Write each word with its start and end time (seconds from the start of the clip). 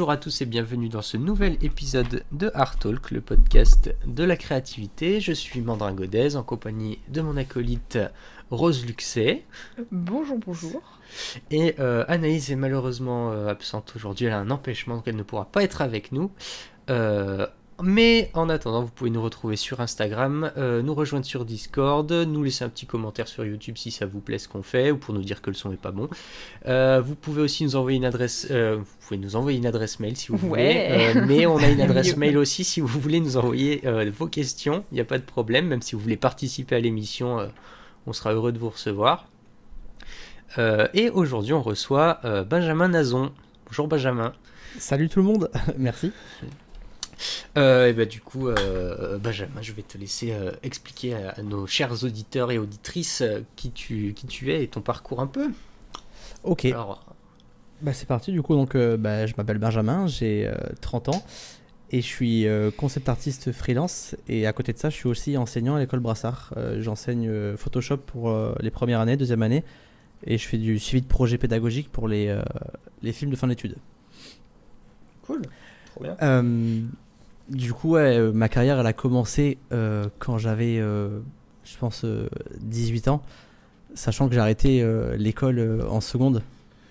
Bonjour 0.00 0.12
à 0.12 0.16
tous 0.16 0.40
et 0.40 0.46
bienvenue 0.46 0.88
dans 0.88 1.02
ce 1.02 1.18
nouvel 1.18 1.58
épisode 1.60 2.24
de 2.32 2.50
Art 2.54 2.78
Talk, 2.78 3.10
le 3.10 3.20
podcast 3.20 3.94
de 4.06 4.24
la 4.24 4.38
créativité. 4.38 5.20
Je 5.20 5.32
suis 5.32 5.60
Mandrin 5.60 5.92
Godez 5.92 6.36
en 6.36 6.42
compagnie 6.42 7.00
de 7.08 7.20
mon 7.20 7.36
acolyte 7.36 7.98
Rose 8.50 8.86
Luxet. 8.86 9.44
Bonjour, 9.92 10.38
bonjour. 10.38 10.80
Et 11.50 11.74
euh, 11.80 12.06
Anaïs 12.08 12.48
est 12.48 12.56
malheureusement 12.56 13.30
euh, 13.30 13.48
absente 13.48 13.92
aujourd'hui, 13.94 14.24
elle 14.24 14.32
a 14.32 14.38
un 14.38 14.50
empêchement 14.50 14.96
donc 14.96 15.06
elle 15.06 15.16
ne 15.16 15.22
pourra 15.22 15.44
pas 15.44 15.62
être 15.62 15.82
avec 15.82 16.12
nous. 16.12 16.30
Euh, 16.88 17.46
mais 17.82 18.30
en 18.34 18.48
attendant, 18.48 18.82
vous 18.82 18.90
pouvez 18.90 19.10
nous 19.10 19.22
retrouver 19.22 19.56
sur 19.56 19.80
Instagram, 19.80 20.50
euh, 20.56 20.82
nous 20.82 20.94
rejoindre 20.94 21.24
sur 21.26 21.44
Discord, 21.44 22.10
nous 22.12 22.42
laisser 22.42 22.64
un 22.64 22.68
petit 22.68 22.86
commentaire 22.86 23.28
sur 23.28 23.44
YouTube 23.44 23.76
si 23.76 23.90
ça 23.90 24.06
vous 24.06 24.20
plaît 24.20 24.38
ce 24.38 24.48
qu'on 24.48 24.62
fait 24.62 24.90
ou 24.90 24.96
pour 24.98 25.14
nous 25.14 25.22
dire 25.22 25.40
que 25.42 25.50
le 25.50 25.54
son 25.56 25.72
est 25.72 25.76
pas 25.80 25.90
bon. 25.90 26.08
Euh, 26.66 27.00
vous 27.04 27.14
pouvez 27.14 27.42
aussi 27.42 27.64
nous 27.64 27.76
envoyer 27.76 27.96
une 27.98 28.04
adresse, 28.04 28.46
euh, 28.50 28.76
vous 28.78 28.84
pouvez 29.06 29.18
nous 29.18 29.36
envoyer 29.36 29.58
une 29.58 29.66
adresse 29.66 30.00
mail 30.00 30.16
si 30.16 30.28
vous 30.32 30.38
Ouais. 30.48 30.48
voulez. 30.48 31.20
Euh, 31.20 31.24
mais 31.26 31.46
on 31.46 31.56
a 31.58 31.68
une 31.68 31.80
adresse 31.80 32.16
mail 32.18 32.36
aussi 32.38 32.64
si 32.64 32.80
vous 32.80 32.86
voulez 33.00 33.20
nous 33.20 33.36
envoyer 33.36 33.80
euh, 33.86 34.10
vos 34.16 34.26
questions. 34.26 34.84
Il 34.92 34.94
n'y 34.96 35.00
a 35.00 35.04
pas 35.04 35.18
de 35.18 35.24
problème, 35.24 35.66
même 35.66 35.82
si 35.82 35.94
vous 35.94 36.00
voulez 36.00 36.16
participer 36.16 36.76
à 36.76 36.80
l'émission, 36.80 37.38
euh, 37.40 37.46
on 38.06 38.12
sera 38.12 38.32
heureux 38.32 38.52
de 38.52 38.58
vous 38.58 38.70
recevoir. 38.70 39.26
Euh, 40.58 40.88
et 40.94 41.10
aujourd'hui, 41.10 41.52
on 41.52 41.62
reçoit 41.62 42.18
euh, 42.24 42.42
Benjamin 42.44 42.88
Nazon. 42.88 43.30
Bonjour 43.66 43.86
Benjamin. 43.88 44.32
Salut 44.78 45.08
tout 45.08 45.20
le 45.20 45.26
monde, 45.26 45.50
merci. 45.78 46.12
Euh, 47.56 47.88
et 47.88 47.92
bah, 47.92 48.04
du 48.04 48.20
coup, 48.20 48.48
euh, 48.48 49.18
Benjamin, 49.18 49.62
je 49.62 49.72
vais 49.72 49.82
te 49.82 49.98
laisser 49.98 50.32
euh, 50.32 50.52
expliquer 50.62 51.14
à, 51.14 51.30
à 51.30 51.42
nos 51.42 51.66
chers 51.66 52.04
auditeurs 52.04 52.50
et 52.50 52.58
auditrices 52.58 53.22
qui, 53.56 53.70
tu, 53.70 54.14
qui 54.14 54.26
tu 54.26 54.52
es 54.52 54.64
et 54.64 54.68
ton 54.68 54.80
parcours 54.80 55.20
un 55.20 55.26
peu. 55.26 55.50
Ok, 56.44 56.64
Alors, 56.66 57.04
bah, 57.82 57.92
c'est 57.92 58.06
parti 58.06 58.32
du 58.32 58.42
coup. 58.42 58.54
Donc, 58.54 58.76
bah, 58.76 59.26
je 59.26 59.34
m'appelle 59.36 59.58
Benjamin, 59.58 60.06
j'ai 60.06 60.46
euh, 60.46 60.54
30 60.80 61.10
ans 61.10 61.22
et 61.92 62.00
je 62.00 62.06
suis 62.06 62.46
concept 62.76 63.08
artiste 63.08 63.50
freelance. 63.52 64.14
Et 64.28 64.46
à 64.46 64.52
côté 64.52 64.72
de 64.72 64.78
ça, 64.78 64.90
je 64.90 64.94
suis 64.94 65.08
aussi 65.08 65.36
enseignant 65.36 65.74
à 65.74 65.80
l'école 65.80 65.98
Brassard. 65.98 66.54
J'enseigne 66.78 67.56
Photoshop 67.56 67.96
pour 67.96 68.32
les 68.60 68.70
premières 68.70 69.00
années, 69.00 69.16
deuxième 69.16 69.42
année, 69.42 69.64
et 70.24 70.38
je 70.38 70.46
fais 70.46 70.56
du 70.56 70.78
suivi 70.78 71.02
de 71.02 71.08
projet 71.08 71.36
pédagogique 71.36 71.90
pour 71.90 72.06
les, 72.06 72.32
les 73.02 73.12
films 73.12 73.32
de 73.32 73.36
fin 73.36 73.48
d'études. 73.48 73.74
cool. 75.26 75.42
Trop 75.90 76.04
bien. 76.04 76.16
Euh, 76.22 76.82
du 77.50 77.72
coup, 77.72 77.96
euh, 77.96 78.32
ma 78.32 78.48
carrière, 78.48 78.78
elle 78.78 78.86
a 78.86 78.92
commencé 78.92 79.58
euh, 79.72 80.06
quand 80.18 80.38
j'avais, 80.38 80.78
euh, 80.78 81.18
je 81.64 81.76
pense, 81.76 82.04
euh, 82.04 82.28
18 82.60 83.08
ans, 83.08 83.22
sachant 83.94 84.28
que 84.28 84.34
j'ai 84.34 84.40
arrêté 84.40 84.86
l'école 85.16 85.84
en 85.90 86.00
seconde. 86.00 86.42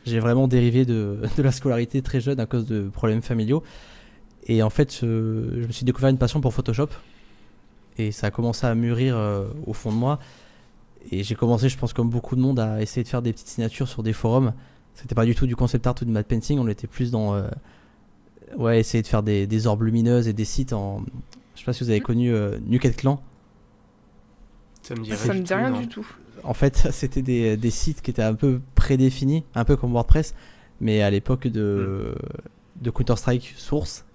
J'ai 0.05 0.19
vraiment 0.19 0.47
dérivé 0.47 0.85
de, 0.85 1.19
la 1.37 1.52
scolarité 1.52 2.02
très 2.02 2.19
jeune 2.19 2.39
à 2.39 2.45
cause 2.45 2.65
de 2.65 2.89
problèmes 2.89 3.21
familiaux. 3.21 3.63
Et 4.47 4.61
en 4.63 4.69
fait, 4.69 4.99
je 5.02 5.05
me 5.65 5.71
suis 5.71 5.85
découvert 5.85 6.09
une 6.09 6.17
passion 6.17 6.41
pour 6.41 6.53
Photoshop. 6.53 6.89
Et 7.97 8.11
ça 8.11 8.27
a 8.27 8.31
commencé 8.31 8.65
à 8.65 8.75
mûrir 8.75 9.17
au 9.65 9.73
fond 9.73 9.91
de 9.91 9.97
moi. 9.97 10.19
Et 11.11 11.23
j'ai 11.23 11.35
commencé, 11.35 11.69
je 11.69 11.77
pense, 11.77 11.93
comme 11.93 12.09
beaucoup 12.09 12.36
de 12.36 12.42
monde, 12.42 12.59
à 12.59 12.81
essayer 12.81 13.03
de 13.03 13.08
faire 13.08 13.21
des 13.21 13.31
petites 13.31 13.48
signatures 13.48 13.87
sur 13.87 14.03
des 14.03 14.14
forums. 14.14 14.53
C'était 14.95 15.15
pas 15.15 15.25
du 15.25 15.36
tout 15.36 15.48
du 15.48 15.55
concept 15.55 15.87
art 15.87 15.95
ou 16.02 16.05
du 16.05 16.11
matte 16.11 16.27
painting, 16.27 16.59
on 16.59 16.67
était 16.67 16.87
plus 16.87 17.11
dans 17.11 17.42
ouais, 18.58 18.80
essayer 18.80 19.02
de 19.02 19.08
faire 19.08 19.23
des, 19.23 19.48
des 19.48 19.67
orbes 19.67 19.83
lumineuses 19.83 20.27
et 20.27 20.33
des 20.33 20.45
sites 20.45 20.73
en. 20.73 21.04
Je 21.55 21.60
sais 21.60 21.65
pas 21.65 21.73
si 21.73 21.83
vous 21.83 21.89
avez 21.89 21.99
Mhm. 21.99 22.05
connu 22.05 22.33
euh, 22.33 22.58
Nuket 22.65 22.95
Clan. 22.95 23.21
Ça 24.83 24.95
me 24.95 25.02
dit 25.04 25.11
Ça 25.11 25.33
me 25.33 25.42
dit 25.42 25.54
rien 25.54 25.71
du 25.71 25.87
tout. 25.87 26.08
En 26.43 26.54
fait, 26.54 26.87
c'était 26.92 27.21
des, 27.21 27.58
des 27.58 27.70
sites 27.71 28.02
qui 28.02 28.11
étaient 28.11 28.23
un 28.23 28.33
peu 28.36 28.61
prédéfinis, 28.76 29.43
un 29.55 29.65
peu 29.65 29.76
comme 29.76 29.92
WordPress, 29.92 30.33
mais 30.80 31.02
à 31.02 31.10
l'époque 31.10 31.48
de, 31.48 32.15
de 32.82 32.89
Counter-Strike 32.89 33.54
Source. 33.58 34.05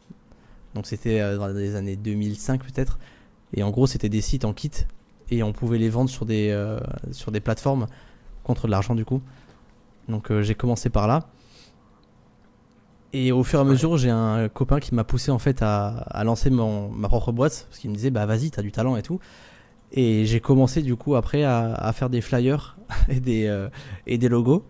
Donc 0.75 0.87
c'était 0.87 1.21
euh, 1.21 1.37
dans 1.39 1.49
les 1.49 1.77
années 1.77 1.97
2005 1.97 2.63
peut-être. 2.65 2.99
Et 3.53 3.63
en 3.63 3.71
gros, 3.71 3.87
c'était 3.87 4.09
des 4.09 4.21
sites 4.23 4.45
en 4.45 4.53
kit 4.53 4.71
et 5.31 5.43
on 5.43 5.53
pouvait 5.53 5.79
les 5.79 5.89
vendre 5.89 6.11
sur 6.11 6.27
des, 6.27 6.49
euh, 6.51 6.81
sur 7.13 7.31
des 7.31 7.41
plateformes 7.41 7.87
contre 8.43 8.67
de 8.67 8.73
l'argent 8.73 8.95
du 8.95 9.05
coup. 9.05 9.23
Donc 10.09 10.31
euh, 10.31 10.43
j'ai 10.43 10.55
commencé 10.55 10.91
par 10.91 11.07
là. 11.07 11.29
Et 13.17 13.31
au 13.31 13.45
fur 13.45 13.61
et 13.61 13.63
à 13.63 13.65
mesure, 13.65 13.97
j'ai 13.97 14.11
un 14.11 14.49
copain 14.49 14.81
qui 14.81 14.93
m'a 14.93 15.05
poussé 15.05 15.31
en 15.31 15.39
fait 15.39 15.63
à, 15.63 15.87
à 15.87 16.25
lancer 16.25 16.51
mon, 16.51 16.89
ma 16.91 17.09
propre 17.09 17.31
boîte 17.31 17.67
parce 17.71 17.79
qu'il 17.79 17.91
me 17.91 17.95
disait 17.95 18.11
bah 18.11 18.27
vas-y, 18.27 18.51
t'as 18.51 18.61
du 18.63 18.73
talent 18.73 18.97
et 18.97 19.03
tout. 19.03 19.21
Et 19.93 20.25
j'ai 20.27 20.41
commencé 20.41 20.83
du 20.83 20.97
coup 20.97 21.15
après 21.15 21.45
à, 21.45 21.73
à 21.75 21.93
faire 21.93 22.11
des 22.11 22.21
flyers 22.21 22.77
et 23.09 23.21
des, 23.21 23.47
euh, 23.47 23.69
et 24.09 24.19
des 24.19 24.29
logos. 24.29 24.65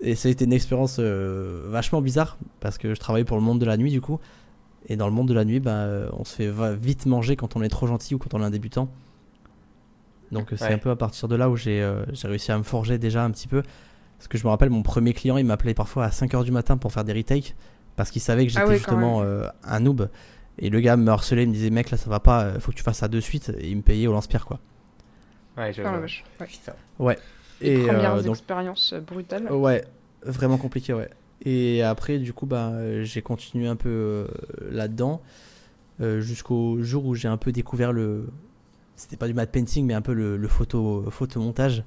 Et 0.00 0.14
ça 0.14 0.28
a 0.28 0.32
été 0.32 0.46
une 0.46 0.54
expérience 0.54 0.96
euh, 1.00 1.64
vachement 1.68 2.00
bizarre 2.00 2.38
parce 2.60 2.78
que 2.78 2.94
je 2.94 2.98
travaillais 2.98 3.26
pour 3.26 3.36
le 3.36 3.42
monde 3.42 3.58
de 3.60 3.66
la 3.66 3.76
nuit 3.76 3.90
du 3.90 4.00
coup. 4.00 4.18
Et 4.88 4.96
dans 4.96 5.06
le 5.06 5.12
monde 5.12 5.28
de 5.28 5.34
la 5.34 5.44
nuit, 5.44 5.60
bah, 5.60 5.86
on 6.14 6.24
se 6.24 6.34
fait 6.36 6.50
vite 6.74 7.04
manger 7.04 7.36
quand 7.36 7.54
on 7.56 7.62
est 7.62 7.68
trop 7.68 7.86
gentil 7.86 8.14
ou 8.14 8.18
quand 8.18 8.32
on 8.32 8.40
est 8.40 8.44
un 8.46 8.50
débutant. 8.50 8.88
Donc 10.32 10.48
c'est 10.56 10.64
Ouais. 10.64 10.72
un 10.72 10.78
peu 10.78 10.88
à 10.90 10.96
partir 10.96 11.28
de 11.28 11.36
là 11.36 11.50
où 11.50 11.56
j'ai 11.56 11.82
euh, 11.82 12.04
j'ai 12.12 12.26
réussi 12.28 12.52
à 12.52 12.56
me 12.56 12.62
forger 12.62 12.96
déjà 12.96 13.22
un 13.22 13.30
petit 13.30 13.48
peu. 13.48 13.62
Parce 14.20 14.28
que 14.28 14.36
je 14.36 14.44
me 14.44 14.50
rappelle, 14.50 14.68
mon 14.68 14.82
premier 14.82 15.14
client, 15.14 15.38
il 15.38 15.46
m'appelait 15.46 15.72
parfois 15.72 16.04
à 16.04 16.10
5h 16.10 16.44
du 16.44 16.52
matin 16.52 16.76
pour 16.76 16.92
faire 16.92 17.04
des 17.04 17.14
retakes. 17.14 17.56
Parce 17.96 18.10
qu'il 18.10 18.20
savait 18.20 18.44
que 18.44 18.52
j'étais 18.52 18.60
Ah 18.60 18.66
oui, 18.66 18.74
quand 18.74 18.78
justement 18.78 19.22
euh, 19.22 19.46
un 19.64 19.80
noob. 19.80 20.10
Et 20.58 20.68
le 20.68 20.80
gars 20.80 20.96
me 20.98 21.10
harcelait, 21.10 21.44
il 21.44 21.48
me 21.48 21.54
disait, 21.54 21.70
mec, 21.70 21.90
là 21.90 21.96
ça 21.96 22.10
va 22.10 22.20
pas, 22.20 22.42
euh, 22.44 22.60
faut 22.60 22.70
que 22.70 22.76
tu 22.76 22.82
fasses 22.82 22.98
ça 22.98 23.08
de 23.08 23.18
suite. 23.18 23.50
Et 23.58 23.70
il 23.70 23.78
me 23.78 23.82
payait 23.82 24.06
au 24.06 24.12
lance-pierre 24.12 24.44
quoi. 24.44 24.60
Ouais, 25.56 25.72
je 25.72 25.82
Ah. 25.82 25.98
Ouais. 25.98 26.06
Putain. 26.46 26.72
Et 27.62 27.84
Premières 27.84 28.14
euh, 28.16 28.22
donc, 28.22 28.36
expériences 28.36 28.94
brutales. 28.94 29.50
Ouais, 29.50 29.84
vraiment 30.22 30.58
compliqué, 30.58 30.92
ouais. 30.92 31.08
Et 31.44 31.82
après, 31.82 32.18
du 32.18 32.34
coup, 32.34 32.46
bah, 32.46 33.02
j'ai 33.02 33.22
continué 33.22 33.66
un 33.66 33.76
peu 33.76 33.88
euh, 33.88 34.26
là-dedans 34.70 35.22
euh, 36.00 36.20
jusqu'au 36.20 36.82
jour 36.82 37.06
où 37.06 37.14
j'ai 37.14 37.28
un 37.28 37.36
peu 37.36 37.52
découvert 37.52 37.92
le. 37.92 38.28
C'était 38.96 39.16
pas 39.16 39.26
du 39.26 39.34
matte 39.34 39.50
painting, 39.50 39.86
mais 39.86 39.94
un 39.94 40.02
peu 40.02 40.12
le, 40.12 40.36
le 40.36 40.48
photo, 40.48 41.06
photomontage. 41.10 41.84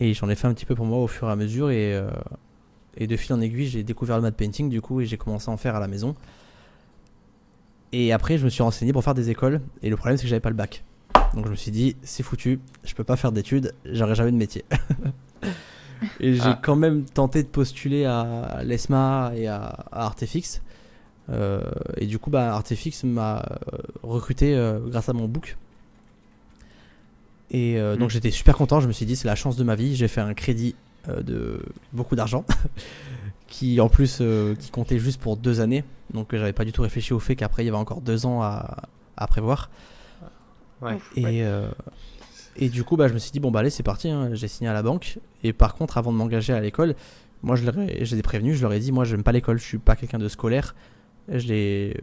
Et 0.00 0.14
j'en 0.14 0.28
ai 0.28 0.34
fait 0.34 0.46
un 0.46 0.54
petit 0.54 0.66
peu 0.66 0.74
pour 0.74 0.86
moi 0.86 0.98
au 0.98 1.06
fur 1.06 1.28
et 1.28 1.32
à 1.32 1.36
mesure. 1.36 1.70
Et, 1.70 1.94
euh, 1.94 2.10
et 2.96 3.06
de 3.06 3.16
fil 3.16 3.34
en 3.34 3.40
aiguille, 3.40 3.66
j'ai 3.68 3.82
découvert 3.82 4.16
le 4.16 4.22
matte 4.22 4.36
painting, 4.36 4.68
du 4.70 4.80
coup, 4.80 5.00
et 5.00 5.06
j'ai 5.06 5.16
commencé 5.18 5.50
à 5.50 5.52
en 5.52 5.56
faire 5.56 5.76
à 5.76 5.80
la 5.80 5.88
maison. 5.88 6.14
Et 7.92 8.12
après, 8.12 8.38
je 8.38 8.44
me 8.44 8.50
suis 8.50 8.62
renseigné 8.62 8.92
pour 8.92 9.04
faire 9.04 9.14
des 9.14 9.30
écoles. 9.30 9.60
Et 9.82 9.90
le 9.90 9.96
problème, 9.96 10.16
c'est 10.16 10.22
que 10.24 10.28
j'avais 10.28 10.40
pas 10.40 10.50
le 10.50 10.56
bac. 10.56 10.84
Donc 11.34 11.46
je 11.46 11.50
me 11.50 11.56
suis 11.56 11.70
dit, 11.70 11.96
c'est 12.02 12.22
foutu, 12.22 12.60
je 12.82 12.94
peux 12.94 13.04
pas 13.04 13.16
faire 13.16 13.30
d'études, 13.30 13.72
j'aurai 13.84 14.14
jamais 14.16 14.32
de 14.32 14.36
métier. 14.36 14.64
et 16.20 16.34
j'ai 16.34 16.40
Ah. 16.42 16.58
quand 16.60 16.76
même 16.76 17.04
tenté 17.04 17.42
de 17.42 17.48
postuler 17.48 18.04
à 18.04 18.62
l'ESMA 18.64 19.32
et 19.36 19.46
à, 19.46 19.58
à 19.92 20.06
Artefix. 20.06 20.60
Euh, 21.30 21.62
et 21.96 22.06
du 22.06 22.18
coup, 22.18 22.30
bah, 22.30 22.52
Artefix 22.54 23.04
m'a 23.04 23.38
euh, 23.38 23.76
recruté 24.02 24.56
euh, 24.56 24.80
grâce 24.88 25.08
à 25.08 25.12
mon 25.12 25.28
book. 25.28 25.56
Et 27.50 27.78
euh, 27.78 27.96
donc 27.96 28.08
Mm. 28.08 28.12
j'étais 28.12 28.30
super 28.30 28.56
content, 28.56 28.80
je 28.80 28.86
me 28.88 28.92
suis 28.92 29.06
dit, 29.06 29.16
c'est 29.16 29.26
la 29.28 29.34
chance 29.34 29.56
de 29.56 29.64
ma 29.64 29.74
vie. 29.74 29.96
J'ai 29.96 30.08
fait 30.08 30.20
un 30.20 30.34
crédit 30.34 30.74
euh, 31.08 31.22
de 31.22 31.62
beaucoup 31.92 32.14
d'argent, 32.16 32.44
qui 33.48 33.80
en 33.80 33.88
plus 33.88 34.18
euh, 34.20 34.54
qui 34.54 34.70
comptait 34.70 34.98
juste 34.98 35.20
pour 35.20 35.36
deux 35.36 35.60
années. 35.60 35.84
Donc 36.14 36.28
j'avais 36.34 36.52
pas 36.52 36.64
du 36.64 36.72
tout 36.72 36.82
réfléchi 36.82 37.12
au 37.12 37.18
fait 37.18 37.36
qu'après 37.36 37.62
il 37.62 37.66
y 37.66 37.68
avait 37.68 37.78
encore 37.78 38.00
deux 38.00 38.26
ans 38.26 38.42
à, 38.42 38.82
à 39.16 39.26
prévoir. 39.26 39.70
Ouais. 40.82 40.98
Et, 41.16 41.24
ouais. 41.24 41.40
euh, 41.42 41.68
et 42.56 42.68
du 42.68 42.84
coup, 42.84 42.96
bah, 42.96 43.08
je 43.08 43.14
me 43.14 43.18
suis 43.18 43.30
dit, 43.30 43.40
bon, 43.40 43.50
bah, 43.50 43.60
allez, 43.60 43.70
c'est 43.70 43.82
parti, 43.82 44.08
hein, 44.08 44.30
j'ai 44.32 44.48
signé 44.48 44.68
à 44.68 44.72
la 44.72 44.82
banque. 44.82 45.18
Et 45.42 45.52
par 45.52 45.74
contre, 45.74 45.98
avant 45.98 46.12
de 46.12 46.16
m'engager 46.16 46.52
à 46.52 46.60
l'école, 46.60 46.94
moi, 47.42 47.56
je, 47.56 47.64
les 47.70 48.18
ai 48.18 48.22
prévenus, 48.22 48.56
je 48.56 48.62
leur 48.62 48.72
ai 48.72 48.80
dit, 48.80 48.92
moi, 48.92 49.04
j'aime 49.04 49.22
pas 49.22 49.32
l'école, 49.32 49.58
je 49.58 49.64
suis 49.64 49.78
pas 49.78 49.96
quelqu'un 49.96 50.18
de 50.18 50.28
scolaire. 50.28 50.74
Je 51.28 51.46
l'ai, 51.48 51.96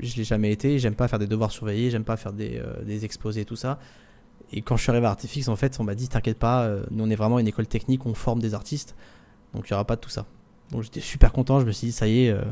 je 0.00 0.16
l'ai 0.16 0.24
jamais 0.24 0.50
été, 0.50 0.78
j'aime 0.78 0.94
pas 0.94 1.08
faire 1.08 1.18
des 1.18 1.26
devoirs 1.26 1.50
surveillés, 1.50 1.90
j'aime 1.90 2.04
pas 2.04 2.16
faire 2.16 2.32
des, 2.32 2.58
euh, 2.58 2.82
des 2.84 3.04
exposés, 3.04 3.44
tout 3.44 3.56
ça. 3.56 3.78
Et 4.52 4.62
quand 4.62 4.76
je 4.76 4.82
suis 4.82 4.90
arrivé 4.90 5.06
à 5.06 5.10
Artifix, 5.10 5.48
en 5.48 5.56
fait, 5.56 5.78
on 5.80 5.84
m'a 5.84 5.94
dit, 5.94 6.08
t'inquiète 6.08 6.38
pas, 6.38 6.64
euh, 6.64 6.84
nous, 6.90 7.04
on 7.04 7.10
est 7.10 7.16
vraiment 7.16 7.38
une 7.38 7.48
école 7.48 7.66
technique, 7.66 8.06
on 8.06 8.14
forme 8.14 8.40
des 8.40 8.54
artistes. 8.54 8.94
Donc, 9.54 9.68
il 9.68 9.70
y 9.70 9.74
aura 9.74 9.86
pas 9.86 9.96
de 9.96 10.00
tout 10.00 10.10
ça. 10.10 10.26
Donc, 10.70 10.82
j'étais 10.82 11.00
super 11.00 11.32
content, 11.32 11.60
je 11.60 11.66
me 11.66 11.72
suis 11.72 11.86
dit, 11.86 11.92
ça 11.92 12.06
y 12.06 12.26
est, 12.26 12.30
euh, 12.30 12.42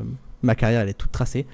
ma 0.43 0.55
carrière, 0.55 0.81
elle 0.81 0.89
est 0.89 0.95
toute 0.95 1.13
tracée. 1.13 1.47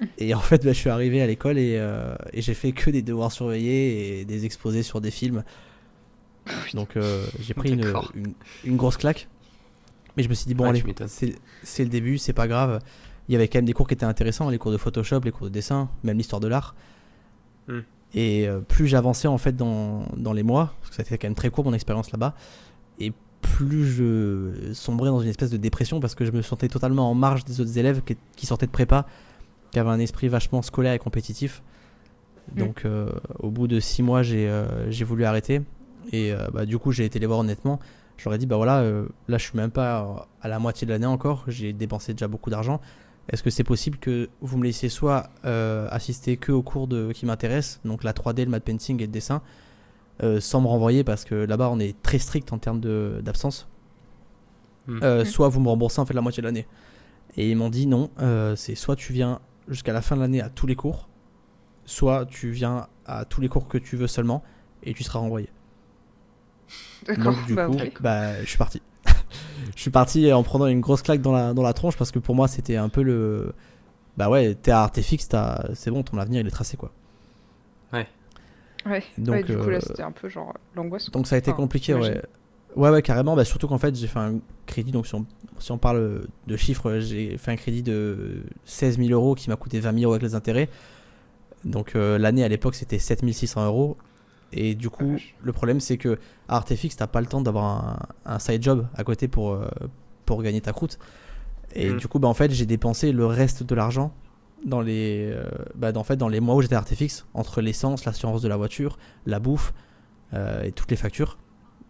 Et 0.18 0.34
en 0.34 0.40
fait, 0.40 0.64
bah, 0.64 0.72
je 0.72 0.78
suis 0.78 0.90
arrivé 0.90 1.22
à 1.22 1.26
l'école 1.26 1.58
et, 1.58 1.76
euh, 1.78 2.14
et 2.32 2.42
j'ai 2.42 2.54
fait 2.54 2.72
que 2.72 2.90
des 2.90 3.02
devoirs 3.02 3.32
surveillés 3.32 4.20
et 4.20 4.24
des 4.24 4.44
exposés 4.44 4.82
sur 4.82 5.00
des 5.00 5.10
films. 5.10 5.42
Donc 6.74 6.96
euh, 6.96 7.26
j'ai 7.40 7.54
pris 7.54 7.72
une, 7.72 7.80
D'accord. 7.80 8.12
une, 8.14 8.32
une 8.64 8.76
grosse 8.76 8.96
claque. 8.96 9.28
Mais 10.16 10.22
je 10.22 10.28
me 10.28 10.34
suis 10.34 10.46
dit, 10.46 10.54
bon, 10.54 10.64
Ouais, 10.64 10.70
allez, 10.70 11.34
c'est 11.62 11.82
le 11.82 11.90
début, 11.90 12.18
c'est 12.18 12.32
pas 12.32 12.48
grave. 12.48 12.80
Il 13.28 13.32
y 13.32 13.36
avait 13.36 13.48
quand 13.48 13.58
même 13.58 13.66
des 13.66 13.72
cours 13.72 13.86
qui 13.88 13.94
étaient 13.94 14.04
intéressants, 14.04 14.48
les 14.48 14.58
cours 14.58 14.72
de 14.72 14.78
Photoshop, 14.78 15.20
les 15.24 15.32
cours 15.32 15.46
de 15.46 15.52
dessin, 15.52 15.90
même 16.04 16.16
l'histoire 16.16 16.40
de 16.40 16.48
l'art. 16.48 16.74
Hmm. 17.68 17.80
Et 18.14 18.48
euh, 18.48 18.60
plus 18.60 18.86
j'avançais 18.86 19.28
en 19.28 19.38
fait 19.38 19.56
dans, 19.56 20.04
dans 20.16 20.32
les 20.32 20.42
mois, 20.42 20.74
parce 20.80 20.90
que 20.90 20.96
ça 20.96 21.02
a 21.02 21.06
été 21.06 21.18
quand 21.18 21.26
même 21.28 21.34
très 21.34 21.50
court 21.50 21.64
mon 21.64 21.72
expérience 21.72 22.10
là-bas, 22.12 22.34
et 22.98 23.12
plus 23.40 23.86
je 23.86 24.72
sombrais 24.72 25.10
dans 25.10 25.20
une 25.20 25.28
espèce 25.28 25.50
de 25.50 25.56
dépression 25.56 26.00
parce 26.00 26.14
que 26.14 26.24
je 26.24 26.32
me 26.32 26.42
sentais 26.42 26.68
totalement 26.68 27.10
en 27.10 27.14
marge 27.14 27.44
des 27.44 27.60
autres 27.60 27.78
élèves 27.78 28.02
qui, 28.02 28.16
qui 28.36 28.46
sortaient 28.46 28.66
de 28.66 28.72
prépa, 28.72 29.06
qui 29.70 29.78
avaient 29.78 29.90
un 29.90 30.00
esprit 30.00 30.28
vachement 30.28 30.62
scolaire 30.62 30.94
et 30.94 30.98
compétitif. 30.98 31.62
Donc 32.54 32.84
euh, 32.84 33.10
au 33.40 33.50
bout 33.50 33.66
de 33.66 33.80
six 33.80 34.02
mois, 34.02 34.22
j'ai 34.22 34.48
euh, 34.48 34.90
j'ai 34.90 35.04
voulu 35.04 35.24
arrêter. 35.24 35.62
Et 36.12 36.32
euh, 36.32 36.46
bah, 36.52 36.66
du 36.66 36.78
coup, 36.78 36.92
j'ai 36.92 37.04
été 37.04 37.18
les 37.18 37.26
voir 37.26 37.40
honnêtement. 37.40 37.80
Ai 38.32 38.38
dit, 38.38 38.46
bah 38.46 38.56
voilà, 38.56 38.82
là 39.28 39.36
je 39.38 39.44
suis 39.44 39.56
même 39.58 39.70
pas 39.70 40.26
à 40.40 40.48
la 40.48 40.58
moitié 40.58 40.86
de 40.86 40.92
l'année 40.92 41.06
encore, 41.06 41.44
j'ai 41.48 41.74
dépensé 41.74 42.14
déjà 42.14 42.28
beaucoup 42.28 42.48
d'argent. 42.48 42.80
Est-ce 43.28 43.42
que 43.42 43.50
c'est 43.50 43.64
possible 43.64 43.98
que 43.98 44.28
vous 44.40 44.56
me 44.56 44.64
laissiez 44.64 44.88
soit 44.88 45.30
euh, 45.44 45.88
assister 45.90 46.36
que 46.36 46.52
aux 46.52 46.62
cours 46.62 46.86
de, 46.86 47.10
qui 47.12 47.26
m'intéressent, 47.26 47.80
donc 47.84 48.04
la 48.04 48.12
3D, 48.12 48.44
le 48.44 48.50
matte 48.50 48.64
painting 48.64 48.98
et 49.02 49.06
le 49.06 49.12
dessin, 49.12 49.42
euh, 50.22 50.40
sans 50.40 50.60
me 50.60 50.68
renvoyer 50.68 51.02
parce 51.04 51.24
que 51.24 51.34
là-bas 51.34 51.68
on 51.70 51.78
est 51.80 52.00
très 52.02 52.18
strict 52.18 52.52
en 52.52 52.58
termes 52.58 52.80
de- 52.80 53.20
d'absence, 53.24 53.68
Hmm. 54.86 55.00
Euh, 55.02 55.22
Mm. 55.22 55.24
soit 55.26 55.48
vous 55.48 55.58
me 55.60 55.68
remboursez 55.68 56.00
en 56.00 56.06
fait 56.06 56.14
la 56.14 56.20
moitié 56.20 56.40
de 56.42 56.46
l'année. 56.46 56.68
Et 57.36 57.50
ils 57.50 57.56
m'ont 57.56 57.70
dit 57.70 57.88
non, 57.88 58.08
euh, 58.20 58.54
c'est 58.54 58.76
soit 58.76 58.94
tu 58.94 59.12
viens 59.12 59.40
jusqu'à 59.66 59.92
la 59.92 60.00
fin 60.00 60.14
de 60.14 60.20
l'année 60.20 60.40
à 60.40 60.48
tous 60.48 60.68
les 60.68 60.76
cours, 60.76 61.08
soit 61.84 62.24
tu 62.26 62.50
viens 62.52 62.86
à 63.04 63.24
tous 63.24 63.40
les 63.40 63.48
cours 63.48 63.66
que 63.66 63.78
tu 63.78 63.96
veux 63.96 64.06
seulement 64.06 64.44
et 64.84 64.94
tu 64.94 65.02
seras 65.02 65.18
renvoyé. 65.18 65.48
D'accord. 67.06 67.34
Donc 67.34 67.46
du 67.46 67.54
bah, 67.54 67.66
coup, 67.66 67.76
bah, 68.00 68.40
je 68.42 68.48
suis 68.48 68.58
parti. 68.58 68.80
Je 69.74 69.80
suis 69.80 69.90
parti 69.90 70.32
en 70.32 70.42
prenant 70.42 70.66
une 70.66 70.80
grosse 70.80 71.02
claque 71.02 71.20
dans 71.22 71.32
la, 71.32 71.54
dans 71.54 71.62
la 71.62 71.72
tronche 71.72 71.96
parce 71.96 72.10
que 72.10 72.18
pour 72.18 72.34
moi 72.34 72.48
c'était 72.48 72.76
un 72.76 72.88
peu 72.88 73.02
le... 73.02 73.52
Bah 74.16 74.30
ouais, 74.30 74.54
t'es 74.54 74.70
à 74.70 74.80
Artefix, 74.82 75.28
t'as- 75.28 75.68
c'est 75.74 75.90
bon, 75.90 76.02
ton 76.02 76.18
avenir 76.18 76.40
il 76.40 76.46
est 76.46 76.50
tracé 76.50 76.76
quoi. 76.76 76.92
Ouais. 77.92 79.02
donc, 79.18 79.34
ouais, 79.34 79.42
du 79.42 79.56
coup, 79.56 79.68
là, 79.68 79.76
euh, 79.78 79.80
c'était 79.80 80.02
un 80.02 80.12
peu 80.12 80.28
genre 80.28 80.54
l'angoisse. 80.74 81.10
Donc 81.10 81.26
ça 81.26 81.34
a 81.34 81.38
été 81.38 81.50
Enfin, 81.50 81.56
compliqué, 81.62 81.92
ouais. 81.94 82.22
Ouais, 82.76 82.90
ouais, 82.90 83.02
carrément. 83.02 83.34
Bah, 83.34 83.44
surtout 83.44 83.68
qu'en 83.68 83.78
fait, 83.78 83.94
j'ai 83.96 84.06
fait 84.06 84.18
un 84.18 84.38
crédit. 84.66 84.92
Donc, 84.92 85.06
si 85.06 85.14
on, 85.14 85.26
si 85.58 85.72
on 85.72 85.78
parle 85.78 86.26
de 86.46 86.56
chiffres, 86.56 86.98
j'ai 87.00 87.36
fait 87.38 87.50
un 87.50 87.56
crédit 87.56 87.82
de 87.82 88.42
16 88.64 88.98
000 88.98 89.10
euros 89.10 89.34
qui 89.34 89.48
m'a 89.50 89.56
coûté 89.56 89.80
20 89.80 89.92
000 89.92 90.04
euros 90.04 90.12
avec 90.12 90.22
les 90.22 90.34
intérêts. 90.34 90.68
Donc, 91.64 91.96
euh, 91.96 92.18
l'année 92.18 92.44
à 92.44 92.48
l'époque, 92.48 92.74
c'était 92.74 92.98
7 92.98 93.24
600 93.32 93.64
euros. 93.66 93.96
Et 94.52 94.74
du 94.74 94.90
coup, 94.90 95.16
le 95.42 95.52
problème, 95.52 95.80
c'est 95.80 95.96
que 95.98 96.18
à 96.48 96.56
Artefix, 96.56 96.96
t'as 96.96 97.06
pas 97.06 97.20
le 97.20 97.26
temps 97.26 97.40
d'avoir 97.40 97.64
un, 98.24 98.34
un 98.34 98.38
side 98.38 98.62
job 98.62 98.86
à 98.94 99.04
côté 99.04 99.28
pour, 99.28 99.52
euh, 99.52 99.66
pour 100.24 100.42
gagner 100.42 100.60
ta 100.60 100.72
croûte. 100.72 100.98
Et 101.74 101.90
Mhm. 101.90 101.96
du 101.98 102.08
coup, 102.08 102.18
bah, 102.18 102.28
en 102.28 102.34
fait, 102.34 102.50
j'ai 102.52 102.64
dépensé 102.66 103.12
le 103.12 103.26
reste 103.26 103.62
de 103.64 103.74
l'argent 103.74 104.12
dans 104.64 104.80
les, 104.80 105.30
euh, 105.32 105.44
bah, 105.74 105.92
en 105.94 106.04
fait, 106.04 106.16
dans 106.16 106.28
les 106.28 106.40
mois 106.40 106.54
où 106.54 106.62
j'étais 106.62 106.74
à 106.74 106.78
Artefix, 106.78 107.26
entre 107.34 107.60
l'essence, 107.60 108.04
l'assurance 108.04 108.40
de 108.40 108.48
la 108.48 108.56
voiture, 108.56 108.98
la 109.26 109.40
bouffe 109.40 109.74
euh, 110.32 110.62
et 110.62 110.72
toutes 110.72 110.90
les 110.90 110.96
factures. 110.96 111.38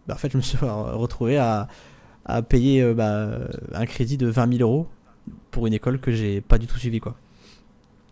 Bah, 0.07 0.15
en 0.15 0.17
fait, 0.17 0.31
je 0.31 0.37
me 0.37 0.41
suis 0.41 0.57
retrouvé 0.57 1.37
à, 1.37 1.67
à 2.25 2.41
payer 2.41 2.93
bah, 2.93 3.29
un 3.73 3.85
crédit 3.85 4.17
de 4.17 4.27
20 4.27 4.57
000 4.57 4.69
euros 4.69 4.87
pour 5.51 5.67
une 5.67 5.73
école 5.73 5.99
que 5.99 6.11
j'ai 6.11 6.41
pas 6.41 6.57
du 6.57 6.67
tout 6.67 6.77
suivi 6.77 6.99
quoi. 6.99 7.15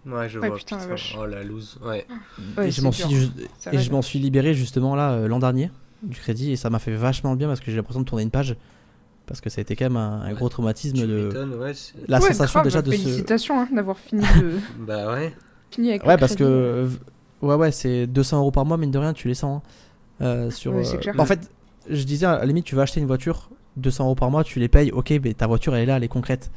Ouais, 0.05 0.29
je 0.29 0.39
Ouais, 0.39 0.49
vois. 0.49 0.57
putain, 0.57 0.77
putain. 0.77 0.95
Oh 1.19 1.25
la 1.25 1.43
loose. 1.43 1.79
Ouais. 1.83 2.05
Ouais, 2.57 2.67
et 2.67 2.71
je 2.71 2.81
m'en 2.81 2.91
suis, 2.91 3.03
hein. 3.05 3.71
je 3.73 4.01
suis 4.01 4.19
libéré 4.19 4.53
justement 4.53 4.95
là 4.95 5.11
euh, 5.13 5.27
l'an 5.27 5.39
dernier 5.39 5.71
du 6.03 6.19
crédit 6.19 6.51
et 6.51 6.55
ça 6.55 6.69
m'a 6.69 6.77
fait 6.79 6.93
vachement 6.93 7.33
de 7.33 7.37
bien 7.39 7.47
parce 7.47 7.59
que 7.59 7.71
j'ai 7.71 7.77
l'impression 7.77 8.01
de 8.01 8.05
tourner 8.05 8.23
une 8.23 8.29
page 8.29 8.55
parce 9.25 9.41
que 9.41 9.49
ça 9.49 9.59
a 9.59 9.63
été 9.63 9.75
quand 9.75 9.85
même 9.85 9.97
un, 9.97 10.31
gros 10.33 10.49
traumatisme 10.49 10.97
Tu 10.97 11.07
de 11.07 11.29
la 12.07 12.19
Ouais, 12.19 12.27
sensation 12.27 12.59
grave, 12.59 12.63
déjà 12.65 12.81
de 12.83 12.91
Félicitations 12.91 13.59
hein, 13.59 13.67
d'avoir 13.73 13.97
fini, 13.97 14.21
de... 14.39 14.51
Bah 14.85 15.11
ouais. 15.13 15.33
fini 15.71 15.89
avec 15.89 16.05
ouais 16.05 16.17
parce 16.17 16.35
que 16.35 16.87
ouais 17.41 17.55
ouais 17.55 17.71
c'est 17.71 18.05
200 18.05 18.39
euros 18.39 18.51
par 18.51 18.65
mois 18.65 18.77
mine 18.77 18.91
de 18.91 18.99
rien 18.99 19.13
tu 19.13 19.27
les 19.27 19.33
sens 19.33 19.61
hein, 20.19 20.25
euh, 20.25 20.51
sur 20.51 20.73
euh, 20.73 20.83
clair. 20.97 21.15
bah, 21.15 21.23
en 21.23 21.25
fait 21.25 21.49
je 21.89 22.03
disais 22.03 22.27
à 22.27 22.37
la 22.37 22.45
limite 22.45 22.65
tu 22.65 22.75
vas 22.75 22.83
acheter 22.83 22.99
une 22.99 23.07
voiture 23.07 23.49
200 23.77 24.05
euros 24.05 24.15
par 24.15 24.29
mois 24.29 24.43
tu 24.43 24.59
les 24.59 24.67
payes 24.67 24.91
ok 24.91 25.11
mais 25.23 25.33
ta 25.33 25.47
voiture 25.47 25.75
elle 25.75 25.83
est 25.83 25.85
là 25.87 25.97
elle 25.97 26.03
est 26.03 26.07
concrète 26.07 26.51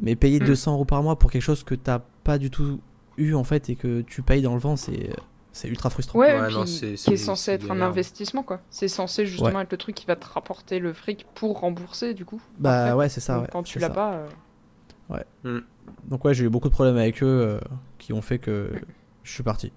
mais 0.00 0.16
payer 0.16 0.40
Mm. 0.40 0.46
200 0.46 0.72
euros 0.74 0.84
par 0.86 1.02
mois 1.02 1.18
pour 1.18 1.30
quelque 1.30 1.42
chose 1.42 1.64
que 1.64 1.74
t'as 1.74 2.00
pas 2.24 2.38
du 2.38 2.50
tout 2.50 2.80
eu 3.18 3.34
en 3.34 3.44
fait 3.44 3.68
et 3.70 3.76
que 3.76 4.02
tu 4.02 4.22
payes 4.22 4.42
dans 4.42 4.54
le 4.54 4.60
vent 4.60 4.76
c'est 4.76 5.10
c'est 5.52 5.68
ultra 5.68 5.88
frustrant 5.88 6.18
Ouais, 6.18 6.38
Ouais, 6.38 6.50
non, 6.50 6.66
c'est- 6.66 6.94
qui 6.96 7.14
est 7.14 7.16
censé 7.16 7.44
c'est 7.44 7.52
être 7.54 7.70
un 7.70 7.80
investissement, 7.80 8.42
quoi. 8.42 8.60
C'est 8.68 8.88
censé 8.88 9.24
justement 9.24 9.60
être 9.62 9.70
le 9.72 9.78
truc 9.78 9.94
qui 9.94 10.04
va 10.04 10.14
te 10.14 10.26
rapporter 10.26 10.78
le 10.80 10.92
fric 10.92 11.26
pour 11.34 11.60
rembourser, 11.60 12.12
du 12.12 12.26
coup. 12.26 12.42
bah 12.58 12.82
après. 12.88 12.92
ouais 12.98 13.08
c'est 13.08 13.20
ça 13.20 13.34
Donc, 13.36 13.42
ouais, 13.44 13.48
quand 13.52 13.62
tu 13.62 13.74
c'est 13.74 13.80
l'as 13.80 13.86
ça. 13.88 13.94
pas, 13.94 14.12
euh, 15.14 15.60
Donc 16.08 16.24
ouais, 16.24 16.34
j'ai 16.34 16.44
eu 16.44 16.48
beaucoup 16.50 16.68
de 16.68 16.74
problèmes 16.74 16.96
avec 16.98 17.22
eux 17.22 17.26
euh, 17.26 17.60
qui 17.98 18.12
ont 18.12 18.20
fait 18.22 18.38
que 18.38 18.70
je 19.22 19.32
suis 19.32 19.42
parti. 19.42 19.72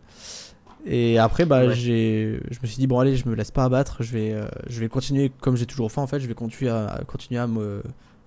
Et 0.85 1.17
après, 1.17 1.45
bah, 1.45 1.65
Ouais. 1.67 1.73
j'ai, 1.75 2.39
je 2.51 2.59
me 2.61 2.67
suis 2.67 2.77
dit 2.77 2.87
bon 2.87 2.99
allez, 2.99 3.15
je 3.15 3.27
me 3.27 3.35
laisse 3.35 3.51
pas 3.51 3.63
abattre, 3.65 4.01
je 4.03 4.11
vais, 4.13 4.33
euh, 4.33 4.47
je 4.67 4.79
vais 4.79 4.87
continuer 4.89 5.31
comme 5.41 5.55
j'ai 5.57 5.65
toujours 5.65 5.91
fait 5.91 6.01
en 6.01 6.07
fait, 6.07 6.19
je 6.19 6.27
vais 6.27 6.33
continuer 6.33 6.71
à, 6.71 6.87
à 6.87 7.03
continuer 7.03 7.39
à 7.39 7.47
me 7.47 7.83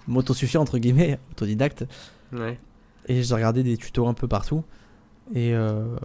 m'autosuffire 0.09 0.61
entre 0.61 0.79
guillemets, 0.79 1.19
autodidacte. 1.33 1.85
Ouais. 2.33 2.59
Et 3.09 3.23
j'ai 3.23 3.35
regardé 3.35 3.63
des 3.63 3.77
tutos 3.77 4.07
un 4.07 4.15
peu 4.15 4.29
partout. 4.29 4.65
Et, 5.35 5.55
euh, 5.55 5.97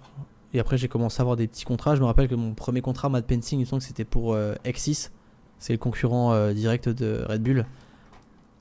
et 0.53 0.59
après, 0.59 0.77
j'ai 0.77 0.87
commencé 0.87 1.19
à 1.19 1.23
avoir 1.23 1.35
des 1.35 1.47
petits 1.47 1.65
contrats. 1.65 1.95
Je 1.95 2.01
me 2.01 2.05
rappelle 2.05 2.27
que 2.27 2.35
mon 2.35 2.53
premier 2.53 2.81
contrat 2.81 3.09
Mad 3.09 3.25
Painting, 3.25 3.59
il 3.59 3.63
me 3.63 3.65
semble 3.65 3.81
que 3.81 3.87
c'était 3.87 4.05
pour 4.05 4.33
euh, 4.33 4.55
X6. 4.65 5.11
C'est 5.59 5.73
le 5.73 5.79
concurrent 5.79 6.33
euh, 6.33 6.53
direct 6.53 6.87
de 6.89 7.23
Red 7.27 7.41
Bull. 7.43 7.65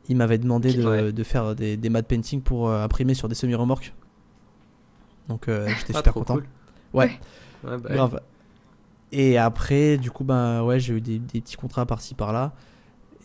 Il 0.08 0.16
m'avait 0.16 0.38
demandé 0.38 0.72
de, 0.72 1.22
faire 1.24 1.54
des, 1.54 1.76
des 1.76 1.88
Mad 1.90 2.06
Painting 2.06 2.40
pour 2.40 2.68
euh, 2.68 2.82
imprimer 2.84 3.14
sur 3.14 3.28
des 3.28 3.34
semi-remorques. 3.34 3.92
Donc 5.28 5.48
euh, 5.48 5.66
j'étais 5.78 5.92
Ah, 5.94 5.98
super 5.98 6.12
content. 6.14 6.34
cool. 6.34 6.46
Ouais, 6.94 7.18
Ouais, 7.64 7.76
bah, 7.78 7.88
grave. 7.94 8.20
Et 9.12 9.38
après, 9.38 9.96
du 9.98 10.10
coup, 10.10 10.24
ben 10.24 10.62
ouais, 10.62 10.78
j'ai 10.80 10.94
eu 10.94 11.00
des, 11.00 11.18
des 11.18 11.40
petits 11.40 11.56
contrats 11.56 11.86
par-ci 11.86 12.14
par-là. 12.14 12.52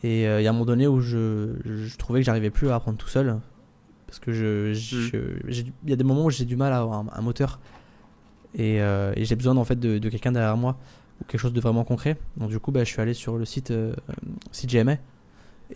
Et 0.03 0.27
euh, 0.27 0.41
il 0.41 0.43
y 0.43 0.47
a 0.47 0.49
un 0.49 0.53
moment 0.53 0.65
donné 0.65 0.87
où 0.87 0.99
je, 1.01 1.53
je, 1.63 1.75
je 1.85 1.97
trouvais 1.97 2.21
que 2.21 2.25
j'arrivais 2.25 2.49
plus 2.49 2.69
à 2.69 2.75
apprendre 2.75 2.97
tout 2.97 3.07
seul. 3.07 3.39
Parce 4.11 4.19
que 4.19 4.33
je, 4.33 4.73
du- 5.63 5.71
il 5.85 5.89
y 5.89 5.93
a 5.93 5.95
des 5.95 6.03
moments 6.03 6.25
où 6.25 6.29
j'ai 6.29 6.43
du 6.43 6.57
mal 6.57 6.73
à 6.73 6.79
avoir 6.79 6.99
un, 6.99 7.05
un 7.13 7.21
moteur. 7.21 7.61
Et, 8.55 8.81
euh, 8.81 9.13
et 9.15 9.23
j'ai 9.23 9.37
besoin 9.37 9.55
en 9.55 9.63
fait 9.63 9.79
de, 9.79 9.99
de 9.99 10.09
quelqu'un 10.09 10.33
derrière 10.33 10.57
moi 10.57 10.75
ou 11.21 11.23
quelque 11.23 11.39
chose 11.39 11.53
de 11.53 11.61
vraiment 11.61 11.85
concret. 11.85 12.17
Donc 12.35 12.49
du 12.49 12.59
coup, 12.59 12.73
bah, 12.73 12.83
je 12.83 12.89
suis 12.91 12.99
allé 13.01 13.13
sur 13.13 13.37
le 13.37 13.45
site 13.45 13.71
euh, 13.71 13.93
CGMA 14.51 14.97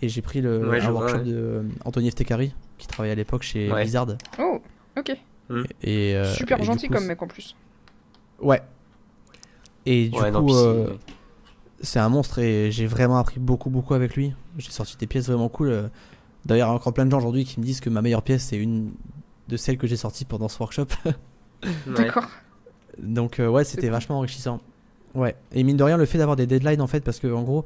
et 0.02 0.10
j'ai 0.10 0.22
pris 0.22 0.42
le, 0.42 0.68
Ouais, 0.68 0.82
je 0.82 0.88
un 0.88 0.92
vois, 0.92 1.00
workshop 1.04 1.20
ouais. 1.20 1.24
de 1.24 1.34
euh, 1.38 1.64
Anthony 1.86 2.12
qui 2.12 2.26
travaillait 2.88 3.14
à 3.14 3.16
l'époque 3.16 3.44
chez 3.44 3.72
Ouais. 3.72 3.84
Blizzard. 3.84 4.08
Oh, 4.38 4.60
ok. 4.98 5.16
Et, 5.82 6.14
euh, 6.16 6.34
Super 6.34 6.60
et 6.60 6.64
gentil 6.66 6.88
coup, 6.88 6.94
comme 6.96 7.06
mec 7.06 7.22
en 7.22 7.28
plus. 7.28 7.56
Ouais. 8.42 8.62
Et 9.86 10.10
du 10.10 10.20
coup, 10.20 10.54
euh, 10.54 10.98
c'est 11.80 12.00
un 12.00 12.10
monstre 12.10 12.40
et 12.40 12.70
j'ai 12.72 12.86
vraiment 12.88 13.18
appris 13.18 13.40
beaucoup, 13.40 13.70
beaucoup 13.70 13.94
avec 13.94 14.18
lui. 14.18 14.34
J'ai 14.58 14.72
sorti 14.72 14.98
des 14.98 15.08
pièces 15.08 15.28
vraiment 15.28 15.48
cool. 15.48 15.90
D'ailleurs, 16.46 16.68
il 16.68 16.72
y 16.72 16.74
a 16.74 16.76
encore 16.76 16.94
plein 16.94 17.06
de 17.06 17.12
gens 17.12 17.18
aujourd'hui 17.18 17.46
qui 17.46 17.60
me 17.60 17.66
disent 17.66 17.80
que 17.80 17.90
ma 17.90 18.02
meilleure 18.02 18.22
pièce, 18.22 18.44
c'est 18.44 18.58
une 18.58 18.92
de 19.48 19.58
celles 19.58 19.78
que 19.78 19.88
j'ai 19.88 19.98
sorties 19.98 20.26
pendant 20.26 20.48
ce 20.48 20.60
workshop. 20.60 20.88
D'accord. 21.88 22.28
Donc, 23.02 23.40
euh, 23.40 23.48
ouais, 23.48 23.64
c'était 23.64 23.90
vachement 23.90 24.18
enrichissant. 24.18 24.60
Ouais. 25.14 25.36
Et 25.54 25.64
mine 25.64 25.78
de 25.78 25.84
rien, 25.84 25.98
le 25.98 26.06
fait 26.06 26.18
d'avoir 26.18 26.36
des 26.36 26.48
deadlines, 26.48 26.82
en 26.82 26.88
fait, 26.88 27.04
parce 27.04 27.20
que 27.20 27.32
en 27.32 27.44
gros, 27.44 27.66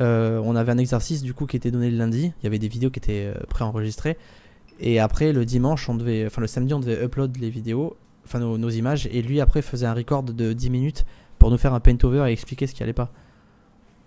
euh, 0.00 0.40
on 0.44 0.56
avait 0.56 0.72
un 0.72 0.78
exercice 0.78 1.22
du 1.22 1.34
coup 1.34 1.46
qui 1.46 1.56
était 1.56 1.70
donné 1.70 1.90
le 1.90 1.96
lundi. 1.96 2.32
Il 2.40 2.44
y 2.44 2.46
avait 2.46 2.58
des 2.58 2.68
vidéos 2.68 2.90
qui 2.90 2.98
étaient 2.98 3.32
euh, 3.34 3.40
préenregistrées. 3.48 4.16
Et 4.80 5.00
après, 5.00 5.32
le 5.32 5.44
dimanche, 5.44 5.88
on 5.88 5.94
devait, 5.94 6.26
enfin 6.26 6.40
le 6.40 6.46
samedi, 6.46 6.72
on 6.74 6.80
devait 6.80 7.04
upload 7.04 7.36
les 7.38 7.50
vidéos, 7.50 7.96
enfin 8.24 8.38
nos, 8.38 8.58
nos 8.58 8.70
images. 8.70 9.08
Et 9.10 9.22
lui, 9.22 9.40
après, 9.40 9.62
faisait 9.62 9.86
un 9.86 9.94
record 9.94 10.22
de 10.22 10.52
10 10.52 10.70
minutes 10.70 11.04
pour 11.38 11.50
nous 11.50 11.58
faire 11.58 11.74
un 11.74 11.80
paint-over 11.80 12.28
et 12.28 12.32
expliquer 12.32 12.66
ce 12.66 12.74
qui 12.74 12.82
allait 12.82 12.92
pas. 12.92 13.10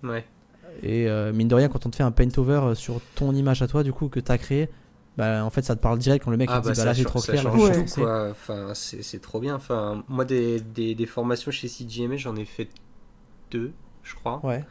Ouais. 0.04 0.26
Et 0.84 1.08
euh, 1.08 1.32
mine 1.34 1.48
de 1.48 1.56
rien, 1.56 1.70
quand 1.70 1.86
on 1.86 1.90
te 1.90 1.96
fait 1.96 2.04
un 2.04 2.12
paint-over 2.12 2.74
sur 2.76 3.02
ton 3.16 3.34
image 3.36 3.62
à 3.62 3.68
toi, 3.68 3.84
du 3.84 3.94
coup, 3.94 4.08
que 4.10 4.20
tu 4.20 4.32
as 4.32 4.38
créé, 4.38 4.70
bah, 5.18 5.44
en 5.46 5.50
fait, 5.50 5.62
ça 5.64 5.76
te 5.76 5.82
parle 5.82 6.00
direct 6.00 6.24
quand 6.26 6.32
le 6.32 6.38
mec 6.38 6.50
Ah 6.52 6.58
il 6.58 6.62
dit 6.62 6.68
bah 6.70 6.74
bah 6.76 6.86
là 6.86 6.94
change- 6.94 7.06
trop 7.06 7.20
clair, 7.22 7.44
Ouais. 8.04 8.30
Enfin, 8.32 8.72
c'est 8.74 9.04
c'est 9.04 9.20
trop 9.20 9.40
bien. 9.40 9.56
Enfin, 9.56 10.04
moi, 10.08 10.26
des, 10.26 10.60
des, 10.60 10.96
des 10.96 11.06
formations 11.06 11.52
chez 11.52 11.68
CGMA, 11.68 12.16
j'en 12.18 12.36
ai 12.36 12.46
fait 12.46 12.70
deux, 13.52 13.72
je 14.04 14.16
crois. 14.16 14.40
Ouais. 14.44 14.64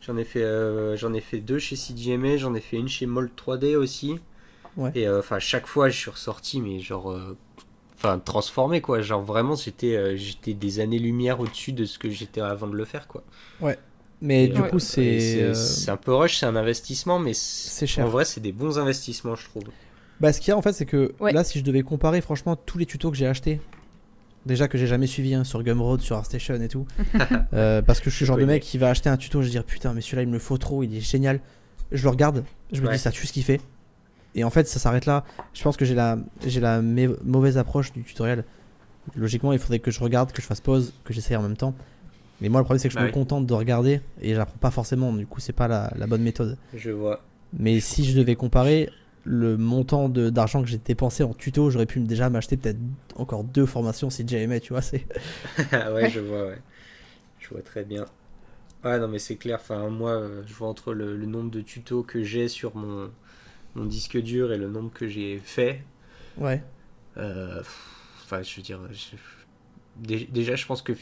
J'en 0.00 0.16
ai 0.18 0.24
fait, 0.24 0.42
euh, 0.42 0.96
j'en 0.96 1.14
ai 1.14 1.20
fait 1.20 1.38
deux 1.38 1.58
chez 1.58 1.76
CGMA, 1.76 2.36
j'en 2.36 2.54
ai 2.54 2.60
fait 2.60 2.76
une 2.76 2.88
chez 2.88 3.06
Mold 3.06 3.30
3D 3.36 3.76
aussi. 3.76 4.18
Ouais. 4.76 4.90
Et 4.94 5.06
euh, 5.08 5.20
enfin, 5.20 5.38
chaque 5.38 5.66
fois, 5.66 5.88
je 5.88 5.96
suis 5.98 6.10
ressorti, 6.10 6.60
mais 6.60 6.80
genre, 6.80 7.10
euh, 7.12 7.36
enfin, 7.96 8.18
transformé 8.18 8.80
quoi. 8.82 9.00
Genre 9.00 9.22
vraiment, 9.22 9.54
j'étais, 9.54 9.96
euh, 9.96 10.16
j'étais 10.16 10.52
des 10.52 10.80
années-lumière 10.80 11.40
au-dessus 11.40 11.72
de 11.72 11.84
ce 11.86 11.98
que 11.98 12.10
j'étais 12.10 12.40
avant 12.40 12.66
de 12.66 12.74
le 12.74 12.84
faire 12.84 13.06
quoi. 13.08 13.22
Mais 14.26 14.44
Et, 14.44 14.48
du 14.48 14.62
coup, 14.62 14.78
c'est. 14.78 15.42
euh, 15.42 15.52
c'est 15.54 15.90
un 15.90 15.98
peu 15.98 16.14
rush, 16.14 16.38
c'est 16.38 16.46
un 16.46 16.56
investissement, 16.56 17.18
mais 17.18 17.32
C'est 17.34 17.86
cher. 17.86 18.06
En 18.06 18.08
vrai, 18.08 18.24
c'est 18.24 18.40
des 18.40 18.52
bons 18.52 18.78
investissements, 18.78 19.34
je 19.34 19.44
trouve. 19.44 19.64
Bah, 20.18 20.32
ce 20.32 20.40
qu'il 20.40 20.48
y 20.48 20.52
a 20.52 20.56
en 20.56 20.62
fait, 20.62 20.72
c'est 20.72 20.86
que 20.86 21.12
Ouais. 21.20 21.32
là, 21.32 21.44
si 21.44 21.58
je 21.58 21.64
devais 21.64 21.82
comparer, 21.82 22.20
franchement, 22.22 22.56
tous 22.56 22.78
les 22.78 22.86
tutos 22.86 23.10
que 23.10 23.16
j'ai 23.18 23.26
achetés, 23.26 23.60
déjà 24.46 24.66
que 24.66 24.78
j'ai 24.78 24.86
jamais 24.86 25.06
suivi 25.06 25.34
hein, 25.34 25.44
sur 25.44 25.62
Gumroad, 25.62 26.00
sur 26.00 26.16
ArtStation 26.16 26.54
et 26.54 26.68
tout, 26.68 26.86
euh, 27.52 27.82
parce 27.82 28.00
que 28.00 28.08
je 28.08 28.16
suis 28.16 28.24
le 28.24 28.28
genre 28.28 28.38
de 28.38 28.44
mec 28.46 28.62
qui 28.62 28.78
va 28.78 28.88
acheter 28.88 29.10
un 29.10 29.18
tuto, 29.18 29.42
je 29.42 29.46
vais 29.46 29.50
dire 29.50 29.64
putain, 29.64 29.92
mais 29.92 30.00
celui-là 30.00 30.22
il 30.22 30.28
me 30.28 30.32
le 30.34 30.38
faut 30.38 30.56
trop, 30.56 30.82
il 30.82 30.96
est 30.96 31.00
génial. 31.00 31.40
Je 31.92 32.02
le 32.04 32.08
regarde, 32.08 32.44
je 32.72 32.80
me 32.80 32.86
Ouais. 32.86 32.94
dis 32.94 32.98
ça 32.98 33.10
tue 33.10 33.26
ce 33.26 33.32
qu'il 33.34 33.44
fait. 33.44 33.60
Et 34.34 34.42
en 34.42 34.50
fait, 34.50 34.66
ça 34.66 34.78
s'arrête 34.80 35.04
là. 35.06 35.24
Je 35.52 35.62
pense 35.62 35.76
que 35.76 35.84
j'ai 35.84 35.94
la, 35.94 36.16
j'ai 36.46 36.60
la 36.60 36.80
mauvaise 36.82 37.58
approche 37.58 37.92
du 37.92 38.02
tutoriel. 38.02 38.44
Logiquement, 39.16 39.52
il 39.52 39.58
faudrait 39.58 39.80
que 39.80 39.90
je 39.90 40.00
regarde, 40.00 40.32
que 40.32 40.40
je 40.40 40.46
fasse 40.46 40.60
pause, 40.62 40.92
que 41.04 41.12
j'essaye 41.12 41.36
en 41.36 41.42
même 41.42 41.56
temps. 41.58 41.74
Mais 42.44 42.50
moi, 42.50 42.60
le 42.60 42.66
problème, 42.66 42.80
c'est 42.80 42.88
que 42.90 42.94
je 42.94 42.98
Ah 42.98 43.02
me 43.02 43.08
oui. 43.08 43.10
contente 43.10 43.46
de 43.46 43.54
regarder 43.54 44.02
et 44.20 44.34
j'apprends 44.34 44.58
pas 44.58 44.70
forcément. 44.70 45.12
Du 45.14 45.26
coup, 45.26 45.40
c'est 45.40 45.54
pas 45.54 45.68
la, 45.68 45.92
la 45.96 46.06
bonne 46.06 46.22
méthode. 46.22 46.58
Je 46.74 46.90
vois. 46.90 47.24
Mais 47.52 47.80
si 47.80 48.04
je 48.04 48.18
devais 48.18 48.36
comparer 48.36 48.90
le 49.24 49.56
montant 49.56 50.08
d'argent 50.08 50.62
que 50.62 50.68
j'ai 50.68 50.78
dépensé 50.78 51.22
en 51.22 51.34
tuto, 51.34 51.70
j'aurais 51.70 51.86
pu 51.86 52.00
déjà 52.00 52.30
m'acheter 52.30 52.56
peut-être 52.56 52.78
encore 53.16 53.44
deux 53.44 53.66
formations 53.66 54.10
si 54.10 54.26
jamais, 54.28 54.60
tu 54.60 54.72
vois. 54.72 54.82
C'est 54.82 55.06
ouais, 55.94 56.08
je 56.08 56.20
vois, 56.20 56.46
ouais. 56.46 56.62
Je 57.38 57.48
vois 57.50 57.62
très 57.62 57.84
bien. 57.84 58.06
Ouais, 58.84 58.98
non, 59.00 59.08
mais 59.08 59.18
c'est 59.20 59.36
clair. 59.36 59.58
Enfin, 59.60 59.88
moi, 59.90 60.12
euh, 60.12 60.44
je 60.46 60.54
vois 60.54 60.68
entre 60.68 60.94
le, 60.94 61.16
le 61.16 61.26
nombre 61.26 61.50
de 61.50 61.60
tutos 61.62 62.04
que 62.04 62.22
j'ai 62.24 62.48
sur 62.48 62.76
mon, 62.76 63.12
mon 63.76 63.86
disque 63.86 64.18
dur 64.20 64.52
et 64.52 64.58
le 64.58 64.68
nombre 64.70 64.92
que 64.92 65.08
j'ai 65.08 65.38
fait. 65.38 65.84
Ouais. 66.36 66.62
euh, 67.16 67.62
Enfin, 68.24 68.42
je 68.42 68.56
veux 68.56 68.62
dire, 68.62 68.80
je- 68.92 69.16
déjà, 70.26 70.56
je 70.56 70.66
pense 70.66 70.82
que 70.82 70.92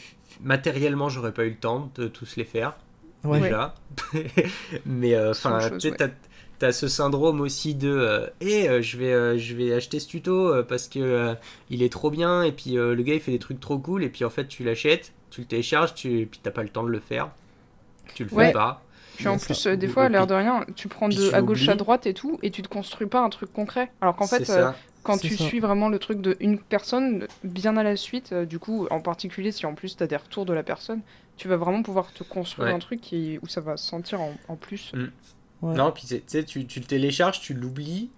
matériellement, 0.41 1.09
j'aurais 1.09 1.33
pas 1.33 1.45
eu 1.45 1.49
le 1.49 1.57
temps 1.57 1.91
de 1.95 2.07
tous 2.07 2.35
les 2.35 2.45
faire. 2.45 2.75
Ouais. 3.23 3.39
déjà. 3.39 3.73
Mais 4.85 5.15
euh, 5.15 5.31
enfin, 5.31 5.59
chose, 5.61 5.77
tu 5.79 5.89
sais, 5.89 5.95
t'as 5.95 6.09
t'as 6.59 6.71
ce 6.73 6.87
syndrome 6.87 7.41
aussi 7.41 7.73
de 7.73 7.89
euh, 7.89 8.27
Eh, 8.41 8.67
euh, 8.67 8.81
je 8.81 8.97
vais 8.97 9.13
euh, 9.13 9.37
je 9.37 9.55
vais 9.55 9.73
acheter 9.73 9.99
ce 9.99 10.07
tuto 10.07 10.53
euh, 10.53 10.63
parce 10.63 10.87
que 10.89 10.99
euh, 10.99 11.33
il 11.69 11.83
est 11.83 11.91
trop 11.91 12.11
bien 12.11 12.43
et 12.43 12.51
puis 12.51 12.77
euh, 12.77 12.93
le 12.95 13.03
gars 13.03 13.13
il 13.13 13.21
fait 13.21 13.31
des 13.31 13.39
trucs 13.39 13.61
trop 13.61 13.77
cool 13.77 14.03
et 14.03 14.09
puis 14.09 14.25
en 14.25 14.29
fait 14.29 14.47
tu 14.47 14.63
l'achètes, 14.63 15.13
tu 15.29 15.41
le 15.41 15.47
télécharges, 15.47 15.93
tu 15.93 16.19
et 16.19 16.25
puis 16.25 16.41
t'as 16.43 16.51
pas 16.51 16.63
le 16.63 16.69
temps 16.69 16.83
de 16.83 16.89
le 16.89 16.99
faire. 16.99 17.29
Tu 18.13 18.23
le 18.23 18.29
fais 18.29 18.51
pas. 18.51 18.83
Puis 19.15 19.27
en 19.27 19.37
plus, 19.37 19.67
euh, 19.67 19.75
des 19.75 19.87
fois, 19.87 20.05
à 20.05 20.09
l'air 20.09 20.27
de 20.27 20.33
rien, 20.33 20.65
tu 20.75 20.87
prends 20.87 21.07
de 21.07 21.33
à 21.33 21.41
gauche 21.41 21.67
à 21.69 21.75
droite 21.75 22.07
et 22.07 22.13
tout, 22.13 22.39
et 22.41 22.51
tu 22.51 22.61
te 22.61 22.67
construis 22.67 23.07
pas 23.07 23.21
un 23.21 23.29
truc 23.29 23.51
concret. 23.53 23.91
Alors 24.01 24.15
qu'en 24.15 24.27
fait, 24.27 24.43
c'est 24.43 24.51
euh, 24.53 24.71
ça. 24.71 24.75
Quand 25.03 25.17
tu 25.17 25.35
ça. 25.35 25.43
suis 25.45 25.59
vraiment 25.59 25.89
le 25.89 25.99
truc 25.99 26.21
de 26.21 26.35
une 26.39 26.57
personne, 26.59 27.27
bien 27.43 27.77
à 27.77 27.83
la 27.83 27.95
suite, 27.95 28.31
euh, 28.31 28.45
du 28.45 28.57
coup, 28.59 28.87
en 28.89 29.01
particulier 29.01 29.51
si 29.51 29.65
en 29.65 29.73
plus 29.75 29.95
tu 29.97 30.03
as 30.03 30.07
des 30.07 30.15
retours 30.17 30.45
de 30.45 30.53
la 30.53 30.63
personne, 30.63 31.01
tu 31.37 31.47
vas 31.47 31.57
vraiment 31.57 31.83
pouvoir 31.83 32.11
te 32.13 32.23
construire 32.23 32.67
Ouais. 32.69 32.73
un 32.73 32.79
truc 32.79 33.01
qui, 33.01 33.39
où 33.41 33.47
ça 33.47 33.61
va 33.61 33.77
se 33.77 33.85
sentir 33.87 34.21
en, 34.21 34.33
en 34.47 34.55
plus. 34.55 34.91
Ouais. 35.61 35.75
Non, 35.75 35.91
puis 35.91 36.03
tu 36.07 36.21
sais, 36.27 36.43
tu, 36.43 36.65
tu 36.65 36.79
le 36.79 36.85
télécharges, 36.85 37.39
tu 37.41 37.53
l'oublies, 37.53 38.09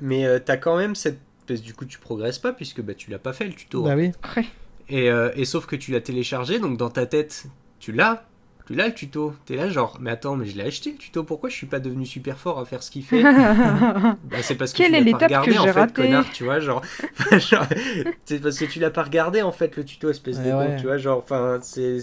mais 0.00 0.24
euh, 0.26 0.38
t'as 0.38 0.56
quand 0.56 0.76
même 0.76 0.94
cette. 0.94 1.18
Parce 1.46 1.60
que 1.60 1.64
du 1.66 1.74
coup, 1.74 1.84
tu 1.84 1.98
progresses 1.98 2.38
pas 2.38 2.52
puisque 2.52 2.80
bah, 2.82 2.94
tu 2.94 3.10
l'as 3.10 3.18
pas 3.18 3.32
fait 3.32 3.46
le 3.46 3.52
tuto. 3.54 3.82
Bah 3.82 3.94
oui. 3.96 4.12
Ouais. 4.36 4.44
Et, 4.88 5.10
euh, 5.10 5.30
et 5.34 5.44
sauf 5.44 5.66
que 5.66 5.74
tu 5.76 5.90
l'as 5.90 6.00
téléchargé, 6.00 6.58
donc 6.60 6.76
dans 6.76 6.90
ta 6.90 7.04
tête, 7.06 7.46
tu 7.80 7.90
l'as. 7.92 8.24
Tu 8.72 8.78
l'as 8.78 8.86
le 8.86 8.94
tuto. 8.94 9.34
T'es 9.44 9.54
là, 9.56 9.68
genre, 9.68 9.98
mais 10.00 10.10
attends, 10.10 10.34
mais 10.34 10.46
je 10.46 10.56
l'ai 10.56 10.64
acheté 10.64 10.92
le 10.92 10.96
tuto, 10.96 11.24
pourquoi 11.24 11.50
je 11.50 11.54
suis 11.56 11.66
pas 11.66 11.78
devenu 11.78 12.06
super 12.06 12.38
fort 12.38 12.58
à 12.58 12.64
faire 12.64 12.82
ce 12.82 12.90
qu'il 12.90 13.04
fait 13.04 13.22
Bah, 13.22 14.16
C'est 14.40 14.54
parce 14.54 14.72
que 14.72 14.78
Quelle 14.78 14.92
tu 15.04 15.10
l'as 15.10 15.18
pas 15.18 15.26
regardé 15.26 15.58
en 15.58 15.66
fait, 15.66 15.92
connard, 15.92 16.24
tu 16.32 16.44
vois, 16.44 16.58
genre. 16.58 16.80
genre, 17.32 17.66
c'est 18.24 18.40
parce 18.40 18.58
que 18.58 18.64
tu 18.64 18.80
l'as 18.80 18.90
pas 18.90 19.02
regardé 19.02 19.42
en 19.42 19.52
fait 19.52 19.76
le 19.76 19.84
tuto, 19.84 20.08
espèce 20.08 20.38
de 20.38 20.44
Ouais, 20.44 20.50
con, 20.52 20.58
ouais. 20.60 20.76
tu 20.76 20.86
vois, 20.86 20.96
genre, 20.96 21.18
enfin, 21.18 21.58
c'est. 21.60 21.98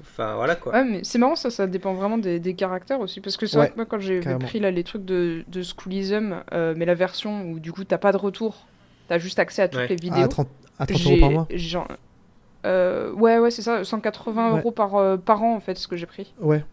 Enfin, 0.00 0.34
voilà 0.34 0.56
quoi. 0.56 0.72
Ouais, 0.72 0.84
mais 0.84 1.00
c'est 1.04 1.18
marrant, 1.18 1.36
ça, 1.36 1.50
ça 1.50 1.66
dépend 1.66 1.94
vraiment 1.94 2.18
des, 2.18 2.40
des 2.40 2.54
caractères 2.54 3.00
aussi. 3.00 3.20
Parce 3.20 3.36
que 3.36 3.46
c'est 3.46 3.56
Ouais, 3.56 3.64
vrai 3.66 3.70
que 3.70 3.76
moi, 3.76 3.86
quand 3.86 4.00
j'ai 4.00 4.20
pris 4.40 4.58
là, 4.58 4.70
les 4.72 4.82
trucs 4.84 5.04
de, 5.04 5.44
de 5.46 5.62
Schoolism, 5.62 6.42
euh, 6.52 6.74
mais 6.76 6.84
la 6.84 6.94
version 6.94 7.44
où 7.50 7.60
du 7.60 7.72
coup 7.72 7.84
t'as 7.84 7.98
pas 7.98 8.10
de 8.12 8.16
retour, 8.16 8.66
t'as 9.08 9.18
juste 9.18 9.38
accès 9.38 9.62
à 9.62 9.68
toutes 9.68 9.80
Ouais. 9.80 9.86
les 9.88 9.94
À 9.94 9.98
vidéos. 10.16 10.26
30, 10.28 10.48
à 10.78 10.86
30 10.86 11.04
euros 11.06 11.16
par 11.20 11.30
mois. 11.30 11.46
Euh, 12.66 13.12
ouais, 13.12 13.38
ouais, 13.38 13.50
c'est 13.50 13.62
ça, 13.62 13.84
180 13.84 14.52
Ouais. 14.52 14.58
euros 14.60 14.70
par, 14.70 14.94
euh, 14.96 15.16
par 15.16 15.42
an 15.42 15.54
en 15.56 15.60
fait, 15.60 15.76
ce 15.76 15.88
que 15.88 15.96
j'ai 15.96 16.06
pris. 16.06 16.32
Ouais. 16.40 16.64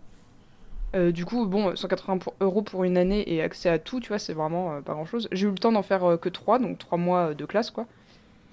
Euh, 0.96 1.12
du 1.12 1.24
coup, 1.25 1.46
bon, 1.46 1.75
180 1.75 2.17
pour- 2.17 2.34
euros 2.41 2.62
pour 2.63 2.84
une 2.84 2.98
année 2.98 3.31
et 3.31 3.41
accès 3.43 3.69
à 3.69 3.77
tout, 3.77 4.00
tu 4.00 4.08
vois, 4.10 4.17
c'est 4.19 4.34
vraiment 4.34 4.74
euh, 4.74 4.81
pas 4.81 4.93
grand 4.93 5.05
chose. 5.05 5.27
J'ai 5.31 5.46
eu 5.48 5.51
le 5.51 5.55
temps 5.58 5.72
d'en 5.72 5.84
faire 5.84 6.03
euh, 6.03 6.17
que 6.17 6.29
3, 6.29 6.58
donc 6.60 6.77
3 6.79 6.98
mois 6.98 7.34
de 7.36 7.46
classe, 7.46 7.69
quoi. 7.72 7.86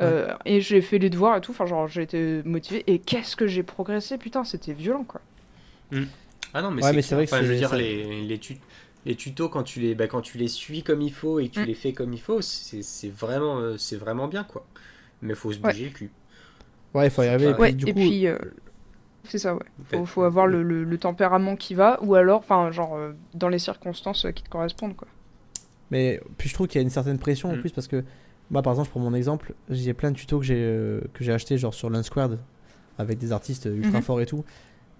Euh, 0.02 0.34
et 0.44 0.60
j'ai 0.60 0.82
fait 0.82 0.98
les 0.98 1.08
devoirs 1.08 1.38
et 1.38 1.40
tout, 1.40 1.52
enfin, 1.52 1.64
genre, 1.64 1.88
j'ai 1.88 2.02
été 2.02 2.42
motivée. 2.44 2.84
Et 2.86 2.98
qu'est-ce 2.98 3.34
que 3.36 3.46
j'ai 3.46 3.62
progressé, 3.62 4.18
putain, 4.18 4.44
c'était 4.44 4.74
violent, 4.74 5.04
quoi. 5.04 5.22
Ah 6.52 6.60
non, 6.62 6.70
mais 6.70 6.84
Ouais, 6.84 7.00
c'est 7.02 7.14
vrai 7.14 7.26
que 7.26 7.34
je 7.36 7.42
veux 7.42 7.48
c'est- 7.48 7.56
dire, 7.56 7.74
les, 7.74 8.22
les, 8.26 8.38
tu- 8.38 8.58
les 9.06 9.14
tutos, 9.14 9.48
quand 9.48 9.62
tu 9.62 9.80
les, 9.80 9.94
bah, 9.94 10.06
quand 10.06 10.20
tu 10.20 10.36
les 10.36 10.48
suis 10.48 10.82
comme 10.82 11.00
il 11.00 11.12
faut 11.12 11.38
et 11.40 11.48
que 11.48 11.54
tu 11.54 11.60
Mm. 11.60 11.64
les 11.64 11.74
fais 11.74 11.92
comme 11.94 12.12
il 12.12 12.20
faut, 12.20 12.40
c'est 12.42 12.82
c'est 12.82 13.08
vraiment, 13.08 13.58
euh, 13.58 13.76
c'est 13.78 13.96
vraiment 13.96 14.28
bien, 14.28 14.44
quoi. 14.44 14.66
Mais 15.22 15.34
faut 15.34 15.52
se 15.52 15.58
Ouais. 15.60 15.70
bouger 15.72 15.84
le 15.86 15.90
cul. 15.90 16.10
Ouais, 16.94 17.06
il 17.06 17.10
faut 17.10 17.22
y 17.22 17.26
arriver. 17.26 17.46
Et 17.46 17.48
Ouais, 17.48 17.54
puis, 17.54 17.62
Ouais, 17.62 17.72
du 17.72 17.84
et 17.86 17.92
coup, 17.92 17.98
puis, 18.00 18.26
euh, 18.26 18.38
c'est 19.24 19.38
ça, 19.38 19.54
ouais. 19.54 19.62
Faut, 19.90 20.04
faut 20.06 20.22
avoir 20.22 20.46
le, 20.46 20.62
le- 20.62 20.84
le 20.84 20.98
tempérament 20.98 21.56
qui 21.56 21.74
va, 21.74 21.98
ou 22.02 22.14
alors, 22.14 22.38
enfin, 22.38 22.70
genre, 22.70 22.96
euh, 22.96 23.12
dans 23.34 23.48
les 23.48 23.58
circonstances 23.58 24.24
euh, 24.26 24.30
qui 24.30 24.42
te 24.42 24.48
correspondent, 24.48 24.96
quoi. 24.96 25.08
Mais 25.90 26.20
puis 26.36 26.48
je 26.48 26.54
trouve 26.54 26.66
qu'il 26.66 26.80
y 26.80 26.82
a 26.82 26.82
une 26.82 26.90
certaine 26.90 27.18
pression 27.18 27.50
en 27.50 27.56
Mm. 27.56 27.60
plus 27.60 27.70
parce 27.70 27.86
que 27.86 28.02
moi 28.50 28.60
par 28.60 28.72
exemple 28.72 28.90
pour 28.90 29.00
mon 29.00 29.14
exemple, 29.14 29.54
j'ai 29.70 29.94
plein 29.94 30.10
de 30.10 30.16
tutos 30.16 30.40
que 30.40 30.44
j'ai 30.44 30.56
euh, 30.58 31.00
que 31.14 31.22
j'ai 31.22 31.32
acheté 31.32 31.58
genre 31.58 31.72
sur 31.74 31.90
l'Unsquared 31.90 32.40
avec 32.98 33.18
des 33.18 33.30
artistes 33.30 33.66
ultra 33.72 33.98
Mhm. 33.98 34.02
forts 34.02 34.20
et 34.20 34.26
tout. 34.26 34.44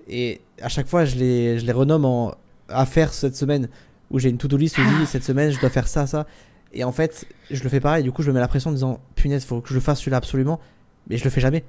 Et 0.09 0.41
à 0.63 0.69
chaque 0.69 0.87
fois 0.87 1.05
je 1.05 1.17
les 1.17 1.59
je 1.59 1.67
les 1.67 1.73
renomme 1.73 2.05
en 2.05 2.35
à 2.69 2.87
faire 2.87 3.13
cette 3.15 3.35
semaine 3.35 3.69
où 4.13 4.21
j'ai 4.21 4.29
une 4.29 4.39
to-do 4.39 4.57
list 4.57 4.79
où 4.79 4.83
je 4.83 4.89
dis 5.01 5.07
cette 5.07 5.25
semaine 5.25 5.51
je 5.51 5.59
dois 5.59 5.71
faire 5.71 5.89
ça 5.89 6.07
ça 6.07 6.25
et 6.73 6.85
en 6.85 6.93
fait, 6.93 7.27
je 7.51 7.63
le 7.65 7.69
fais 7.69 7.81
pareil 7.81 8.05
du 8.05 8.13
coup 8.13 8.23
je 8.23 8.29
me 8.29 8.35
mets 8.35 8.41
la 8.41 8.47
pression 8.49 8.71
en 8.71 8.73
disant 8.73 9.01
punaise, 9.17 9.45
faut 9.45 9.61
que 9.61 9.71
je 9.71 9.75
le 9.75 9.81
fasse 9.81 9.99
celui-là 9.99 10.19
absolument 10.19 10.61
mais 11.09 11.17
je 11.17 11.25
le 11.25 11.31
fais 11.31 11.41
jamais. 11.41 11.65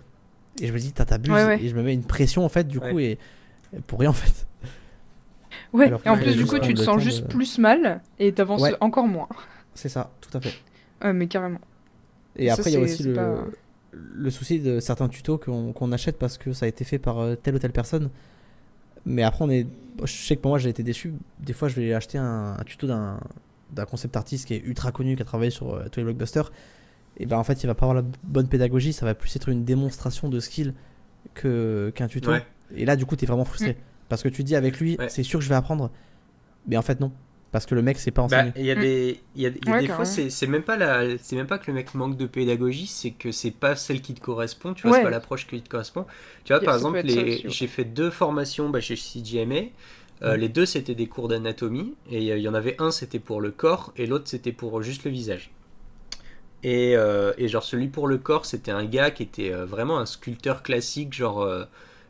Et 0.61 0.67
je 0.67 0.73
me 0.73 0.79
dis 0.79 0.91
t'as 0.91 1.05
t'abuses 1.05 1.31
Ouais, 1.33 1.45
ouais. 1.45 1.63
et 1.63 1.69
je 1.69 1.75
me 1.75 1.83
mets 1.83 1.93
une 1.93 2.03
pression 2.05 2.43
en 2.45 2.49
fait 2.49 2.67
du 2.67 2.79
coup 2.79 2.85
Ouais. 2.95 3.03
et 3.03 3.19
et 3.75 3.81
pour 3.85 3.99
rien 3.99 4.09
en 4.09 4.13
fait. 4.13 4.47
Ouais, 5.73 5.85
Alors 5.87 6.01
et 6.05 6.09
en 6.09 6.17
plus, 6.17 6.35
du 6.35 6.45
coup, 6.45 6.59
tu 6.59 6.73
te 6.73 6.81
sens 6.81 7.01
juste 7.01 7.23
de- 7.23 7.27
plus 7.27 7.57
mal 7.57 8.01
et 8.19 8.31
t'avances 8.31 8.61
Ouais. 8.61 8.75
encore 8.79 9.07
moins. 9.07 9.27
C'est 9.73 9.89
ça, 9.89 10.11
tout 10.21 10.35
à 10.37 10.41
fait. 10.41 10.53
Ouais, 11.03 11.13
mais 11.13 11.27
carrément. 11.27 11.59
Et 12.37 12.47
Ça, 12.47 12.53
après, 12.53 12.71
il 12.71 12.73
y 12.73 12.77
a 12.77 12.79
aussi 12.79 13.03
le, 13.03 13.13
pas- 13.13 13.43
le 13.91 14.29
souci 14.29 14.59
de 14.59 14.79
certains 14.79 15.09
tutos 15.09 15.37
qu'on 15.37 15.73
qu'on 15.73 15.91
achète 15.91 16.17
parce 16.17 16.37
que 16.37 16.53
ça 16.53 16.65
a 16.65 16.69
été 16.69 16.83
fait 16.85 16.99
par 16.99 17.19
euh, 17.19 17.35
telle 17.35 17.55
ou 17.55 17.59
telle 17.59 17.71
personne. 17.73 18.09
Mais 19.05 19.23
après, 19.23 19.43
on 19.45 19.49
est. 19.49 19.67
Je 20.03 20.11
sais 20.11 20.35
que 20.35 20.41
pour 20.41 20.49
moi, 20.51 20.59
j'ai 20.59 20.69
été 20.69 20.83
déçu. 20.83 21.13
Des 21.39 21.53
fois, 21.53 21.67
je 21.67 21.75
vais 21.75 21.93
acheter 21.93 22.17
un, 22.17 22.55
un 22.59 22.63
tuto 22.63 22.87
d'un 22.87 23.19
d'un 23.71 23.85
concept 23.85 24.15
artiste 24.15 24.45
qui 24.47 24.53
est 24.53 24.59
ultra 24.63 24.91
connu, 24.93 25.15
qui 25.17 25.21
a 25.21 25.25
travaillé 25.25 25.51
sur 25.51 25.73
euh, 25.73 25.85
tous 25.91 25.99
les 25.99 26.05
blockbusters. 26.05 26.51
Et 27.19 27.25
ben 27.25 27.38
en 27.38 27.43
fait, 27.43 27.63
il 27.63 27.67
va 27.67 27.74
pas 27.75 27.86
avoir 27.88 27.95
la 28.01 28.07
bonne 28.24 28.47
pédagogie. 28.47 28.93
Ça 28.93 29.05
va 29.05 29.15
plus 29.15 29.36
être 29.36 29.50
une 29.50 29.65
démonstration 29.65 30.29
de 30.29 30.39
skill 30.39 30.74
que 31.33 31.91
qu'un 31.95 32.07
tuto. 32.07 32.31
Ouais. 32.31 32.45
Et 32.75 32.86
là, 32.86 32.95
du 32.95 33.05
coup, 33.05 33.15
t'es 33.15 33.25
vraiment 33.25 33.45
frustré. 33.45 33.77
Parce 34.09 34.24
que 34.24 34.29
tu 34.29 34.43
te 34.43 34.47
dis 34.47 34.55
avec 34.55 34.79
lui, 34.79 34.95
Ouais. 35.00 35.09
c'est 35.09 35.24
sûr 35.24 35.39
que 35.39 35.43
je 35.43 35.50
vais 35.50 35.55
apprendre. 35.55 35.91
Mais 36.67 36.77
en 36.77 36.81
fait, 36.81 37.00
non. 37.00 37.12
Parce 37.51 37.65
que 37.65 37.75
le 37.75 37.81
mec, 37.81 37.97
c'est 37.97 38.12
pas 38.12 38.21
Bah, 38.21 38.25
enseigné. 38.25 38.51
il 38.57 38.65
y 38.65 38.71
a 38.71 38.75
Mm. 38.75 38.79
des, 38.81 39.19
il 39.36 39.41
y 39.41 39.45
a, 39.45 39.50
y 39.50 39.53
a 39.67 39.71
Ouais, 39.71 39.81
des 39.81 39.88
fois, 39.88 40.03
c'est 40.05 40.47
même 40.47 40.63
pas 40.63 40.75
la, 40.77 41.17
c'est 41.17 41.36
même 41.38 41.47
pas 41.47 41.57
que 41.57 41.67
le 41.71 41.74
mec 41.75 41.93
manque 41.95 42.17
de 42.17 42.25
pédagogie, 42.25 42.88
c'est 42.88 43.12
que 43.12 43.31
c'est 43.31 43.51
pas 43.51 43.75
celle 43.75 44.01
qui 44.01 44.13
te 44.13 44.19
correspond. 44.19 44.74
Tu 44.74 44.83
vois, 44.83 44.91
Ouais. 44.91 44.97
c'est 44.97 45.03
pas 45.03 45.09
l'approche 45.09 45.47
qui 45.47 45.62
te 45.62 45.69
correspond. 45.69 46.05
Tu 46.43 46.51
vois, 46.53 46.57
Yeah, 46.62 46.65
par 46.65 46.75
exemple, 46.75 47.00
les- 47.03 47.43
j'ai 47.50 47.67
fait 47.67 47.86
deux 47.86 48.09
formations 48.09 48.69
bah, 48.69 48.81
chez 48.81 48.95
CGMA. 48.97 49.55
Euh, 50.24 50.31
Ouais. 50.31 50.38
Les 50.38 50.50
deux, 50.50 50.65
c'était 50.65 50.95
des 50.95 51.07
cours 51.07 51.27
d'anatomie. 51.29 51.93
Et 52.12 52.31
euh, 52.31 52.38
il 52.38 52.43
y 52.43 52.50
en 52.50 52.53
avait 52.53 52.75
un, 52.81 52.91
c'était 52.91 53.19
pour 53.19 53.39
le 53.39 53.51
corps, 53.51 53.93
et 53.97 54.07
l'autre, 54.07 54.27
c'était 54.27 54.51
pour 54.51 54.81
juste 54.81 55.05
le 55.05 55.12
visage. 55.12 55.51
Et, 56.67 56.95
euh, 56.97 57.33
et 57.38 57.47
genre, 57.47 57.63
celui 57.63 57.88
pour 57.88 58.07
le 58.07 58.17
corps, 58.17 58.45
c'était 58.45 58.71
un 58.71 58.86
gars 58.86 59.12
qui 59.12 59.24
était 59.24 59.53
euh, 59.53 59.65
vraiment 59.65 60.00
un 60.00 60.05
sculpteur 60.05 60.63
classique. 60.63 61.13
Genre, 61.13 61.41
euh, 61.41 61.63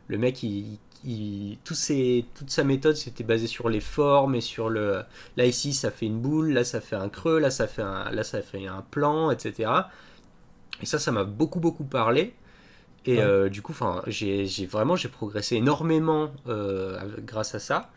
le 0.08 0.18
mec, 0.18 0.42
il, 0.42 0.78
il- 1.04 1.58
tous 1.64 1.74
ses- 1.74 2.24
toute 2.34 2.50
sa 2.50 2.64
méthode, 2.64 2.96
c'était 2.96 3.24
basé 3.24 3.46
sur 3.46 3.68
les 3.68 3.80
formes 3.80 4.34
et 4.34 4.40
sur 4.40 4.68
le. 4.70 5.02
Là, 5.36 5.46
ici, 5.46 5.72
ça 5.74 5.90
fait 5.92 6.06
une 6.06 6.20
boule, 6.20 6.50
là, 6.52 6.64
ça 6.64 6.80
fait 6.80 6.96
un 6.96 7.08
creux, 7.08 7.38
là, 7.38 7.50
ça 7.50 7.68
fait 7.68 7.82
un, 7.82 8.10
là, 8.10 8.24
ça 8.24 8.42
fait 8.42 8.66
un 8.66 8.82
plan, 8.90 9.30
etc. 9.30 9.90
Et 10.82 10.86
ça, 10.86 10.98
ça 10.98 11.12
m'a 11.12 11.24
beaucoup, 11.24 11.60
beaucoup 11.60 11.84
parlé. 11.84 12.34
Et 13.06 13.18
Ouais. 13.18 13.22
euh, 13.22 13.48
du 13.50 13.62
coup, 13.62 13.72
enfin, 13.72 14.02
j'ai 14.08 14.46
vraiment 14.66 14.96
j'ai 14.96 15.08
progressé 15.10 15.56
énormément 15.56 16.32
euh, 16.48 16.98
grâce 17.24 17.54
à 17.54 17.60
ça. 17.60 17.90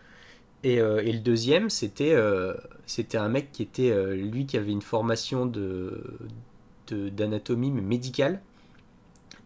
Et, 0.63 0.81
euh, 0.81 1.01
et 1.03 1.11
le 1.13 1.19
deuxième, 1.19 1.69
c'était 1.71 2.15
c'était 2.85 3.17
un 3.17 3.29
mec 3.29 3.51
qui 3.51 3.63
était 3.63 3.93
lui 4.15 4.45
qui 4.45 4.57
avait 4.57 4.71
une 4.71 4.81
formation 4.81 5.45
de- 5.45 6.03
d'anatomie 6.93 7.71
mais 7.71 7.81
médicale. 7.81 8.41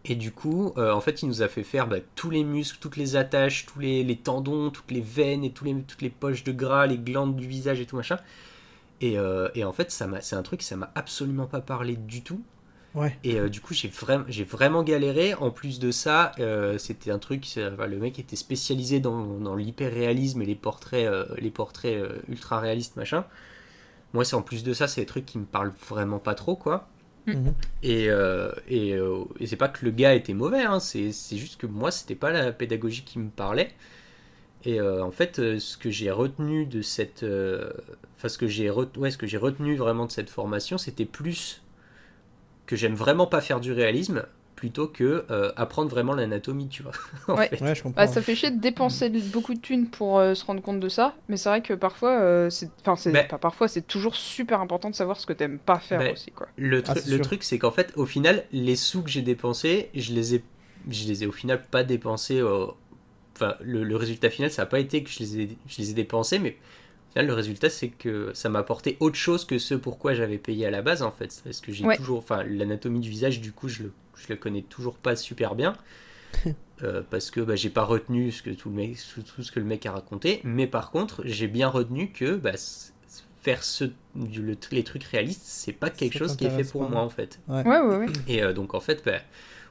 Et 0.08 0.16
du 0.16 0.32
coup, 0.32 0.72
euh, 0.78 0.94
en 0.94 1.02
fait, 1.02 1.24
il 1.24 1.28
nous 1.28 1.42
a 1.42 1.48
fait 1.48 1.64
faire 1.64 1.88
bah, 1.88 1.98
tous 2.16 2.30
les 2.30 2.44
muscles, 2.44 2.78
toutes 2.80 2.96
les 2.96 3.16
attaches, 3.16 3.66
tous 3.66 3.80
les, 3.80 4.04
les 4.04 4.16
tendons, 4.16 4.70
toutes 4.70 4.92
les 4.92 5.02
veines 5.02 5.44
et 5.44 5.52
tous 5.52 5.66
les, 5.66 5.74
toutes 5.82 6.04
les 6.04 6.12
poches 6.12 6.44
de 6.44 6.52
gras, 6.52 6.86
les 6.86 7.00
glandes 7.00 7.36
du 7.36 7.48
visage 7.48 7.80
et 7.80 7.86
tout 7.86 7.96
machin. 7.96 8.20
Et, 9.02 9.18
euh, 9.18 9.50
et 9.56 9.64
en 9.64 9.74
fait, 9.74 9.92
c'est 9.92 10.36
un 10.36 10.44
truc, 10.44 10.62
ça 10.62 10.76
m'a 10.76 10.92
absolument 10.96 11.48
pas 11.48 11.60
parlé 11.62 11.96
du 11.96 12.22
tout. 12.22 12.42
Ouais. 12.94 13.18
Et 13.24 13.40
euh, 13.40 13.50
du 13.50 13.60
coup, 13.62 13.74
j'ai 13.74 13.90
vraiment, 13.90 14.26
vraiment 14.48 14.84
galéré. 14.84 15.34
En 15.34 15.50
plus 15.50 15.80
de 15.80 15.92
ça, 15.92 16.32
c'était 16.78 17.12
un 17.12 17.20
truc. 17.20 17.44
enfin, 17.58 17.88
le 17.88 17.98
mec 17.98 18.20
était 18.20 18.36
spécialisé 18.36 19.00
dans, 19.00 19.40
dans 19.40 19.56
l'hyper-réalisme 19.56 20.42
et 20.44 20.46
les 20.46 20.56
portraits, 20.56 21.12
les 21.38 21.52
portraits 21.52 21.96
euh, 21.96 22.20
ultra 22.30 22.60
réalistes, 22.60 22.96
machin. 22.96 23.26
Moi, 24.14 24.24
c'est 24.24 24.36
en 24.36 24.42
plus 24.44 24.64
de 24.64 24.74
ça, 24.74 24.88
c'est 24.88 25.02
des 25.02 25.08
trucs 25.08 25.26
qui 25.26 25.40
me 25.40 25.46
parlent 25.46 25.74
vraiment 25.90 26.20
pas 26.20 26.36
trop, 26.36 26.56
quoi. 26.56 26.88
Mhm. 27.28 27.54
Et, 27.84 28.10
euh, 28.10 28.52
et, 28.70 28.94
euh, 28.94 29.24
et 29.40 29.48
c'est 29.48 29.56
pas 29.56 29.68
que 29.70 29.84
le 29.86 29.92
gars 29.92 30.14
était 30.14 30.34
mauvais, 30.34 30.62
hein, 30.64 30.80
c'est 30.80 31.12
c'est 31.12 31.38
juste 31.38 31.60
que 31.60 31.66
moi, 31.68 31.92
c'était 31.92 32.16
pas 32.16 32.32
la 32.32 32.52
pédagogie 32.52 33.04
qui 33.04 33.20
me 33.20 33.30
parlait. 33.30 33.72
Et 34.66 34.80
euh, 34.82 35.04
en 35.04 35.12
fait, 35.12 35.38
ce 35.60 35.78
que 35.78 35.90
j'ai 35.92 36.12
retenu 36.12 36.66
de 36.66 36.82
cette. 36.82 37.26
Enfin, 38.18 38.30
ce 38.30 38.38
que 38.38 38.48
j'ai 38.48 38.70
ret- 38.70 38.98
ouais, 38.98 39.12
ce 39.12 39.18
que 39.18 39.28
j'ai 39.28 39.38
retenu 39.38 39.76
vraiment 39.78 40.06
de 40.08 40.12
cette 40.12 40.30
formation, 40.30 40.78
c'était 40.78 41.06
plus 41.06 41.62
que 42.66 42.76
j'aime 42.76 42.96
vraiment 42.96 43.28
pas 43.28 43.42
faire 43.42 43.60
du 43.60 43.72
réalisme 43.72 44.26
plutôt 44.66 44.88
que 44.88 45.26
euh, 45.30 45.52
apprendre 45.56 45.90
vraiment 45.90 46.14
l'anatomie, 46.14 46.68
tu 46.70 46.82
vois. 46.84 46.92
en 47.28 47.36
Ouais. 47.38 47.50
fait. 47.50 47.62
Ouais, 47.62 47.76
je 47.76 47.84
comprends. 47.84 48.02
Bah, 48.02 48.08
ça 48.08 48.22
fait 48.22 48.36
chier 48.36 48.50
de 48.52 48.60
dépenser 48.60 49.10
beaucoup 49.10 49.54
de 49.54 49.60
thunes 49.60 49.88
pour 49.90 50.18
euh, 50.20 50.34
se 50.34 50.44
rendre 50.46 50.62
compte 50.62 50.80
de 50.80 50.90
ça, 50.90 51.16
mais 51.30 51.38
c'est 51.38 51.50
vrai 51.50 51.62
que 51.62 51.74
parfois, 51.74 52.20
euh, 52.20 52.50
c'est, 52.50 52.70
enfin, 52.82 52.96
c'est 52.96 53.12
Bah. 53.12 53.24
pas 53.24 53.38
parfois, 53.38 53.68
c'est 53.68 53.86
toujours 53.86 54.16
super 54.16 54.60
important 54.60 54.90
de 54.90 54.96
savoir 54.96 55.20
ce 55.20 55.26
que 55.26 55.34
t'aimes 55.34 55.60
pas 55.60 55.80
faire 55.80 56.00
Bah, 56.00 56.12
aussi, 56.14 56.32
quoi. 56.32 56.48
Le, 56.58 56.82
Ah, 56.88 56.94
tru- 56.94 57.10
le 57.10 57.22
truc, 57.22 57.44
c'est 57.44 57.60
qu'en 57.60 57.72
fait, 57.72 57.94
au 57.96 58.06
final, 58.06 58.44
les 58.52 58.76
sous 58.76 59.04
que 59.04 59.10
j'ai 59.10 59.22
dépensés, 59.22 59.90
je 59.94 60.14
les 60.14 60.36
ai, 60.36 60.44
je 60.90 61.08
les 61.08 61.24
ai 61.24 61.28
au 61.28 61.32
final 61.32 61.64
pas 61.70 61.84
dépensés 61.84 62.42
enfin, 63.36 63.56
le, 63.62 63.84
le 63.84 63.96
résultat 63.96 64.30
final, 64.30 64.52
ça 64.52 64.64
n'a 64.64 64.66
pas 64.68 64.80
été 64.80 65.04
que 65.04 65.10
je 65.10 65.20
les 65.20 65.40
ai, 65.42 65.58
je 65.68 65.78
les 65.78 65.92
ai 65.92 65.94
dépensés, 65.94 66.40
mais 66.40 66.52
au 66.52 67.12
final, 67.14 67.28
le 67.28 67.34
résultat, 67.34 67.70
c'est 67.70 67.90
que 67.90 68.32
ça 68.34 68.50
m'a 68.50 68.60
apporté 68.60 68.98
autre 69.00 69.16
chose 69.16 69.46
que 69.46 69.58
ce 69.60 69.76
pourquoi 69.76 70.14
j'avais 70.14 70.38
payé 70.38 70.66
à 70.66 70.72
la 70.72 70.82
base, 70.82 71.02
en 71.02 71.12
fait. 71.12 71.42
Parce 71.44 71.62
que 71.62 71.72
j'ai 71.72 71.86
Ouais. 71.86 71.98
toujours, 71.98 72.20
enfin, 72.20 72.44
l'anatomie 72.44 73.00
du 73.00 73.10
visage, 73.10 73.42
du 73.42 73.52
coup, 73.52 73.68
je 73.70 73.84
le, 73.84 73.94
je 74.20 74.28
le 74.30 74.36
connais 74.36 74.62
toujours 74.62 74.98
pas 74.98 75.16
super 75.16 75.56
bien. 75.56 75.74
Euh, 76.84 77.02
parce 77.10 77.32
que 77.32 77.40
bah, 77.40 77.56
j'ai 77.56 77.70
pas 77.70 77.86
retenu 77.86 78.34
ce 78.34 78.44
que 78.44 78.50
tout, 78.50 78.68
le 78.70 78.76
mec, 78.76 78.98
tout, 79.14 79.22
tout 79.22 79.44
ce 79.44 79.50
que 79.54 79.62
le 79.62 79.66
mec 79.66 79.86
a 79.86 79.94
raconté, 79.94 80.42
mais 80.44 80.68
par 80.68 80.92
contre 80.92 81.22
j'ai 81.24 81.48
bien 81.48 81.70
retenu 81.70 82.12
que 82.12 82.36
bah, 82.36 82.52
faire 83.42 83.64
ce, 83.64 83.86
du- 84.14 84.42
le- 84.42 84.58
les 84.72 84.84
trucs 84.84 85.06
réalistes, 85.06 85.44
c'est 85.46 85.72
pas 85.72 85.90
quelque 85.90 86.18
chose 86.18 86.36
qui 86.36 86.44
est 86.46 86.50
fait 86.50 86.70
pour 86.70 86.82
pas. 86.82 86.90
moi 86.90 87.02
en 87.02 87.10
fait. 87.10 87.40
Ouais, 87.48 87.64
ouais, 87.66 87.80
ouais. 87.80 88.08
Et 88.28 88.44
euh, 88.44 88.52
donc 88.52 88.74
en 88.74 88.82
fait, 88.82 89.04
bah, 89.06 89.20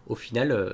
au 0.07 0.15
final, 0.15 0.51
euh, 0.51 0.73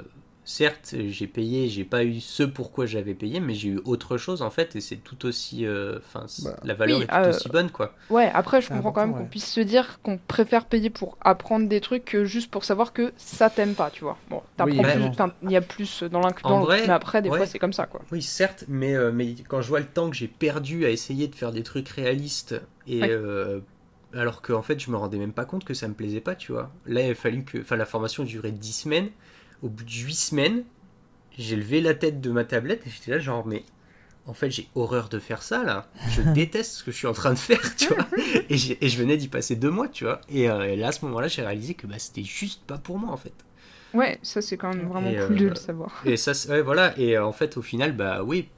certes, 0.50 0.95
j'ai 1.09 1.26
payé, 1.26 1.69
j'ai 1.69 1.85
pas 1.85 2.04
eu 2.04 2.21
ce 2.21 2.42
pourquoi 2.42 2.87
j'avais 2.87 3.14
payé, 3.14 3.40
mais 3.40 3.54
j'ai 3.54 3.69
eu 3.71 3.80
autre 3.85 4.16
chose 4.19 4.42
en 4.42 4.50
fait, 4.50 4.76
et 4.76 4.80
c'est 4.80 4.97
tout 4.97 5.26
aussi, 5.26 5.66
euh, 5.66 5.99
enfin, 5.99 6.26
Bah. 6.38 6.57
la 6.64 6.75
valeur 6.75 6.99
Oui, 6.99 7.04
est 7.04 7.07
tout 7.07 7.14
euh, 7.19 7.28
aussi 7.28 7.49
bonne 7.49 7.71
quoi. 7.71 7.95
Ouais, 8.09 8.30
après, 8.35 8.61
je 8.61 8.69
comprends 8.69 8.90
quand 8.92 9.07
même 9.07 9.14
qu'on 9.14 9.26
puisse 9.26 9.47
se 9.50 9.61
dire 9.61 10.00
qu'on 10.02 10.19
préfère 10.19 10.66
payer 10.66 10.90
pour 10.90 11.16
apprendre 11.21 11.69
des 11.69 11.80
trucs 11.80 12.04
que 12.04 12.25
juste 12.25 12.50
pour 12.50 12.64
savoir 12.64 12.92
que 12.92 13.12
ça 13.16 13.50
t'aime 13.50 13.75
pas, 13.75 13.90
tu 13.90 14.02
vois. 14.04 14.19
Bon, 14.28 14.42
t'apprends 14.57 14.66
Oui, 14.66 14.83
plus, 14.83 14.83
vraiment. 14.83 15.09
enfin, 15.11 15.33
il 15.42 15.50
y 15.50 15.57
a 15.57 15.61
plus 15.61 16.02
dans 16.02 16.21
l'un 16.21 16.33
que 16.33 16.42
En 16.42 16.49
dans 16.49 16.59
l'autre, 16.59 16.73
vrai, 16.73 16.87
mais 16.87 16.92
après, 16.92 17.23
des 17.23 17.28
ouais. 17.28 17.37
fois, 17.38 17.47
c'est 17.47 17.59
comme 17.61 17.73
ça, 17.73 17.87
quoi. 17.87 18.00
Oui, 18.11 18.23
certes, 18.23 18.64
mais, 18.69 18.95
euh, 18.97 19.12
mais 19.12 19.35
quand 19.49 19.62
je 19.62 19.69
vois 19.69 19.80
le 19.80 19.87
temps 19.87 20.11
que 20.11 20.16
j'ai 20.16 20.26
perdu 20.28 20.85
à 20.85 20.90
essayer 20.90 21.28
de 21.28 21.35
faire 21.37 21.52
des 21.52 21.62
trucs 21.62 21.88
réalistes, 21.90 22.61
et 22.87 23.00
Ouais. 23.02 23.11
euh, 23.11 23.61
alors 24.12 24.42
qu'en 24.42 24.62
fait, 24.62 24.80
je 24.80 24.90
me 24.90 24.97
rendais 24.97 25.19
même 25.19 25.33
pas 25.33 25.45
compte 25.45 25.64
que 25.64 25.75
ça 25.75 25.87
me 25.87 25.95
plaisait 25.95 26.21
pas, 26.21 26.35
tu 26.35 26.50
vois. 26.52 26.73
Là, 26.87 27.02
il 27.07 27.11
a 27.12 27.14
fallu 27.14 27.45
que. 27.45 27.59
Enfin, 27.59 27.76
la 27.76 27.87
formation 27.87 28.25
durait 28.25 28.50
10 28.52 28.73
semaines. 28.73 29.11
Au 29.62 29.69
bout 29.69 29.85
de 29.85 29.90
8 29.90 30.14
semaines, 30.14 30.64
j'ai 31.38 31.57
levé 31.57 31.81
la 31.81 31.95
tête 31.95 32.21
de 32.21 32.31
ma 32.31 32.45
tablette 32.45 32.87
et 32.87 32.90
j'étais 32.90 33.11
là, 33.12 33.19
genre, 33.19 33.47
mais. 33.47 33.64
En 34.26 34.35
fait, 34.35 34.50
j'ai 34.50 34.69
horreur 34.75 35.09
de 35.09 35.19
faire 35.19 35.43
ça 35.43 35.64
là. 35.64 35.88
Je 36.11 36.21
déteste 36.35 36.73
ce 36.73 36.85
que 36.85 36.93
je 36.93 36.97
suis 36.97 37.07
en 37.07 37.14
train 37.14 37.33
de 37.33 37.38
faire, 37.38 37.75
tu 37.75 37.87
vois. 37.87 38.07
Et, 38.49 38.57
je 38.57 38.97
venais 38.97 39.17
d'y 39.17 39.29
passer 39.29 39.57
deux 39.57 39.71
mois, 39.71 39.88
tu 39.88 40.05
vois. 40.05 40.21
Et, 40.29 40.49
euh, 40.49 40.69
et 40.69 40.76
là, 40.76 40.88
à 40.88 40.93
ce 40.93 41.05
moment-là, 41.07 41.26
j'ai 41.26 41.43
réalisé 41.43 41.75
que 41.75 41.87
bah, 41.87 41.99
c'était 41.99 42.23
juste 42.23 42.62
pas 42.64 42.79
pour 42.79 42.99
moi, 42.99 43.11
en 43.11 43.17
fait. 43.17 43.33
Ouais, 43.93 44.19
ça, 44.23 44.40
c'est 44.40 44.57
quand 44.57 44.73
même 44.73 44.87
vraiment 44.87 45.11
Et, 45.11 45.17
cool 45.17 45.37
de 45.37 45.47
euh, 45.47 45.50
le 45.50 45.55
savoir. 45.57 46.02
Et 46.05 46.17
ça, 46.17 46.33
ouais, 46.49 46.62
voilà. 46.62 46.97
Et 46.99 47.17
euh, 47.17 47.25
en 47.25 47.33
fait, 47.33 47.57
au 47.57 47.62
final, 47.62 47.97
bah 47.97 48.23
oui, 48.23 48.49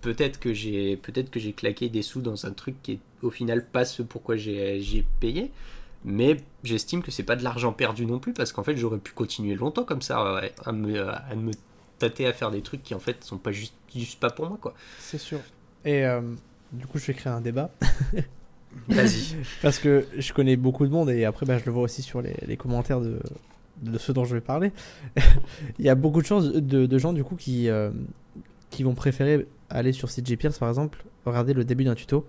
peut-être 0.00 0.40
que 0.40 0.52
j'ai, 0.52 0.96
peut-être 0.96 1.30
que 1.30 1.38
j'ai 1.38 1.52
claqué 1.52 1.88
des 1.88 2.02
sous 2.02 2.20
dans 2.20 2.46
un 2.46 2.52
truc 2.52 2.76
qui 2.82 2.92
est 2.92 3.00
au 3.22 3.30
final 3.30 3.64
pas 3.66 3.84
ce 3.84 4.02
pourquoi 4.02 4.36
j'ai, 4.36 4.80
j'ai 4.80 5.04
payé. 5.20 5.52
Mais 6.04 6.38
j'estime 6.64 7.02
que 7.02 7.10
c'est 7.10 7.22
pas 7.22 7.36
de 7.36 7.44
l'argent 7.44 7.72
perdu 7.72 8.06
non 8.06 8.18
plus 8.18 8.32
parce 8.32 8.52
qu'en 8.52 8.62
fait, 8.62 8.76
j'aurais 8.76 8.98
pu 8.98 9.12
continuer 9.12 9.54
longtemps 9.54 9.84
comme 9.84 10.02
ça 10.02 10.34
ouais, 10.34 10.52
à 10.64 10.72
me, 10.72 11.08
à 11.08 11.34
me 11.34 11.52
tâter 11.98 12.26
à 12.26 12.32
faire 12.32 12.50
des 12.50 12.62
trucs 12.62 12.82
qui 12.82 12.94
en 12.94 12.98
fait 12.98 13.22
sont 13.22 13.36
pas 13.36 13.52
juste, 13.52 13.74
juste 13.94 14.18
pas 14.18 14.30
pour 14.30 14.48
moi 14.48 14.58
quoi. 14.60 14.74
C'est 14.98 15.18
sûr. 15.18 15.40
Et 15.84 16.04
euh, 16.06 16.20
du 16.72 16.86
coup, 16.86 16.98
je 16.98 17.06
vais 17.06 17.14
créer 17.14 17.32
un 17.32 17.40
débat. 17.40 17.70
Vas-y. 18.88 19.36
Parce 19.62 19.78
que 19.78 20.06
je 20.16 20.32
connais 20.32 20.56
beaucoup 20.56 20.86
de 20.86 20.92
monde 20.92 21.10
et 21.10 21.24
après, 21.24 21.46
bah, 21.46 21.58
je 21.58 21.64
le 21.66 21.72
vois 21.72 21.82
aussi 21.82 22.02
sur 22.02 22.22
les, 22.22 22.36
les 22.46 22.56
commentaires 22.56 23.00
de, 23.00 23.20
de 23.82 23.98
ceux 23.98 24.12
dont 24.12 24.24
je 24.24 24.34
vais 24.34 24.40
parler. 24.40 24.72
Il 25.78 25.84
y 25.84 25.88
a 25.88 25.94
beaucoup 25.94 26.20
de 26.20 26.26
choses 26.26 26.52
de, 26.54 26.86
de 26.86 26.98
gens 26.98 27.12
du 27.12 27.24
coup 27.24 27.36
qui, 27.36 27.68
euh, 27.68 27.90
qui 28.70 28.82
vont 28.82 28.94
préférer 28.94 29.46
aller 29.68 29.92
sur 29.92 30.08
CJ 30.08 30.36
Pierce 30.36 30.58
par 30.58 30.68
exemple, 30.68 31.04
regarder 31.24 31.54
le 31.54 31.64
début 31.64 31.84
d'un 31.84 31.94
tuto 31.94 32.26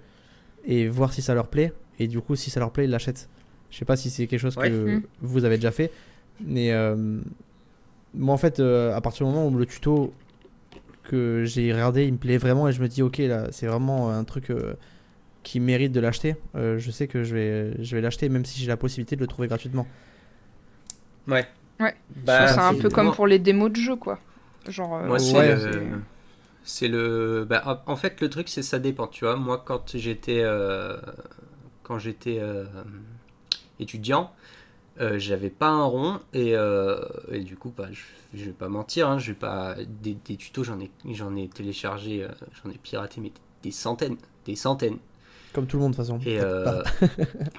et 0.66 0.88
voir 0.88 1.14
si 1.14 1.22
ça 1.22 1.34
leur 1.34 1.48
plaît. 1.48 1.74
Et 2.00 2.08
du 2.08 2.20
coup, 2.20 2.36
si 2.36 2.50
ça 2.50 2.60
leur 2.60 2.72
plaît, 2.72 2.86
ils 2.86 2.90
l'achètent. 2.90 3.30
Je 3.72 3.78
sais 3.78 3.86
pas 3.86 3.96
si 3.96 4.10
c'est 4.10 4.28
quelque 4.28 4.40
chose 4.40 4.58
Ouais. 4.58 4.70
que 4.70 4.98
Mm. 4.98 5.04
vous 5.22 5.46
avez 5.46 5.56
déjà 5.58 5.72
fait. 5.72 5.92
Mais 6.44 6.72
euh, 6.74 7.20
moi, 8.14 8.34
en 8.34 8.38
fait, 8.38 8.60
euh, 8.60 8.94
à 8.96 9.02
partir 9.02 9.26
du 9.26 9.34
moment 9.34 9.48
où 9.48 9.56
le 9.58 9.66
tuto 9.66 10.14
que 11.04 11.44
j'ai 11.46 11.72
regardé, 11.74 12.06
il 12.06 12.14
me 12.14 12.18
plaît 12.18 12.38
vraiment 12.38 12.68
et 12.68 12.72
je 12.74 12.82
me 12.82 12.88
dis, 12.88 13.02
ok, 13.02 13.18
là, 13.20 13.48
c'est 13.52 13.68
vraiment 13.68 14.12
un 14.12 14.24
truc 14.24 14.50
euh, 14.50 14.74
qui 15.44 15.60
mérite 15.60 15.92
de 15.92 16.00
l'acheter. 16.00 16.36
euh, 16.56 16.78
je 16.78 16.92
sais 16.92 17.08
que 17.08 17.24
je 17.24 17.34
vais, 17.36 17.84
je 17.84 17.96
vais 17.96 18.02
l'acheter 18.02 18.30
même 18.30 18.46
si 18.46 18.60
j'ai 18.60 18.68
la 18.68 18.78
possibilité 18.78 19.16
de 19.16 19.22
le 19.22 19.28
trouver 19.28 19.48
gratuitement. 19.48 19.88
Ouais. 21.28 21.48
Ouais. 21.80 21.96
Bah, 22.16 22.48
c'est 22.48 22.60
un 22.60 22.74
peu 22.76 22.90
comme 22.90 23.08
moi- 23.08 23.16
pour 23.16 23.28
les 23.28 23.40
démos 23.40 23.72
de 23.72 23.78
jeu, 23.78 23.96
quoi. 23.96 24.20
Genre, 24.68 24.96
euh, 24.96 25.08
Moi, 25.08 25.20
c'est 25.20 25.36
Ouais, 25.38 25.56
le. 25.56 26.02
C'est 26.64 26.88
le. 26.88 27.46
Bah, 27.50 27.64
en 27.88 27.92
en 27.94 27.96
fait, 27.96 28.22
le 28.22 28.30
truc, 28.30 28.48
c'est 28.50 28.62
ça 28.62 28.78
dépend. 28.78 29.08
Tu 29.08 29.26
vois, 29.26 29.36
moi, 29.36 29.62
quand 29.66 29.96
j'étais. 29.98 30.42
euh, 30.44 30.98
Quand 31.84 31.98
j'étais 32.00 32.38
euh, 32.40 32.66
étudiant, 33.82 34.32
euh, 35.00 35.18
j'avais 35.20 35.50
pas 35.50 35.70
un 35.70 35.84
rond. 35.84 36.20
Et, 36.34 36.56
euh, 36.56 37.00
et 37.32 37.40
du 37.42 37.56
coup, 37.58 37.74
bah, 37.76 37.88
je, 37.92 38.02
je 38.38 38.46
vais 38.46 38.52
pas 38.52 38.70
mentir. 38.70 39.10
Hein, 39.10 39.20
je 39.20 39.32
vais 39.32 39.38
pas. 39.38 39.76
Des, 40.02 40.16
des 40.26 40.36
tutos, 40.38 40.64
j'en 40.64 40.80
ai, 40.80 40.90
j'en 41.12 41.36
ai 41.36 41.48
téléchargé. 41.48 42.24
euh, 42.24 42.28
j'en 42.64 42.70
ai 42.72 42.78
piraté, 42.78 43.22
mais 43.22 43.32
des 43.64 43.72
centaines. 43.72 44.18
Des 44.46 44.56
centaines. 44.56 44.98
Comme 45.54 45.66
tout 45.68 45.78
le 45.78 45.84
monde 45.84 45.92
de 45.92 45.98
toute 45.98 46.06
façon. 46.06 46.20
Et. 46.26 46.40
Euh, 46.40 46.82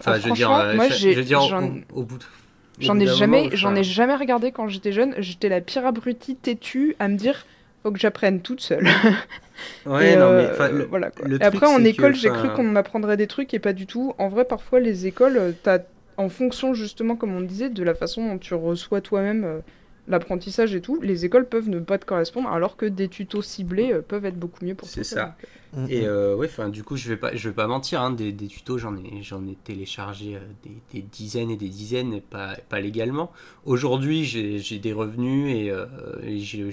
Ah, 0.07 0.19
je 0.21 0.29
veux 0.29 0.35
dire, 0.35 0.51
euh, 0.53 0.75
moi, 0.77 0.89
je- 0.89 0.95
j'ai- 0.95 1.13
je 1.13 1.19
veux 1.19 1.25
dire, 1.25 1.41
au- 1.95 2.03
bout 2.05 2.19
de. 2.19 2.25
J'en 2.79 2.99
ai 2.99 3.07
jamais, 3.07 3.43
moment, 3.45 3.51
j'en 3.55 3.69
enfin, 3.73 3.81
ai 3.81 3.85
jamais 3.85 4.17
regardé 4.17 4.51
quand 4.51 4.67
j'étais 4.67 4.93
jeune. 4.93 5.15
J'étais 5.19 5.49
la 5.51 5.61
pire 5.61 5.85
abrutie 5.87 6.37
têtue 6.37 6.97
à 6.99 7.09
me 7.09 7.17
dire 7.17 7.45
faut 7.83 7.91
que 7.93 7.99
j'apprenne 7.99 8.41
toute 8.41 8.61
seule. 8.61 8.89
Ouais, 9.87 10.13
Et, 10.15 10.17
non, 10.17 10.33
mais. 10.33 10.47
euh, 10.47 10.53
enfin, 10.53 10.69
le- 10.71 10.85
voilà, 10.87 11.11
quoi. 11.11 11.29
le 11.29 11.37
Et 11.37 11.39
truc, 11.39 11.55
après 11.55 11.67
en 11.67 11.85
école, 11.85 12.15
j'ai 12.17 12.31
enfin, 12.31 12.39
cru 12.49 12.55
qu'on 12.57 12.65
m'apprendrait 12.65 13.17
des 13.17 13.27
trucs 13.29 13.53
et 13.55 13.59
pas 13.61 13.73
du 13.73 13.87
tout. 13.87 14.13
En 14.19 14.29
vrai, 14.29 14.45
parfois 14.45 14.81
les 14.81 15.07
écoles, 15.07 15.55
t'as 15.63 15.79
en 16.17 16.29
fonction 16.29 16.75
justement, 16.75 17.17
comme 17.17 17.35
on 17.35 17.41
disait, 17.43 17.71
de 17.71 17.83
la 17.83 17.95
façon 17.95 18.27
dont 18.27 18.39
tu 18.39 18.55
reçois 18.55 19.01
toi-même 19.01 19.45
euh, 19.45 19.61
l'apprentissage 20.09 20.75
et 20.75 20.81
tout, 20.81 21.01
les 21.01 21.25
écoles 21.25 21.49
peuvent 21.49 21.69
ne 21.69 21.81
pas 21.81 21.99
te 21.99 22.05
correspondre, 22.07 22.49
alors 22.51 22.77
que 22.77 22.87
des 22.87 23.09
tutos 23.09 23.43
ciblés 23.43 23.93
euh, 23.93 24.03
peuvent 24.03 24.25
être 24.25 24.39
beaucoup 24.39 24.65
mieux 24.65 24.75
pour 24.75 24.91
C'est 24.91 25.05
toi. 25.05 25.05
ça. 25.05 25.27
donc, 25.27 25.45
euh, 25.45 25.49
Mm, 25.75 25.87
Et 25.89 26.07
euh, 26.07 26.37
ouais, 26.37 26.47
enfin, 26.49 26.69
du 26.69 26.85
coup, 26.85 26.97
je 26.97 27.09
vais 27.09 27.17
pas, 27.17 27.35
je 27.35 27.49
vais 27.49 27.55
pas 27.55 27.67
mentir, 27.67 28.03
hein, 28.03 28.11
des, 28.11 28.33
des 28.33 28.47
tutos, 28.49 28.79
j'en 28.79 28.97
ai, 28.97 29.23
j'en 29.23 29.47
ai 29.47 29.55
téléchargé 29.57 30.37
euh, 30.37 30.41
des, 30.63 30.83
des 30.93 31.03
dizaines 31.03 31.51
et 31.51 31.57
des 31.57 31.69
dizaines, 31.71 32.13
et 32.13 32.21
pas, 32.21 32.57
pas 32.69 32.81
légalement. 32.81 33.33
Aujourd'hui, 33.65 34.25
j'ai, 34.25 34.59
j'ai 34.59 34.79
des 34.79 34.93
revenus 34.93 35.55
et, 35.57 35.71
euh, 35.71 35.87
et 36.23 36.39
j'ai, 36.41 36.71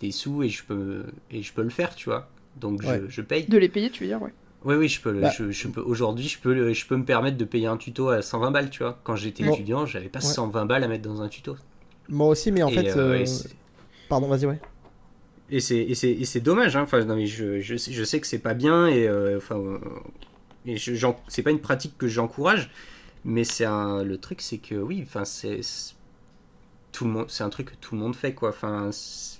des 0.00 0.12
sous 0.12 0.42
et 0.42 0.48
je 0.48 0.64
peux, 0.64 1.04
et 1.30 1.42
je 1.42 1.52
peux 1.52 1.62
le 1.62 1.70
faire, 1.70 1.94
tu 1.94 2.08
vois. 2.08 2.30
Donc 2.56 2.82
Ouais. 2.82 3.00
je, 3.00 3.08
je 3.08 3.22
paye. 3.22 3.48
De 3.48 3.58
les 3.58 3.68
payer, 3.68 3.90
tu 3.90 4.02
veux 4.04 4.08
dire, 4.08 4.22
ouais. 4.22 4.34
Oui, 4.64 4.74
oui, 4.74 4.88
je 4.88 5.00
peux, 5.00 5.12
le- 5.12 5.20
Bah. 5.20 5.30
je, 5.36 5.50
je 5.50 5.68
peux. 5.68 5.80
Aujourd'hui, 5.80 6.26
je 6.28 6.38
peux, 6.38 6.72
je 6.72 6.86
peux 6.86 6.96
me 6.96 7.04
permettre 7.04 7.36
de 7.36 7.44
payer 7.44 7.66
un 7.68 7.76
tuto 7.76 8.08
à 8.08 8.22
120 8.22 8.50
balles, 8.50 8.70
tu 8.70 8.82
vois. 8.82 8.98
Quand 9.04 9.14
j'étais 9.16 9.44
Bon. 9.44 9.52
étudiant, 9.52 9.86
j'avais 9.86 10.08
pas 10.08 10.18
Ouais. 10.18 10.24
120 10.24 10.66
balles 10.66 10.82
à 10.84 10.88
mettre 10.88 11.08
dans 11.08 11.22
un 11.22 11.28
tuto. 11.28 11.56
Moi 12.08 12.28
aussi, 12.28 12.50
mais 12.50 12.62
en 12.62 12.68
Et, 12.68 12.74
fait. 12.74 12.96
euh, 12.96 13.24
euh, 13.24 13.26
Pardon, 14.08 14.26
vas-y, 14.28 14.46
ouais. 14.46 14.60
Et 15.50 15.60
c'est, 15.60 16.40
dommage, 16.40 16.76
hein. 16.76 16.82
Enfin, 16.82 17.04
non, 17.04 17.14
mais 17.16 17.26
je, 17.26 17.60
je, 17.60 17.76
sais- 17.76 17.92
je 17.92 18.04
sais 18.04 18.20
que 18.20 18.26
c'est 18.26 18.38
pas 18.40 18.54
bien 18.54 18.86
et 18.88 19.06
euh, 19.08 19.38
enfin, 19.38 19.80
et 20.66 20.76
c'est 21.28 21.42
pas 21.42 21.50
une 21.50 21.60
pratique 21.60 21.96
que 21.96 22.08
j'encourage, 22.08 22.70
mais 23.24 23.44
c'est 23.44 23.64
un, 23.64 24.02
le 24.02 24.18
truc, 24.18 24.40
c'est 24.42 24.58
que 24.58 24.74
oui, 24.74 25.02
enfin, 25.06 25.24
c'est, 25.24 25.60
tout 26.92 27.04
le 27.04 27.10
monde, 27.10 27.26
c'est 27.28 27.44
un 27.44 27.48
truc 27.50 27.70
que 27.70 27.76
tout 27.80 27.94
le 27.94 28.00
monde 28.00 28.14
fait, 28.16 28.34
quoi. 28.34 28.50
Enfin, 28.50 28.90
c'est 28.92 29.38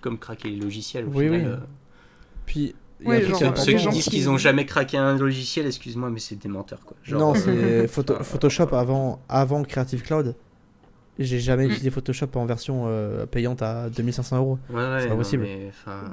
comme 0.00 0.18
craquer 0.18 0.48
les 0.50 0.56
logiciels. 0.56 1.04
Au 1.06 1.08
Oui, 1.10 1.24
final, 1.24 1.40
oui. 1.40 1.46
euh. 1.48 1.56
Puis. 2.46 2.74
Genre, 3.04 3.42
est 3.42 3.44
euh, 3.46 3.56
ceux 3.56 3.72
des 3.72 3.78
qui 3.78 3.88
disent 3.88 4.04
qui- 4.04 4.10
qu'ils 4.10 4.30
ont 4.30 4.36
jamais 4.38 4.64
craqué 4.66 4.96
un 4.96 5.16
logiciel, 5.16 5.66
excuse-moi, 5.66 6.10
mais 6.10 6.18
c'est 6.20 6.36
des 6.36 6.48
menteurs, 6.48 6.80
quoi. 6.84 6.96
Genre, 7.02 7.20
non, 7.20 7.34
euh, 7.34 7.82
c'est 7.84 7.86
photo- 7.88 8.22
Photoshop 8.22 8.74
avant, 8.74 9.20
avant 9.28 9.62
Creative 9.62 10.02
Cloud. 10.02 10.34
J'ai 11.18 11.40
jamais 11.40 11.66
Mm. 11.66 11.70
utilisé 11.70 11.90
Photoshop 11.90 12.28
en 12.36 12.46
version 12.46 12.84
euh, 12.86 13.26
payante 13.26 13.60
à 13.62 13.90
2500 13.90 14.36
euros. 14.38 14.58
Ouais, 14.70 14.76
ouais, 14.76 14.96
c'est 15.00 15.06
pas 15.08 15.12
non, 15.12 15.18
possible. 15.18 15.42
mais, 15.42 15.70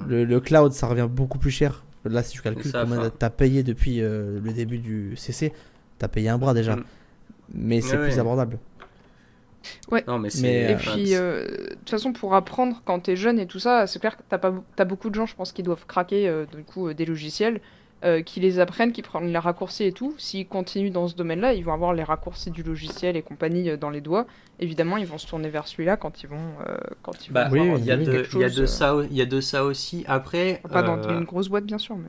Le, 0.07 0.25
le 0.25 0.39
cloud, 0.41 0.73
ça 0.73 0.87
revient 0.87 1.07
beaucoup 1.09 1.37
plus 1.39 1.51
cher. 1.51 1.83
Là, 2.05 2.21
si 2.23 2.31
tu 2.33 2.41
calcules 2.41 2.71
ça, 2.71 2.83
combien 2.83 3.09
t'as 3.09 3.29
payé 3.29 3.63
depuis 3.63 4.01
euh, 4.01 4.39
le 4.43 4.51
début 4.53 4.77
du 4.77 5.15
CC, 5.15 5.53
t'as 5.97 6.07
payé 6.09 6.29
un 6.29 6.37
bras 6.37 6.53
déjà. 6.53 6.75
Mm. 6.75 6.83
Mais 7.53 7.81
c'est 7.81 7.97
Ouais, 7.97 8.09
plus 8.09 8.19
ouais. 9.91 10.03
Non, 10.07 10.19
mais 10.19 10.29
c'est. 10.29 10.41
Mais, 10.41 10.71
Et 10.71 10.75
enfin, 10.75 10.91
puis, 10.93 11.15
euh, 11.15 11.45
de 11.45 11.75
toute 11.75 11.89
façon, 11.89 12.13
pour 12.13 12.33
apprendre 12.35 12.81
quand 12.85 12.99
t'es 12.99 13.15
jeune 13.15 13.39
et 13.39 13.47
tout 13.47 13.59
ça, 13.59 13.87
c'est 13.87 13.99
clair 13.99 14.17
que 14.17 14.23
t'as 14.27 14.37
pas, 14.37 14.53
t'as 14.75 14.85
beaucoup 14.85 15.09
de 15.09 15.15
gens, 15.15 15.25
je 15.25 15.35
pense, 15.35 15.51
qui 15.51 15.63
doivent 15.63 15.85
craquer 15.85 16.27
euh, 16.27 16.45
du 16.45 16.63
coup 16.63 16.87
euh, 16.87 16.93
des 16.93 17.05
logiciels, 17.05 17.61
euh, 18.05 18.21
qui 18.21 18.39
les 18.39 18.59
apprennent, 18.59 18.93
qui 18.93 19.01
prennent 19.01 19.27
les 19.27 19.37
raccourcis 19.37 19.83
et 19.83 19.91
tout. 19.91 20.13
S'ils 20.17 20.47
continuent 20.47 20.91
dans 20.91 21.09
ce 21.09 21.15
domaine-là, 21.15 21.53
ils 21.53 21.65
vont 21.65 21.73
avoir 21.73 21.93
les 21.93 22.03
raccourcis 22.03 22.49
du 22.49 22.63
logiciel 22.63 23.17
et 23.17 23.21
compagnie 23.21 23.69
euh, 23.69 23.75
dans 23.75 23.89
les 23.89 23.99
doigts. 23.99 24.25
Évidemment, 24.61 24.95
ils 24.95 25.05
vont 25.05 25.17
se 25.17 25.27
tourner 25.27 25.49
vers 25.49 25.67
celui-là 25.67 25.97
quand 25.97 26.23
ils 26.23 26.27
vont, 26.29 26.37
euh, 26.65 26.77
quand 27.03 27.25
ils 27.25 27.29
vont 27.29 27.33
Bah, 27.33 27.49
Oui, 27.51 27.59
avoir, 27.59 27.75
oui, 27.75 27.81
il 27.81 27.87
y 27.87 27.91
a 27.91 27.95
euh, 27.95 27.97
de, 27.97 28.39
y 28.39 28.43
a 28.43 28.47
euh, 28.47 28.67
ça, 28.67 28.95
il 29.09 29.17
y 29.17 29.21
a 29.21 29.25
de 29.25 29.41
ça 29.41 29.65
aussi. 29.65 30.05
Après, 30.07 30.61
Pas 30.71 30.81
dans 30.81 30.97
euh, 30.97 31.17
une 31.19 31.25
grosse 31.25 31.49
boîte, 31.49 31.65
bien 31.65 31.77
sûr, 31.77 31.97
mais. 31.97 32.07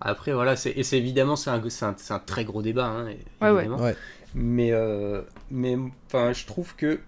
Après, 0.00 0.32
voilà, 0.32 0.54
c'est, 0.54 0.70
et 0.70 0.82
c'est 0.84 0.98
évidemment, 0.98 1.34
c'est 1.34 1.50
un, 1.50 1.60
c'est 1.68 1.84
un, 1.84 1.94
c'est 1.96 2.14
un 2.14 2.18
très 2.20 2.44
gros 2.44 2.62
débat, 2.62 2.86
hein, 2.86 3.06
Ouais, 3.40 3.50
ouais. 3.50 3.68
Ouais. 3.68 3.96
Mais, 4.34 4.72
euh, 4.72 5.22
mais, 5.50 5.76
enfin, 6.06 6.32
je 6.32 6.44
trouve 6.46 6.74
que 6.76 6.98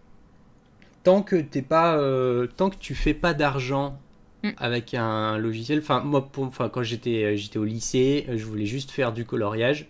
tant 1.02 1.22
que 1.22 1.36
t'es 1.36 1.62
pas, 1.62 1.96
euh, 1.96 2.46
tant 2.56 2.70
que 2.70 2.76
tu 2.76 2.94
fais 2.94 3.14
pas 3.14 3.34
d'argent 3.34 3.98
Mm. 4.42 4.50
avec 4.58 4.92
un 4.94 5.38
logiciel, 5.38 5.78
enfin, 5.78 6.00
moi, 6.00 6.26
pour, 6.26 6.44
enfin, 6.44 6.68
quand 6.68 6.82
j'étais, 6.82 7.24
euh, 7.24 7.36
j'étais 7.36 7.58
au 7.58 7.64
lycée, 7.64 8.26
je 8.34 8.44
voulais 8.44 8.66
juste 8.66 8.90
faire 8.90 9.12
du 9.12 9.24
coloriage. 9.24 9.88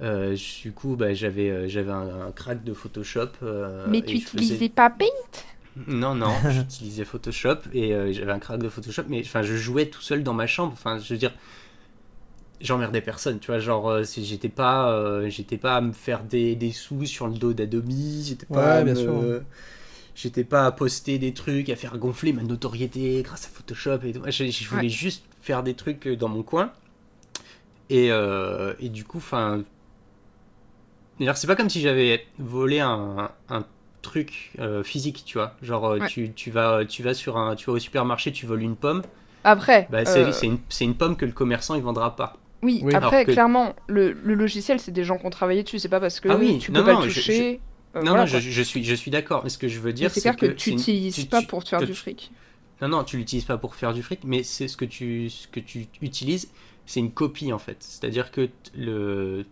Euh, 0.00 0.36
du 0.62 0.72
coup, 0.72 0.96
bah, 0.96 1.14
j'avais, 1.14 1.68
j'avais 1.68 1.92
un, 1.92 2.26
un 2.26 2.32
crack 2.32 2.64
de 2.64 2.72
Photoshop. 2.74 3.28
euh, 3.42 3.86
Mais 3.88 4.02
tu 4.02 4.16
je 4.18 4.26
faisais- 4.26 4.44
utilisais 4.44 4.68
pas 4.68 4.90
Paint? 4.90 5.06
Non, 5.86 6.14
non, 6.14 6.32
j'utilisais 6.50 7.04
Photoshop 7.04 7.58
et 7.72 7.94
euh, 7.94 8.12
j'avais 8.12 8.32
un 8.32 8.40
crack 8.40 8.60
de 8.60 8.68
Photoshop, 8.68 9.04
mais 9.08 9.22
enfin, 9.24 9.42
je 9.42 9.54
jouais 9.54 9.86
tout 9.86 10.02
seul 10.02 10.22
dans 10.24 10.34
ma 10.34 10.46
chambre. 10.48 10.72
Enfin, 10.72 10.98
je 10.98 11.12
veux 11.14 11.18
dire, 11.18 11.32
j'emmerdais 12.62 13.00
personne, 13.02 13.38
tu 13.40 13.48
vois. 13.48 13.58
Genre, 13.58 13.88
euh, 13.90 14.04
si 14.04 14.24
j'étais 14.24 14.48
pas, 14.48 14.92
euh, 14.92 15.28
j'étais 15.30 15.58
pas 15.58 15.76
à 15.76 15.80
me 15.80 15.92
faire 15.92 16.24
des, 16.24 16.56
des 16.56 16.72
sous 16.72 17.04
sur 17.06 17.26
le 17.28 17.34
dos 17.34 17.52
d'Adobe, 17.52 17.90
j'étais 18.22 18.46
pas, 18.46 18.76
Ouais, 18.76 18.80
à 18.80 18.84
bien 18.84 18.94
me- 18.94 18.94
sûr. 18.94 19.42
j'étais 20.14 20.44
pas 20.44 20.66
à 20.66 20.72
poster 20.72 21.18
des 21.18 21.34
trucs, 21.34 21.68
à 21.70 21.76
faire 21.76 21.98
gonfler 21.98 22.32
ma 22.32 22.42
notoriété 22.44 23.22
grâce 23.22 23.46
à 23.46 23.50
Photoshop 23.50 24.00
et 24.04 24.12
tout. 24.14 24.22
Je, 24.26 24.44
je 24.50 24.68
voulais 24.68 24.88
Ouais. 24.88 24.90
juste 24.90 25.24
faire 25.42 25.62
des 25.62 25.74
trucs 25.74 26.06
euh, 26.08 26.16
dans 26.16 26.28
mon 26.28 26.42
coin. 26.44 26.72
Et, 27.90 28.10
euh, 28.10 28.74
et 28.80 28.88
du 28.88 29.04
coup, 29.04 29.18
enfin, 29.18 29.62
D'ailleurs, 31.18 31.36
c'est 31.36 31.46
pas 31.46 31.56
comme 31.56 31.70
si 31.70 31.80
j'avais 31.80 32.26
volé 32.38 32.80
un, 32.80 33.30
un 33.48 33.64
truc 34.02 34.52
euh, 34.58 34.82
physique, 34.82 35.22
tu 35.26 35.38
vois. 35.38 35.54
Genre, 35.62 35.96
Ouais. 35.98 36.06
tu, 36.06 36.32
tu, 36.32 36.50
vas, 36.50 36.84
tu, 36.84 37.02
vas 37.02 37.14
sur 37.14 37.36
un, 37.36 37.54
tu 37.54 37.66
vas 37.66 37.72
au 37.74 37.78
supermarché, 37.78 38.32
tu 38.32 38.46
voles 38.46 38.62
une 38.62 38.76
pomme. 38.76 39.02
Après, 39.44 39.88
Bah, 39.90 40.06
c'est 40.06 40.22
euh, 40.22 40.32
une, 40.42 40.58
c'est 40.70 40.84
une 40.84 40.96
pomme 40.96 41.16
que 41.16 41.26
le 41.26 41.32
commerçant 41.32 41.76
il 41.76 41.82
vendra 41.82 42.16
pas. 42.16 42.38
Oui, 42.62 42.80
Oui. 42.84 42.94
après, 42.94 43.24
que- 43.24 43.32
clairement, 43.32 43.74
le, 43.88 44.12
le 44.12 44.34
logiciel, 44.34 44.78
c'est 44.80 44.92
des 44.92 45.04
gens 45.04 45.18
qui 45.18 45.26
ont 45.26 45.30
travaillé 45.30 45.62
dessus. 45.62 45.78
C'est 45.78 45.88
pas 45.88 46.00
parce 46.00 46.20
que 46.20 46.28
Ah 46.28 46.36
oui, 46.36 46.58
tu 46.58 46.70
non, 46.72 46.80
peux 46.80 46.86
pas 46.86 46.92
non, 46.94 47.02
le 47.02 47.08
je- 47.08 47.14
toucher. 47.20 47.60
euh, 47.96 48.00
non, 48.02 48.10
voilà, 48.10 48.20
non, 48.20 48.26
je, 48.26 48.38
je 48.38 48.62
suis, 48.62 48.84
je 48.84 48.94
suis 48.94 49.10
d'accord. 49.10 49.42
Mais 49.44 49.50
ce 49.50 49.58
que 49.58 49.68
je 49.68 49.78
veux 49.80 49.92
dire, 49.92 50.10
c'est 50.10 50.20
clair 50.20 50.36
que, 50.36 50.46
tu 50.46 50.70
une- 50.70 50.76
n'utilises 50.76 51.24
pas 51.26 51.40
tu- 51.40 51.46
pour 51.46 51.64
te 51.64 51.68
faire 51.70 51.82
du 51.82 51.94
fric. 51.94 52.30
Non, 52.80 52.88
non, 52.88 53.04
tu 53.04 53.16
l'utilises 53.16 53.44
pas 53.44 53.58
pour 53.58 53.74
faire 53.76 53.92
du 53.94 54.02
fric, 54.02 54.20
mais 54.24 54.42
c'est 54.42 54.66
ce 54.68 54.76
que 54.76 54.84
tu, 54.84 55.30
ce 55.30 55.46
que 55.48 55.60
tu 55.60 55.86
utilises, 56.00 56.50
c'est 56.86 57.00
une 57.00 57.12
copie 57.12 57.52
en 57.52 57.58
fait. 57.58 57.76
C'est-à-dire 57.80 58.30
que 58.32 58.48
le, 58.76 59.44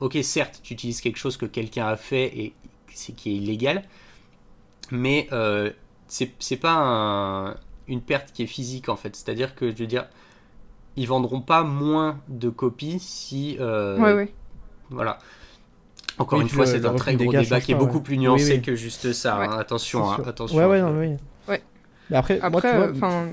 ok, 0.00 0.18
certes, 0.22 0.60
tu 0.62 0.74
utilises 0.74 1.00
quelque 1.00 1.16
chose 1.18 1.36
que 1.38 1.46
quelqu'un 1.46 1.86
a 1.86 1.96
fait 1.96 2.26
et 2.38 2.52
c'est 2.92 3.14
qui 3.14 3.30
est 3.30 3.34
illégal, 3.36 3.84
mais 4.90 5.28
euh, 5.32 5.70
c'est 6.08 6.32
c'est 6.38 6.56
pas 6.58 6.74
un- 6.74 7.56
une 7.88 8.00
perte 8.02 8.32
qui 8.32 8.42
est 8.42 8.46
physique 8.46 8.88
en 8.88 8.96
fait. 8.96 9.14
C'est-à-dire 9.16 9.54
que 9.54 9.70
je 9.70 9.76
veux 9.76 9.86
dire, 9.86 10.06
ils 10.96 11.06
vendront 11.08 11.40
pas 11.40 11.62
moins 11.64 12.20
de 12.28 12.48
copies 12.48 12.98
si, 13.00 13.56
euh, 13.60 13.98
Ouais, 13.98 14.12
ouais. 14.14 14.32
voilà. 14.90 15.18
Encore 16.18 16.38
Oui, 16.38 16.44
une 16.44 16.50
fois, 16.50 16.66
c'est 16.66 16.84
un 16.84 16.94
très 16.94 17.16
gros 17.16 17.32
débat 17.32 17.60
qui 17.60 17.72
est 17.72 17.74
beaucoup 17.74 17.96
ouais. 17.96 18.02
plus 18.02 18.18
nuancé 18.18 18.44
Oui, 18.44 18.52
oui. 18.58 18.62
que 18.62 18.76
juste 18.76 19.12
ça. 19.12 19.38
Ouais. 19.40 19.46
hein. 19.46 19.56
Attention, 19.58 20.08
hein, 20.08 20.22
attention. 20.26 20.56
Ouais, 20.56 20.64
ouais, 20.66 20.78
je- 20.78 20.84
non, 20.84 20.98
oui. 21.00 21.16
Ouais. 21.48 21.62
Mais 22.10 22.16
après, 22.16 22.38
moi, 22.38 22.50
tu 22.50 22.56
Après, 22.68 22.76
vois, 22.76 22.86
euh, 22.86 22.92
enfin, 22.96 23.28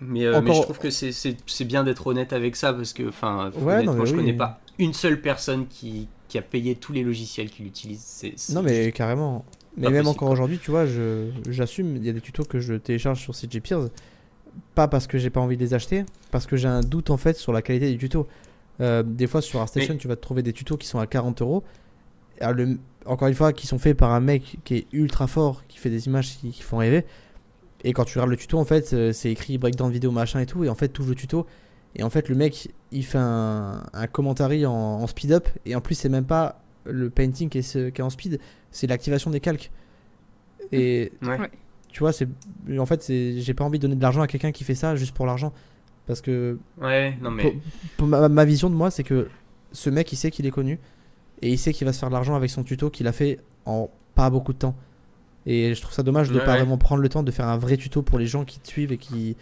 Mais, 0.00 0.24
euh, 0.24 0.40
mais 0.40 0.54
je 0.54 0.62
trouve 0.62 0.78
que 0.78 0.88
c'est- 0.88 1.12
c'est 1.12 1.36
c'est 1.46 1.66
bien 1.66 1.84
d'être 1.84 2.06
honnête 2.06 2.32
avec 2.32 2.56
ça 2.56 2.72
parce 2.72 2.94
que, 2.94 3.06
enfin, 3.08 3.50
Ouais, 3.56 3.60
non, 3.60 3.92
honnêtement, 3.92 3.92
mais 3.94 4.06
je 4.06 4.12
oui. 4.12 4.18
connais 4.20 4.32
pas 4.32 4.58
une 4.78 4.94
seule 4.94 5.20
personne 5.20 5.66
qui, 5.66 6.08
qui 6.28 6.38
a 6.38 6.42
payé 6.42 6.74
tous 6.74 6.92
les 6.94 7.02
logiciels 7.02 7.50
qu'il 7.50 7.66
utilise. 7.66 8.24
Non, 8.54 8.62
mais 8.62 8.92
carrément. 8.92 9.44
Mais 9.76 9.84
même 9.90 10.04
possible, 10.04 10.08
encore 10.08 10.30
aujourd'hui, 10.30 10.58
tu 10.58 10.70
vois, 10.70 10.84
j'assume, 11.50 11.96
il 11.96 12.06
y 12.06 12.08
a 12.08 12.12
des 12.12 12.20
tutos 12.22 12.44
que 12.44 12.60
je 12.60 12.74
télécharge 12.74 13.20
sur 13.20 13.34
CG 13.34 13.60
Peers. 13.60 13.88
Pas 14.74 14.88
parce 14.88 15.06
que 15.06 15.18
j'ai 15.18 15.30
pas 15.30 15.40
envie 15.40 15.56
de 15.56 15.62
les 15.62 15.74
acheter, 15.74 16.04
parce 16.30 16.46
que 16.46 16.56
j'ai 16.56 16.68
un 16.68 16.80
doute 16.80 17.10
en 17.10 17.16
fait 17.16 17.36
sur 17.36 17.52
la 17.52 17.62
qualité 17.62 17.90
du 17.90 17.98
tuto. 17.98 18.26
Euh, 18.80 19.02
des 19.04 19.26
fois 19.28 19.40
sur 19.40 19.60
ArtStation, 19.60 19.94
Mais- 19.94 20.00
tu 20.00 20.08
vas 20.08 20.16
te 20.16 20.20
trouver 20.22 20.42
des 20.42 20.52
tutos 20.52 20.76
qui 20.76 20.86
sont 20.88 20.98
à 20.98 21.06
40 21.06 21.40
euros. 21.42 21.62
Le- 22.40 22.78
Encore 23.06 23.28
une 23.28 23.34
fois, 23.34 23.52
qui 23.52 23.66
sont 23.66 23.78
faits 23.78 23.96
par 23.96 24.12
un 24.12 24.20
mec 24.20 24.56
qui 24.64 24.76
est 24.76 24.86
ultra 24.92 25.26
fort, 25.26 25.62
qui 25.68 25.78
fait 25.78 25.90
des 25.90 26.06
images 26.06 26.38
qui, 26.38 26.50
qui 26.50 26.62
font 26.62 26.78
rêver. 26.78 27.04
Et 27.84 27.92
quand 27.92 28.04
tu 28.04 28.16
regardes 28.18 28.30
le 28.30 28.36
tuto, 28.38 28.58
en 28.58 28.64
fait, 28.64 28.94
euh, 28.94 29.12
c'est 29.12 29.30
écrit 29.30 29.58
breakdown 29.58 29.92
vidéo 29.92 30.10
machin 30.10 30.40
et 30.40 30.46
tout. 30.46 30.64
Et 30.64 30.70
en 30.70 30.74
fait, 30.74 30.90
tu 30.90 31.02
ouvres 31.02 31.10
le 31.10 31.14
tuto. 31.16 31.46
Et 31.96 32.02
en 32.02 32.08
fait, 32.08 32.28
le 32.30 32.34
mec, 32.34 32.70
il 32.92 33.04
fait 33.04 33.18
un, 33.18 33.82
un 33.92 34.06
commentary 34.06 34.64
en, 34.64 34.72
en 34.72 35.06
speed 35.06 35.32
up. 35.32 35.48
Et 35.66 35.76
en 35.76 35.82
plus, 35.82 35.94
c'est 35.96 36.08
même 36.08 36.24
pas 36.24 36.60
le 36.86 37.10
painting 37.10 37.50
qui 37.50 37.58
est, 37.58 37.62
ce- 37.62 37.90
qui 37.90 38.00
est 38.00 38.04
en 38.04 38.08
speed, 38.10 38.40
c'est 38.70 38.86
l'activation 38.86 39.30
des 39.30 39.40
calques. 39.40 39.70
Et 40.72 41.12
Ouais. 41.22 41.50
Tu 41.94 42.00
vois, 42.00 42.12
c'est 42.12 42.26
en 42.76 42.86
fait, 42.86 43.02
c'est 43.04 43.40
j'ai 43.40 43.54
pas 43.54 43.62
envie 43.62 43.78
de 43.78 43.82
donner 43.82 43.94
de 43.94 44.02
l'argent 44.02 44.20
à 44.20 44.26
quelqu'un 44.26 44.50
qui 44.50 44.64
fait 44.64 44.74
ça 44.74 44.96
juste 44.96 45.14
pour 45.14 45.26
l'argent. 45.26 45.52
Parce 46.08 46.20
que 46.20 46.58
Ouais, 46.80 47.16
non, 47.22 47.30
mais. 47.30 47.42
pour, 47.44 47.52
pour 47.96 48.08
ma, 48.08 48.28
ma 48.28 48.44
vision 48.44 48.68
de 48.68 48.74
moi, 48.74 48.90
c'est 48.90 49.04
que 49.04 49.28
ce 49.70 49.90
mec, 49.90 50.12
il 50.12 50.16
sait 50.16 50.32
qu'il 50.32 50.44
est 50.44 50.50
connu. 50.50 50.80
Et 51.40 51.50
il 51.52 51.58
sait 51.58 51.72
qu'il 51.72 51.84
va 51.86 51.92
se 51.92 52.00
faire 52.00 52.08
de 52.08 52.14
l'argent 52.14 52.34
avec 52.34 52.50
son 52.50 52.64
tuto 52.64 52.90
qu'il 52.90 53.06
a 53.06 53.12
fait 53.12 53.38
en 53.64 53.90
pas 54.16 54.28
beaucoup 54.28 54.52
de 54.52 54.58
temps. 54.58 54.74
Et 55.46 55.74
je 55.74 55.80
trouve 55.80 55.94
ça 55.94 56.02
dommage 56.02 56.30
de 56.30 56.40
Ouais, 56.40 56.44
pas 56.44 56.52
ouais. 56.52 56.58
vraiment 56.58 56.78
prendre 56.78 57.00
le 57.02 57.08
temps 57.08 57.22
de 57.22 57.30
faire 57.30 57.46
un 57.46 57.58
vrai 57.58 57.76
tuto 57.76 58.02
pour 58.02 58.18
les 58.18 58.26
gens 58.26 58.44
qui 58.44 58.58
te 58.58 58.66
suivent 58.68 58.92
et 58.92 58.98
qui 58.98 59.36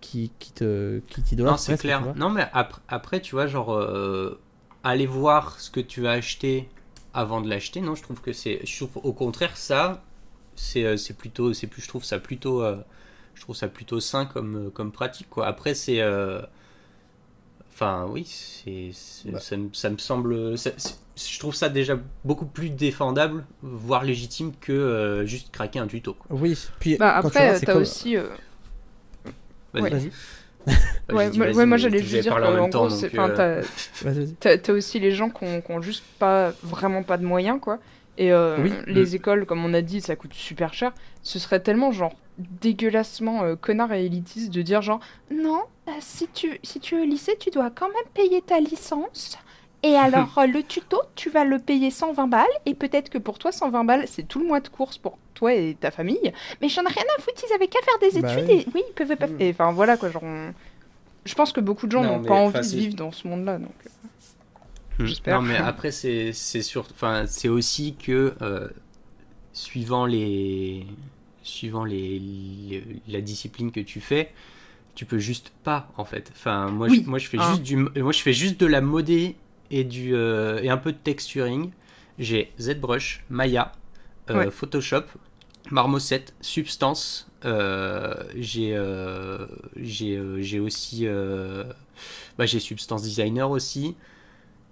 qui, 0.00 0.32
qui 0.38 0.52
te 0.52 0.98
qui 1.08 1.22
t'idolâtrent 1.22 1.54
Non, 1.54 1.58
c'est 1.58 1.78
clair. 1.78 2.14
Non, 2.16 2.30
mais 2.30 2.46
après, 2.52 2.80
après, 2.88 3.20
tu 3.20 3.34
vois, 3.36 3.46
genre, 3.46 3.72
euh, 3.72 4.40
aller 4.84 5.06
voir 5.06 5.60
ce 5.60 5.70
que 5.70 5.80
tu 5.80 6.00
vas 6.02 6.12
acheter 6.12 6.68
avant 7.14 7.40
de 7.40 7.48
l'acheter, 7.48 7.80
non, 7.80 7.94
je 7.94 8.02
trouve 8.02 8.20
que 8.20 8.32
c'est. 8.32 8.60
Au 8.94 9.12
contraire, 9.12 9.56
ça, 9.56 10.02
c'est 10.56 10.84
euh, 10.84 10.96
c'est 10.96 11.14
plutôt. 11.14 11.52
c'est 11.54 11.66
plus 11.68 11.82
Je 11.82 11.88
trouve 11.88 12.04
ça 12.04 12.18
plutôt. 12.18 12.62
euh, 12.62 12.76
je 13.34 13.42
trouve 13.42 13.54
ça 13.56 13.68
plutôt 13.68 14.00
sain 14.00 14.24
comme, 14.26 14.66
euh, 14.66 14.70
comme 14.70 14.90
pratique, 14.92 15.28
quoi. 15.30 15.46
Après, 15.46 15.74
c'est. 15.74 16.00
euh, 16.00 16.40
Enfin, 17.72 18.06
oui, 18.08 18.24
c'est, 18.26 18.88
c'est- 18.94 19.30
Bah. 19.30 19.38
ça, 19.38 19.56
me- 19.58 19.68
ça 19.74 19.90
me 19.90 19.98
semble. 19.98 20.56
ça- 20.56 20.70
je 21.14 21.38
trouve 21.38 21.54
ça 21.54 21.68
déjà 21.68 21.98
beaucoup 22.24 22.46
plus 22.46 22.70
défendable, 22.70 23.44
voire 23.60 24.02
légitime 24.02 24.52
que 24.58 24.72
euh, 24.72 25.26
juste 25.26 25.50
craquer 25.52 25.78
un 25.80 25.86
tuto. 25.86 26.14
quoi. 26.14 26.26
Oui, 26.38 26.56
puis 26.80 26.96
bah, 26.96 27.16
après, 27.16 27.60
t'as 27.60 27.72
comme- 27.74 27.82
aussi. 27.82 28.16
euh, 28.16 28.28
Vas-y, 29.74 29.82
Ouais. 29.82 30.10
Ouais, 31.12 31.30
moi, 31.36 31.64
ouais, 31.66 31.78
j'allais 31.78 31.98
juste 32.02 32.22
dire 32.22 32.32
qu'en 32.34 32.68
gros, 32.68 32.88
euh, 33.38 33.62
t'as- 34.40 34.58
t'as 34.58 34.72
aussi 34.72 34.98
les 34.98 35.12
gens 35.12 35.28
qui 35.30 35.44
ont, 35.44 35.60
qui 35.60 35.70
ont 35.70 35.80
juste 35.82 36.02
pas 36.18 36.52
vraiment 36.62 37.02
pas 37.04 37.18
de 37.18 37.24
moyens 37.24 37.60
quoi. 37.60 37.78
Et 38.18 38.32
euh, 38.32 38.56
Oui. 38.62 38.72
les 38.86 39.14
écoles, 39.14 39.44
comme 39.46 39.64
on 39.64 39.74
a 39.74 39.82
dit, 39.82 40.00
ça 40.00 40.16
coûte 40.16 40.32
super 40.34 40.72
cher. 40.74 40.92
Ce 41.22 41.38
serait 41.38 41.60
tellement 41.60 41.92
genre 41.92 42.14
dégueulassement 42.60 43.42
euh, 43.44 43.56
connard 43.56 43.92
et 43.92 44.04
élitiste 44.04 44.52
de 44.52 44.62
dire 44.62 44.82
genre 44.82 45.00
non, 45.30 45.60
euh, 45.88 45.92
si 46.00 46.28
tu 46.32 46.58
si 46.62 46.80
tu 46.80 46.96
es 46.96 47.00
au 47.00 47.04
lycée, 47.04 47.36
tu 47.38 47.50
dois 47.50 47.70
quand 47.70 47.88
même 47.88 48.10
payer 48.14 48.42
ta 48.42 48.60
licence. 48.60 49.38
Et 49.82 49.94
alors 49.96 50.40
le 50.46 50.62
tuto, 50.62 50.98
tu 51.14 51.30
vas 51.30 51.44
le 51.44 51.58
payer 51.58 51.90
120 51.90 52.26
balles 52.26 52.46
et 52.64 52.74
peut-être 52.74 53.10
que 53.10 53.18
pour 53.18 53.38
toi 53.38 53.52
120 53.52 53.84
balles, 53.84 54.04
c'est 54.06 54.26
tout 54.26 54.38
le 54.40 54.46
mois 54.46 54.60
de 54.60 54.68
course 54.68 54.98
pour 54.98 55.18
toi 55.34 55.54
et 55.54 55.76
ta 55.78 55.90
famille. 55.90 56.32
Mais 56.62 56.68
j'en 56.68 56.82
ai 56.82 56.88
rien 56.92 57.04
à 57.18 57.20
foutre, 57.22 57.42
ils 57.48 57.54
avaient 57.54 57.68
qu'à 57.68 57.78
faire 57.82 58.10
des 58.10 58.20
Bah 58.20 58.32
études 58.32 58.48
oui. 58.50 58.60
et 58.62 58.66
oui, 58.74 58.82
ils 58.88 58.94
peuvent 58.94 59.16
pas. 59.16 59.26
Mm. 59.26 59.40
Et 59.40 59.50
enfin 59.50 59.72
voilà 59.72 59.96
quoi, 59.96 60.10
genre. 60.10 60.24
on- 60.24 60.52
Je 61.24 61.34
pense 61.34 61.52
que 61.52 61.60
beaucoup 61.60 61.86
de 61.86 61.92
gens 61.92 62.02
Non, 62.02 62.18
n'ont 62.18 62.24
pas 62.24 62.34
envie 62.34 62.60
de 62.60 62.76
vivre 62.76 62.94
dans 62.96 63.12
ce 63.12 63.26
monde-là. 63.28 63.58
Donc. 63.58 63.72
Hmm. 64.98 65.06
J'espère. 65.06 65.40
Non, 65.40 65.46
mais 65.48 65.56
après, 65.56 65.90
c'est 65.90 66.32
c'est 66.32 66.62
sûr. 66.62 66.86
Enfin, 66.90 67.26
c'est 67.26 67.48
aussi 67.48 67.94
que 67.96 68.34
euh, 68.42 68.68
suivant 69.52 70.06
les 70.06 70.86
suivant 71.42 71.84
les, 71.84 72.18
les- 72.18 72.84
la 73.08 73.20
discipline 73.20 73.70
que 73.72 73.80
tu 73.80 74.00
fais, 74.00 74.32
tu 74.94 75.04
peux 75.06 75.18
juste 75.18 75.52
pas 75.64 75.90
en 75.96 76.04
fait. 76.04 76.30
Enfin, 76.34 76.70
moi, 76.70 76.88
Oui. 76.88 77.02
je, 77.04 77.10
moi 77.10 77.18
je 77.18 77.28
fais 77.28 77.38
Hein. 77.38 77.50
juste 77.50 77.62
du 77.62 77.76
moi 77.76 78.12
je 78.12 78.20
fais 78.22 78.32
juste 78.32 78.58
de 78.60 78.66
la 78.66 78.80
modée 78.80 79.36
et 79.70 79.84
du 79.84 80.14
euh, 80.14 80.60
et 80.62 80.70
un 80.70 80.76
peu 80.78 80.92
de 80.92 80.98
texturing. 80.98 81.70
J'ai 82.18 82.52
ZBrush, 82.60 83.24
Maya, 83.30 83.72
euh, 84.30 84.46
Ouais. 84.46 84.50
Photoshop, 84.50 85.04
Marmoset, 85.70 86.26
Substance. 86.40 87.28
euh, 87.44 88.14
j'ai 88.36 88.74
euh, 88.74 89.46
j'ai 89.76 90.16
euh, 90.16 90.40
j'ai 90.42 90.58
aussi 90.60 91.06
euh, 91.06 91.64
bah, 92.38 92.46
j'ai 92.46 92.60
Substance 92.60 93.02
Designer 93.02 93.50
aussi. 93.50 93.94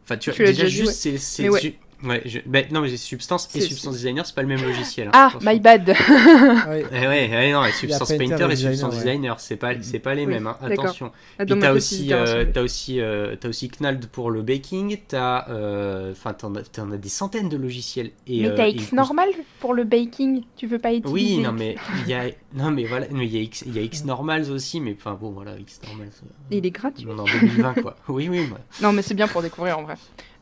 Enfin, 0.05 0.19
tu 0.19 0.31
vois, 0.31 0.37
Tu 0.37 0.45
déjà 0.45 0.67
juste 0.67 1.05
ouais. 1.05 1.19
c'est 1.19 1.49
ouais. 1.49 1.75
Ju- 2.05 2.09
ouais, 2.09 2.23
je- 2.25 2.39
ben, 2.47 2.65
non 2.71 2.81
mais 2.81 2.89
j'ai 2.89 2.97
Substance 2.97 3.49
et 3.55 3.61
Substance 3.61 3.95
Designer, 3.97 4.25
c'est 4.27 4.35
pas 4.35 4.43
le 4.43 4.49
même 4.49 4.63
logiciel. 4.63 5.09
hein, 5.09 5.11
Ah, 5.15 5.33
my 5.43 5.59
bad. 5.61 5.89
Ouais. 6.69 6.85
Eh 6.93 6.99
ouais, 7.07 7.31
ouais, 7.31 7.53
non, 7.53 7.65
et 7.65 7.73
Substance 7.73 8.09
Painter 8.09 8.29
Painter, 8.29 8.43
et 8.45 8.47
et 8.47 8.49
Designer, 8.51 8.73
Substance 8.75 8.95
ouais. 8.95 8.99
Designer, 9.01 9.41
c'est 9.41 9.57
pas, 9.57 9.73
c'est 9.83 9.99
pas 9.99 10.15
les 10.15 10.27
Oui, 10.27 10.33
mêmes, 10.35 10.47
hein, 10.47 10.57
attention. 10.63 11.11
Ah, 11.39 11.45
Puis 11.45 11.47
dans 11.47 11.57
ma 11.57 11.63
t'as 11.63 11.73
aussi, 11.73 12.13
euh, 12.13 12.45
mais- 12.45 12.53
t'as 12.53 12.63
aussi, 12.63 13.01
euh, 13.01 13.37
t'as 13.39 13.49
aussi 13.49 13.69
Knald 13.69 14.07
pour 14.07 14.31
le 14.31 14.43
baking, 14.43 14.99
t'as, 15.09 15.49
euh, 15.51 16.13
enfin, 16.13 16.33
t'en 16.35 16.55
as, 16.55 16.63
t'en 16.63 16.91
as 16.93 16.97
des 16.97 17.09
centaines 17.09 17.49
de 17.49 17.57
logiciels. 17.57 18.11
Et, 18.27 18.43
Mais 18.43 18.49
euh, 18.49 18.57
t'as 18.57 18.69
et 18.69 18.73
X 18.73 18.91
vous- 18.91 18.97
normal 18.97 19.29
pour 19.61 19.75
le 19.75 19.85
baking, 19.85 20.43
tu 20.57 20.67
veux 20.67 20.79
pas 20.79 20.93
utiliser 20.93 21.13
Oui, 21.13 21.39
non 21.39 21.53
mais 21.53 21.77
il 22.05 22.11
y 22.11 22.15
a, 22.15 22.25
non 22.55 22.71
mais 22.71 22.85
voilà, 22.85 23.07
mais 23.11 23.27
il 23.27 23.35
y 23.35 23.39
a 23.39 23.43
X, 23.43 23.63
il 23.67 23.75
y 23.75 23.79
a 23.79 23.83
X 23.83 24.05
normals 24.05 24.51
aussi, 24.51 24.81
mais 24.81 24.95
enfin 24.99 25.17
bon 25.21 25.31
voilà, 25.31 25.57
X 25.59 25.81
normals. 25.87 26.09
euh, 26.23 26.27
Il 26.51 26.65
est 26.67 26.71
gratuit. 26.71 27.07
On 27.09 27.17
est 27.17 27.21
en 27.21 27.25
2020 27.25 27.75
quoi. 27.83 27.97
Oui, 28.09 28.29
oui, 28.29 28.41
ouais. 28.41 28.47
Non, 28.83 28.93
mais 28.93 29.03
c'est 29.03 29.15
bien 29.15 29.29
pour 29.29 29.43
découvrir 29.43 29.79
en 29.79 29.83
vrai. 29.83 29.95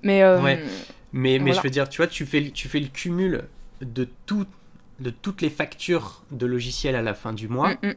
Mais 0.03 0.23
euh, 0.23 0.41
Ouais. 0.43 0.63
Mais, 1.13 1.39
mais 1.39 1.51
Voilà. 1.51 1.55
je 1.55 1.61
veux 1.63 1.71
dire, 1.71 1.89
tu 1.89 1.99
vois, 1.99 2.07
tu 2.07 2.25
fais, 2.27 2.41
le- 2.41 2.51
tu 2.51 2.69
fais 2.69 2.81
le 2.81 2.87
cumul 2.89 3.45
de, 3.83 4.09
tout, 4.27 4.47
de 5.01 5.11
toutes 5.11 5.43
les 5.43 5.51
factures 5.51 6.23
de 6.31 6.47
logiciels 6.47 6.97
à 6.97 7.03
la 7.03 7.15
fin 7.15 7.33
du 7.33 7.49
mois. 7.49 7.71
mm, 7.83 7.87
mm. 7.89 7.95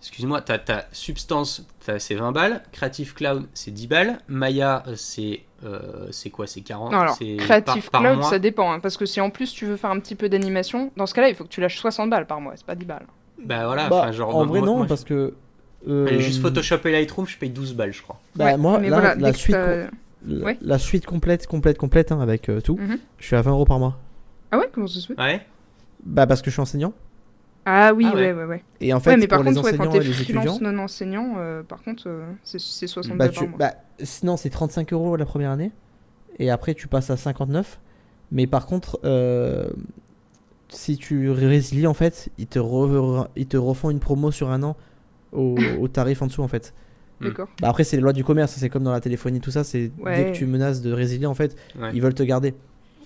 Excuse-moi, 0.00 0.42
t'as 0.42 0.58
ta 0.58 0.84
Substance, 0.92 1.66
t'as- 1.84 1.98
c'est 1.98 2.14
20 2.14 2.32
balles. 2.32 2.62
Creative 2.72 3.14
Cloud, 3.14 3.46
c'est 3.54 3.70
10 3.70 3.86
balles. 3.86 4.18
Maya, 4.28 4.82
euh, 4.86 4.96
c'est 4.96 5.40
euh, 5.64 6.08
c'est 6.10 6.28
quoi 6.28 6.46
C'est 6.46 6.60
40 6.60 6.92
Non, 6.92 6.98
alors, 7.00 7.16
c'est 7.16 7.36
Creative 7.36 7.88
par, 7.88 8.02
par 8.02 8.02
Cloud, 8.02 8.18
mois? 8.18 8.28
ça 8.28 8.38
dépend. 8.38 8.70
hein, 8.70 8.80
parce 8.80 8.98
que 8.98 9.06
si 9.06 9.22
en 9.22 9.30
plus 9.30 9.50
tu 9.54 9.64
veux 9.64 9.78
faire 9.78 9.88
un 9.90 9.98
petit 10.00 10.14
peu 10.14 10.28
d'animation, 10.28 10.92
dans 10.98 11.06
ce 11.06 11.14
cas-là, 11.14 11.30
il 11.30 11.34
faut 11.34 11.44
que 11.44 11.48
tu 11.48 11.62
lâches 11.62 11.78
60 11.78 12.10
balles 12.10 12.26
par 12.26 12.38
mois, 12.42 12.52
c'est 12.54 12.66
pas 12.66 12.74
10 12.74 12.84
balles. 12.84 13.06
Bah 13.42 13.64
voilà, 13.64 13.88
Bah, 13.88 14.12
genre. 14.12 14.28
en 14.36 14.40
moi- 14.40 14.46
vrai, 14.46 14.58
moi- 14.60 14.66
non, 14.68 14.76
moi, 14.78 14.86
parce 14.86 15.04
que. 15.04 15.32
euh, 15.88 16.18
Juste 16.18 16.42
Photoshop 16.42 16.80
et 16.84 16.92
Lightroom, 16.92 17.26
je 17.26 17.38
paye 17.38 17.48
12 17.48 17.72
balles, 17.72 17.94
je 17.94 18.02
crois. 18.02 18.20
Bah, 18.36 18.44
Ouais, 18.44 18.56
moi, 18.58 18.78
mais 18.78 18.90
là, 18.90 19.00
voilà, 19.00 19.14
la 19.14 19.32
suite, 19.32 19.56
la, 19.56 19.86
Ouais. 20.26 20.56
la 20.62 20.78
suite 20.78 21.06
complète, 21.06 21.46
complète, 21.46 21.78
complète, 21.78 22.12
hein, 22.12 22.20
avec 22.20 22.48
euh, 22.48 22.60
tout, 22.60 22.76
Mhm. 22.76 22.98
je 23.18 23.26
suis 23.26 23.36
à 23.36 23.42
20 23.42 23.50
euros 23.52 23.64
par 23.64 23.78
mois. 23.78 23.98
Ah 24.50 24.58
ouais, 24.58 24.68
comment 24.72 24.86
ça 24.86 25.00
se 25.00 25.06
fait? 25.08 25.18
Ouais 25.20 25.44
Bah 26.04 26.26
parce 26.26 26.40
que 26.42 26.50
je 26.50 26.54
suis 26.54 26.62
enseignant. 26.62 26.92
Ah 27.66 27.92
oui, 27.94 28.06
Ah 28.10 28.14
ouais, 28.14 28.20
ouais. 28.20 28.32
ouais, 28.34 28.44
ouais. 28.44 28.62
Et 28.80 28.92
en 28.92 29.00
fait, 29.00 29.10
ouais, 29.10 29.16
mais 29.16 29.26
par 29.26 29.38
pour 29.38 29.44
les 29.48 29.54
contre, 29.54 29.70
ouais, 29.70 29.76
quand 29.78 29.94
et 29.94 30.00
les 30.00 30.20
étudiants, 30.20 30.58
non 30.60 30.78
enseignant, 30.78 31.34
euh, 31.38 31.62
par 31.62 31.82
contre, 31.82 32.04
euh, 32.08 32.26
c'est 32.42 32.60
c'est 32.60 32.86
60 32.86 33.16
bah, 33.16 33.24
balles 33.26 33.32
tu, 33.34 33.40
par 33.40 33.48
mois. 33.48 33.58
bah, 33.58 33.74
sinon 34.02 34.36
c'est 34.36 34.50
35 34.50 34.92
euros 34.92 35.16
la 35.16 35.24
première 35.24 35.50
année. 35.50 35.72
Et 36.38 36.50
après 36.50 36.74
tu 36.74 36.88
passes 36.88 37.10
à 37.10 37.16
59. 37.16 37.80
Mais 38.32 38.46
par 38.46 38.66
contre, 38.66 38.98
euh, 39.04 39.70
si 40.68 40.96
tu 40.96 41.30
résilies 41.30 41.86
en 41.86 41.94
fait, 41.94 42.30
ils 42.38 42.46
te, 42.46 42.58
re- 42.58 43.28
ils 43.36 43.46
te 43.46 43.56
refont 43.56 43.90
une 43.90 44.00
promo 44.00 44.30
sur 44.30 44.50
un 44.50 44.62
an 44.62 44.76
au, 45.32 45.56
au 45.80 45.88
tarif 45.88 46.22
en 46.22 46.26
dessous 46.26 46.42
en 46.42 46.48
fait. 46.48 46.74
D'accord. 47.20 47.48
Bah 47.60 47.68
après 47.68 47.84
c'est 47.84 47.96
les 47.96 48.02
lois 48.02 48.12
du 48.12 48.24
commerce, 48.24 48.52
c'est 48.56 48.68
comme 48.68 48.82
dans 48.84 48.92
la 48.92 49.00
téléphonie, 49.00 49.40
tout 49.40 49.50
ça, 49.50 49.64
c'est 49.64 49.90
dès 50.04 50.32
que 50.32 50.36
tu 50.36 50.46
menaces 50.46 50.82
de 50.82 50.92
résilier 50.92 51.26
en 51.26 51.34
fait, 51.34 51.56
Ouais. 51.78 51.90
ils 51.94 52.02
veulent 52.02 52.14
te 52.14 52.22
garder. 52.22 52.54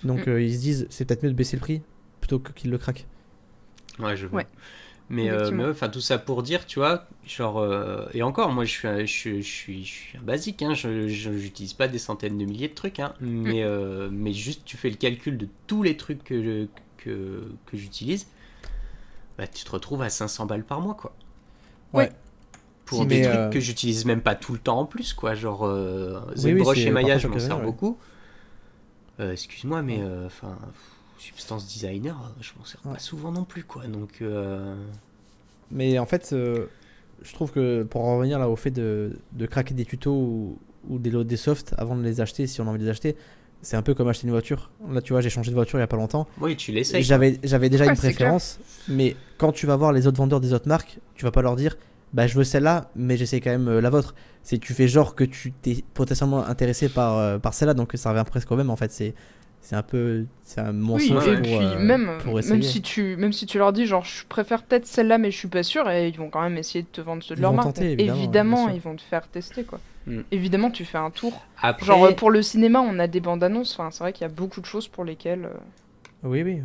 Donc 0.04 0.26
Mm. 0.26 0.30
euh, 0.30 0.42
ils 0.42 0.54
se 0.54 0.60
disent 0.60 0.86
c'est 0.90 1.04
peut-être 1.04 1.22
mieux 1.22 1.30
de 1.30 1.34
baisser 1.36 1.56
le 1.56 1.60
prix 1.60 1.82
plutôt 2.20 2.38
que 2.38 2.52
qu'ils 2.52 2.70
le 2.70 2.78
craquent. 2.78 3.06
Ouais, 3.98 4.16
je 4.16 4.26
vois. 4.26 4.40
Ouais. 4.40 4.46
Mais, 5.10 5.30
euh, 5.30 5.50
mais 5.50 5.64
enfin 5.64 5.88
tout 5.88 6.00
ça 6.02 6.18
pour 6.18 6.42
dire, 6.42 6.66
tu 6.66 6.78
vois, 6.80 7.06
genre 7.26 7.58
euh, 7.58 8.06
et 8.12 8.22
encore, 8.22 8.52
moi 8.52 8.64
je 8.66 8.70
suis, 8.70 8.86
un- 8.88 9.00
je, 9.00 9.06
suis- 9.06 9.42
je 9.42 9.48
suis, 9.50 9.84
je 9.84 9.90
suis 9.90 10.18
un 10.18 10.22
basique, 10.22 10.60
hein, 10.62 10.74
je, 10.74 11.08
je- 11.08 11.32
j'utilise 11.38 11.72
pas 11.72 11.88
des 11.88 11.98
centaines 11.98 12.36
de 12.36 12.44
milliers 12.44 12.68
de 12.68 12.74
trucs, 12.74 13.00
hein, 13.00 13.14
mais 13.20 13.62
euh, 13.62 14.08
mais 14.12 14.32
juste 14.34 14.62
tu 14.66 14.76
fais 14.76 14.90
le 14.90 14.96
calcul 14.96 15.38
de 15.38 15.48
tous 15.66 15.82
les 15.82 15.96
trucs 15.96 16.22
que 16.24 16.42
je- 16.42 16.66
que 16.98 17.42
que 17.66 17.76
j'utilise, 17.78 18.26
bah 19.38 19.46
tu 19.46 19.64
te 19.64 19.70
retrouves 19.70 20.02
à 20.02 20.10
500 20.10 20.46
balles 20.46 20.64
par 20.64 20.80
mois, 20.80 20.94
quoi. 20.94 21.14
Ouais. 21.94 22.10
Pour 22.88 23.02
Si, 23.02 23.06
des 23.06 23.18
mais, 23.20 23.24
trucs 23.24 23.36
euh, 23.36 23.50
que 23.50 23.60
j'utilise 23.60 24.04
même 24.04 24.20
pas 24.22 24.34
tout 24.34 24.52
le 24.52 24.58
temps 24.58 24.78
en 24.80 24.86
plus, 24.86 25.12
quoi. 25.12 25.34
Genre 25.34 25.64
euh, 25.66 26.20
Oui, 26.38 26.52
oui, 26.54 26.60
ZBrush 26.60 26.78
c'est 26.78 26.84
et 26.84 26.90
Maya, 26.90 27.18
je 27.18 27.28
m'en 27.28 27.38
sers 27.38 27.56
ouais. 27.58 27.62
beaucoup. 27.64 27.98
Euh, 29.20 29.32
Excuse-moi, 29.32 29.82
mais 29.82 29.98
euh, 30.00 30.26
enfin. 30.26 30.56
Substance 31.18 31.66
designer, 31.66 32.16
je 32.40 32.50
m'en 32.58 32.64
sers 32.64 32.80
Ouais. 32.86 32.92
pas 32.92 32.98
souvent 33.00 33.32
non 33.32 33.42
plus, 33.44 33.64
quoi. 33.64 33.86
Donc, 33.88 34.18
euh, 34.22 34.74
Mais 35.72 35.98
en 35.98 36.06
fait, 36.06 36.30
euh, 36.32 36.66
je 37.22 37.32
trouve 37.34 37.50
que 37.50 37.82
pour 37.82 38.04
en 38.04 38.16
revenir 38.18 38.38
là 38.38 38.48
au 38.48 38.54
fait 38.56 38.70
de, 38.70 39.18
de 39.32 39.46
craquer 39.46 39.74
des 39.74 39.84
tutos 39.84 40.12
ou, 40.12 40.58
ou 40.88 40.98
des, 40.98 41.10
des 41.24 41.36
softs 41.36 41.74
avant 41.76 41.96
de 41.96 42.02
les 42.02 42.20
acheter, 42.20 42.46
si 42.46 42.60
on 42.60 42.66
a 42.68 42.70
envie 42.70 42.78
de 42.78 42.84
les 42.84 42.90
acheter, 42.90 43.16
c'est 43.62 43.76
un 43.76 43.82
peu 43.82 43.94
comme 43.94 44.06
acheter 44.06 44.26
une 44.28 44.32
voiture. 44.32 44.70
Là, 44.88 45.02
tu 45.02 45.12
vois, 45.12 45.20
j'ai 45.20 45.30
changé 45.30 45.50
de 45.50 45.56
voiture 45.56 45.78
il 45.80 45.82
y 45.82 45.84
a 45.84 45.88
pas 45.88 45.96
longtemps. 45.96 46.28
oui, 46.40 46.56
tu 46.56 46.70
l'essayes. 46.70 47.02
J'avais 47.02 47.40
j'avais 47.42 47.68
déjà 47.68 47.84
Ouais, 47.84 47.90
une 47.90 47.96
préférence, 47.96 48.60
mais 48.86 49.16
quand 49.38 49.50
tu 49.50 49.66
vas 49.66 49.74
voir 49.74 49.92
les 49.92 50.06
autres 50.06 50.18
vendeurs 50.18 50.38
des 50.40 50.52
autres 50.52 50.68
marques, 50.68 51.00
tu 51.16 51.24
vas 51.24 51.32
pas 51.32 51.42
leur 51.42 51.56
dire 51.56 51.76
bah 52.12 52.26
je 52.26 52.34
veux 52.36 52.44
celle-là, 52.44 52.90
mais 52.96 53.16
j'essaie 53.16 53.40
quand 53.40 53.50
même 53.50 53.68
euh, 53.68 53.80
la 53.80 53.90
vôtre. 53.90 54.14
C'est 54.42 54.58
tu 54.58 54.72
fais 54.74 54.88
genre 54.88 55.14
que 55.14 55.24
tu 55.24 55.52
t'es 55.52 55.84
potentiellement 55.94 56.44
intéressé 56.46 56.88
par, 56.88 57.18
euh, 57.18 57.38
par 57.38 57.54
celle-là, 57.54 57.74
donc 57.74 57.92
ça 57.94 58.10
revient 58.10 58.24
presque 58.26 58.50
au 58.50 58.56
même 58.56 58.70
en 58.70 58.76
fait. 58.76 58.90
C'est 58.92 59.14
c'est 59.60 59.76
un 59.76 59.82
peu 59.82 60.24
c'est 60.44 60.60
un 60.60 60.72
Oui, 60.90 61.10
mensonge 61.10 61.26
ouais, 61.26 61.34
et 61.34 61.36
pour, 61.36 61.58
puis 61.58 61.74
euh, 61.74 61.78
même, 61.78 62.10
pour 62.18 62.38
essayer. 62.38 62.54
même, 62.54 62.62
si 62.62 62.80
tu, 62.80 63.16
même 63.16 63.32
si 63.32 63.44
tu 63.44 63.58
leur 63.58 63.72
dis, 63.72 63.86
genre, 63.86 64.04
je 64.04 64.24
préfère 64.26 64.62
peut-être 64.62 64.86
celle-là, 64.86 65.18
mais 65.18 65.30
je 65.30 65.36
suis 65.36 65.48
pas 65.48 65.62
sûr, 65.64 65.90
et 65.90 66.08
ils 66.08 66.16
vont 66.16 66.30
quand 66.30 66.40
même 66.42 66.56
essayer 66.56 66.82
de 66.82 66.88
te 66.88 67.00
vendre 67.00 67.22
ceux 67.22 67.34
de 67.34 67.40
Ils 67.40 67.42
leur 67.42 67.52
marque. 67.52 67.74
tenter, 67.74 67.92
évidemment, 67.92 68.14
évidemment, 68.16 68.68
ils 68.68 68.80
vont 68.80 68.96
te 68.96 69.02
faire 69.02 69.28
tester, 69.28 69.64
quoi. 69.64 69.80
Mm. 70.06 70.20
Évidemment, 70.30 70.70
tu 70.70 70.84
fais 70.84 70.96
un 70.98 71.10
tour. 71.10 71.44
Après, 71.60 71.84
Genre, 71.86 72.04
euh, 72.04 72.12
pour 72.12 72.30
le 72.30 72.40
cinéma, 72.40 72.80
on 72.80 72.98
a 72.98 73.08
des 73.08 73.20
bandes 73.20 73.42
annonces, 73.44 73.72
enfin, 73.78 73.90
c'est 73.90 74.02
vrai 74.04 74.12
qu'il 74.12 74.22
y 74.22 74.30
a 74.30 74.32
beaucoup 74.32 74.60
de 74.60 74.66
choses 74.66 74.88
pour 74.88 75.04
lesquelles. 75.04 75.44
euh, 75.44 75.58
Oui, 76.22 76.42
oui. 76.42 76.62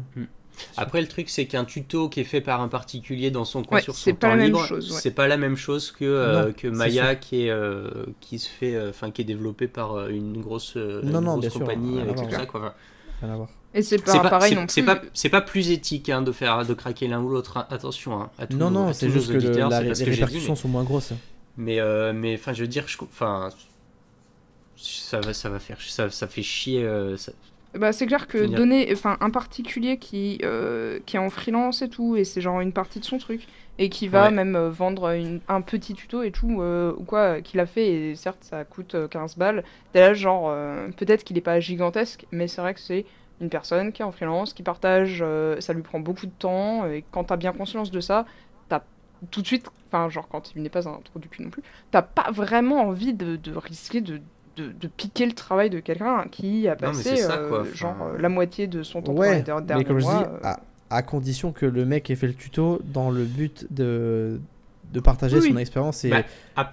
Après, 0.77 1.01
le 1.01 1.07
truc, 1.07 1.29
c'est 1.29 1.45
qu'un 1.45 1.65
tuto 1.65 2.09
qui 2.09 2.19
est 2.19 2.23
fait 2.25 2.41
par 2.41 2.61
un 2.61 2.67
particulier 2.67 3.31
dans 3.31 3.45
son 3.45 3.63
coin 3.63 3.77
Ouais, 3.77 3.83
sur 3.83 3.95
c'est 3.95 4.11
son 4.11 4.15
pas 4.15 4.27
temps 4.27 4.35
la 4.35 4.35
même 4.37 4.45
libre, 4.47 4.71
ouais. 4.71 4.81
c'est 4.81 5.11
pas 5.11 5.27
la 5.27 5.37
même 5.37 5.55
chose 5.57 5.91
que, 5.91 6.05
euh, 6.05 6.45
Non, 6.47 6.53
que 6.53 6.67
Maya 6.67 7.15
qui 7.15 7.45
est 7.45 7.49
euh, 7.49 7.89
qui 8.21 8.39
se 8.39 8.49
fait, 8.49 8.75
euh, 8.75 8.89
enfin 8.89 9.11
qui 9.11 9.21
est 9.21 9.25
développé 9.25 9.67
par 9.67 9.93
euh, 9.95 10.09
une 10.09 10.41
grosse, 10.41 10.73
euh, 10.77 11.01
Non, 11.03 11.19
une 11.19 11.25
non, 11.25 11.37
grosse 11.37 11.49
sûr, 11.51 11.59
compagnie 11.61 11.99
à 11.99 12.03
avec 12.03 12.15
tout 12.15 12.29
ça, 12.29 12.45
quoi. 12.45 12.59
Enfin, 12.61 12.73
Rien 13.21 13.33
à 13.33 13.35
voir. 13.37 13.49
Et 13.75 13.81
c'est 13.81 13.97
pas, 14.03 14.19
pas, 14.19 14.29
pareil 14.29 14.53
non 14.53 14.65
c'est 14.67 14.81
plus. 14.83 14.93
pas, 14.93 15.01
c'est 15.13 15.29
pas 15.29 15.41
plus 15.41 15.71
éthique 15.71 16.09
hein, 16.09 16.21
de 16.21 16.31
faire, 16.31 16.63
de 16.65 16.73
craquer 16.75 17.07
l'un 17.07 17.21
ou 17.21 17.29
l'autre. 17.29 17.57
hein. 17.57 17.65
Attention, 17.71 18.21
hein, 18.21 18.29
à 18.37 18.45
tous 18.45 18.55
Non, 18.57 18.69
nos- 18.69 18.85
non, 18.87 18.93
c'est 18.93 19.09
juste 19.09 19.29
que 19.31 19.37
le- 19.37 19.51
la- 19.67 19.81
les 19.81 19.89
que 19.93 20.25
dit, 20.27 20.39
mais- 20.47 20.55
sont 20.55 20.67
moins 20.67 20.83
grosses. 20.83 21.13
Mais, 21.57 21.79
euh, 21.79 22.13
mais 22.13 22.35
enfin, 22.35 22.53
je 22.53 22.61
veux 22.61 22.67
dire, 22.67 22.87
je, 22.87 22.97
enfin, 23.01 23.49
ça 24.75 25.19
va, 25.21 25.33
ça 25.33 25.49
va 25.49 25.59
faire, 25.59 25.77
ça, 25.81 26.09
ça 26.09 26.27
fait 26.27 26.43
chier. 26.43 26.83
euh, 26.83 27.17
ça- 27.17 27.31
Bah, 27.75 27.91
c'est 27.91 28.05
clair 28.05 28.27
que 28.27 28.45
Finir. 28.45 28.55
donner, 28.55 28.87
enfin, 28.93 29.17
un 29.19 29.31
particulier 29.31 29.97
qui, 29.97 30.37
euh, 30.43 30.99
qui 31.07 31.15
est 31.15 31.19
en 31.19 31.31
freelance 31.31 31.81
et 31.81 31.89
tout, 31.89 32.15
et 32.15 32.23
c'est 32.23 32.39
genre 32.39 32.61
une 32.61 32.71
partie 32.71 32.99
de 32.99 33.05
son 33.05 33.17
truc, 33.17 33.47
et 33.79 33.89
qui 33.89 34.07
va 34.07 34.25
Ouais. 34.25 34.31
même 34.31 34.55
euh, 34.55 34.69
vendre 34.69 35.09
une- 35.15 35.41
un 35.47 35.61
petit 35.61 35.95
tuto 35.95 36.21
et 36.21 36.31
tout, 36.31 36.61
euh, 36.61 36.93
ou 36.97 37.03
quoi, 37.03 37.41
qu'il 37.41 37.59
a 37.59 37.65
fait, 37.65 38.11
et 38.11 38.15
certes, 38.15 38.43
ça 38.43 38.63
coûte 38.63 38.93
euh, 38.93 39.07
15 39.07 39.37
balles. 39.37 39.63
T'es 39.91 40.01
là, 40.01 40.13
genre, 40.13 40.51
peut-être 40.97 41.23
qu'il 41.23 41.35
est 41.37 41.41
pas 41.41 41.59
gigantesque, 41.59 42.27
mais 42.31 42.47
c'est 42.47 42.61
vrai 42.61 42.75
que 42.75 42.79
c'est 42.79 43.05
une 43.41 43.49
personne 43.49 43.91
qui 43.91 44.03
est 44.03 44.05
en 44.05 44.11
freelance, 44.11 44.53
qui 44.53 44.61
partage, 44.61 45.23
ça 45.59 45.73
lui 45.73 45.81
prend 45.81 45.99
beaucoup 45.99 46.27
de 46.27 46.31
temps, 46.31 46.85
et 46.87 47.03
quand 47.09 47.23
t'as 47.25 47.37
bien 47.37 47.53
conscience 47.53 47.89
de 47.89 47.99
ça, 47.99 48.25
t'as 48.69 48.83
tout 49.31 49.41
de 49.41 49.47
suite, 49.47 49.67
enfin, 49.87 50.09
genre, 50.09 50.27
quand 50.27 50.51
il 50.55 50.61
n'est 50.61 50.69
pas 50.69 50.87
un 50.87 50.99
trou 51.01 51.17
du 51.19 51.27
cul 51.29 51.41
non 51.43 51.49
plus, 51.49 51.63
t'as 51.91 52.03
pas 52.03 52.29
vraiment 52.31 52.81
envie 52.81 53.13
de, 53.15 53.35
de 53.35 53.55
risquer 53.55 54.01
de. 54.01 54.21
De, 54.55 54.71
de 54.71 54.87
piquer 54.87 55.25
le 55.25 55.31
travail 55.33 55.69
de 55.71 55.79
quelqu'un 55.79 56.25
qui 56.29 56.67
a 56.67 56.75
passé 56.75 57.15
ça, 57.17 57.37
euh, 57.37 57.61
enfin. 57.61 57.73
genre 57.73 57.95
euh, 58.03 58.17
la 58.19 58.29
moitié 58.29 58.67
de 58.67 58.83
son 58.83 59.01
temps 59.01 59.13
Ouais, 59.13 59.41
der- 59.41 59.61
mais 59.77 59.83
comme 59.83 59.97
je 59.99 60.05
dis, 60.05 60.11
mois, 60.11 60.27
euh, 60.31 60.39
à, 60.43 60.59
à 60.91 61.01
condition 61.01 61.51
que 61.51 61.65
le 61.65 61.85
mec 61.85 62.11
ait 62.11 62.15
fait 62.15 62.27
le 62.27 62.35
tuto 62.35 62.79
dans 62.85 63.09
le 63.09 63.23
but 63.23 63.65
de, 63.71 64.39
de 64.91 64.99
partager 64.99 65.39
Oui, 65.39 65.49
son 65.49 65.55
oui. 65.55 65.61
expérience. 65.61 66.03
Et... 66.05 66.11
Bah, 66.11 66.21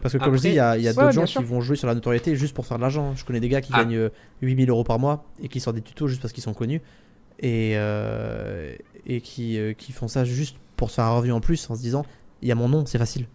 Parce 0.03 0.13
que 0.13 0.19
comme 0.19 0.35
je 0.37 0.41
dis, 0.43 0.49
il 0.49 0.55
y 0.55 0.59
a, 0.59 0.77
il 0.77 0.83
y 0.83 0.89
a 0.89 0.91
Ouais, 0.91 0.97
d'autres 0.97 1.13
gens 1.13 1.25
sûr. 1.27 1.41
qui 1.41 1.47
vont 1.47 1.63
jouer 1.63 1.77
sur 1.77 1.87
la 1.89 1.95
notoriété 1.95 2.37
juste 2.37 2.55
pour 2.55 2.67
faire 2.67 2.77
de 2.77 2.83
l'argent. 2.83 3.15
Je 3.17 3.25
connais 3.25 3.41
des 3.41 3.49
gars 3.49 3.63
qui 3.63 3.73
Ah. 3.75 3.79
gagnent 3.79 3.97
euh, 3.97 4.09
8000 4.43 4.69
euros 4.69 4.85
par 4.85 4.99
mois 4.99 5.25
et 5.43 5.49
qui 5.49 5.59
sortent 5.61 5.77
des 5.77 5.83
tutos 5.83 6.07
juste 6.07 6.21
parce 6.21 6.35
qu'ils 6.35 6.43
sont 6.43 6.53
connus. 6.53 6.83
Et, 7.39 7.73
euh, 7.77 8.75
et 9.07 9.23
qui, 9.23 9.59
euh, 9.59 9.73
qui 9.73 9.93
font 9.93 10.09
ça 10.09 10.25
juste 10.27 10.59
pour 10.77 10.91
se 10.91 10.97
faire 10.97 11.05
un 11.05 11.17
revenu 11.17 11.33
en 11.33 11.41
plus 11.41 11.71
en 11.71 11.75
se 11.77 11.81
disant 11.81 12.05
il 12.43 12.49
y 12.49 12.53
a 12.53 12.55
mon 12.55 12.69
nom, 12.69 12.85
c'est 12.85 12.99
facile. 12.99 13.27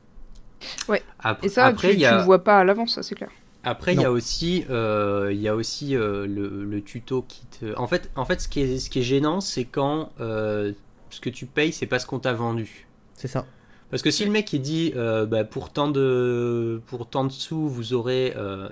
ap- 1.20 1.44
Et 1.44 1.50
ça, 1.50 1.66
après, 1.66 1.96
tu, 1.96 2.02
le 2.02 2.22
vois 2.24 2.44
pas 2.44 2.60
à 2.60 2.64
l'avance, 2.64 2.94
ça 2.96 3.02
c'est 3.04 3.16
clair. 3.16 3.30
Après, 3.66 3.94
il 3.96 4.02
y 4.02 4.06
a 4.06 4.12
aussi, 4.12 4.64
euh, 4.70 5.30
il 5.34 5.42
y 5.42 5.48
a 5.48 5.56
aussi 5.56 5.96
euh, 5.96 6.28
le, 6.28 6.64
le 6.64 6.82
tuto 6.82 7.24
qui 7.28 7.46
te. 7.48 7.76
En 7.78 7.88
fait, 7.88 8.12
en 8.16 8.24
fait, 8.24 8.40
ce 8.40 8.48
qui 8.48 8.62
est, 8.62 8.78
ce 8.78 8.90
qui 8.90 9.00
est 9.00 9.04
gênant, 9.04 9.42
c'est 9.42 9.66
quand 9.66 10.12
euh, 10.20 10.72
ce 11.10 11.20
que 11.20 11.30
tu 11.32 11.48
payes, 11.48 11.74
c'est 11.74 11.88
pas 11.88 12.00
ce 12.00 12.06
qu'on 12.06 12.20
t'a 12.20 12.34
vendu. 12.34 12.86
C'est 13.16 13.28
ça. 13.28 13.46
Parce 13.90 14.02
que 14.04 14.12
si 14.12 14.24
le 14.26 14.32
mec 14.32 14.52
il 14.54 14.62
dit, 14.62 14.94
euh, 14.96 15.26
bah, 15.26 15.44
pour 15.44 15.72
tant 15.72 15.90
de, 15.90 16.82
pour 16.88 17.08
tant 17.10 17.24
de 17.24 17.32
sous, 17.32 17.68
vous 17.68 17.94
aurez 17.94 18.34
euh, 18.36 18.70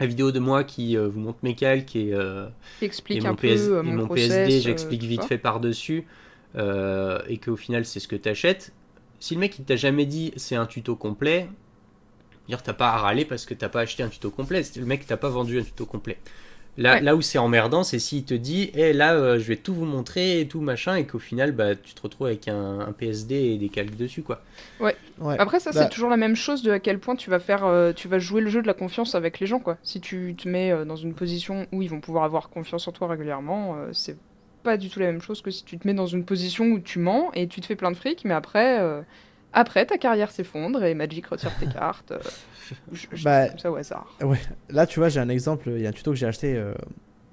la 0.00 0.06
vidéo 0.06 0.32
de 0.32 0.38
moi 0.38 0.64
qui 0.64 0.96
euh, 0.96 1.08
vous 1.08 1.20
montre 1.20 1.38
mes 1.42 1.54
calques 1.54 1.96
et, 1.96 2.12
euh, 2.12 2.46
mon, 2.82 3.26
un 3.26 3.34
PS 3.34 3.66
peu 3.66 3.74
euh, 3.74 3.82
et 3.82 3.86
mon, 3.86 3.92
mon 3.94 4.04
process, 4.06 4.28
PSD, 4.28 4.56
euh, 4.56 4.60
j'explique 4.60 5.02
vite 5.02 5.24
fait 5.24 5.38
par 5.38 5.60
dessus, 5.60 6.06
et 6.56 7.38
qu'au 7.38 7.56
final 7.56 7.84
c'est 7.84 8.00
ce 8.00 8.08
que 8.08 8.16
t'achètes. 8.16 8.72
Si 9.18 9.34
le 9.34 9.40
mec 9.40 9.58
il 9.58 9.64
t'a 9.64 9.76
jamais 9.76 10.06
dit 10.06 10.32
c'est 10.36 10.56
un 10.56 10.66
tuto 10.66 10.96
complet, 10.96 11.48
dire 12.48 12.62
t'as 12.62 12.72
pas 12.72 12.90
à 12.90 12.96
râler 12.98 13.24
parce 13.24 13.46
que 13.46 13.54
t'as 13.54 13.68
pas 13.68 13.80
acheté 13.80 14.02
un 14.02 14.08
tuto 14.08 14.30
complet, 14.30 14.62
c'est 14.62 14.80
le 14.80 14.86
mec 14.86 15.06
t'a 15.06 15.16
pas 15.16 15.28
vendu 15.28 15.58
un 15.60 15.62
tuto 15.62 15.86
complet. 15.86 16.18
Là, 16.78 16.96
Ouais. 16.96 17.00
là 17.00 17.16
où 17.16 17.22
c'est 17.22 17.38
emmerdant, 17.38 17.84
c'est 17.84 17.98
s'il 17.98 18.24
te 18.24 18.34
dit, 18.34 18.70
eh 18.74 18.92
là, 18.92 19.14
euh, 19.14 19.38
je 19.38 19.44
vais 19.44 19.56
tout 19.56 19.72
vous 19.72 19.86
montrer 19.86 20.40
et 20.40 20.46
tout 20.48 20.60
machin, 20.60 20.94
et 20.96 21.06
qu'au 21.06 21.18
final, 21.18 21.52
bah, 21.52 21.74
tu 21.74 21.94
te 21.94 22.02
retrouves 22.02 22.26
avec 22.26 22.48
un, 22.48 22.80
un 22.80 22.92
PSD 22.92 23.34
et 23.34 23.56
des 23.56 23.70
calques 23.70 23.96
dessus, 23.96 24.22
quoi. 24.22 24.42
Ouais. 24.78 24.94
Après, 25.38 25.58
ça, 25.58 25.72
Bah- 25.72 25.84
c'est 25.84 25.88
toujours 25.88 26.10
la 26.10 26.18
même 26.18 26.36
chose 26.36 26.62
de 26.62 26.70
à 26.70 26.78
quel 26.78 26.98
point 26.98 27.16
tu 27.16 27.30
vas 27.30 27.38
faire, 27.40 27.64
euh, 27.64 27.94
tu 27.94 28.08
vas 28.08 28.18
jouer 28.18 28.42
le 28.42 28.50
jeu 28.50 28.60
de 28.60 28.66
la 28.66 28.74
confiance 28.74 29.14
avec 29.14 29.40
les 29.40 29.46
gens, 29.46 29.58
quoi. 29.58 29.78
Si 29.82 30.02
tu 30.02 30.34
te 30.36 30.46
mets 30.48 30.70
euh, 30.70 30.84
dans 30.84 30.96
une 30.96 31.14
position 31.14 31.66
où 31.72 31.80
ils 31.80 31.88
vont 31.88 32.00
pouvoir 32.00 32.24
avoir 32.24 32.50
confiance 32.50 32.86
en 32.88 32.92
toi 32.92 33.08
régulièrement, 33.08 33.76
euh, 33.76 33.88
c'est 33.92 34.18
pas 34.62 34.76
du 34.76 34.90
tout 34.90 35.00
la 35.00 35.06
même 35.06 35.22
chose 35.22 35.40
que 35.40 35.50
si 35.50 35.64
tu 35.64 35.78
te 35.78 35.86
mets 35.86 35.94
dans 35.94 36.06
une 36.06 36.24
position 36.26 36.66
où 36.66 36.78
tu 36.78 36.98
mens 36.98 37.30
et 37.32 37.46
tu 37.48 37.62
te 37.62 37.66
fais 37.66 37.76
plein 37.76 37.90
de 37.90 37.96
fric, 37.96 38.22
mais 38.26 38.34
après, 38.34 38.80
euh, 38.80 39.00
après 39.52 39.86
ta 39.86 39.98
carrière 39.98 40.30
s'effondre 40.30 40.82
et 40.84 40.94
Magic 40.94 41.26
retire 41.26 41.52
tes 41.58 41.66
cartes. 41.66 42.12
euh, 42.12 42.18
je, 42.92 43.06
je 43.12 43.24
Bah, 43.24 43.44
dis 43.44 43.50
comme 43.50 43.58
ça 43.58 43.70
au 43.72 43.76
hasard. 43.76 44.16
Là, 44.70 44.86
tu 44.86 44.98
vois, 44.98 45.08
j'ai 45.08 45.20
un 45.20 45.28
exemple. 45.28 45.70
Il 45.74 45.80
y 45.80 45.86
a 45.86 45.90
un 45.90 45.92
tuto 45.92 46.10
que 46.10 46.16
j'ai 46.16 46.26
acheté 46.26 46.56
euh, 46.56 46.74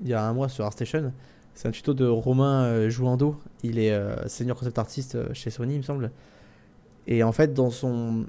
il 0.01 0.09
y 0.09 0.13
a 0.13 0.23
un 0.23 0.33
mois 0.33 0.49
sur 0.49 0.65
ArtStation. 0.65 1.13
C'est 1.53 1.67
un 1.67 1.71
tuto 1.71 1.93
de 1.93 2.05
Romain 2.05 2.63
euh, 2.63 2.89
Jouando. 2.89 3.39
Il 3.61 3.77
est 3.79 3.91
euh, 3.91 4.27
senior 4.27 4.57
concept 4.57 4.79
artiste 4.79 5.15
euh, 5.15 5.27
chez 5.33 5.49
Sony, 5.49 5.75
il 5.75 5.77
me 5.79 5.83
semble. 5.83 6.11
Et 7.07 7.23
en 7.23 7.31
fait, 7.31 7.53
dans 7.53 7.69
son 7.69 8.25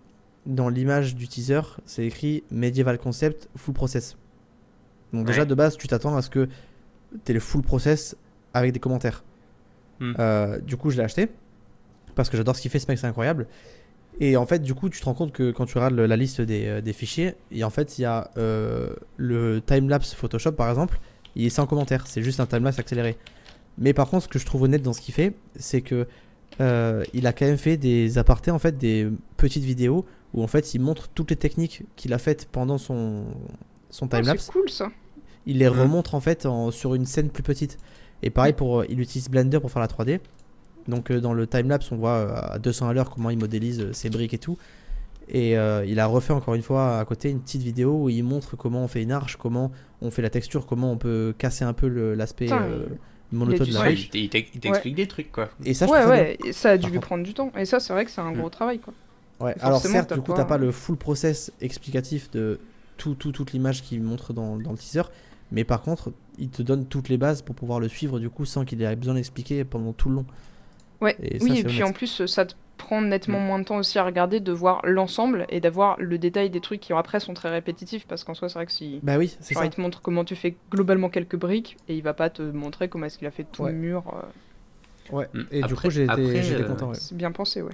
dans 0.47 0.69
l'image 0.69 1.15
du 1.15 1.27
teaser, 1.27 1.61
c'est 1.87 2.05
écrit 2.05 2.45
Medieval 2.51 2.99
Concept 2.99 3.49
Full 3.57 3.73
Process. 3.73 4.17
Donc 5.15 5.27
déjà 5.27 5.43
Ouais. 5.43 5.47
de 5.47 5.55
base, 5.55 5.77
tu 5.79 5.89
t'attends 5.89 6.17
à 6.17 6.23
ce 6.23 6.29
que 6.29 6.49
tu 7.25 7.31
aies 7.31 7.35
le 7.35 7.41
full 7.41 7.63
process 7.63 8.15
avec 8.53 8.73
des 8.73 8.81
commentaires. 8.81 9.25
Hmm. 10.01 10.13
Euh, 10.19 10.59
du 10.61 10.77
coup, 10.77 10.91
je 10.91 10.99
l'ai 10.99 11.05
acheté 11.05 11.29
parce 12.15 12.31
que 12.31 12.37
j'adore 12.37 12.57
ce 12.57 12.63
qu'il 12.63 12.71
fait, 12.71 12.79
ce 12.79 12.87
mec, 12.89 12.99
c'est 12.99 13.07
incroyable. 13.07 13.47
Et 14.21 14.37
en 14.37 14.47
fait, 14.47 14.61
du 14.61 14.75
coup, 14.75 14.89
tu 14.89 15.01
te 15.01 15.05
rends 15.05 15.15
compte 15.15 15.33
que 15.33 15.51
quand 15.51 15.67
tu 15.67 15.77
regardes 15.77 15.95
la 15.99 16.17
liste 16.17 16.41
des, 16.41 16.67
euh, 16.67 16.81
des 16.81 16.93
fichiers, 16.93 17.35
et 17.51 17.65
en 17.65 17.71
fait, 17.71 17.99
il 17.99 18.03
y 18.03 18.05
a 18.05 18.31
euh, 18.39 18.91
le 19.17 19.61
timelapse 19.61 20.15
Photoshop 20.15 20.53
par 20.53 20.69
exemple, 20.71 21.01
il 21.35 21.47
est 21.47 21.51
sans 21.51 21.67
commentaire, 21.67 22.07
c'est 22.07 22.23
juste 22.23 22.39
un 22.39 22.47
timelapse 22.47 22.79
accéléré. 22.79 23.17
Mais 23.77 23.93
par 23.93 24.09
contre, 24.09 24.25
ce 24.25 24.29
que 24.29 24.39
je 24.39 24.47
trouve 24.47 24.63
honnête 24.63 24.83
dans 24.83 24.93
ce 24.93 25.01
qu'il 25.01 25.15
fait, 25.15 25.35
c'est 25.57 25.81
que 25.81 26.07
euh, 26.61 27.03
il 27.13 27.27
a 27.27 27.33
quand 27.33 27.47
même 27.47 27.57
fait 27.59 27.77
des 27.77 28.17
apartés, 28.19 28.53
en 28.53 28.61
fait, 28.61 28.79
des 28.79 29.09
petites 29.37 29.65
vidéos 29.65 30.07
où 30.33 30.45
en 30.45 30.47
fait, 30.47 30.75
il 30.75 30.81
montre 30.81 31.09
toutes 31.09 31.31
les 31.31 31.37
techniques 31.37 31.83
qu'il 31.97 32.13
a 32.13 32.19
faites 32.19 32.47
pendant 32.47 32.79
son, 32.79 33.25
son 33.91 34.07
Ah, 34.13 34.19
timelapse 34.21 34.45
c'est 34.45 34.53
cool 34.53 34.69
ça. 34.71 34.91
il 35.47 35.59
les 35.59 35.67
remontre 35.69 36.15
en 36.15 36.21
fait 36.21 36.47
en- 36.47 36.71
sur 36.71 36.95
une 36.95 37.05
scène 37.07 37.31
plus 37.31 37.43
petite. 37.43 37.79
Et 38.23 38.31
pareil 38.31 38.53
pour, 38.53 38.81
euh, 38.81 38.87
il 38.89 39.01
utilise 39.01 39.29
Blender 39.29 39.59
pour 39.59 39.73
faire 39.73 39.83
la 39.83 39.89
3D. 39.89 40.21
Donc 40.89 41.11
euh, 41.11 41.21
dans 41.21 41.33
le 41.33 41.47
timelapse, 41.47 41.91
on 41.93 41.97
voit 41.97 42.11
euh, 42.11 42.35
à 42.55 42.59
200 42.59 42.89
à 42.89 42.93
l'heure 42.93 43.11
comment 43.11 43.31
il 43.31 43.39
modélise 43.39 43.81
euh, 43.81 43.93
ses 43.93 44.11
briques 44.11 44.35
et 44.35 44.39
tout. 44.39 44.59
Et 45.29 45.57
euh, 45.57 45.85
il 45.87 45.99
a 46.01 46.07
refait 46.07 46.35
encore 46.35 46.55
une 46.55 46.63
fois 46.63 46.99
à 46.99 47.05
côté 47.07 47.31
une 47.31 47.41
petite 47.41 47.63
vidéo 47.63 48.03
où 48.05 48.09
il 48.11 48.23
montre 48.23 48.57
comment 48.57 48.85
on 48.85 48.89
fait 48.89 49.03
une 49.03 49.13
arche, 49.13 49.37
comment 49.37 49.73
on 50.03 50.11
fait 50.11 50.21
la 50.21 50.29
texture, 50.29 50.67
comment 50.67 50.93
on 50.93 50.99
peut 50.99 51.35
casser 51.39 51.65
un 51.65 51.73
peu 51.73 51.89
le- 51.89 52.15
l'aspect 52.15 52.53
euh, 52.53 52.85
il- 53.33 53.39
monotone 53.39 53.69
de 53.69 53.73
la 53.73 53.81
Ouais, 53.81 53.95
il 53.95 54.29
t'ex- 54.29 54.51
il 54.55 54.61
t'explique 54.61 54.95
des 54.95 55.09
trucs, 55.09 55.33
quoi. 55.33 55.49
Et 55.65 55.73
ça, 55.73 55.87
je 55.87 55.93
ouais, 55.93 56.05
ouais, 56.05 56.37
et 56.45 56.53
ça 56.53 56.73
a 56.73 56.77
dû 56.77 56.89
lui 56.89 56.95
contre. 56.97 57.07
prendre 57.07 57.25
du 57.25 57.33
temps. 57.33 57.51
Et 57.57 57.65
ça, 57.65 57.81
c'est 57.81 57.95
vrai 57.95 58.05
que 58.05 58.11
c'est 58.11 58.21
un 58.21 58.33
Mm. 58.33 58.37
gros 58.39 58.51
travail, 58.51 58.79
quoi. 58.81 58.93
Ouais. 59.41 59.55
Alors 59.61 59.81
certes, 59.81 60.13
du 60.13 60.21
coup, 60.21 60.35
t'as 60.35 60.45
pas 60.45 60.59
le 60.59 60.71
full 60.71 60.97
process 60.99 61.51
explicatif 61.63 62.31
de 62.31 62.61
tout, 62.99 63.15
tout, 63.15 63.33
toute 63.33 63.53
l'image 63.53 63.83
qu'il 63.83 64.03
montre 64.03 64.35
dans, 64.35 64.57
dans 64.59 64.73
le 64.73 64.77
teaser, 64.79 65.03
mais 65.51 65.65
par 65.65 65.81
contre, 65.81 66.13
il 66.39 66.51
te 66.51 66.61
donne 66.63 66.85
toutes 66.85 67.09
les 67.09 67.17
bases 67.17 67.41
pour 67.43 67.55
pouvoir 67.55 67.81
le 67.81 67.89
suivre 67.89 68.19
du 68.21 68.29
coup 68.29 68.45
sans 68.45 68.65
qu'il 68.67 68.83
ait 68.83 68.95
besoin 68.95 69.15
d'expliquer 69.15 69.65
pendant 69.65 69.93
tout 69.95 70.09
le 70.11 70.17
long. 70.17 70.27
Ouais, 71.01 71.17
Et 71.23 71.39
oui, 71.43 71.59
et 71.61 71.65
puis 71.65 71.77
honnête. 71.83 71.89
en 71.91 71.93
plus, 71.93 72.25
ça 72.27 72.47
te 72.47 72.55
prend 72.79 73.01
nettement 73.01 73.39
Mm. 73.41 73.45
moins 73.47 73.59
de 73.61 73.65
temps 73.65 73.77
aussi 73.77 73.99
à 73.99 74.05
regarder, 74.05 74.41
de 74.41 74.53
voir 74.53 74.81
l'ensemble 74.85 75.47
et 75.49 75.61
d'avoir 75.61 75.97
le 76.01 76.19
détail 76.19 76.51
des 76.51 76.61
trucs 76.61 76.81
qui 76.81 76.93
après 76.93 77.21
sont 77.21 77.33
très 77.35 77.51
répétitifs 77.51 78.07
parce 78.07 78.25
qu'en 78.25 78.35
soi, 78.35 78.49
c'est 78.49 78.55
vrai 78.59 78.67
que 78.67 78.73
si. 78.73 79.01
Bah 79.03 79.17
oui, 79.19 79.35
c'est 79.41 79.55
Genre, 79.55 79.63
ça. 79.63 79.67
il 79.67 79.71
te 79.71 79.81
montre 79.81 80.03
comment 80.03 80.25
tu 80.25 80.35
fais 80.37 80.57
globalement 80.71 81.09
quelques 81.09 81.37
briques 81.37 81.77
et 81.89 81.95
il 81.97 82.03
va 82.03 82.15
pas 82.15 82.31
te 82.31 82.43
montrer 82.43 82.89
comment 82.89 83.07
est-ce 83.07 83.19
qu'il 83.19 83.27
a 83.27 83.31
fait 83.31 83.47
tout 83.51 83.63
Ouais. 83.63 83.73
le 83.73 83.79
mur. 83.79 84.03
euh, 84.15 84.23
Ouais. 85.17 85.29
Mm. 85.35 85.43
Et 85.51 85.63
du 85.63 85.75
coup, 85.75 85.91
j'ai 85.91 86.05
été, 86.05 86.13
euh, 86.13 86.65
content. 86.67 86.89
ouais. 86.89 86.95
C'est 86.95 87.15
bien 87.17 87.31
pensé, 87.31 87.61
ouais. 87.63 87.73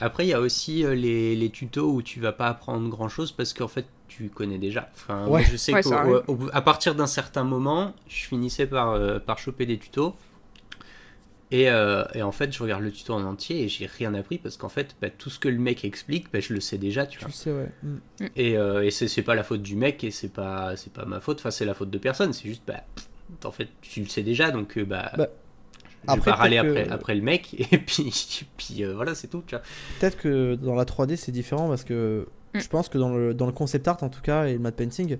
Après, 0.00 0.24
il 0.26 0.28
y 0.28 0.32
a 0.34 0.40
aussi 0.40 0.84
euh, 0.84 0.94
les, 0.94 1.34
les 1.34 1.50
tutos 1.50 1.90
où 1.90 2.02
tu 2.02 2.20
vas 2.20 2.32
pas 2.32 2.46
apprendre 2.48 2.88
grand 2.88 3.08
chose 3.08 3.32
parce 3.32 3.52
qu'en 3.52 3.68
fait, 3.68 3.86
tu 4.06 4.28
connais 4.28 4.58
déjà. 4.58 4.88
Enfin, 4.94 5.26
moi, 5.26 5.38
Ouais. 5.38 5.44
je 5.44 5.56
sais 5.56 5.72
Ouais, 5.74 5.82
qu'à 5.82 6.60
partir 6.60 6.94
d'un 6.94 7.06
certain 7.06 7.42
moment, 7.42 7.94
je 8.06 8.24
finissais 8.26 8.66
par, 8.66 8.90
euh, 8.92 9.18
par 9.18 9.38
choper 9.38 9.66
des 9.66 9.78
tutos. 9.78 10.14
Et, 11.50 11.70
euh, 11.70 12.04
et 12.14 12.22
en 12.22 12.30
fait, 12.32 12.52
je 12.52 12.62
regarde 12.62 12.82
le 12.82 12.92
tuto 12.92 13.14
en 13.14 13.24
entier 13.24 13.62
et 13.62 13.68
j'ai 13.68 13.86
rien 13.86 14.12
appris 14.14 14.36
parce 14.38 14.56
qu'en 14.58 14.68
fait, 14.68 14.96
bah, 15.00 15.08
tout 15.08 15.30
ce 15.30 15.38
que 15.38 15.48
le 15.48 15.58
mec 15.58 15.82
explique, 15.84 16.30
bah, 16.32 16.40
je 16.40 16.52
le 16.52 16.60
sais 16.60 16.76
déjà, 16.76 17.06
tu 17.06 17.18
Tu 17.18 17.24
vois. 17.24 17.28
le 17.28 17.34
sais, 17.34 17.50
ouais. 17.52 17.68
Mm. 17.82 17.96
Et, 18.36 18.56
euh, 18.58 18.84
et 18.84 18.90
c'est 18.90 19.22
pas 19.22 19.34
la 19.34 19.42
faute 19.44 19.62
du 19.62 19.74
mec 19.74 20.04
et 20.04 20.10
c'est 20.10 20.32
pas, 20.32 20.74
pas 20.92 21.04
ma 21.06 21.20
faute, 21.20 21.38
enfin, 21.38 21.50
c'est 21.50 21.64
la 21.64 21.72
faute 21.74 21.88
de 21.90 21.98
personne. 21.98 22.32
C'est 22.34 22.48
juste, 22.48 22.62
bah, 22.66 22.84
en 23.44 23.50
fait, 23.50 23.68
tu 23.80 24.00
le 24.00 24.06
sais 24.08 24.22
déjà 24.22 24.50
donc, 24.50 24.76
euh, 24.76 24.84
bah. 24.84 25.10
Bah, 25.16 25.28
je 26.06 26.12
vais 26.12 26.18
après, 26.18 26.30
pas 26.30 26.36
râler 26.36 26.58
après, 26.58 26.84
que- 26.86 26.90
après 26.92 27.14
le 27.14 27.22
mec 27.22 27.54
et 27.72 27.78
puis, 27.78 28.46
puis 28.56 28.84
euh, 28.84 28.94
voilà, 28.94 29.14
c'est 29.14 29.26
tout, 29.28 29.42
tu 29.46 29.54
vois. 29.56 29.64
Peut-être 30.00 30.16
que 30.16 30.54
dans 30.54 30.74
la 30.74 30.84
3D 30.84 31.16
c'est 31.16 31.32
différent 31.32 31.68
parce 31.68 31.84
que 31.84 32.26
Mm. 32.54 32.60
je 32.60 32.68
pense 32.68 32.88
que 32.88 32.96
dans 32.96 33.14
le, 33.14 33.34
dans 33.34 33.44
le 33.44 33.52
concept 33.52 33.86
art 33.88 34.02
en 34.02 34.08
tout 34.08 34.22
cas 34.22 34.46
et 34.46 34.54
le 34.54 34.58
matte 34.58 34.76
painting, 34.76 35.18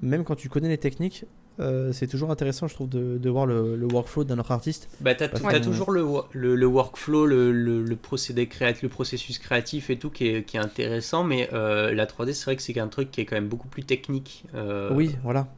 même 0.00 0.24
quand 0.24 0.36
tu 0.36 0.48
connais 0.48 0.70
les 0.70 0.78
techniques, 0.78 1.24
euh, 1.60 1.92
c'est 1.92 2.06
toujours 2.06 2.30
intéressant 2.30 2.66
je 2.68 2.74
trouve 2.74 2.88
de, 2.88 3.18
de 3.18 3.30
voir 3.30 3.46
le, 3.46 3.76
le 3.76 3.86
workflow 3.86 4.24
d'un 4.24 4.38
autre 4.38 4.52
artiste. 4.52 4.88
Bah, 5.00 5.14
t'as, 5.14 5.28
que- 5.28 5.58
toujours 5.58 5.90
le, 5.90 6.04
le, 6.32 6.54
le 6.54 6.66
workflow, 6.66 7.26
le, 7.26 7.50
le, 7.52 7.82
le 7.82 7.96
procédé 7.96 8.46
créatif, 8.46 8.82
le 8.82 8.88
processus 8.88 9.38
créatif 9.38 9.90
et 9.90 9.98
tout 9.98 10.10
qui 10.10 10.28
est, 10.28 10.44
qui 10.44 10.56
est 10.56 10.60
intéressant, 10.60 11.24
mais 11.24 11.48
euh, 11.52 11.92
la 11.92 12.06
3D, 12.06 12.32
c'est 12.34 12.44
vrai 12.44 12.56
que 12.56 12.62
c'est 12.62 12.78
un 12.78 12.88
truc 12.88 13.10
qui 13.10 13.20
est 13.20 13.24
quand 13.24 13.34
même 13.36 13.48
beaucoup 13.48 13.68
plus 13.68 13.84
technique. 13.84 14.44
euh, 14.54 14.94
oui, 14.94 15.16
voilà. 15.22 15.48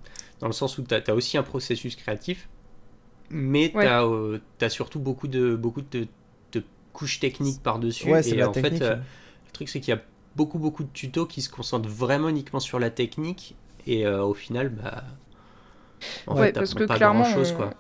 Dans 0.41 0.47
le 0.47 0.53
sens 0.53 0.79
où 0.79 0.83
t'as, 0.83 1.01
as 1.07 1.15
aussi 1.15 1.37
un 1.37 1.43
processus 1.43 1.97
créatif, 1.97 2.49
mais 3.31 3.73
Ouais. 3.75 3.85
t'as, 3.85 4.05
euh, 4.07 4.39
t'as 4.59 4.69
surtout 4.69 5.01
beaucoup 5.01 5.29
de, 5.29 5.55
beaucoup 5.57 5.83
de, 5.83 6.07
de 6.53 6.65
couches 6.93 7.21
techniques 7.21 7.63
par-dessus. 7.63 8.11
Ouais, 8.11 8.23
c'est 8.23 8.31
et 8.31 8.39
la 8.39 8.49
en 8.49 8.53
technique. 8.53 8.83
fait, 8.83 8.87
euh, 8.87 8.97
le 8.97 9.53
truc, 9.53 9.69
c'est 9.69 9.81
qu'il 9.81 9.95
y 9.95 9.97
a 9.97 10.03
beaucoup, 10.37 10.59
beaucoup 10.59 10.85
de 10.85 10.91
tutos 10.93 11.27
qui 11.27 11.43
se 11.43 11.51
concentrent 11.51 11.89
vraiment 11.89 12.29
uniquement 12.29 12.61
sur 12.61 12.79
la 12.79 12.91
technique, 12.91 13.57
et 13.87 14.07
euh, 14.07 14.25
au 14.25 14.35
final, 14.35 14.69
bah. 14.71 15.05
En 16.27 16.37
Ouais, 16.37 16.47
fait, 16.47 16.53
parce 16.53 16.75
que 16.75 16.85
pas 16.85 16.97
clairement, 16.97 17.23
grand-chose, 17.23 17.53
on- 17.53 17.57
quoi. 17.57 17.71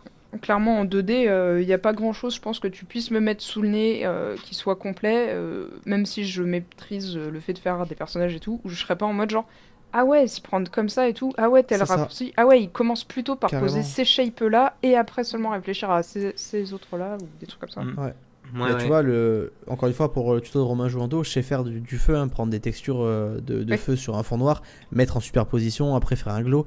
Clairement, 0.43 0.81
en 0.81 0.85
2D, 0.85 1.29
il 1.61 1.67
n'y 1.67 1.73
a 1.73 1.79
pas 1.79 1.93
grand-chose, 1.93 2.35
je 2.35 2.41
pense, 2.41 2.59
que 2.59 2.67
tu 2.67 2.85
puisses 2.85 3.13
me 3.13 3.21
mettre 3.21 3.41
sous 3.43 3.63
le 3.63 3.69
nez 3.69 4.05
euh, 4.05 4.35
qui 4.43 4.57
soit 4.57 4.75
complet, 4.75 5.29
euh, 5.31 5.69
même 5.87 6.07
si 6.07 6.25
je 6.25 6.43
maîtrise 6.43 7.17
euh, 7.17 7.31
le 7.31 7.39
fait 7.39 7.53
de 7.53 7.59
faire 7.61 7.87
des 7.87 7.95
personnages 7.95 8.35
et 8.35 8.41
tout, 8.41 8.61
où 8.65 8.69
je 8.69 8.75
serais 8.81 8.97
pas 8.97 9.07
en 9.07 9.13
mode 9.13 9.31
genre, 9.31 9.47
ah 9.93 10.05
ouais, 10.05 10.27
s'y 10.27 10.41
prendre 10.41 10.69
comme 10.73 10.89
ça 10.89 11.09
et 11.09 11.15
tout, 11.15 11.33
ah 11.39 11.49
ouais, 11.49 11.63
tel 11.63 11.81
raccourci, 11.85 12.33
ah 12.37 12.47
ouais, 12.47 12.61
il 12.63 12.69
commence 12.69 13.05
plutôt 13.05 13.37
par 13.37 13.49
Carrément. 13.49 13.69
poser 13.69 13.85
ces 13.85 14.05
shapes-là, 14.05 14.75
et 14.83 14.97
après 14.97 15.23
seulement 15.23 15.51
réfléchir 15.51 15.89
à 15.93 16.03
ces, 16.03 16.33
ces 16.35 16.73
autres-là, 16.75 17.17
ou 17.23 17.27
des 17.39 17.47
trucs 17.47 17.61
comme 17.61 17.71
ça. 17.71 17.83
Mm. 17.83 17.97
Ouais. 17.97 18.15
Ouais. 18.61 18.77
Tu 18.79 18.87
vois, 18.87 19.03
le... 19.03 19.53
encore 19.69 19.89
une 19.89 19.95
fois, 19.95 20.13
pour 20.13 20.35
le 20.35 20.41
tuto 20.41 20.59
de 20.59 20.65
Romain 20.65 20.89
Jouando, 20.89 21.23
je 21.23 21.31
sais 21.31 21.43
faire 21.43 21.63
du, 21.63 21.79
du 21.81 21.97
feu, 21.97 22.17
hein, 22.17 22.27
prendre 22.27 22.51
des 22.51 22.61
textures 22.61 23.01
euh, 23.03 23.39
de, 23.41 23.63
de 23.63 23.71
Ouais. 23.71 23.77
feu 23.77 23.95
sur 23.95 24.17
un 24.17 24.25
fond 24.25 24.37
noir, 24.37 24.63
mettre 24.91 25.17
en 25.17 25.21
superposition, 25.21 25.95
après 25.95 26.17
faire 26.17 26.33
un 26.35 26.43
glow. 26.43 26.67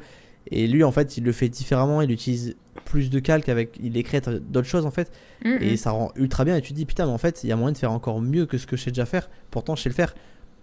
Et 0.51 0.67
lui, 0.67 0.83
en 0.83 0.91
fait, 0.91 1.17
il 1.17 1.23
le 1.23 1.31
fait 1.31 1.49
différemment, 1.49 2.01
il 2.01 2.12
utilise 2.12 2.55
plus 2.86 3.10
de 3.10 3.19
calque, 3.19 3.49
avec, 3.49 3.77
il 3.83 3.97
écrète 3.97 4.29
d'autres 4.29 4.67
choses 4.67 4.86
en 4.86 4.91
fait, 4.91 5.12
Mhm. 5.43 5.57
et 5.62 5.77
ça 5.77 5.91
rend 5.91 6.12
ultra 6.15 6.45
bien. 6.45 6.55
Et 6.55 6.62
tu 6.62 6.69
te 6.69 6.75
dis, 6.75 6.86
putain, 6.86 7.05
mais 7.05 7.12
en 7.12 7.17
fait, 7.17 7.43
il 7.43 7.49
y 7.49 7.51
a 7.51 7.55
moyen 7.55 7.73
de 7.73 7.77
faire 7.77 7.91
encore 7.91 8.21
mieux 8.21 8.45
que 8.45 8.57
ce 8.57 8.65
que 8.67 8.77
je 8.77 8.83
sais 8.83 8.91
déjà 8.91 9.05
faire, 9.05 9.29
pourtant 9.51 9.75
je 9.75 9.81
sais 9.83 9.89
le 9.89 9.95
faire. 9.95 10.15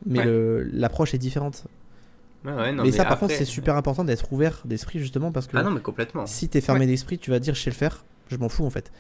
Mais 0.07 0.21
Ouais. 0.21 0.65
l'approche 0.73 1.13
est 1.15 1.19
différente. 1.19 1.65
Ouais, 2.45 2.53
ouais, 2.53 2.73
non, 2.73 2.85
mais, 2.85 2.93
ça, 2.93 3.05
par 3.05 3.13
après- 3.13 3.27
contre, 3.27 3.39
c'est 3.39 3.45
super 3.47 3.75
important 3.77 4.05
d'être 4.05 4.31
ouvert 4.33 4.63
d'esprit, 4.67 4.99
justement, 4.99 5.33
parce 5.33 5.47
que 5.47 5.57
Ah 5.57 5.63
non, 5.63 5.71
mais 5.71 5.81
complètement. 5.81 6.27
si 6.27 6.49
t'es 6.49 6.61
fermé 6.61 6.87
d'esprit, 6.87 7.19
tu 7.19 7.31
vas 7.31 7.39
dire, 7.39 7.55
je 7.55 7.61
sais 7.63 7.71
le 7.71 7.75
faire, 7.77 8.05
je 8.29 8.37
m'en 8.37 8.49
fous 8.51 8.65
en 8.65 8.71
fait. 8.71 8.93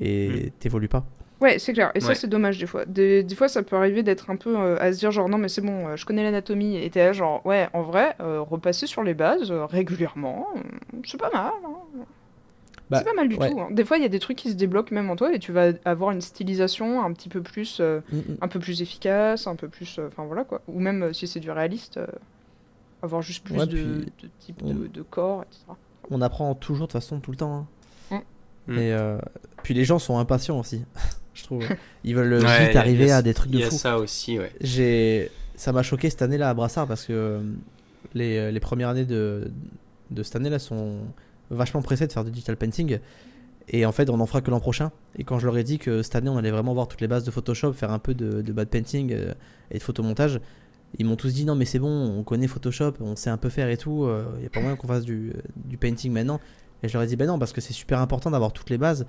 Et 0.00 0.46
Mm. 0.46 0.50
t'évolues 0.60 0.88
pas. 0.88 1.06
Ouais, 1.40 1.58
c'est 1.58 1.72
clair. 1.72 1.90
Et 1.94 2.00
ça, 2.00 2.14
c'est 2.14 2.28
dommage 2.28 2.58
des 2.58 2.66
fois. 2.66 2.84
Des, 2.86 3.22
des 3.22 3.34
fois, 3.34 3.48
ça 3.48 3.62
peut 3.62 3.76
arriver 3.76 4.02
d'être 4.02 4.30
un 4.30 4.36
peu 4.36 4.56
euh, 4.58 4.76
à 4.80 4.92
se 4.92 4.98
dire 4.98 5.10
genre 5.10 5.28
non, 5.28 5.36
mais 5.36 5.48
c'est 5.48 5.60
bon, 5.60 5.88
euh, 5.88 5.96
je 5.96 6.06
connais 6.06 6.22
l'anatomie. 6.22 6.76
Et 6.76 6.88
t'es 6.90 7.04
là 7.04 7.12
genre 7.12 7.44
ouais, 7.44 7.68
en 7.72 7.82
vrai, 7.82 8.14
euh, 8.20 8.40
repasser 8.40 8.86
sur 8.86 9.02
les 9.02 9.14
bases 9.14 9.50
euh, 9.50 9.66
régulièrement, 9.66 10.46
euh, 10.56 10.60
c'est 11.04 11.20
pas 11.20 11.30
mal. 11.30 11.52
hein. 11.64 12.04
Bah, 12.90 12.98
c'est 12.98 13.04
pas 13.04 13.14
mal 13.14 13.28
du 13.28 13.36
ouais. 13.36 13.50
tout. 13.50 13.60
hein. 13.60 13.68
Des 13.70 13.84
fois, 13.84 13.96
il 13.96 14.02
y 14.02 14.06
a 14.06 14.10
des 14.10 14.20
trucs 14.20 14.36
qui 14.38 14.50
se 14.50 14.54
débloquent 14.54 14.94
même 14.94 15.10
en 15.10 15.16
toi 15.16 15.34
et 15.34 15.38
tu 15.38 15.52
vas 15.52 15.72
avoir 15.84 16.10
une 16.12 16.20
stylisation 16.20 17.02
un 17.04 17.12
petit 17.12 17.28
peu 17.28 17.42
plus, 17.42 17.78
euh, 17.80 18.00
Mm, 18.12 18.16
mm. 18.18 18.36
un 18.42 18.48
peu 18.48 18.58
plus 18.60 18.80
efficace, 18.82 19.46
un 19.46 19.56
peu 19.56 19.68
plus, 19.68 19.98
euh, 19.98 20.08
enfin 20.08 20.24
voilà 20.24 20.44
quoi. 20.44 20.60
Ou 20.68 20.78
même 20.80 21.02
euh, 21.04 21.12
si 21.12 21.26
c'est 21.26 21.40
du 21.40 21.50
réaliste, 21.50 21.96
euh, 21.96 22.06
avoir 23.02 23.22
juste 23.22 23.44
plus 23.44 23.56
Ouais, 23.58 23.66
de, 23.66 24.04
puis 24.16 24.26
de 24.28 24.30
type 24.38 24.62
on- 24.62 24.72
de, 24.74 24.86
de 24.86 25.02
corps, 25.02 25.42
etc. 25.42 25.64
on 26.10 26.20
apprend 26.22 26.54
toujours 26.54 26.86
de 26.86 26.92
toute 26.92 27.00
façon 27.00 27.20
tout 27.20 27.30
le 27.32 27.36
temps. 27.38 27.66
hein. 28.10 28.22
Mm. 28.68 28.78
Et 28.78 28.92
euh, 28.94 29.18
puis 29.62 29.74
les 29.74 29.84
gens 29.84 29.98
sont 29.98 30.18
impatients 30.18 30.58
aussi, 30.60 30.84
je 31.34 31.42
trouve. 31.44 31.64
Ils 32.04 32.14
veulent 32.14 32.42
Ouais, 32.42 32.66
vite 32.68 32.76
arriver 32.76 33.10
a- 33.10 33.18
à 33.18 33.22
des 33.22 33.34
trucs 33.34 33.50
de 33.50 33.58
Il 33.58 33.60
y 33.60 33.64
a 33.64 33.70
fou. 33.70 33.76
ça 33.76 33.98
aussi, 33.98 34.38
ouais. 34.38 34.52
J'ai, 34.60 35.30
ça 35.56 35.72
m'a 35.72 35.82
choqué 35.82 36.08
cette 36.10 36.22
année-là 36.22 36.48
à 36.50 36.54
Brassard 36.54 36.86
parce 36.86 37.04
que 37.06 37.12
euh, 37.12 37.40
les, 38.14 38.50
les 38.52 38.60
premières 38.60 38.88
années 38.90 39.04
de, 39.04 39.50
de 40.10 40.22
cette 40.22 40.36
année-là 40.36 40.58
sont 40.58 40.98
vachement 41.50 41.82
pressées 41.82 42.06
de 42.06 42.12
faire 42.12 42.24
du 42.24 42.30
digital 42.30 42.56
painting. 42.56 42.98
Et 43.68 43.86
en 43.86 43.92
fait, 43.92 44.10
on 44.10 44.20
en 44.20 44.26
fera 44.26 44.42
que 44.42 44.50
l'an 44.50 44.60
prochain. 44.60 44.92
Et 45.18 45.24
quand 45.24 45.38
je 45.38 45.46
leur 45.46 45.56
ai 45.56 45.64
dit 45.64 45.78
que 45.78 46.02
cette 46.02 46.16
année, 46.16 46.28
on 46.28 46.36
allait 46.36 46.50
vraiment 46.50 46.74
voir 46.74 46.86
toutes 46.86 47.00
les 47.00 47.08
bases 47.08 47.24
de 47.24 47.30
Photoshop, 47.30 47.72
faire 47.72 47.90
un 47.92 47.98
peu 47.98 48.12
de, 48.14 48.42
de 48.42 48.52
bad 48.52 48.68
painting 48.68 49.10
euh, 49.12 49.32
et 49.70 49.78
de 49.78 49.82
photomontage, 49.82 50.38
ils 50.98 51.06
m'ont 51.06 51.16
tous 51.16 51.32
dit 51.32 51.44
non, 51.44 51.54
mais 51.56 51.64
c'est 51.64 51.78
bon, 51.80 51.88
on 51.88 52.22
connaît 52.22 52.46
Photoshop, 52.46 52.92
on 53.00 53.16
sait 53.16 53.30
un 53.30 53.36
peu 53.38 53.48
faire 53.48 53.68
et 53.70 53.76
tout. 53.76 54.06
Il 54.36 54.40
n'y 54.40 54.46
a 54.46 54.50
pas 54.50 54.60
moyen 54.60 54.76
qu'on 54.76 54.86
fasse 54.86 55.04
du, 55.04 55.32
du 55.56 55.76
painting 55.78 56.12
maintenant. 56.12 56.40
Et 56.82 56.88
je 56.88 56.92
leur 56.92 57.02
ai 57.02 57.06
dit 57.06 57.16
ben 57.16 57.26
non, 57.26 57.38
parce 57.38 57.52
que 57.54 57.60
c'est 57.62 57.72
super 57.72 57.98
important 58.00 58.30
d'avoir 58.30 58.52
toutes 58.52 58.68
les 58.70 58.76
bases 58.78 59.06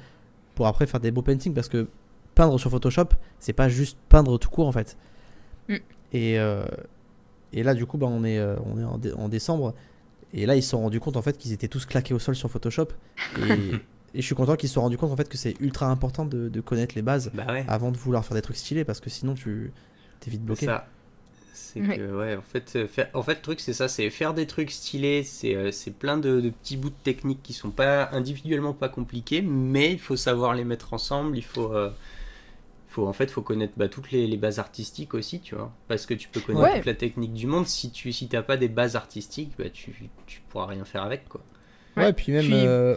pour 0.56 0.66
après 0.68 0.88
faire 0.88 1.00
des 1.02 1.12
beaux 1.12 1.22
paintings. 1.22 1.54
Parce 1.54 1.68
que 1.68 1.88
peindre 2.36 2.60
sur 2.60 2.70
Photoshop, 2.70 3.10
c'est 3.40 3.54
pas 3.54 3.70
juste 3.70 3.98
peindre 4.10 4.38
tout 4.38 4.50
court 4.50 4.68
en 4.68 4.72
fait. 4.72 4.98
Mm. 5.70 5.76
Et, 6.14 6.40
euh, 6.40 6.64
et 7.54 7.64
là, 7.64 7.74
du 7.74 7.86
coup, 7.86 7.98
bah, 7.98 8.08
on 8.10 8.24
est, 8.24 8.38
euh, 8.38 8.56
on 8.66 8.80
est 8.80 8.84
en, 8.84 8.98
dé- 8.98 9.14
en 9.14 9.30
décembre. 9.30 9.74
Et 10.34 10.46
là, 10.46 10.56
ils 10.56 10.62
se 10.64 10.70
sont 10.72 10.82
rendus 10.82 11.00
compte 11.00 11.16
en 11.18 11.22
fait 11.22 11.38
qu'ils 11.38 11.54
étaient 11.54 11.68
tous 11.70 11.86
claqués 11.86 12.14
au 12.14 12.20
sol 12.20 12.36
sur 12.36 12.50
Photoshop. 12.52 12.90
Et, 13.40 13.52
et 14.14 14.22
je 14.22 14.22
suis 14.22 14.36
content 14.36 14.56
qu'ils 14.56 14.70
se 14.70 14.76
sont 14.76 14.82
rendus 14.82 14.98
compte 14.98 15.12
en 15.12 15.16
fait 15.16 15.30
que 15.30 15.38
c'est 15.38 15.56
ultra 15.62 15.88
important 15.88 16.26
de, 16.26 16.50
de 16.50 16.62
connaître 16.62 16.96
les 16.96 17.02
bases 17.02 17.32
Bah 17.34 17.46
ouais. 17.48 17.66
avant 17.68 17.92
de 17.92 17.98
vouloir 17.98 18.26
faire 18.26 18.36
des 18.36 18.42
trucs 18.42 18.58
stylés 18.58 18.84
parce 18.84 19.00
que 19.00 19.10
sinon 19.10 19.34
tu 19.34 19.72
t'es 20.20 20.30
vite 20.32 20.42
c'est 20.42 20.46
bloqué. 20.46 20.66
ça. 20.66 20.88
C'est 21.54 21.82
Ouais. 21.82 21.98
que, 21.98 22.18
ouais, 22.18 22.36
en 22.38 22.42
fait, 22.42 22.72
euh, 22.78 22.88
faire, 22.88 23.10
en 23.14 23.22
fait, 23.22 23.36
le 23.36 23.42
truc, 23.42 23.60
c'est 23.60 23.74
ça, 23.74 23.90
c'est 23.90 24.10
faire 24.10 24.34
des 24.34 24.46
trucs 24.48 24.72
stylés, 24.72 25.24
c'est 25.24 25.56
euh, 25.56 25.72
c'est 25.72 25.92
plein 25.92 26.18
de, 26.18 26.40
de 26.40 26.50
petits 26.50 26.78
bouts 26.78 26.90
de 26.90 26.96
technique 27.04 27.44
qui 27.44 27.52
sont 27.54 27.70
pas 27.70 28.10
individuellement 28.14 28.74
pas 28.74 28.88
compliqués, 28.88 29.42
mais 29.42 29.92
il 29.92 30.00
faut 30.00 30.16
savoir 30.16 30.54
les 30.54 30.64
mettre 30.64 30.94
ensemble, 30.94 31.38
il 31.38 31.44
faut, 31.44 31.74
euh, 31.74 31.90
faut 32.96 33.08
en 33.08 33.14
fait, 33.14 33.30
faut 33.30 33.42
connaître 33.42 33.74
bah, 33.78 33.88
toutes 33.90 34.12
les, 34.12 34.26
les 34.28 34.38
bases 34.38 34.58
artistiques 34.60 35.14
aussi, 35.14 35.40
tu 35.42 35.56
vois, 35.56 35.72
parce 35.88 36.06
que 36.06 36.14
tu 36.14 36.30
peux 36.30 36.40
connaître 36.40 36.64
Ouais. 36.66 36.78
toute 36.78 36.86
la 36.86 36.94
technique 36.94 37.34
du 37.34 37.46
monde, 37.48 37.68
si 37.68 37.92
tu 37.92 38.12
si 38.14 38.28
t'as 38.28 38.42
pas 38.42 38.58
des 38.58 38.70
bases 38.70 38.96
artistiques, 38.96 39.52
bah, 39.60 39.70
tu, 39.72 40.10
tu 40.26 40.42
pourras 40.50 40.66
rien 40.68 40.86
faire 40.86 41.04
avec, 41.04 41.28
quoi. 41.28 41.42
Ouais, 41.98 42.04
Ouais, 42.06 42.14
puis 42.14 42.32
même 42.32 42.44
puis- 42.46 42.54
euh, 42.56 42.96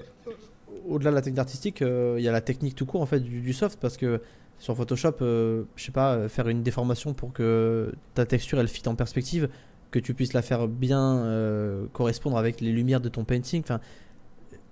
au-delà 0.89 1.11
de 1.11 1.17
la 1.17 1.23
technique 1.23 1.41
artistique, 1.41 1.83
euh, 1.83 2.17
il 2.19 2.25
y 2.25 2.29
a 2.29 2.33
la 2.33 2.41
technique 2.41 2.75
tout 2.77 2.87
court 2.87 3.03
en 3.03 3.07
fait 3.07 3.21
du, 3.21 3.41
du 3.41 3.53
soft 3.53 3.79
parce 3.81 3.97
que 3.97 4.21
sur 4.59 4.77
Photoshop, 4.77 5.15
euh, 5.23 5.65
je 5.77 5.85
sais 5.85 5.93
pas, 5.93 6.15
euh, 6.15 6.29
faire 6.29 6.49
une 6.49 6.63
déformation 6.63 7.13
pour 7.15 7.33
que 7.33 7.93
ta 8.15 8.25
texture 8.27 8.59
elle 8.61 8.69
fit 8.69 8.89
en 8.89 8.95
perspective, 8.95 9.49
que 9.91 9.99
tu 10.01 10.15
puisses 10.15 10.33
la 10.33 10.43
faire 10.43 10.67
bien 10.69 11.19
euh, 11.19 11.87
correspondre 11.93 12.37
avec 12.39 12.61
les 12.61 12.73
lumières 12.73 13.01
de 13.01 13.09
ton 13.09 13.25
painting. 13.25 13.63
Enfin, 13.63 13.81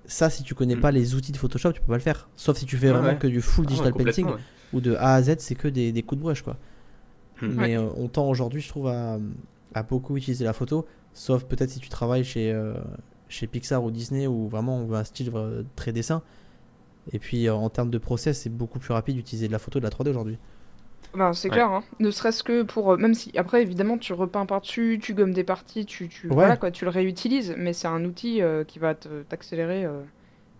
ça, 0.05 0.29
si 0.31 0.43
tu 0.43 0.55
connais 0.55 0.77
Mm. 0.77 0.81
pas 0.81 0.91
les 0.93 1.15
outils 1.15 1.33
de 1.33 1.37
Photoshop, 1.37 1.73
tu 1.73 1.81
peux 1.81 1.87
pas 1.89 1.95
le 1.95 2.01
faire. 2.01 2.29
Sauf 2.37 2.57
si 2.59 2.67
tu 2.67 2.77
fais 2.77 2.91
vraiment 2.91 3.09
ouais. 3.09 3.19
que 3.19 3.27
du 3.27 3.41
full 3.41 3.65
Ah 3.67 3.71
ouais, 3.71 3.75
digital 3.77 3.93
painting. 3.95 4.27
Ou 4.73 4.81
de 4.81 4.95
A 4.97 5.15
à 5.15 5.23
Z, 5.23 5.37
c'est 5.39 5.55
que 5.55 5.69
des, 5.69 5.93
des 5.93 6.03
coups 6.03 6.19
de 6.19 6.23
brush 6.23 6.43
quoi. 6.43 6.57
Mm. 7.43 7.49
Mais 7.55 7.77
euh, 7.77 7.89
on 7.97 8.09
tend 8.09 8.29
aujourd'hui, 8.29 8.61
je 8.61 8.69
trouve, 8.69 8.89
à, 8.89 9.19
à 9.75 9.83
beaucoup 9.83 10.17
utiliser 10.17 10.45
la 10.45 10.53
photo, 10.53 10.87
sauf 11.13 11.45
peut-être 11.45 11.71
si 11.71 11.81
tu 11.81 11.89
travailles 11.89 12.25
chez, 12.25 12.53
euh, 12.53 12.75
chez 13.29 13.47
Pixar 13.47 13.83
ou 13.85 13.91
Disney 13.91 14.27
où 14.27 14.49
vraiment 14.49 14.79
on 14.79 14.87
veut 14.87 14.97
un 14.97 15.05
style 15.05 15.31
euh, 15.35 15.63
très 15.77 15.93
dessin. 15.93 16.23
Et 17.13 17.19
puis 17.19 17.47
euh, 17.49 17.55
en 17.55 17.69
termes 17.71 17.91
de 17.91 17.99
process, 17.99 18.41
c'est 18.41 18.51
beaucoup 18.51 18.79
plus 18.79 18.93
rapide 18.93 19.17
d'utiliser 19.17 19.47
de 19.49 19.53
la 19.53 19.59
photo 19.59 19.79
et 19.79 19.81
de 19.81 19.87
la 19.87 19.91
3D 19.91 20.09
aujourd'hui. 20.11 20.39
Ben, 21.15 21.33
c'est 21.33 21.49
Ouais. 21.49 21.55
clair, 21.55 21.71
hein. 21.71 21.85
ne 22.01 22.11
serait-ce 22.11 22.43
que 22.43 22.63
pour. 22.63 22.93
euh, 22.93 22.97
même 22.97 23.15
si, 23.15 23.37
après, 23.39 23.63
évidemment, 23.63 23.97
tu 23.97 24.13
repeins 24.13 24.45
par-dessus, 24.45 24.99
tu 25.01 25.15
gommes 25.15 25.33
des 25.33 25.45
parties, 25.45 25.87
tu, 25.87 26.09
tu, 26.09 26.27
Ouais. 26.29 26.35
voilà, 26.35 26.57
quoi, 26.57 26.71
tu 26.71 26.85
le 26.85 26.91
réutilises, 26.91 27.55
mais 27.57 27.73
c'est 27.73 27.87
un 27.89 28.05
outil 28.05 28.43
euh, 28.43 28.65
qui 28.65 28.79
va 28.79 28.95
te- 28.95 29.23
t'accélérer 29.23 29.85
euh, 29.85 30.03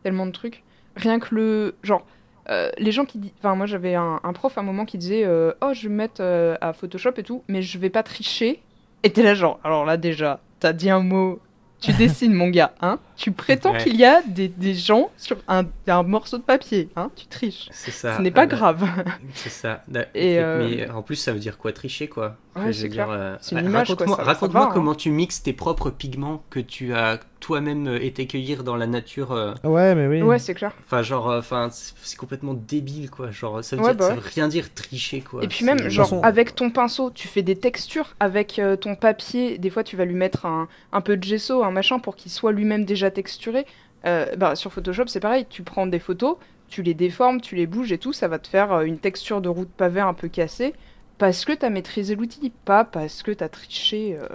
tellement 0.03 0.25
de 0.25 0.31
trucs. 0.31 0.63
Rien 0.95 1.19
que 1.19 1.35
le. 1.35 1.75
Genre, 1.83 2.07
euh, 2.49 2.71
les 2.79 2.93
gens 2.93 3.05
qui 3.05 3.19
disent. 3.19 3.33
Enfin, 3.39 3.55
moi, 3.55 3.67
j'avais 3.67 3.95
un, 3.95 4.21
prof 4.35 4.57
à 4.57 4.61
un 4.61 4.65
moment 4.65 4.85
qui 4.85 4.99
disait 4.99 5.25
euh, 5.25 5.53
Oh, 5.63 5.73
je 5.73 5.85
vais 5.85 5.89
me 5.89 5.97
mettre 5.97 6.21
euh, 6.21 6.57
à 6.61 6.73
Photoshop 6.73 7.13
et 7.17 7.23
tout, 7.23 7.43
mais 7.49 7.63
je 7.63 7.79
vais 7.79 7.91
pas 7.91 8.03
tricher. 8.03 8.61
Et 9.03 9.11
t'es 9.11 9.23
là, 9.23 9.35
genre, 9.35 9.61
alors 9.65 9.85
là, 9.85 9.97
déjà, 9.97 10.41
t'as 10.61 10.73
dit 10.73 10.91
un 10.91 11.01
mot. 11.01 11.41
Tu 11.81 11.93
dessines, 11.99 12.33
mon 12.33 12.49
gars, 12.49 12.73
hein 12.81 12.99
Tu 13.17 13.33
prétends 13.33 13.73
Ouais. 13.73 13.79
qu'il 13.79 13.97
y 13.97 14.05
a 14.05 14.21
des, 14.23 14.49
des 14.49 14.75
gens 14.75 15.11
sur 15.17 15.37
un, 15.49 15.65
un 15.87 16.03
morceau 16.03 16.37
de 16.39 16.43
papier, 16.43 16.89
hein 16.97 17.11
Tu 17.17 17.27
triches. 17.27 17.69
C'est 17.73 17.91
ça. 17.91 18.17
Ce 18.17 18.23
n'est 18.23 18.31
pas 18.31 18.43
euh, 18.45 18.47
grave. 18.47 18.87
C'est 19.35 19.49
ça. 19.51 19.83
Et, 20.15 20.33
et- 20.35 20.39
euh, 20.39 20.69
Mais 20.69 20.91
en 20.91 21.03
plus, 21.03 21.17
ça 21.17 21.33
veut 21.33 21.39
dire 21.39 21.57
quoi 21.59 21.73
Tricher, 21.73 22.09
quoi? 22.09 22.37
Ouais, 22.57 22.71
euh, 22.99 23.37
Raconte-moi 23.53 24.17
va, 24.63 24.67
hein. 24.67 24.71
comment 24.73 24.95
tu 24.95 25.11
mixes 25.11 25.43
tes 25.43 25.53
propres 25.53 25.91
pigments 25.91 26.43
que 26.51 26.59
tu 26.61 26.95
as 26.95 27.21
toi-même 27.41 27.87
euh, 27.87 28.03
été 28.03 28.27
cueillir 28.27 28.65
dans 28.65 28.77
la 28.77 28.87
nature. 28.87 29.33
euh, 29.33 29.53
Ouais, 29.63 29.95
mais 29.95 30.07
oui. 30.07 30.23
Ouais, 30.23 30.39
c'est 30.39 30.55
clair. 30.55 30.73
Enfin, 30.87 31.03
genre, 31.03 31.31
euh, 31.31 31.39
enfin, 31.39 31.69
c'est 31.71 32.17
complètement 32.17 32.55
débile, 32.55 33.11
quoi. 33.11 33.31
Genre, 33.31 33.63
ça 33.63 33.77
veut, 33.77 33.83
Ouais, 33.83 33.89
dire, 33.91 33.99
bah 33.99 34.09
ça 34.09 34.15
veut 34.15 34.23
rien 34.35 34.49
dire 34.49 34.73
tricher, 34.73 35.21
quoi. 35.21 35.45
Et 35.45 35.49
puis 35.49 35.65
même, 35.67 35.89
genre, 35.91 36.07
façon- 36.09 36.23
avec 36.23 36.55
ton 36.55 36.71
pinceau, 36.71 37.11
tu 37.11 37.29
fais 37.29 37.43
des 37.43 37.57
textures. 37.57 38.15
Avec 38.21 38.59
euh, 38.59 38.77
ton 38.77 38.95
papier, 38.95 39.59
des 39.59 39.69
fois, 39.69 39.85
tu 39.85 39.97
vas 39.97 40.07
lui 40.07 40.15
mettre 40.15 40.47
un, 40.47 40.67
un 40.93 41.01
peu 41.03 41.17
de 41.19 41.25
gesso, 41.25 41.63
un 41.63 41.71
machin, 41.71 41.99
pour 41.99 42.17
qu'il 42.17 42.33
soit 42.33 42.53
lui-même 42.53 42.87
déjà 42.87 43.06
texturé. 43.11 43.67
Euh, 44.05 44.37
bah, 44.37 44.55
sur 44.57 44.73
Photoshop, 44.73 45.07
c'est 45.09 45.21
pareil. 45.21 45.47
Tu 45.49 45.63
prends 45.63 45.87
des 45.87 45.99
photos, 45.99 46.37
tu 46.69 46.83
les 46.83 46.95
déformes, 46.95 47.41
tu 47.41 47.57
les 47.57 47.67
bouges 47.67 47.93
et 47.93 47.99
tout. 47.99 48.13
Ça 48.13 48.29
va 48.29 48.39
te 48.39 48.47
faire 48.49 48.73
euh, 48.73 48.83
une 48.85 48.99
texture 48.99 49.41
de 49.41 49.49
route 49.49 49.69
pavée 49.71 50.01
un 50.01 50.15
peu 50.15 50.29
cassée. 50.29 50.75
Parce 51.19 51.45
que 51.45 51.53
t'as 51.53 51.71
maîtrisé 51.71 52.15
l'outil, 52.15 52.53
pas 52.65 52.85
parce 52.85 53.23
que 53.23 53.31
t'as 53.31 53.49
triché. 53.49 54.17
euh, 54.21 54.27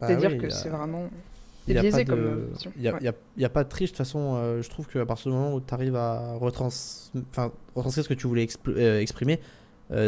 Bah 0.00 0.06
C'est-à-dire 0.08 0.30
oui, 0.32 0.38
que 0.38 0.46
a- 0.46 0.50
c'est 0.50 0.68
vraiment... 0.68 1.08
il 1.66 1.74
y 1.74 1.78
a 1.78 1.80
biaisé 1.80 2.04
pas 2.04 2.12
comme, 2.12 2.22
de- 2.22 2.26
euh. 2.28 2.46
Il 2.78 2.86
a, 2.88 2.92
Ouais. 2.94 2.98
y 3.02 3.08
a- 3.08 3.14
il 3.36 3.42
y 3.42 3.44
a 3.44 3.48
pas 3.48 3.64
de 3.64 3.68
triche. 3.68 3.90
De 3.90 3.96
toute 3.96 3.98
façon, 4.06 4.34
euh, 4.36 4.62
je 4.62 4.70
trouve 4.70 4.86
qu'à 4.86 5.04
partir 5.04 5.32
du 5.32 5.36
moment 5.36 5.54
où 5.54 5.60
tu 5.60 5.74
arrives 5.74 5.96
à 5.96 6.34
retrans... 6.34 6.68
enfin, 7.32 7.50
retranscrire 7.74 8.04
ce 8.04 8.08
que 8.08 8.14
tu 8.14 8.26
voulais 8.28 8.46
euh, 8.68 9.00
exprimer, 9.00 9.40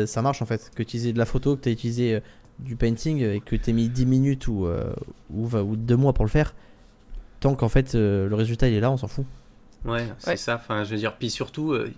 ça 0.06 0.22
marche 0.22 0.42
en 0.42 0.46
fait. 0.46 0.70
Que 0.70 0.76
tu 0.76 0.96
utilises 0.96 1.12
de 1.12 1.18
la 1.18 1.26
photo, 1.26 1.56
que 1.56 1.62
tu 1.62 1.68
as 1.68 1.72
utilisé 1.72 2.20
du 2.60 2.74
painting 2.76 3.20
et 3.22 3.40
que 3.40 3.54
tu 3.56 3.70
as 3.70 3.72
mis 3.72 3.88
10 3.88 4.06
minutes 4.06 4.46
ou, 4.48 4.66
ou, 5.34 5.46
ou 5.56 5.76
2 5.76 5.96
mois 5.96 6.12
pour 6.12 6.24
le 6.24 6.30
faire, 6.30 6.54
tant 7.40 7.54
qu'en 7.54 7.68
fait 7.68 7.94
euh, 7.94 8.28
le 8.28 8.34
résultat 8.34 8.68
il 8.68 8.74
est 8.74 8.80
là, 8.80 8.90
on 8.90 8.96
s'en 8.96 9.08
fout. 9.08 9.24
Ouais, 9.84 10.04
c'est 10.18 10.30
Ouais. 10.30 10.36
ça. 10.36 10.56
Enfin, 10.56 10.82
je 10.82 10.90
veux 10.90 10.96
dire, 10.96 11.16
puis 11.16 11.30
surtout, 11.30 11.72
euh, 11.72 11.92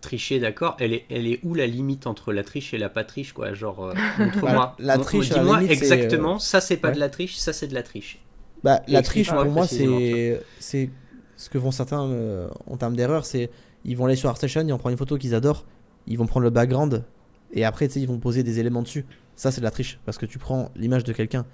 tricher, 0.00 0.40
d'accord. 0.40 0.74
Elle 0.80 0.94
est, 0.94 1.04
elle 1.10 1.26
est 1.26 1.38
où 1.44 1.54
la 1.54 1.66
limite 1.66 2.06
entre 2.06 2.32
la 2.32 2.42
triche 2.42 2.72
et 2.72 2.78
la 2.78 2.88
pas 2.88 3.04
triche, 3.04 3.34
quoi 3.34 3.52
Genre, 3.52 3.84
euh, 3.84 3.94
montre-moi. 4.18 4.52
Bah, 4.52 4.74
la 4.78 4.96
triche, 4.96 5.28
Dis-moi 5.28 5.60
limite, 5.60 5.78
c'est, 5.78 5.92
euh, 5.92 5.94
exactement. 5.96 6.38
Ça, 6.38 6.62
c'est 6.62 6.78
pas 6.78 6.88
ouais. 6.88 6.94
de 6.94 6.98
la 7.00 7.10
triche. 7.10 7.36
Ça, 7.36 7.52
c'est 7.52 7.66
de 7.66 7.74
la 7.74 7.82
triche. 7.82 8.18
Bah, 8.64 8.80
la 8.88 9.02
triche 9.02 9.30
pour 9.30 9.44
moi 9.44 9.66
c'est 9.66 10.40
c'est 10.58 10.90
ce 11.36 11.50
que 11.50 11.60
font 11.60 11.70
certains 11.70 12.04
euh, 12.08 12.48
en 12.66 12.78
termes 12.78 12.96
d'erreur, 12.96 13.26
c'est 13.26 13.50
ils 13.84 13.96
vont 13.96 14.06
aller 14.06 14.16
sur 14.16 14.30
ArtStation, 14.30 14.62
ils 14.62 14.70
vont 14.70 14.78
prendre 14.78 14.92
une 14.92 14.98
photo 14.98 15.18
qu'ils 15.18 15.34
adorent, 15.34 15.66
ils 16.06 16.16
vont 16.16 16.26
prendre 16.26 16.42
le 16.44 16.50
background 16.50 17.04
et 17.52 17.64
après 17.64 17.86
tu 17.86 17.94
sais 17.94 18.00
ils 18.00 18.08
vont 18.08 18.18
poser 18.18 18.42
des 18.42 18.58
éléments 18.58 18.82
dessus. 18.82 19.04
Ça 19.36 19.52
c'est 19.52 19.60
de 19.60 19.64
la 19.66 19.70
triche 19.70 20.00
parce 20.06 20.16
que 20.16 20.24
tu 20.26 20.38
prends 20.38 20.72
l'image 20.74 21.04
de 21.04 21.12
quelqu'un. 21.12 21.44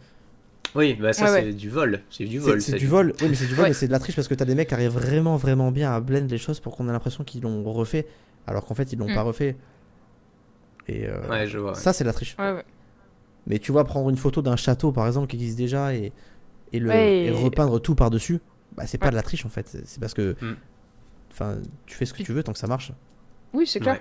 Oui, 0.75 0.95
bah 0.95 1.13
ça, 1.13 1.25
Ouais, 1.25 1.41
c'est 1.41 1.47
ouais. 1.47 1.53
du 1.53 1.69
vol. 1.69 2.01
C'est 2.11 2.25
du 2.25 2.39
C'est 2.41 2.47
vol. 2.47 2.61
c'est 2.63 2.77
du 2.79 2.87
vol. 2.87 3.13
Oui 3.21 3.29
mais 3.29 3.35
c'est 3.35 3.47
du 3.47 3.55
vol 3.55 3.63
Ouais. 3.65 3.69
mais 3.71 3.75
c'est 3.75 3.87
de 3.89 3.93
la 3.93 3.99
triche 3.99 4.17
parce 4.17 4.29
que 4.29 4.35
t'as 4.35 4.45
des 4.47 4.55
mecs 4.55 4.69
qui 4.69 4.75
arrivent 4.75 4.91
vraiment 4.93 5.37
vraiment 5.37 5.71
bien 5.71 5.93
à 5.93 6.01
blend 6.01 6.27
les 6.29 6.39
choses 6.39 6.61
pour 6.61 6.77
qu'on 6.77 6.89
ait 6.89 6.93
l'impression 6.93 7.25
qu'ils 7.25 7.43
l'ont 7.43 7.63
refait 7.73 8.07
alors 8.47 8.65
qu'en 8.65 8.75
fait 8.75 8.93
ils 8.93 8.99
l'ont 8.99 9.11
Mm. 9.11 9.15
pas 9.15 9.23
refait. 9.23 9.57
Et 10.89 11.07
euh, 11.07 11.21
Ouais, 11.29 11.47
je 11.47 11.59
vois. 11.59 11.73
ouais. 11.73 11.79
ça 11.79 11.93
c'est 11.93 12.05
de 12.05 12.09
la 12.09 12.13
triche. 12.15 12.37
Ouais, 12.39 12.53
ouais. 12.53 12.65
Mais 13.47 13.59
tu 13.59 13.73
vois 13.73 13.85
prendre 13.85 14.09
une 14.11 14.17
photo 14.17 14.41
d'un 14.43 14.57
château 14.57 14.93
par 14.93 15.07
exemple 15.07 15.27
qui 15.29 15.37
existe 15.37 15.57
déjà 15.59 15.95
et 15.95 16.13
et, 16.73 16.79
le, 16.79 16.89
Ouais, 16.89 17.17
et 17.19 17.27
et- 17.27 17.31
repeindre 17.31 17.79
tout 17.81 17.95
par 17.95 18.09
dessus, 18.09 18.41
bah 18.77 18.87
c'est 18.87 18.97
pas 18.99 19.11
de 19.11 19.15
la 19.15 19.23
triche 19.23 19.45
en 19.45 19.51
fait. 19.51 19.69
C'est 19.69 19.87
c'est 19.87 20.01
parce 20.01 20.15
que 20.15 20.37
Mm. 20.41 20.57
enfin 21.33 21.57
tu 21.87 21.95
fais 21.97 22.07
ce 22.07 22.15
que 22.15 22.23
tu 22.23 22.33
veux 22.33 22.43
tant 22.43 22.53
que 22.53 22.59
ça 22.59 22.67
marche. 22.67 22.93
Oui, 23.53 23.67
c'est 23.67 23.81
clair. 23.81 24.01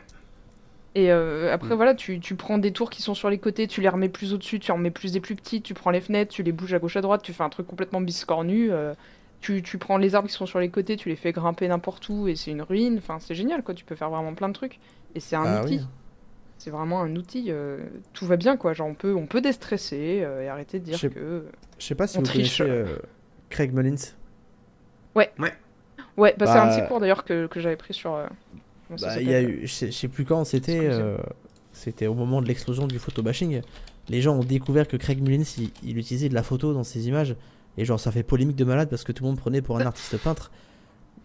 Ouais. 0.96 1.02
Et 1.04 1.12
euh, 1.12 1.54
après, 1.54 1.70
Mm. 1.74 1.78
voilà, 1.78 1.96
tu, 1.96 2.20
tu 2.20 2.36
prends 2.36 2.58
des 2.58 2.72
tours 2.74 2.90
qui 2.90 3.02
sont 3.02 3.14
sur 3.14 3.30
les 3.30 3.38
côtés, 3.38 3.68
tu 3.68 3.82
les 3.82 3.90
remets 3.90 4.10
plus 4.10 4.34
au-dessus, 4.34 4.60
tu 4.60 4.72
en 4.72 4.76
remets 4.76 4.92
plus 4.92 5.14
des 5.14 5.20
plus 5.22 5.36
petites, 5.36 5.64
tu 5.64 5.74
prends 5.74 5.92
les 5.92 6.02
fenêtres, 6.02 6.32
tu 6.34 6.44
les 6.44 6.52
bouges 6.52 6.74
à 6.74 6.80
gauche 6.80 6.98
à 6.98 7.02
droite, 7.02 7.22
tu 7.24 7.32
fais 7.34 7.44
un 7.44 7.50
truc 7.50 7.68
complètement 7.68 8.02
biscornu. 8.02 8.72
euh, 8.72 8.94
tu, 9.40 9.64
tu 9.64 9.78
prends 9.80 9.98
les 9.98 10.14
arbres 10.16 10.28
qui 10.28 10.36
sont 10.36 10.46
sur 10.46 10.60
les 10.60 10.70
côtés, 10.70 10.98
tu 10.98 11.10
les 11.10 11.16
fais 11.16 11.32
grimper 11.32 11.68
n'importe 11.68 12.08
où 12.10 12.28
et 12.28 12.36
c'est 12.36 12.52
une 12.52 12.62
ruine. 12.62 12.98
Enfin, 13.00 13.18
c'est 13.20 13.34
génial, 13.34 13.64
quoi. 13.64 13.74
Tu 13.74 13.86
peux 13.86 13.96
faire 13.96 14.10
vraiment 14.12 14.34
plein 14.36 14.50
de 14.50 14.54
trucs. 14.54 14.80
Et 15.16 15.20
c'est 15.20 15.36
un 15.36 15.44
Ah 15.46 15.64
outil. 15.64 15.78
oui. 15.80 15.86
C'est 16.60 16.70
vraiment 16.70 17.02
un 17.02 17.16
outil. 17.16 17.46
euh, 17.50 17.80
tout 18.14 18.28
va 18.28 18.36
bien, 18.38 18.56
quoi. 18.56 18.74
Genre, 18.74 18.86
on 18.88 18.94
peut, 18.94 19.16
on 19.16 19.26
peut 19.26 19.42
déstresser 19.42 20.22
euh, 20.24 20.44
et 20.44 20.48
arrêter 20.48 20.78
de 20.80 20.84
dire 20.86 20.94
Je 20.96 21.00
sais- 21.08 21.10
que. 21.10 21.46
Je 21.80 21.86
sais 21.86 21.96
pas 21.96 22.06
si 22.06 22.18
On 22.18 22.22
vous 22.22 22.28
triche. 22.28 22.60
connaissez 22.60 22.72
euh, 22.94 22.98
Craig 23.50 23.74
Mullins. 23.74 23.96
Ouais, 25.16 25.32
bah, 26.38 26.46
c'est 26.46 26.54
Bah, 26.54 26.64
un 26.64 26.68
de 26.68 26.74
ces 26.74 26.86
cours 26.88 27.00
d'ailleurs 27.00 27.24
que, 27.24 27.48
que 27.48 27.60
j'avais 27.60 27.78
pris 27.78 27.94
sur. 27.96 28.16
Euh, 28.92 28.96
Bah, 29.02 29.22
il 29.22 29.30
y 29.30 29.34
a 29.34 29.42
eu, 29.42 29.62
je 29.68 29.92
sais, 29.92 30.08
plus 30.08 30.26
quand 30.26 30.44
c'était, 30.46 30.80
euh, 30.82 31.18
c'était 31.74 32.08
au 32.08 32.14
moment 32.14 32.42
de 32.42 32.48
l'explosion 32.48 32.88
du 32.88 33.00
photobashing. 33.00 33.62
Les 34.10 34.22
gens 34.22 34.36
ont 34.36 34.44
découvert 34.44 34.88
que 34.88 34.98
Craig 34.98 35.22
Mullins 35.22 35.44
il, 35.58 35.70
il 35.84 35.98
utilisait 35.98 36.30
de 36.30 36.34
la 36.34 36.44
photo 36.44 36.74
dans 36.74 36.84
ses 36.84 37.08
images 37.08 37.36
et 37.78 37.86
genre 37.86 38.00
ça 38.00 38.12
fait 38.12 38.24
polémique 38.24 38.58
de 38.58 38.66
malade 38.66 38.90
parce 38.90 39.04
que 39.04 39.12
tout 39.12 39.24
le 39.24 39.30
monde 39.30 39.40
prenait 39.40 39.62
pour 39.62 39.78
un 39.78 39.82
artiste 39.86 40.18
peintre. 40.18 40.52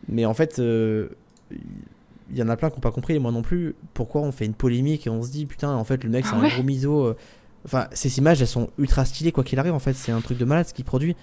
Mais 0.08 0.24
en 0.26 0.34
fait, 0.34 0.58
euh, 0.58 1.08
il 1.50 2.36
y 2.36 2.42
en 2.42 2.48
a 2.48 2.56
plein 2.56 2.70
qui 2.70 2.76
n'ont 2.76 2.80
pas 2.80 2.90
compris 2.92 3.14
et 3.14 3.18
moi 3.18 3.32
non 3.32 3.42
plus. 3.42 3.74
Pourquoi 3.94 4.20
on 4.22 4.32
fait 4.32 4.44
une 4.46 4.54
polémique 4.54 5.06
et 5.06 5.10
on 5.10 5.22
se 5.22 5.30
dit 5.30 5.46
putain 5.46 5.74
en 5.74 5.84
fait 5.84 6.04
le 6.04 6.10
mec 6.10 6.26
c'est 6.26 6.32
Ah 6.34 6.38
un 6.38 6.42
ouais. 6.42 6.50
gros 6.50 6.62
miso. 6.62 7.14
Enfin, 7.66 7.88
ces 7.92 8.16
images 8.18 8.40
elles 8.40 8.46
sont 8.48 8.70
ultra 8.78 9.04
stylées 9.04 9.32
quoi 9.32 9.44
qu'il 9.44 9.58
arrive 9.58 9.74
en 9.74 9.78
fait. 9.78 9.92
C'est 9.92 10.12
un 10.12 10.20
truc 10.22 10.38
de 10.38 10.44
malade 10.44 10.66
ce 10.66 10.72
qu'il 10.72 10.84
produit. 10.84 11.14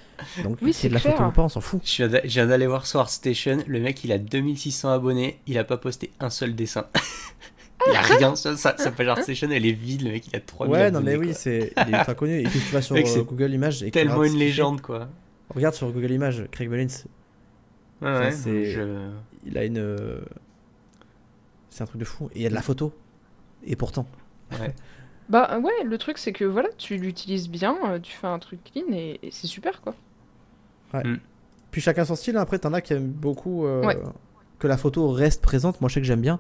Donc 0.44 0.58
Oui, 0.62 0.74
c'est 0.74 0.90
de 0.90 0.94
la 0.94 1.00
clair. 1.00 1.14
photo 1.16 1.28
ou 1.30 1.32
pas 1.32 1.42
on 1.42 1.50
s'en 1.50 1.62
fout. 1.62 1.80
Je 1.84 2.04
viens 2.28 2.46
d'aller 2.48 2.68
voir 2.68 2.86
sur 2.86 3.00
ArtStation. 3.00 3.60
Le 3.66 3.80
mec, 3.80 4.04
il 4.04 4.12
a 4.12 4.18
2600 4.18 4.90
abonnés. 4.92 5.40
Il 5.48 5.58
a 5.58 5.64
pas 5.64 5.78
posté 5.78 6.12
un 6.20 6.30
seul 6.30 6.54
dessin. 6.54 6.86
il 7.88 7.94
y 7.94 7.96
a 7.96 8.02
rien. 8.02 8.36
Ça, 8.36 8.56
ça, 8.58 8.76
sa 8.78 8.92
page 8.92 9.08
ArtStation, 9.08 9.50
elle 9.52 9.66
est 9.66 9.72
vide. 9.72 10.04
Le 10.04 10.12
mec, 10.12 10.28
il 10.28 10.36
a 10.36 10.40
3000 10.42 10.72
Ouais 10.74 10.92
non 10.92 11.00
abonnés. 11.00 11.18
mais 11.18 11.28
oui 11.28 11.34
c'est 11.34 11.74
il 11.88 11.94
est 11.94 11.98
ultra 11.98 12.14
connu 12.14 12.40
et 12.42 12.44
puis 12.44 12.60
tu 12.60 12.74
vas 12.74 12.82
sur 12.82 12.94
Mec, 12.96 13.08
euh, 13.08 13.24
Google 13.24 13.54
Images 13.54 13.82
et 13.84 13.92
Tellement 13.92 14.24
une 14.24 14.38
légende, 14.38 14.82
quoi. 14.82 15.08
Regarde 15.56 15.76
sur 15.76 15.90
Google 15.92 16.12
Images, 16.12 16.44
Craig 16.52 16.70
Mullins, 16.70 16.88
Ouais, 18.02 18.10
Ça, 18.14 18.20
ouais. 18.20 18.32
c'est- 18.34 18.66
je- 18.72 19.10
il 19.46 19.58
a 19.58 19.64
une. 19.64 19.78
euh, 19.78 20.20
C'est 21.70 21.84
un 21.84 21.88
truc 21.88 22.00
de 22.02 22.06
fou. 22.06 22.30
Et 22.34 22.40
il 22.40 22.42
y 22.42 22.46
a 22.46 22.50
de 22.50 22.54
la 22.54 22.62
photo. 22.62 22.94
Et 23.66 23.76
pourtant. 23.76 24.06
ouais. 24.60 24.74
Bah 25.30 25.60
ouais, 25.60 25.84
le 25.86 25.98
truc 25.98 26.18
c'est 26.18 26.34
que 26.34 26.44
voilà, 26.46 26.70
tu 26.78 26.98
l'utilises 26.98 27.50
bien, 27.50 27.78
euh, 27.86 28.00
tu 28.00 28.12
fais 28.14 28.28
un 28.28 28.40
truc 28.40 28.60
clean 28.64 28.84
et, 28.92 29.20
et 29.24 29.32
c'est 29.32 29.48
super 29.48 29.82
quoi. 29.82 29.96
Puis 31.72 31.82
chacun 31.82 32.06
son 32.06 32.16
style. 32.16 32.38
hein. 32.38 32.42
Après, 32.42 32.60
t'en 32.60 32.74
as 32.74 32.82
qui 32.82 32.94
aiment 32.94 33.10
beaucoup 33.12 33.66
euh, 33.66 33.84
Ouais. 33.84 33.98
que 34.60 34.68
la 34.68 34.78
photo 34.78 35.10
reste 35.10 35.42
présente. 35.42 35.82
Moi, 35.82 35.90
je 35.90 35.96
sais 35.96 36.02
que 36.02 36.06
j'aime 36.08 36.22
bien. 36.22 36.40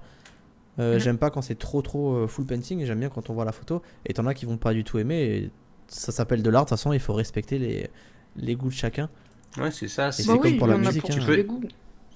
Euh, 0.79 0.93
Mhm. 0.95 0.99
J'aime 0.99 1.17
pas 1.17 1.29
quand 1.31 1.41
c'est 1.41 1.57
trop 1.57 1.81
trop 1.81 2.13
euh, 2.15 2.27
full 2.27 2.45
painting. 2.45 2.85
J'aime 2.85 2.99
bien 2.99 3.09
quand 3.09 3.29
on 3.29 3.33
voit 3.33 3.45
la 3.45 3.51
photo. 3.51 3.81
Et 4.05 4.13
t'en 4.13 4.25
as 4.27 4.33
qui 4.35 4.45
vont 4.45 4.57
pas 4.57 4.73
du 4.73 4.83
tout 4.83 4.99
aimer. 4.99 5.21
Et 5.23 5.51
ça 5.87 6.11
s'appelle 6.11 6.43
de 6.43 6.49
l'art. 6.51 6.65
De 6.65 6.69
toute 6.69 6.77
façon, 6.77 6.93
il 6.93 6.99
faut 6.99 7.13
respecter 7.13 7.57
les, 7.57 7.89
les 8.35 8.55
goûts 8.55 8.69
de 8.69 8.73
chacun. 8.73 9.09
Ouais, 9.57 9.71
c'est 9.71 9.87
ça. 9.87 10.11
c'est 10.11 10.25
bah 10.27 10.33
comme 10.37 10.51
oui, 10.51 10.57
pour 10.57 10.67
la 10.67 10.77
musique, 10.77 11.01
pour 11.01 11.11
hein. 11.11 11.17
Tu 11.19 11.25
peux- 11.25 11.35
les 11.35 11.43
goûts. 11.43 11.61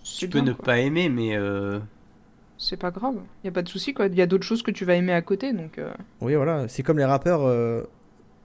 Tu 0.03 0.28
peux 0.30 0.39
bien, 0.41 0.49
ne 0.49 0.53
quoi. 0.53 0.65
pas 0.65 0.80
aimer, 0.80 1.09
mais 1.09 1.36
euh, 1.36 1.80
C'est 2.58 2.78
pas 2.78 2.91
grave, 2.91 3.16
y 3.43 3.47
a 3.47 3.51
pas 3.51 3.62
de 3.62 3.70
souci 3.70 3.93
quoi. 3.93 4.08
Il 4.08 4.16
y 4.16 4.22
a 4.22 4.26
d'autres 4.28 4.43
choses 4.45 4.64
que 4.64 4.72
tu 4.72 4.84
vas 4.86 4.95
aimer 4.95 5.14
à 5.14 5.22
côté 5.22 5.53
donc. 5.53 5.78
euh, 5.78 5.91
Oui, 6.22 6.34
voilà. 6.36 6.68
C'est 6.68 6.84
comme 6.84 6.97
les 6.97 7.05
rappeurs. 7.05 7.41
euh, 7.43 7.84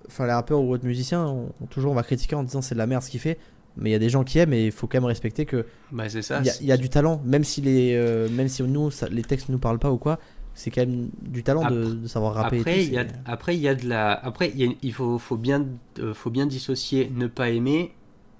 Enfin, 0.08 0.26
les 0.26 0.32
rappeurs 0.32 0.60
ou 0.60 0.72
autres 0.72 0.84
musiciens. 0.84 1.24
On, 1.24 1.50
on- 1.62 1.66
toujours, 1.66 1.92
on 1.92 1.94
va 1.94 2.02
critiquer 2.02 2.34
en 2.34 2.42
disant 2.42 2.60
c'est 2.60 2.74
de 2.74 2.78
la 2.78 2.86
merde 2.86 3.02
ce 3.02 3.10
qu'il 3.10 3.20
fait. 3.20 3.38
Mais 3.76 3.88
il 3.90 3.92
y 3.92 3.96
a 3.96 3.98
des 4.00 4.10
gens 4.10 4.24
qui 4.24 4.38
aiment. 4.38 4.52
Et 4.52 4.66
il 4.66 4.72
faut 4.72 4.86
quand 4.86 4.98
même 4.98 5.04
respecter 5.06 5.46
que. 5.46 5.64
bah, 5.92 6.08
c'est 6.08 6.22
ça. 6.22 6.40
Il 6.40 6.46
y, 6.46 6.50
a- 6.50 6.54
il 6.60 6.66
y 6.66 6.72
a 6.72 6.76
du 6.76 6.88
talent, 6.90 7.22
même 7.24 7.44
si 7.44 7.60
les, 7.62 7.94
euh, 7.94 8.28
même 8.28 8.48
si 8.48 8.62
nous, 8.64 8.90
ça- 8.90 9.08
les 9.08 9.22
textes 9.22 9.48
ne 9.48 9.54
nous 9.54 9.58
parlent 9.60 9.78
pas 9.78 9.90
ou 9.92 9.96
quoi, 9.98 10.18
c'est 10.54 10.70
quand 10.70 10.82
même 10.82 11.08
du 11.22 11.42
talent 11.42 11.70
de, 11.70 11.94
de 11.94 12.06
savoir 12.08 12.34
rapper. 12.34 12.56
et 12.56 12.60
Après, 12.60 12.72
tout, 12.74 12.80
il 12.80 12.92
y 12.92 12.98
a, 12.98 13.06
après, 13.24 13.56
il 13.56 13.60
y 13.62 13.68
a 13.68 13.74
de 13.74 13.88
la. 13.88 14.12
Après, 14.12 14.50
il, 14.50 14.60
y 14.60 14.68
a- 14.68 14.74
il 14.82 14.92
faut, 14.92 15.18
faut, 15.18 15.36
bien, 15.38 15.64
euh, 16.00 16.12
faut 16.12 16.28
bien 16.30 16.44
dissocier 16.46 17.10
ne 17.14 17.28
pas 17.28 17.48
aimer 17.50 17.92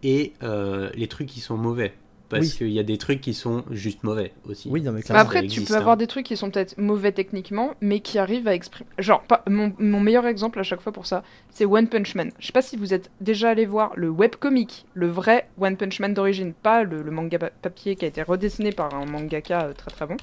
et 0.03 0.33
euh, 0.43 0.91
les 0.95 1.07
trucs 1.07 1.29
qui 1.29 1.41
sont 1.41 1.57
mauvais. 1.57 1.95
Parce 2.33 2.47
Oui. 2.47 2.57
qu'il 2.57 2.69
y 2.71 2.79
a 2.79 2.83
des 2.83 2.97
trucs 2.99 3.21
qui 3.21 3.35
sont 3.35 3.63
juste 3.71 4.03
mauvais 4.05 4.33
aussi. 4.49 4.69
Oui, 4.71 4.81
non, 4.81 4.91
mais 4.93 5.03
clairement. 5.03 5.21
après, 5.23 5.47
tu 5.47 5.61
peux 5.61 5.75
hein. 5.75 5.79
avoir 5.79 5.97
des 5.97 6.07
trucs 6.07 6.25
qui 6.27 6.37
sont 6.37 6.51
peut-être 6.51 6.79
mauvais 6.79 7.13
techniquement, 7.13 7.75
mais 7.83 8.01
qui 8.01 8.19
arrivent 8.19 8.49
à 8.49 8.55
exprimer. 8.55 8.89
Genre, 8.99 9.23
pas... 9.23 9.45
mon, 9.49 9.73
mon 9.79 10.01
meilleur 10.01 10.27
exemple 10.27 10.59
à 10.59 10.63
chaque 10.63 10.81
fois 10.81 10.93
pour 10.93 11.05
ça, 11.07 11.23
c'est 11.51 11.67
One 11.67 11.89
Punch 11.89 12.15
Man. 12.15 12.31
Je 12.39 12.47
sais 12.47 12.53
pas 12.53 12.63
si 12.63 12.77
vous 12.77 12.95
êtes 12.95 13.11
déjà 13.21 13.51
allé 13.51 13.67
voir 13.67 13.93
le 13.97 14.09
webcomic, 14.09 14.87
le 14.95 15.09
vrai 15.09 15.47
One 15.61 15.77
Punch 15.77 16.01
Man 16.01 16.15
d'origine, 16.15 16.55
pas 16.55 16.83
le, 16.85 17.03
le 17.03 17.11
manga 17.11 17.39
pa- 17.39 17.51
papier 17.51 17.97
qui 17.97 18.05
a 18.07 18.09
été 18.09 18.23
redessiné 18.23 18.73
par 18.73 18.95
un 18.95 19.05
mangaka 19.05 19.65
euh, 19.67 19.73
très 19.75 19.91
très 19.91 20.07
bon. 20.07 20.17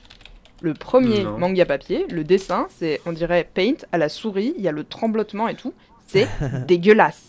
Le 0.62 0.74
premier 0.74 1.24
Non. 1.24 1.38
manga 1.38 1.66
papier, 1.66 2.06
le 2.10 2.24
dessin, 2.24 2.68
c'est, 2.78 3.00
on 3.06 3.12
dirait, 3.14 3.48
paint 3.54 3.76
à 3.92 3.98
la 3.98 4.10
souris, 4.10 4.54
il 4.58 4.64
y 4.64 4.68
a 4.68 4.72
le 4.74 4.84
tremblotement 4.84 5.48
et 5.48 5.56
tout. 5.56 5.74
C'est 6.08 6.28
dégueulasse. 6.68 7.24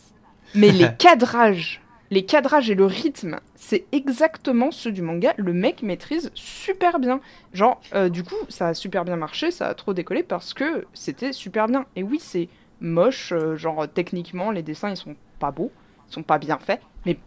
Mais 0.54 0.72
les 0.72 0.88
cadrages, 0.98 1.80
les 2.10 2.24
cadrages 2.24 2.70
et 2.70 2.74
le 2.74 2.86
rythme, 2.86 3.38
c'est 3.54 3.84
exactement 3.92 4.70
ceux 4.72 4.90
du 4.90 5.00
manga. 5.02 5.32
Le 5.36 5.52
mec 5.52 5.82
maîtrise 5.82 6.30
super 6.34 6.98
bien. 6.98 7.20
Genre, 7.52 7.80
euh, 7.94 8.08
du 8.08 8.24
coup, 8.24 8.34
ça 8.48 8.68
a 8.68 8.74
super 8.74 9.04
bien 9.04 9.16
marché, 9.16 9.50
ça 9.50 9.68
a 9.68 9.74
trop 9.74 9.94
décollé 9.94 10.22
parce 10.22 10.52
que 10.52 10.86
c'était 10.92 11.32
super 11.32 11.68
bien. 11.68 11.86
Et 11.94 12.02
oui, 12.02 12.18
c'est 12.20 12.48
moche, 12.80 13.32
euh, 13.32 13.56
genre 13.56 13.86
techniquement, 13.88 14.50
les 14.50 14.62
dessins 14.62 14.90
ils 14.90 14.96
sont 14.96 15.14
pas 15.38 15.52
beaux, 15.52 15.70
ils 16.08 16.14
sont 16.14 16.22
pas 16.22 16.38
bien 16.38 16.58
faits, 16.58 16.80
mais 17.06 17.18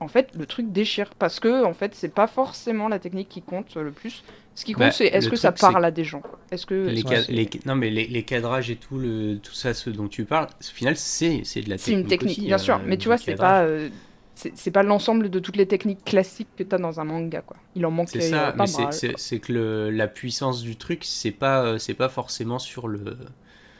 en 0.00 0.08
fait, 0.08 0.30
le 0.36 0.46
truc 0.46 0.72
déchire 0.72 1.10
parce 1.18 1.38
que 1.38 1.64
en 1.64 1.74
fait, 1.74 1.94
c'est 1.94 2.12
pas 2.12 2.26
forcément 2.26 2.88
la 2.88 2.98
technique 2.98 3.28
qui 3.28 3.42
compte 3.42 3.74
le 3.76 3.92
plus. 3.92 4.24
Ce 4.54 4.64
qui 4.64 4.72
compte, 4.72 4.84
Bah, 4.84 4.90
c'est 4.90 5.06
est-ce 5.06 5.28
que 5.28 5.36
ça 5.36 5.52
parle 5.52 5.84
à 5.84 5.90
des 5.90 6.04
gens? 6.04 6.22
Est-ce 6.50 6.66
que 6.66 6.74
Les, 6.74 7.02
Ouais, 7.04 7.48
non 7.64 7.74
mais 7.74 7.90
les, 7.90 8.06
les 8.06 8.22
cadrages 8.22 8.70
et 8.70 8.76
tout 8.76 8.98
le 8.98 9.38
tout 9.38 9.54
ça 9.54 9.72
ce 9.72 9.88
dont 9.88 10.08
tu 10.08 10.24
parles 10.24 10.46
au 10.60 10.64
final 10.64 10.96
c'est 10.96 11.40
de 11.62 11.70
la 11.70 11.78
c'est 11.78 11.92
une 11.92 12.06
technique, 12.06 12.38
aussi, 12.38 12.46
bien 12.46 12.56
euh, 12.56 12.58
sûr, 12.58 12.80
mais 12.86 12.98
tu 12.98 13.08
vois, 13.08 13.16
c'est 13.18 13.34
pas 13.34 13.62
euh, 13.62 13.88
c'est 14.34 14.70
pas 14.70 14.82
l'ensemble 14.82 15.28
de 15.30 15.38
toutes 15.38 15.56
les 15.56 15.66
techniques 15.66 16.04
classiques 16.04 16.48
que 16.56 16.62
t'as 16.62 16.78
dans 16.78 17.00
un 17.00 17.04
manga, 17.04 17.42
quoi. 17.42 17.56
Il 17.76 17.84
en 17.86 17.90
manque 17.90 18.08
C'est 18.10 18.18
euh, 18.18 18.30
ça, 18.30 18.52
pas 18.52 18.64
mais 18.64 18.66
c'est- 18.66 19.38
que 19.40 19.52
le- 19.52 19.90
la 19.90 20.08
puissance 20.08 20.62
du 20.62 20.76
truc, 20.76 21.02
c'est 21.04 21.30
pas, 21.30 21.62
euh, 21.64 21.78
c'est 21.78 21.94
pas 21.94 22.08
forcément 22.08 22.58
sur 22.58 22.88
le. 22.88 23.16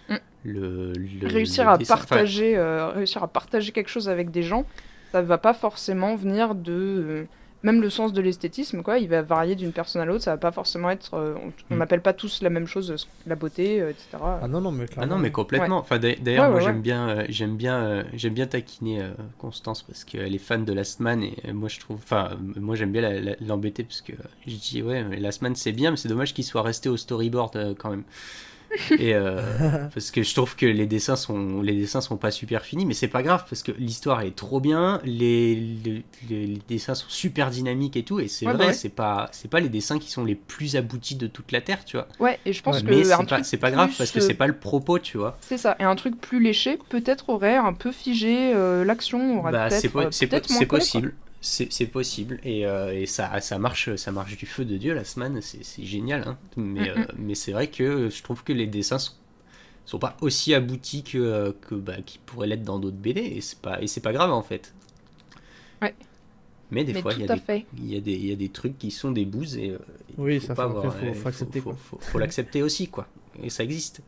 Mm. 0.09 0.17
le, 0.45 0.93
le- 0.93 1.27
réussir 1.29 1.65
le 1.65 1.71
à 1.71 1.79
dessin. 1.79 1.95
Enfin, 1.95 2.05
partager 2.07 2.57
euh, 2.57 2.89
réussir 2.89 3.23
à 3.23 3.29
partager 3.29 3.73
quelque 3.73 3.89
chose 3.89 4.09
avec 4.09 4.31
des 4.31 4.43
gens 4.43 4.65
ça 5.13 5.21
va 5.23 5.37
pas 5.39 5.53
forcément 5.55 6.17
venir 6.17 6.55
de 6.55 6.73
euh, 6.73 7.25
même 7.63 7.81
le 7.81 7.91
sens 7.91 8.13
de 8.13 8.21
l'esthétisme 8.21 8.83
quoi 8.83 8.99
il 8.99 9.09
va 9.09 9.23
varier 9.23 9.55
d'une 9.55 9.73
personne 9.73 10.03
à 10.03 10.05
l'autre 10.05 10.25
ça 10.25 10.33
va 10.33 10.37
pas 10.37 10.53
forcément 10.53 10.91
être 10.91 11.15
euh, 11.15 11.35
on- 11.37 11.53
on 11.71 11.75
Mm. 11.75 11.79
n'appelle 11.79 12.01
pas 12.03 12.13
tous 12.13 12.43
la 12.43 12.51
même 12.51 12.67
chose 12.67 12.91
euh, 12.91 12.97
la 13.27 13.35
beauté 13.37 13.81
euh, 13.81 13.91
etc 13.91 14.05
Ah 14.43 14.49
non, 14.49 14.61
non, 14.61 14.73
mais 14.73 14.87
Ah 14.97 15.07
non, 15.07 15.19
mais 15.19 15.31
complètement. 15.31 15.79
Enfin, 15.79 15.99
d'a- 15.99 16.15
d'ailleurs, 16.17 16.45
Ouais, 16.45 16.51
moi 16.51 16.59
ouais, 16.59 16.65
j'aime 16.65 16.81
bien, 16.83 17.09
euh, 17.09 17.25
j'aime 17.29 17.57
bien, 17.57 17.77
euh, 17.83 18.03
j'aime 18.15 18.35
bien 18.35 18.47
taquiner 18.47 19.03
euh, 19.03 19.13
Constance 19.39 19.83
parce 19.83 20.05
qu'elle 20.05 20.35
est 20.35 20.39
fan 20.39 20.65
de 20.65 20.73
Last 20.73 21.01
Man 21.01 21.23
et 21.23 21.53
moi 21.53 21.69
je 21.69 21.79
trouve, 21.81 21.99
enfin, 22.03 22.31
moi 22.57 22.75
j'aime 22.75 22.91
bien 22.93 23.03
l'embêter 23.41 23.85
parce 23.85 24.01
que 24.01 24.13
euh, 24.13 24.17
je 24.47 24.57
dis 24.57 24.83
ouais, 24.83 25.05
mais 25.05 25.19
Last 25.21 25.43
Man 25.43 25.55
c'est 25.55 25.73
bien, 25.73 25.91
mais 25.93 25.97
c'est 25.97 26.09
dommage 26.09 26.35
qu'il 26.35 26.45
soit 26.45 26.63
resté 26.63 26.89
au 26.89 26.97
storyboard 26.97 27.57
euh, 27.57 27.75
quand 27.79 27.91
même. 27.91 28.05
Et 28.99 29.15
euh, 29.15 29.41
parce 29.95 30.11
que 30.11 30.23
je 30.23 30.35
trouve 30.35 30.57
que 30.57 30.67
les 30.67 30.87
dessins 30.87 31.17
sont, 31.17 31.61
les 31.63 31.75
dessins 31.75 32.01
sont 32.01 32.17
pas 32.17 32.31
super 32.31 32.65
finis, 32.65 32.87
mais 32.87 32.95
c'est 32.95 33.09
pas 33.09 33.23
grave 33.23 33.45
parce 33.49 33.63
que 33.63 33.73
l'histoire 33.73 34.23
est 34.23 34.35
trop 34.37 34.61
bien, 34.61 35.01
les, 35.05 35.55
les, 36.29 36.59
dessins 36.69 36.95
sont 36.95 37.09
super 37.09 37.51
dynamiques 37.51 37.97
et 37.97 38.03
tout, 38.05 38.21
et 38.21 38.29
c'est 38.29 38.47
Ouais, 38.47 38.53
bah 38.55 38.59
vrai, 38.59 38.67
ouais. 38.69 38.73
c'est 38.73 38.89
pas, 38.89 39.29
c'est 39.33 39.49
pas 39.51 39.61
les 39.61 39.69
dessins 39.69 39.99
qui 39.99 40.11
sont 40.11 40.25
les 40.25 40.35
plus 40.35 40.77
aboutis 40.77 41.17
de 41.17 41.27
toute 41.27 41.53
la 41.53 41.61
terre, 41.61 41.85
tu 41.85 41.97
vois. 41.97 42.09
ouais 42.21 42.39
et 42.45 42.53
je 42.53 42.63
pense 42.63 42.77
Ouais, 42.77 42.83
que 42.83 42.91
Mais 42.91 43.05
c'est 43.05 43.27
pas, 43.27 43.27
truc 43.27 43.45
c'est 43.45 43.57
pas 43.59 43.71
grave 43.71 43.91
parce 43.97 44.11
que 44.11 44.19
euh, 44.19 44.21
c'est 44.21 44.35
pas 44.35 44.47
le 44.47 44.59
propos, 44.59 44.99
tu 44.99 45.19
vois. 45.19 45.37
c'est 45.41 45.59
ça 45.59 45.77
et 45.79 45.85
un 45.85 45.97
truc 45.97 46.21
plus 46.21 46.41
léché 46.41 46.79
peut-être 46.89 47.29
aurait 47.29 47.57
un 47.57 47.73
peu 47.73 47.93
figé 47.93 48.53
euh, 48.55 48.85
l'action 48.85 49.39
aurait 49.39 49.53
Bah, 49.53 49.71
c'est 49.71 49.89
peut-être 49.89 49.93
po- 49.93 50.01
euh, 50.01 50.11
c'est 50.11 50.27
po- 50.27 50.31
peut-être 50.31 50.51
moins 50.51 50.59
c'est 50.61 50.67
collé, 50.67 50.87
quoi. 50.87 51.03
C'est 51.45 51.87
possible 51.89 52.39
et, 52.45 52.67
euh, 52.67 52.95
et 52.95 53.07
ça, 53.07 53.41
ça 53.41 53.59
marche 53.59 53.97
ça 53.97 54.13
marche 54.13 54.37
du 54.37 54.47
feu 54.47 54.65
de 54.65 54.77
dieu 54.77 54.95
la 54.95 55.05
semaine 55.05 55.41
c'est 55.43 55.65
c'est 55.65 55.85
génial 55.85 56.23
hein. 56.29 56.39
mais, 56.57 56.89
Mm, 56.95 57.01
euh, 57.01 57.07
mais 57.19 57.35
c'est 57.35 57.51
vrai 57.53 57.69
que 57.69 58.09
je 58.11 58.23
trouve 58.23 58.45
que 58.45 58.53
les 58.53 58.69
dessins 58.69 58.99
sont, 59.01 59.15
sont 59.87 59.99
pas 60.01 60.17
aussi 60.23 60.55
aboutis 60.55 61.05
que, 61.05 61.19
euh, 61.19 61.53
que 61.69 61.75
bah, 61.77 62.03
qu'ils 62.07 62.21
pourraient 62.23 62.49
l'être 62.49 62.65
dans 62.65 62.79
d'autres 62.79 62.97
BD 62.99 63.21
et 63.23 63.41
c'est 63.43 63.61
pas 63.61 63.83
et 63.83 63.89
c'est 63.89 64.01
pas 64.03 64.13
grave 64.13 64.33
en 64.33 64.43
fait. 64.43 64.73
Ouais. 65.83 65.95
mais 66.71 66.85
des 66.85 66.95
mais 66.95 67.03
fois 67.03 67.13
il 67.13 67.21
y, 67.21 67.25
a 67.25 67.29
des- 67.29 67.43
il 67.79 67.93
y 67.93 67.97
a 67.97 68.01
des 68.01 68.13
il 68.15 68.27
y 68.27 68.33
a 68.33 68.37
des 68.37 68.49
trucs 68.49 68.79
qui 68.79 68.91
sont 68.91 69.11
des 69.13 69.25
bouses 69.27 69.57
et, 69.57 69.71
euh, 69.71 69.79
Oui, 70.19 70.41
faut 70.41 70.47
ça, 70.47 70.55
pas 70.55 70.69
faut- 70.71 71.99
faut 72.01 72.19
l'accepter 72.19 72.63
aussi 72.63 72.89
quoi. 72.89 73.07
Et 73.43 73.51
ça 73.51 73.65
existe 73.65 74.03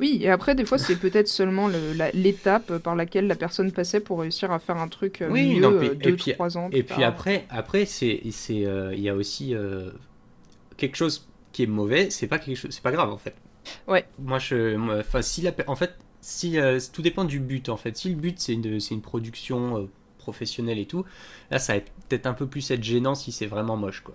Oui, 0.00 0.18
et 0.22 0.30
après, 0.30 0.54
des 0.54 0.64
fois, 0.64 0.78
c'est 0.78 0.96
peut-être 0.96 1.28
seulement 1.28 1.68
la- 1.68 2.10
l'étape 2.12 2.78
par 2.78 2.96
laquelle 2.96 3.26
la 3.26 3.34
personne 3.36 3.70
passait 3.70 4.00
pour 4.00 4.20
réussir 4.20 4.50
à 4.50 4.58
faire 4.58 4.78
un 4.78 4.88
truc 4.88 5.20
euh, 5.22 5.28
Oui, 5.30 5.54
mieux 5.54 5.60
non, 5.60 5.72
euh, 5.74 5.82
et 5.82 5.94
deux, 5.94 6.16
puis- 6.16 6.32
trois 6.32 6.56
ans. 6.56 6.68
Et 6.72 6.82
puis 6.82 6.96
tard. 7.00 7.08
après, 7.08 7.46
après 7.50 7.84
c'est, 7.84 8.20
euh, 8.50 8.92
il 8.94 9.00
y 9.00 9.08
a 9.08 9.14
aussi 9.14 9.54
euh, 9.54 9.90
quelque 10.76 10.96
chose 10.96 11.28
qui 11.52 11.64
est 11.64 11.66
mauvais. 11.66 12.10
C'est 12.10 12.26
pas 12.26 12.38
quelque 12.38 12.56
chose, 12.56 12.70
c'est 12.72 12.82
pas 12.82 12.92
grave 12.92 13.10
en 13.10 13.18
fait. 13.18 13.34
Ouais. 13.86 14.06
Moi, 14.18 14.38
je, 14.38 14.76
enfin, 15.00 15.20
si 15.22 15.42
la, 15.42 15.52
en 15.66 15.76
fait, 15.76 15.92
si 16.22 16.58
euh, 16.58 16.78
tout 16.92 17.02
dépend 17.02 17.24
du 17.24 17.38
but 17.40 17.68
en 17.68 17.76
fait. 17.76 17.96
Si 17.96 18.08
le 18.08 18.16
but 18.16 18.38
c'est 18.40 18.54
une, 18.54 18.80
c'est 18.80 18.94
une 18.94 19.02
production 19.02 19.88
professionnelle 20.18 20.78
et 20.78 20.86
tout, 20.86 21.04
là, 21.50 21.58
ça 21.58 21.74
va 21.74 21.76
être- 21.78 21.92
peut-être 22.08 22.26
un 22.26 22.34
peu 22.34 22.46
plus 22.46 22.70
être 22.70 22.82
gênant 22.82 23.14
si 23.14 23.32
c'est 23.32 23.46
vraiment 23.46 23.76
moche 23.76 24.00
quoi. 24.00 24.14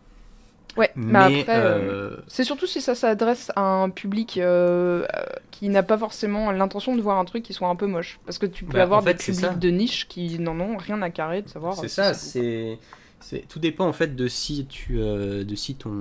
Ouais, 0.78 0.92
mais, 0.96 1.30
Mais 1.30 1.40
après, 1.42 1.56
euh, 1.58 1.78
euh, 2.14 2.18
c'est 2.28 2.44
surtout 2.44 2.68
si 2.68 2.82
ça 2.82 2.96
s'adresse 2.96 3.52
à 3.56 3.62
un 3.62 3.90
public 3.90 4.38
euh, 4.38 5.06
qui 5.52 5.70
n'a 5.70 5.84
pas 5.84 5.98
forcément 5.98 6.52
l'intention 6.52 6.96
de 6.96 7.02
voir 7.02 7.18
un 7.18 7.26
truc 7.26 7.44
qui 7.44 7.54
soit 7.54 7.70
un 7.70 7.76
peu 7.78 7.88
moche. 7.88 8.20
Parce 8.26 8.38
que 8.40 8.46
tu 8.46 8.66
peux 8.66 8.74
Bah, 8.74 8.84
avoir 8.84 9.00
en 9.00 9.04
fait, 9.04 9.14
des 9.14 9.24
publics 9.24 9.40
ça. 9.42 9.54
de 9.54 9.70
niche 9.70 10.08
qui 10.10 10.38
n'en 10.40 10.60
ont 10.60 10.76
rien 10.78 11.02
à 11.02 11.10
carrer 11.10 11.42
de 11.44 11.48
savoir. 11.50 11.76
c'est 11.76 11.88
si 11.88 11.96
ça, 11.96 12.14
c'est, 12.14 12.78
c'est, 13.22 13.48
tout 13.48 13.60
dépend 13.60 13.88
en 13.88 13.94
fait 13.94 14.16
de 14.16 14.28
si 14.28 14.66
tu, 14.66 15.00
euh, 15.00 15.44
de 15.46 15.56
si 15.56 15.76
ton 15.76 15.92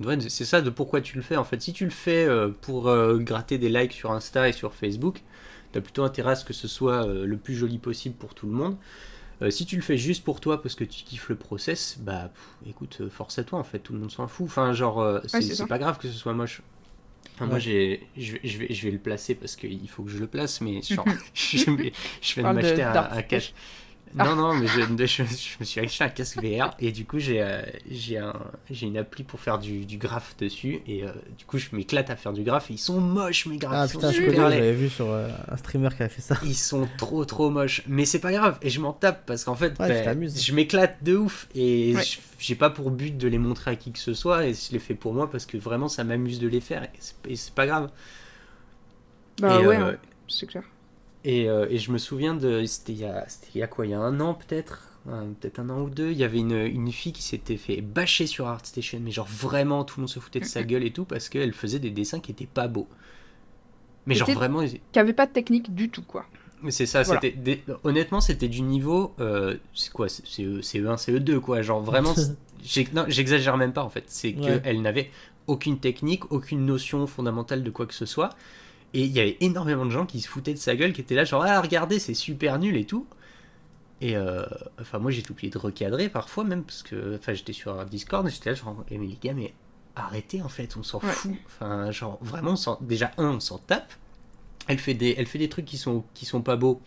Ouais, 0.00 0.18
c'est 0.28 0.44
ça 0.44 0.60
de 0.62 0.70
pourquoi 0.70 1.00
tu 1.00 1.16
le 1.16 1.22
fais 1.22 1.36
en 1.36 1.44
fait. 1.44 1.60
Si 1.62 1.72
tu 1.72 1.84
le 1.84 1.90
fais 1.90 2.24
euh, 2.26 2.48
pour 2.48 2.88
euh, 2.88 3.18
gratter 3.18 3.58
des 3.58 3.68
likes 3.68 3.92
sur 3.92 4.10
Insta 4.10 4.48
et 4.48 4.52
sur 4.52 4.74
Facebook, 4.74 5.22
t'as 5.70 5.80
plutôt 5.80 6.02
intérêt 6.02 6.32
à 6.32 6.34
ce 6.34 6.44
que 6.44 6.52
ce 6.54 6.66
soit 6.66 7.06
euh, 7.06 7.24
le 7.24 7.36
plus 7.36 7.54
joli 7.54 7.78
possible 7.78 8.16
pour 8.16 8.34
tout 8.34 8.46
le 8.46 8.52
monde. 8.52 8.76
Euh, 9.42 9.50
si 9.50 9.66
tu 9.66 9.76
le 9.76 9.82
fais 9.82 9.96
juste 9.98 10.24
pour 10.24 10.40
toi 10.40 10.62
parce 10.62 10.74
que 10.76 10.84
tu 10.84 11.04
kiffes 11.04 11.28
le 11.28 11.36
process, 11.36 11.98
bah 12.00 12.30
pff, 12.32 12.70
écoute, 12.70 12.98
euh, 13.00 13.10
force 13.10 13.38
à 13.38 13.44
toi 13.44 13.58
en 13.58 13.64
fait, 13.64 13.80
tout 13.80 13.92
le 13.92 13.98
monde 13.98 14.10
s'en 14.10 14.28
fout. 14.28 14.46
Enfin, 14.46 14.72
genre, 14.72 15.00
euh, 15.00 15.20
c'est 15.26 15.66
pas 15.66 15.78
grave 15.78 15.98
que 15.98 16.08
ce 16.08 16.14
soit 16.14 16.32
moche. 16.34 16.62
Enfin, 17.34 17.46
Moi, 17.46 17.58
j'ai, 17.58 18.06
je, 18.16 18.32
vais, 18.34 18.40
je, 18.44 18.58
vais, 18.58 18.72
je 18.72 18.82
vais 18.84 18.90
le 18.92 18.98
placer 18.98 19.34
parce 19.34 19.56
qu'il 19.56 19.88
faut 19.88 20.02
que 20.04 20.10
je 20.10 20.18
le 20.18 20.26
place, 20.26 20.60
mais 20.60 20.82
genre, 20.82 21.06
je, 21.34 21.70
vais- 21.70 21.92
je 22.20 22.40
m'acheter 22.42 22.82
un, 22.82 23.08
un 23.10 23.22
cache. 23.22 23.54
Non, 24.14 24.36
non, 24.36 24.52
mais 24.54 24.66
je, 24.66 24.80
je- 24.80 25.06
je 25.24 25.56
me 25.60 25.64
suis 25.64 25.80
acheté 25.80 26.04
un 26.04 26.08
casque 26.10 26.36
VR 26.42 26.74
et 26.78 26.92
du 26.92 27.06
coup, 27.06 27.18
j'ai 27.18 27.40
euh, 27.42 27.62
j'ai 27.90 28.18
un, 28.18 28.34
une 28.82 28.98
appli 28.98 29.24
pour 29.24 29.40
faire 29.40 29.58
du, 29.58 29.86
du 29.86 29.96
graphe 29.96 30.36
dessus 30.38 30.80
et 30.86 31.04
euh, 31.04 31.12
du 31.38 31.44
coup, 31.46 31.56
je 31.56 31.68
m'éclate 31.72 32.10
à 32.10 32.16
faire 32.16 32.32
du 32.34 32.42
graphe. 32.42 32.70
et 32.70 32.74
Ils 32.74 32.78
sont 32.78 33.00
moches, 33.00 33.46
mes 33.46 33.56
graphes. 33.56 33.72
Ah 33.74 33.84
ils 33.86 33.88
sont 33.88 33.98
putain, 34.00 34.10
je 34.12 34.16
super 34.16 34.34
connais, 34.34 34.56
j'avais 34.56 34.72
vu 34.74 34.90
sur 34.90 35.10
euh, 35.10 35.28
un 35.50 35.56
streamer 35.56 35.88
qui 35.96 36.02
a 36.02 36.08
fait 36.10 36.20
ça. 36.20 36.36
Ils 36.44 36.54
sont 36.54 36.86
trop 36.98 37.24
trop 37.24 37.48
moches, 37.48 37.82
mais 37.86 38.04
c'est 38.04 38.18
pas 38.20 38.32
grave 38.32 38.58
et 38.60 38.68
je 38.68 38.80
m'en 38.80 38.92
tape 38.92 39.24
parce 39.24 39.44
qu'en 39.44 39.54
fait, 39.56 39.78
Ouais, 39.78 40.04
ben, 40.04 40.28
je 40.28 40.52
m'éclate 40.52 41.02
de 41.02 41.16
ouf 41.16 41.48
et 41.54 41.94
Ouais. 41.96 42.02
j'ai 42.38 42.54
pas 42.54 42.68
pour 42.70 42.90
but 42.90 43.16
de 43.16 43.28
les 43.28 43.38
montrer 43.38 43.70
à 43.70 43.76
qui 43.76 43.92
que 43.92 43.98
ce 43.98 44.12
soit 44.14 44.46
et 44.46 44.52
je 44.52 44.72
les 44.72 44.78
fais 44.78 44.94
pour 44.94 45.14
moi 45.14 45.30
parce 45.30 45.46
que 45.46 45.56
vraiment 45.56 45.88
ça 45.88 46.04
m'amuse 46.04 46.38
de 46.38 46.48
les 46.48 46.60
faire 46.60 46.82
et 46.84 46.90
c'est- 47.00 47.14
et 47.28 47.36
c'est 47.36 47.54
pas 47.54 47.66
grave. 47.66 47.90
Bah 49.40 49.58
et, 49.60 49.66
ouais, 49.66 49.76
euh, 49.78 49.92
hein, 49.92 49.96
c'est 50.28 50.46
clair. 50.46 50.64
Et, 51.24 51.48
euh, 51.48 51.66
et 51.70 51.78
je 51.78 51.92
me 51.92 51.98
souviens 51.98 52.34
de. 52.34 52.64
C'était 52.64 52.92
il, 52.92 52.98
y 53.00 53.04
a- 53.04 53.24
c'était 53.28 53.48
il 53.54 53.58
y 53.58 53.62
a 53.62 53.66
quoi 53.66 53.86
Il 53.86 53.90
y 53.90 53.94
a 53.94 54.00
un 54.00 54.20
an 54.20 54.34
peut-être 54.34 54.88
Peut-être 55.40 55.58
un 55.58 55.68
an 55.70 55.80
ou 55.82 55.90
deux. 55.90 56.12
Il 56.12 56.16
y 56.16 56.22
avait 56.22 56.38
une, 56.38 56.52
une 56.52 56.92
fille 56.92 57.12
qui 57.12 57.22
s'était 57.24 57.56
fait 57.56 57.80
bâcher 57.80 58.28
sur 58.28 58.46
ArtStation. 58.46 59.00
Mais 59.02 59.10
genre 59.10 59.26
vraiment, 59.26 59.82
tout 59.84 59.98
le 59.98 60.02
monde 60.02 60.08
se 60.08 60.20
foutait 60.20 60.38
de 60.38 60.44
sa 60.44 60.62
gueule 60.62 60.84
et 60.84 60.92
tout 60.92 61.04
parce 61.04 61.28
qu'elle 61.28 61.52
faisait 61.52 61.80
des 61.80 61.90
dessins 61.90 62.20
qui 62.20 62.30
étaient 62.30 62.46
pas 62.46 62.68
beaux. 62.68 62.86
Mais 64.06 64.14
genre 64.14 64.30
vraiment. 64.30 64.62
Qui 64.92 64.98
avait 64.98 65.12
pas 65.12 65.26
de 65.26 65.32
technique 65.32 65.74
du 65.74 65.88
tout, 65.88 66.02
quoi. 66.02 66.24
Mais 66.62 66.70
c'est 66.70 66.86
ça, 66.86 67.02
Voilà. 67.02 67.20
c'était 67.20 67.36
des- 67.36 67.62
honnêtement 67.82 68.20
c'était 68.20 68.46
du 68.46 68.62
niveau 68.62 69.12
euh, 69.18 69.56
c'est 69.74 69.92
quoi 69.92 70.08
c'est 70.08 70.24
c'est 70.24 70.44
E- 70.44 70.62
c'est 70.62 70.78
E1 70.78 70.96
c'est 70.96 71.12
E2 71.12 71.40
quoi 71.40 71.60
genre 71.60 71.82
vraiment 71.82 72.14
non, 72.94 73.04
j'exagère 73.08 73.56
même 73.56 73.72
pas 73.72 73.82
en 73.82 73.88
fait 73.88 74.04
c'est 74.06 74.32
Ouais. 74.36 74.60
qu'elle 74.62 74.80
n'avait 74.80 75.10
aucune 75.48 75.80
technique 75.80 76.30
aucune 76.30 76.64
notion 76.64 77.08
fondamentale 77.08 77.64
de 77.64 77.70
quoi 77.70 77.86
que 77.86 77.94
ce 77.94 78.06
soit 78.06 78.28
et 78.94 79.00
il 79.04 79.12
y 79.12 79.20
avait 79.20 79.36
énormément 79.40 79.84
de 79.86 79.90
gens 79.90 80.06
qui 80.06 80.20
se 80.20 80.28
foutaient 80.28 80.52
de 80.54 80.58
sa 80.58 80.76
gueule 80.76 80.92
qui 80.92 81.00
étaient 81.00 81.14
là 81.14 81.24
genre 81.24 81.44
ah 81.46 81.60
regardez 81.60 81.98
c'est 81.98 82.14
super 82.14 82.58
nul 82.58 82.76
et 82.76 82.84
tout. 82.84 83.06
Et 84.00 84.16
euh, 84.16 84.44
enfin 84.80 84.98
moi 84.98 85.10
j'ai 85.10 85.22
tout 85.22 85.32
oublié 85.32 85.50
de 85.50 85.58
recadrer 85.58 86.08
parfois 86.08 86.44
même 86.44 86.64
parce 86.64 86.82
que 86.82 87.16
enfin 87.16 87.34
j'étais 87.34 87.52
sur 87.52 87.78
un 87.78 87.84
Discord 87.84 88.26
et 88.26 88.30
j'étais 88.30 88.50
là 88.50 88.56
genre 88.56 88.84
Eh, 88.90 88.98
mais 88.98 89.06
les 89.06 89.18
gars 89.22 89.32
mais 89.34 89.52
arrêtez 89.94 90.42
en 90.42 90.48
fait 90.48 90.76
on 90.76 90.82
s'en 90.82 90.98
Ouais. 91.00 91.12
fout. 91.12 91.32
Enfin 91.46 91.90
genre 91.90 92.18
vraiment 92.20 92.54
on 92.66 92.78
déjà 92.84 93.12
un 93.18 93.30
on 93.30 93.40
s'en 93.40 93.58
tape. 93.58 93.92
Elle 94.68 94.78
fait 94.78 94.94
des 94.94 95.14
elle 95.18 95.26
fait 95.26 95.38
des 95.38 95.48
trucs 95.48 95.64
qui 95.66 95.76
sont 95.76 96.04
qui 96.14 96.26
sont 96.26 96.42
pas 96.42 96.56
beaux. 96.56 96.80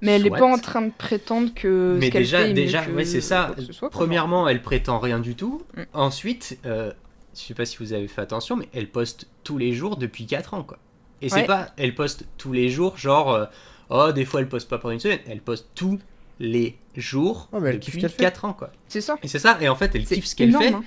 Mais 0.00 0.12
elle 0.12 0.26
est 0.26 0.28
Soit. 0.28 0.38
pas 0.38 0.46
en 0.46 0.58
train 0.58 0.82
de 0.82 0.92
prétendre 0.96 1.52
que 1.54 1.96
mais 1.98 2.06
ce 2.08 2.12
déjà 2.12 2.38
fait 2.44 2.52
déjà 2.52 2.84
que 2.84 2.92
ouais 2.92 3.04
c'est 3.04 3.20
ça. 3.20 3.54
soit, 3.72 3.90
premièrement 3.90 4.46
elle 4.46 4.62
prétend 4.62 4.98
rien 5.00 5.18
du 5.18 5.34
tout. 5.34 5.62
Mm. 5.76 5.82
ensuite 5.94 6.58
euh, 6.66 6.92
je 7.34 7.40
sais 7.40 7.54
pas 7.54 7.64
si 7.66 7.78
vous 7.78 7.92
avez 7.94 8.06
fait 8.08 8.20
attention 8.20 8.56
mais 8.56 8.68
elle 8.74 8.90
poste 8.90 9.26
tous 9.42 9.58
les 9.58 9.72
jours 9.72 9.96
depuis 9.96 10.26
4 10.26 10.54
ans 10.54 10.62
quoi 10.62 10.78
et 11.22 11.28
c'est 11.28 11.36
Ouais. 11.40 11.46
pas 11.46 11.68
elle 11.76 11.94
poste 11.94 12.24
tous 12.38 12.52
les 12.52 12.68
jours 12.68 12.96
genre 12.98 13.32
euh, 13.32 13.46
oh 13.90 14.12
des 14.12 14.24
fois 14.24 14.40
elle 14.40 14.48
poste 14.48 14.68
pas 14.68 14.78
pendant 14.78 14.92
une 14.94 15.00
semaine 15.00 15.20
elle 15.26 15.40
poste 15.40 15.68
tous 15.74 15.98
les 16.40 16.76
jours 16.96 17.48
Ouais, 17.52 17.60
mais 17.60 17.70
elle 17.70 17.80
kiffe 17.80 17.94
depuis 17.96 18.00
ce 18.02 18.06
qu'elle 18.06 18.16
fait. 18.16 18.22
4 18.24 18.44
ans 18.44 18.52
quoi 18.52 18.70
C'est 18.88 19.00
ça. 19.00 19.18
et 19.22 19.28
c'est 19.28 19.38
ça 19.40 19.58
et 19.60 19.68
en 19.68 19.76
fait 19.76 19.94
elle 19.94 20.06
C'est 20.06 20.14
kiffe 20.16 20.26
ce 20.26 20.36
qu'elle 20.36 20.50
énorme, 20.50 20.64
fait 20.64 20.72
hein. 20.74 20.84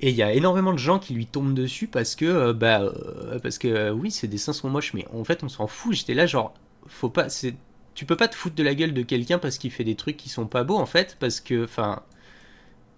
et 0.00 0.10
il 0.10 0.16
y 0.16 0.22
a 0.22 0.32
énormément 0.32 0.72
de 0.72 0.78
gens 0.78 0.98
qui 0.98 1.14
lui 1.14 1.26
tombent 1.26 1.54
dessus 1.54 1.86
parce 1.88 2.14
que, 2.14 2.24
euh, 2.24 2.52
bah, 2.52 2.82
euh, 2.82 3.38
parce 3.40 3.58
que 3.58 3.68
euh, 3.68 3.90
oui, 3.92 4.10
ses 4.10 4.28
dessins 4.28 4.52
sont 4.52 4.68
moches, 4.68 4.92
mais 4.92 5.06
en 5.14 5.24
fait, 5.24 5.42
on 5.44 5.48
s'en 5.48 5.66
fout. 5.68 5.94
J'étais 5.94 6.14
là, 6.14 6.26
genre, 6.26 6.52
faut 6.86 7.08
pas, 7.08 7.28
c'est, 7.28 7.54
tu 7.94 8.04
peux 8.04 8.16
pas 8.16 8.28
te 8.28 8.34
foutre 8.34 8.56
de 8.56 8.62
la 8.64 8.74
gueule 8.74 8.92
de 8.92 9.02
quelqu'un 9.02 9.38
parce 9.38 9.56
qu'il 9.56 9.70
fait 9.70 9.84
des 9.84 9.94
trucs 9.94 10.16
qui 10.16 10.28
sont 10.28 10.46
pas 10.46 10.62
beaux, 10.64 10.76
en 10.76 10.84
fait, 10.84 11.16
parce 11.20 11.40
que, 11.40 11.64
enfin, 11.64 12.02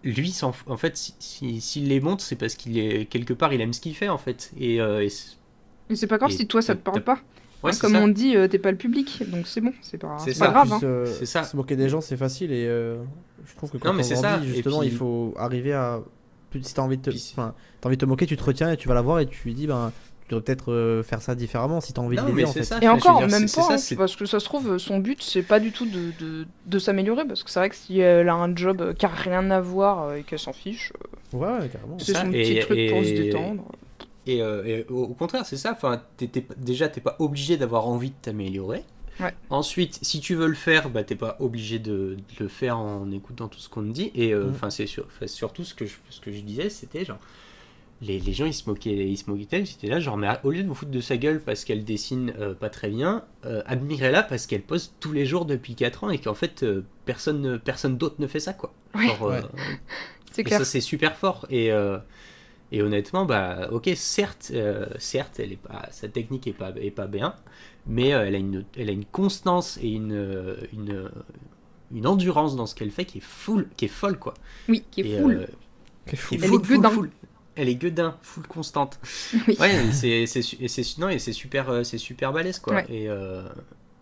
lui, 0.05 0.31
s'en 0.31 0.53
fout- 0.53 0.71
en 0.71 0.77
fait, 0.77 0.97
si- 0.97 1.15
si- 1.19 1.61
s'il 1.61 1.89
les 1.89 2.01
montre, 2.01 2.23
c'est 2.25 2.37
parce 2.37 2.55
qu'il 2.55 2.79
est 2.79 3.07
quelque 3.07 3.35
part, 3.35 3.53
il 3.53 3.61
aime 3.61 3.73
ce 3.73 3.81
qu'il 3.81 3.95
fait, 3.95 4.09
en 4.09 4.19
fait. 4.19 4.53
Et, 4.59 4.81
euh, 4.81 5.01
Mais 5.91 5.97
c'est 5.97 6.07
pas 6.07 6.19
grave 6.19 6.31
Et 6.31 6.35
si 6.35 6.47
toi 6.47 6.63
ça 6.63 6.75
te 6.75 6.81
parle 6.81 7.03
pas. 7.03 7.19
Ouais, 7.63 7.73
c'est 7.73 7.81
Comme 7.81 7.93
ça. 7.95 8.01
on 8.03 8.09
dit, 8.09 8.37
euh, 8.37 8.49
t'es 8.49 8.59
pas 8.59 8.71
le 8.71 8.77
public, 8.77 9.23
donc 9.29 9.47
c'est 9.47 9.61
bon, 9.63 9.73
c'est 9.81 9.97
pas, 9.99 10.19
C'est 10.19 10.39
grave. 10.39 10.73
Hein. 10.73 10.81
euh, 10.83 11.07
C'est 11.19 11.27
ça. 11.27 11.43
Se 11.43 11.57
moquer 11.57 11.75
des 11.75 11.89
gens, 11.89 12.01
c'est 12.01 12.17
facile 12.17 12.53
et 12.53 12.67
euh, 12.69 12.99
je 13.47 13.55
trouve 13.57 13.71
que 13.71 13.79
quand 13.79 13.89
Non, 13.89 13.95
mais 13.95 14.03
on 14.03 14.07
c'est 14.07 14.15
grandit, 14.15 14.47
ça, 14.49 14.55
justement, 14.55 14.81
puis- 14.81 14.89
il 14.89 14.95
faut 14.95 15.35
arriver 15.39 15.73
à. 15.73 16.01
Si 16.63 16.73
t'as 16.75 16.83
envie 16.83 16.97
de 16.97 17.03
te, 17.11 17.11
enfin, 17.33 17.55
t'as 17.81 17.89
envie 17.89 17.97
de 17.97 18.01
te 18.01 18.07
moquer, 18.07 18.25
tu 18.27 18.37
te 18.37 18.43
retiens 18.45 18.73
et 18.73 18.77
tu 18.79 18.89
vas 18.89 18.95
la 18.95 19.03
voir 19.03 19.21
et 19.21 19.27
tu 19.27 19.39
lui 19.45 19.55
dis, 19.55 19.67
ben, 19.67 19.93
tu 20.23 20.31
devrais 20.35 20.43
peut-être 20.45 21.03
faire 21.05 21.21
ça 21.21 21.35
différemment 21.35 21.81
si 21.83 21.93
t'as 21.93 22.01
envie 22.03 22.17
Non, 22.17 22.23
de 22.25 22.29
l'aider 22.31 22.45
en 22.45 22.53
c'est 22.53 22.61
fait. 22.61 22.65
ça. 22.65 22.79
Et 22.81 22.89
encore, 22.89 23.19
dire, 23.19 23.29
même 23.29 23.43
pas, 23.43 23.49
c'est 23.49 23.61
ça, 23.79 23.95
hein, 23.95 23.97
parce 23.99 24.17
que 24.17 24.25
ça 24.27 24.41
se 24.41 24.45
trouve, 24.47 24.79
son 24.79 24.99
but, 24.99 25.23
c'est 25.23 25.43
pas 25.43 25.61
du 25.61 25.71
tout 25.73 25.85
de, 25.87 26.13
de, 26.19 26.47
de 26.67 26.79
s'améliorer, 26.79 27.27
parce 27.27 27.43
que 27.43 27.51
c'est 27.51 27.59
vrai 27.59 27.69
que 27.69 27.75
si 27.77 27.99
elle 28.01 28.29
a 28.29 28.35
un 28.35 28.55
job 28.57 28.95
qui 28.95 29.05
a 29.05 29.09
rien 29.11 29.51
à 29.51 29.61
voir 29.61 30.15
et 30.15 30.23
qu'elle 30.23 30.39
s'en 30.39 30.53
fiche, 30.55 30.93
Ouais, 31.35 31.47
ouais, 31.47 31.69
carrément. 31.69 31.99
c'est 31.99 32.15
son 32.15 32.33
et- 32.33 32.43
petit 32.43 32.59
truc 32.61 32.91
pour 32.91 33.05
se 33.05 33.11
détendre. 33.11 33.65
Et, 34.27 34.43
euh, 34.43 34.65
et 34.65 34.87
au, 34.91 35.05
au 35.05 35.15
contraire, 35.15 35.47
c'est 35.47 35.57
ça. 35.57 35.73
Enfin, 35.73 36.03
t'es- 36.17 36.27
t'es 36.29 36.41
pas- 36.41 36.55
déjà, 36.57 36.89
t'es 36.89 37.01
pas 37.01 37.17
obligé 37.19 37.57
d'avoir 37.57 37.87
envie 37.87 38.11
de 38.11 38.17
t'améliorer. 38.23 38.83
Ouais. 39.21 39.33
Ensuite, 39.51 39.99
si 40.03 40.21
tu 40.21 40.35
veux 40.35 40.47
le 40.49 40.55
faire, 40.55 40.91
bah, 40.91 41.03
t'es 41.05 41.15
pas 41.17 41.37
obligé 41.41 41.79
de, 41.79 42.17
de 42.17 42.41
le 42.41 42.49
faire 42.49 42.77
en 42.79 43.11
écoutant 43.11 43.49
tout 43.49 43.59
ce 43.61 43.69
qu'on 43.69 43.83
te 43.83 43.89
dit. 43.93 44.11
Et 44.15 44.35
euh, 44.35 44.47
Mm. 44.47 44.51
enfin, 44.51 44.71
c'est 44.71 44.87
sur- 44.87 45.07
surtout 45.27 45.65
ce 45.65 45.75
que 45.75 45.87
je, 45.87 45.95
ce 46.11 46.21
que 46.21 46.31
je 46.33 46.41
disais, 46.41 46.69
c'était 46.71 47.05
genre. 47.05 47.19
Les, 48.03 48.21
les 48.21 48.35
gens 48.35 48.45
ils 48.45 48.53
se 48.53 48.69
moquaient, 48.69 49.09
ils 49.09 49.17
se 49.17 49.31
moquaient 49.31 49.47
d'elle, 49.47 49.65
j'étais 49.65 49.87
là, 49.87 50.01
genre, 50.01 50.19
mais 50.19 50.29
au 50.45 50.51
lieu 50.51 50.63
de 50.63 50.69
vous 50.69 50.75
foutre 50.75 50.91
de 50.91 51.01
sa 51.01 51.17
gueule 51.17 51.41
parce 51.41 51.65
qu'elle 51.65 51.83
dessine 51.83 52.35
euh, 52.39 52.53
pas 52.53 52.69
très 52.69 52.91
bien, 52.91 53.25
admirez-la 53.65 54.23
parce 54.23 54.47
qu'elle 54.47 54.61
pose 54.61 54.93
tous 55.01 55.13
les 55.13 55.25
jours 55.25 55.47
depuis 55.47 55.75
4 55.75 56.05
ans 56.05 56.11
et 56.11 56.19
qu'en 56.19 56.35
fait, 56.35 56.63
personne, 57.07 57.41
ne- 57.41 57.57
personne 57.57 57.97
d'autre 57.97 58.17
ne 58.19 58.27
fait 58.27 58.39
ça, 58.41 58.53
quoi. 58.53 58.75
Ouais. 58.95 59.07
Genre, 59.07 59.23
Ouais. 59.23 59.41
C'est 60.33 60.45
clair. 60.45 60.59
ça, 60.59 60.67
c'est 60.67 60.83
super 60.83 61.17
fort. 61.17 61.47
Et, 61.49 61.71
et 62.73 62.83
honnêtement, 62.83 63.25
bah, 63.27 63.69
ok, 63.73 63.91
certes, 63.97 64.51
euh, 64.55 64.87
certes 64.99 65.39
elle 65.41 65.53
est 65.53 65.57
pas, 65.57 65.89
sa 65.91 66.09
technique 66.09 66.47
est 66.47 66.53
pas, 66.53 66.73
est 66.77 66.91
pas 66.91 67.07
bien, 67.07 67.35
mais 67.87 68.13
euh, 68.15 68.27
elle, 68.27 68.35
a 68.35 68.39
une, 68.39 68.65
elle 68.77 68.89
a 68.89 68.93
une 68.93 69.05
constance 69.05 69.79
et 69.83 69.89
une, 69.91 70.13
euh, 70.13 70.57
une, 70.73 71.11
une 71.93 72.07
endurance 72.07 72.57
dans 72.57 72.67
ce 72.67 72.75
qu'elle 72.75 72.91
fait 72.91 73.05
qui 73.05 73.19
est, 73.19 73.25
full, 73.25 73.69
qui 73.77 73.85
est 73.87 73.89
folle, 73.89 74.19
quoi. 74.19 74.35
Oui, 74.69 74.85
qui 74.91 75.03
est 75.03 75.07
Et, 75.07 75.21
full. 75.21 75.33
euh, 75.33 75.47
qui 76.07 76.15
est 76.17 76.19
Elle 76.19 76.19
full, 76.19 76.61
est 76.61 76.65
full, 76.65 76.83
gueudin. 76.83 76.91
full. 76.91 77.11
Elle 77.55 77.69
est 77.71 77.77
gueudin, 77.77 78.19
full 78.23 78.47
constante. 78.47 78.99
Oui. 79.49 79.57
Ouais, 79.59 79.91
c'est 79.93 80.27
c'est 80.27 80.43
su- 80.43 80.57
et 80.61 80.69
c'est 80.69 80.99
non 80.99 81.09
et 81.09 81.19
c'est 81.19 81.33
super 81.33 81.71
euh, 81.71 81.85
c'est 81.85 81.99
super 81.99 82.33
balèze 82.33 82.59
quoi. 82.59 82.75
Ouais. 82.75 82.87
Et, 82.89 83.09
euh, 83.09 83.49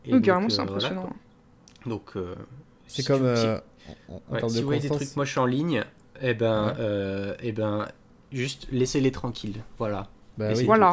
et 0.05 0.13
Oui, 0.13 0.21
donc, 0.21 0.23
carrément, 0.23 0.49
euh, 0.51 0.51
c'est 0.51 0.63
voilà, 0.67 0.89
impressionnant. 0.91 1.03
quoi. 1.03 1.17
donc 1.87 2.17
euh, 2.17 2.35
C'est 2.87 3.03
si 3.03 3.05
comme. 3.05 3.23
tu- 3.35 3.37
si- 3.37 3.47
euh, 3.49 3.61
en, 4.09 4.23
en 4.29 4.35
Ouais, 4.35 4.41
si 4.49 4.59
de 4.59 4.61
vous 4.61 4.67
voyez 4.67 4.81
des 4.81 4.91
trucs 4.91 5.15
moches 5.17 5.37
en 5.39 5.47
ligne, 5.47 5.85
eh 6.21 6.35
ben, 6.35 6.69
Ouais. 6.69 6.75
euh, 6.79 7.37
eh 7.41 7.53
ben, 7.53 7.89
juste 8.35 8.67
laissez-les 8.73 9.11
tranquilles. 9.13 9.63
Voilà. 9.79 10.09
Bah 10.37 10.51
oui. 10.57 10.65
Voilà. 10.65 10.93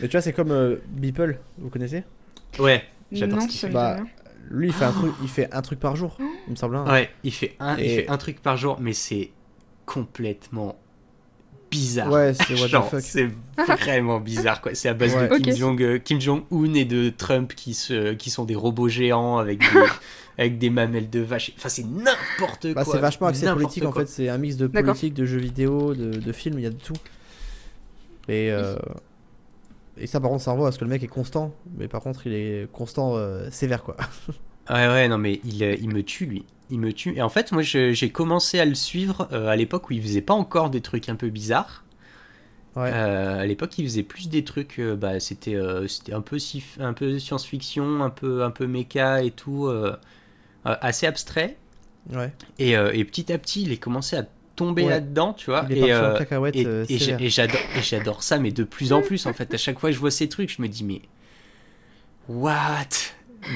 Mais 0.00 0.08
tu 0.08 0.12
vois, 0.12 0.20
c'est 0.22 0.32
comme 0.32 0.50
euh, 0.52 0.76
Beeple, 0.88 1.38
vous 1.58 1.70
connaissez? 1.70 2.04
Ouais, 2.58 2.84
j'adore 3.12 3.40
ce 3.42 3.46
qu'il 3.48 3.70
Bah. 3.70 3.98
Lui, 4.50 4.68
il 4.68 4.72
fait, 4.72 4.84
un 4.86 4.92
truc, 4.92 5.12
il 5.22 5.28
fait 5.28 5.52
un 5.52 5.60
truc 5.60 5.78
par 5.78 5.94
jour, 5.96 6.16
il 6.46 6.50
me 6.52 6.56
semble. 6.56 6.76
hein. 6.76 6.84
Ouais, 6.90 7.10
il 7.22 7.32
fait 7.34 7.54
un, 7.60 7.76
il 7.76 7.84
Et- 7.84 7.96
fait 7.96 8.08
un 8.08 8.16
truc 8.16 8.40
par 8.40 8.56
jour, 8.56 8.78
mais 8.80 8.94
c'est 8.94 9.30
complètement 9.84 10.76
bizarre. 11.70 12.10
Ouais, 12.10 12.32
c'est 12.32 12.54
what 12.54 12.66
the 12.68 12.70
Genre, 12.70 12.88
fuck. 12.88 13.00
c'est 13.02 13.28
vraiment 13.56 14.20
bizarre 14.20 14.62
quoi. 14.62 14.74
C'est 14.74 14.88
à 14.88 14.94
base 14.94 15.14
Ouais. 15.14 15.28
de. 15.28 15.36
Kim 15.36 15.54
Jong 15.54 15.82
euh, 15.82 15.98
Kim 15.98 16.18
Jong 16.20 16.44
Un 16.50 16.72
et 16.74 16.86
de 16.86 17.10
Trump 17.10 17.54
qui 17.54 17.74
se 17.74 18.14
qui 18.14 18.30
sont 18.30 18.44
des 18.46 18.54
robots 18.54 18.88
géants 18.88 19.36
avec 19.36 19.58
des, 19.72 19.80
avec 20.38 20.58
des 20.58 20.70
mamelles 20.70 21.10
de 21.10 21.20
vache. 21.20 21.52
Enfin 21.56 21.68
c'est 21.68 21.84
n'importe 21.84 22.68
Bah, 22.72 22.84
quoi. 22.84 22.94
c'est 22.94 23.00
vachement 23.00 23.26
axé 23.26 23.46
politique 23.46 23.84
en 23.84 23.92
fait, 23.92 24.06
c'est 24.06 24.28
un 24.28 24.38
mix 24.38 24.56
de 24.56 24.66
politique, 24.68 25.14
de 25.14 25.26
jeux 25.26 25.38
vidéo, 25.38 25.94
de, 25.94 26.12
de 26.12 26.32
films, 26.32 26.58
il 26.58 26.62
y 26.62 26.66
a 26.66 26.70
de 26.70 26.76
tout. 26.76 26.94
Et, 28.28 28.50
euh, 28.52 28.76
et 29.96 30.06
ça 30.06 30.20
par 30.20 30.30
contre 30.30 30.44
ça 30.44 30.52
envoie 30.52 30.66
parce 30.66 30.78
que 30.78 30.84
le 30.84 30.90
mec 30.90 31.02
est 31.02 31.06
constant, 31.08 31.52
mais 31.76 31.88
par 31.88 32.00
contre 32.02 32.26
il 32.26 32.32
est 32.32 32.70
constant 32.72 33.16
euh, 33.16 33.50
sévère 33.50 33.82
quoi. 33.82 33.96
Ouais, 34.70 34.86
ouais, 34.86 35.08
non, 35.08 35.16
mais 35.16 35.40
il, 35.44 35.62
euh, 35.64 35.76
il 35.80 35.88
me 35.88 36.02
tue, 36.02 36.26
lui. 36.26 36.44
Il 36.68 36.78
me 36.78 36.92
tue. 36.92 37.16
Et 37.16 37.22
en 37.22 37.30
fait, 37.30 37.52
moi, 37.52 37.62
j'ai 37.62 38.10
commencé 38.10 38.60
à 38.60 38.66
le 38.66 38.74
suivre 38.74 39.26
euh, 39.32 39.48
à 39.48 39.56
l'époque 39.56 39.88
où 39.88 39.94
il 39.94 40.02
faisait 40.02 40.20
pas 40.20 40.34
encore 40.34 40.68
des 40.68 40.82
trucs 40.82 41.08
un 41.08 41.16
peu 41.16 41.30
bizarres. 41.30 41.84
Ouais. 42.76 42.90
Euh, 42.92 43.40
à 43.40 43.46
l'époque, 43.46 43.78
il 43.78 43.84
faisait 43.86 44.02
plus 44.02 44.28
des 44.28 44.44
trucs. 44.44 44.78
euh, 44.78 44.94
bah, 44.94 45.20
c'était, 45.20 45.54
euh, 45.56 45.88
c'était 45.88 46.12
un 46.12 46.20
peu, 46.20 46.38
si- 46.38 46.62
un 46.80 46.92
peu 46.92 47.18
science-fiction, 47.18 48.02
un 48.04 48.10
peu, 48.10 48.44
un 48.44 48.50
peu 48.50 48.66
méca 48.66 49.22
et 49.22 49.30
tout, 49.30 49.68
assez 50.74 51.06
abstrait. 51.06 51.56
ouais. 52.12 52.32
Et, 52.58 52.76
euh, 52.76 52.92
et 52.92 53.04
petit 53.04 53.32
à 53.32 53.38
petit, 53.38 53.62
il 53.62 53.72
est 53.72 53.76
commencé 53.78 54.16
à 54.16 54.26
tomber 54.56 54.82
Ouais. 54.84 54.90
là-dedans, 54.90 55.34
tu 55.34 55.50
vois. 55.50 55.66
Il 55.70 55.78
est 55.78 55.88
et, 55.88 55.92
parti 55.92 56.34
en 56.34 56.44
euh, 56.44 56.84
et, 56.88 57.12
euh, 57.12 57.80
j'adore, 57.80 58.22
ça, 58.22 58.38
mais 58.38 58.50
de 58.50 58.64
plus 58.64 58.92
en 58.92 59.02
plus, 59.02 59.26
en 59.26 59.32
fait. 59.32 59.54
À 59.54 59.56
chaque 59.56 59.78
fois 59.78 59.90
que 59.90 59.94
je 59.94 60.00
vois 60.00 60.10
ces 60.10 60.28
trucs, 60.28 60.50
je 60.50 60.60
me 60.60 60.68
dis, 60.68 60.84
mais. 60.84 61.02
What? 62.28 62.88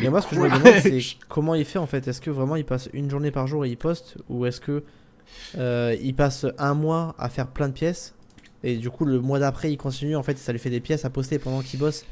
Mais 0.01 0.09
moi 0.09 0.23
ce 0.23 0.29
que 0.29 0.37
je 0.37 0.41
me 0.41 0.49
demande 0.49 0.81
c'est 0.81 1.01
comment 1.29 1.55
il 1.55 1.65
fait 1.65 1.79
en 1.79 1.87
fait. 1.87 2.07
Est-ce 2.07 2.21
que 2.21 2.31
vraiment 2.31 2.57
il 2.57 2.65
passe 2.65 2.89
une 2.93 3.11
journée 3.11 3.31
par 3.31 3.47
jour 3.47 3.65
et 3.65 3.69
il 3.69 3.77
poste? 3.77 4.17
Ou 4.29 4.47
est-ce 4.47 4.61
que 4.61 4.85
euh, 5.59 5.97
il 6.01 6.15
passe 6.15 6.47
un 6.59 6.75
mois 6.75 7.15
à 7.19 7.29
faire 7.29 7.49
plein 7.49 7.69
de 7.69 7.75
pièces? 7.75 8.15
Et 8.63 8.77
du 8.77 8.91
coup 8.91 9.05
le 9.05 9.21
mois 9.21 9.41
d'après 9.41 9.73
il 9.73 9.77
continue 9.77 10.15
en 10.15 10.23
fait 10.23 10.39
ça 10.39 10.53
lui 10.53 10.61
fait 10.61 10.71
des 10.71 10.81
pièces 10.81 11.05
à 11.05 11.11
poster 11.11 11.39
pendant 11.41 11.63
qu'il 11.63 11.81
bosse 11.81 12.05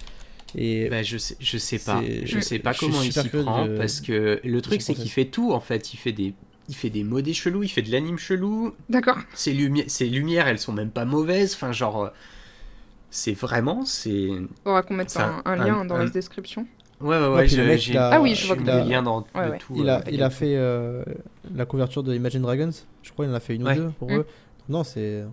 et 0.56 0.88
Bah, 0.88 1.02
je 1.02 1.16
sais, 1.18 1.36
je 1.40 1.58
sais 1.58 1.78
pas. 1.78 2.00
Je 2.24 2.40
sais 2.40 2.58
pas 2.58 2.74
comment 2.74 3.02
il 3.02 3.12
s'y 3.12 3.28
prend 3.28 3.66
de- 3.66 3.76
parce 3.76 4.00
que 4.00 4.40
le 4.42 4.60
truc 4.62 4.82
c'est 4.82 4.94
qu'il 4.94 5.10
fait 5.10 5.26
tout 5.26 5.52
en 5.52 5.60
fait. 5.60 5.92
Il 5.94 5.96
fait 5.96 6.12
des, 6.12 6.34
il 6.68 6.74
fait 6.74 6.90
des 6.90 7.04
modés 7.04 7.34
chelous, 7.34 7.62
il 7.62 7.68
fait 7.68 7.82
de 7.82 7.90
l'anime 7.92 8.18
chelou. 8.18 8.74
D'accord. 8.88 9.18
Ses, 9.34 9.52
lumi- 9.52 9.88
ses 9.88 10.08
lumières, 10.08 10.46
elles 10.48 10.58
sont 10.58 10.72
même 10.72 10.90
pas 10.90 11.04
mauvaises. 11.04 11.54
Enfin, 11.54 11.72
genre, 11.72 12.04
euh, 12.04 12.08
c'est 13.10 13.32
vraiment, 13.34 13.84
c'est. 13.84 14.28
Faudra 14.64 14.82
qu'on 14.82 14.94
mette 14.94 15.16
un, 15.16 15.42
un- 15.44 15.56
lien 15.56 15.80
un- 15.80 15.84
dans 15.84 15.96
un- 15.96 16.04
la 16.04 16.10
description. 16.10 16.66
Ouais, 17.00 17.16
ouais, 17.18 17.28
Ouais, 17.28 17.56
ouais. 17.56 17.64
mec, 17.66 17.90
Ah 17.96 18.20
oui, 18.20 18.34
je 18.34 18.46
vois 18.46 18.56
que 18.56 18.60
le 18.62 18.88
lien 18.88 19.02
dans 19.02 19.24
Ouais, 19.34 19.46
de 19.46 19.50
ouais. 19.52 19.58
tout. 19.58 19.72
il 19.76 19.88
euh, 19.88 19.96
a, 19.98 20.02
il 20.10 20.22
a 20.22 20.28
fait 20.28 20.54
euh, 20.56 21.02
la 21.54 21.64
couverture 21.64 22.02
de 22.02 22.14
Imagine 22.14 22.42
Dragons. 22.42 22.70
Je 23.02 23.10
crois 23.10 23.24
il 23.24 23.30
en 23.30 23.34
a 23.34 23.40
fait 23.40 23.54
une 23.54 23.64
Ouais. 23.66 23.78
ou 23.78 23.82
deux 23.84 23.90
pour 23.98 24.10
Mm. 24.10 24.16
eux. 24.18 24.26
Non 24.68 24.84
c'est 24.84 25.24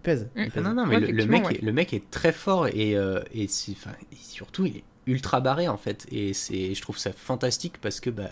il 0.00 0.02
pèse. 0.02 0.28
il 0.36 0.46
Mm. 0.46 0.50
Pèse. 0.50 0.62
non, 0.64 0.72
non, 0.74 0.86
mais 0.86 0.96
Ouais, 0.96 1.12
le, 1.12 1.26
mec, 1.26 1.46
ouais. 1.46 1.54
est, 1.56 1.62
le 1.62 1.72
mec 1.72 1.92
est 1.92 2.10
très 2.10 2.32
fort 2.32 2.66
et, 2.68 2.96
euh, 2.96 3.20
et, 3.32 3.46
c'est- 3.48 3.72
enfin, 3.72 3.92
et 4.12 4.16
surtout 4.16 4.64
il 4.66 4.78
est 4.78 4.84
ultra 5.06 5.40
barré 5.40 5.68
en 5.68 5.76
fait. 5.76 6.06
Et 6.10 6.32
c'est, 6.34 6.74
je 6.74 6.80
trouve 6.82 6.98
ça 6.98 7.12
fantastique 7.12 7.78
parce 7.80 8.00
que 8.00 8.10
bah, 8.10 8.30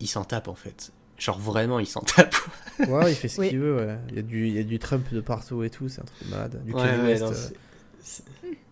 il 0.00 0.08
s'en 0.08 0.24
tape 0.24 0.48
en 0.48 0.54
fait. 0.54 0.92
Genre 1.18 1.38
vraiment, 1.38 1.78
il 1.78 1.86
s'en 1.86 2.00
tape. 2.16 2.34
Ouais, 2.88 3.12
il 3.12 3.14
fait 3.14 3.28
ce 3.28 3.40
Oui. 3.40 3.50
qu'il 3.50 3.60
veut. 3.60 3.76
Ouais. 3.86 3.98
Il, 4.10 4.16
y 4.16 4.18
a 4.18 4.22
du, 4.22 4.48
il 4.48 4.54
y 4.54 4.58
a 4.58 4.64
du 4.64 4.78
Trump 4.78 5.06
de 5.12 5.20
partout 5.20 5.62
et 5.62 5.70
tout, 5.70 5.88
c'est 5.88 6.00
un 6.00 6.04
truc 6.04 6.26
de 6.26 6.30
malade. 6.30 6.62
Du 6.64 6.72
Ouais, 6.72 6.82
Kanye 6.82 7.02
ouais, 7.02 7.06
West. 7.08 7.22
non, 7.22 7.30
euh, 7.30 7.34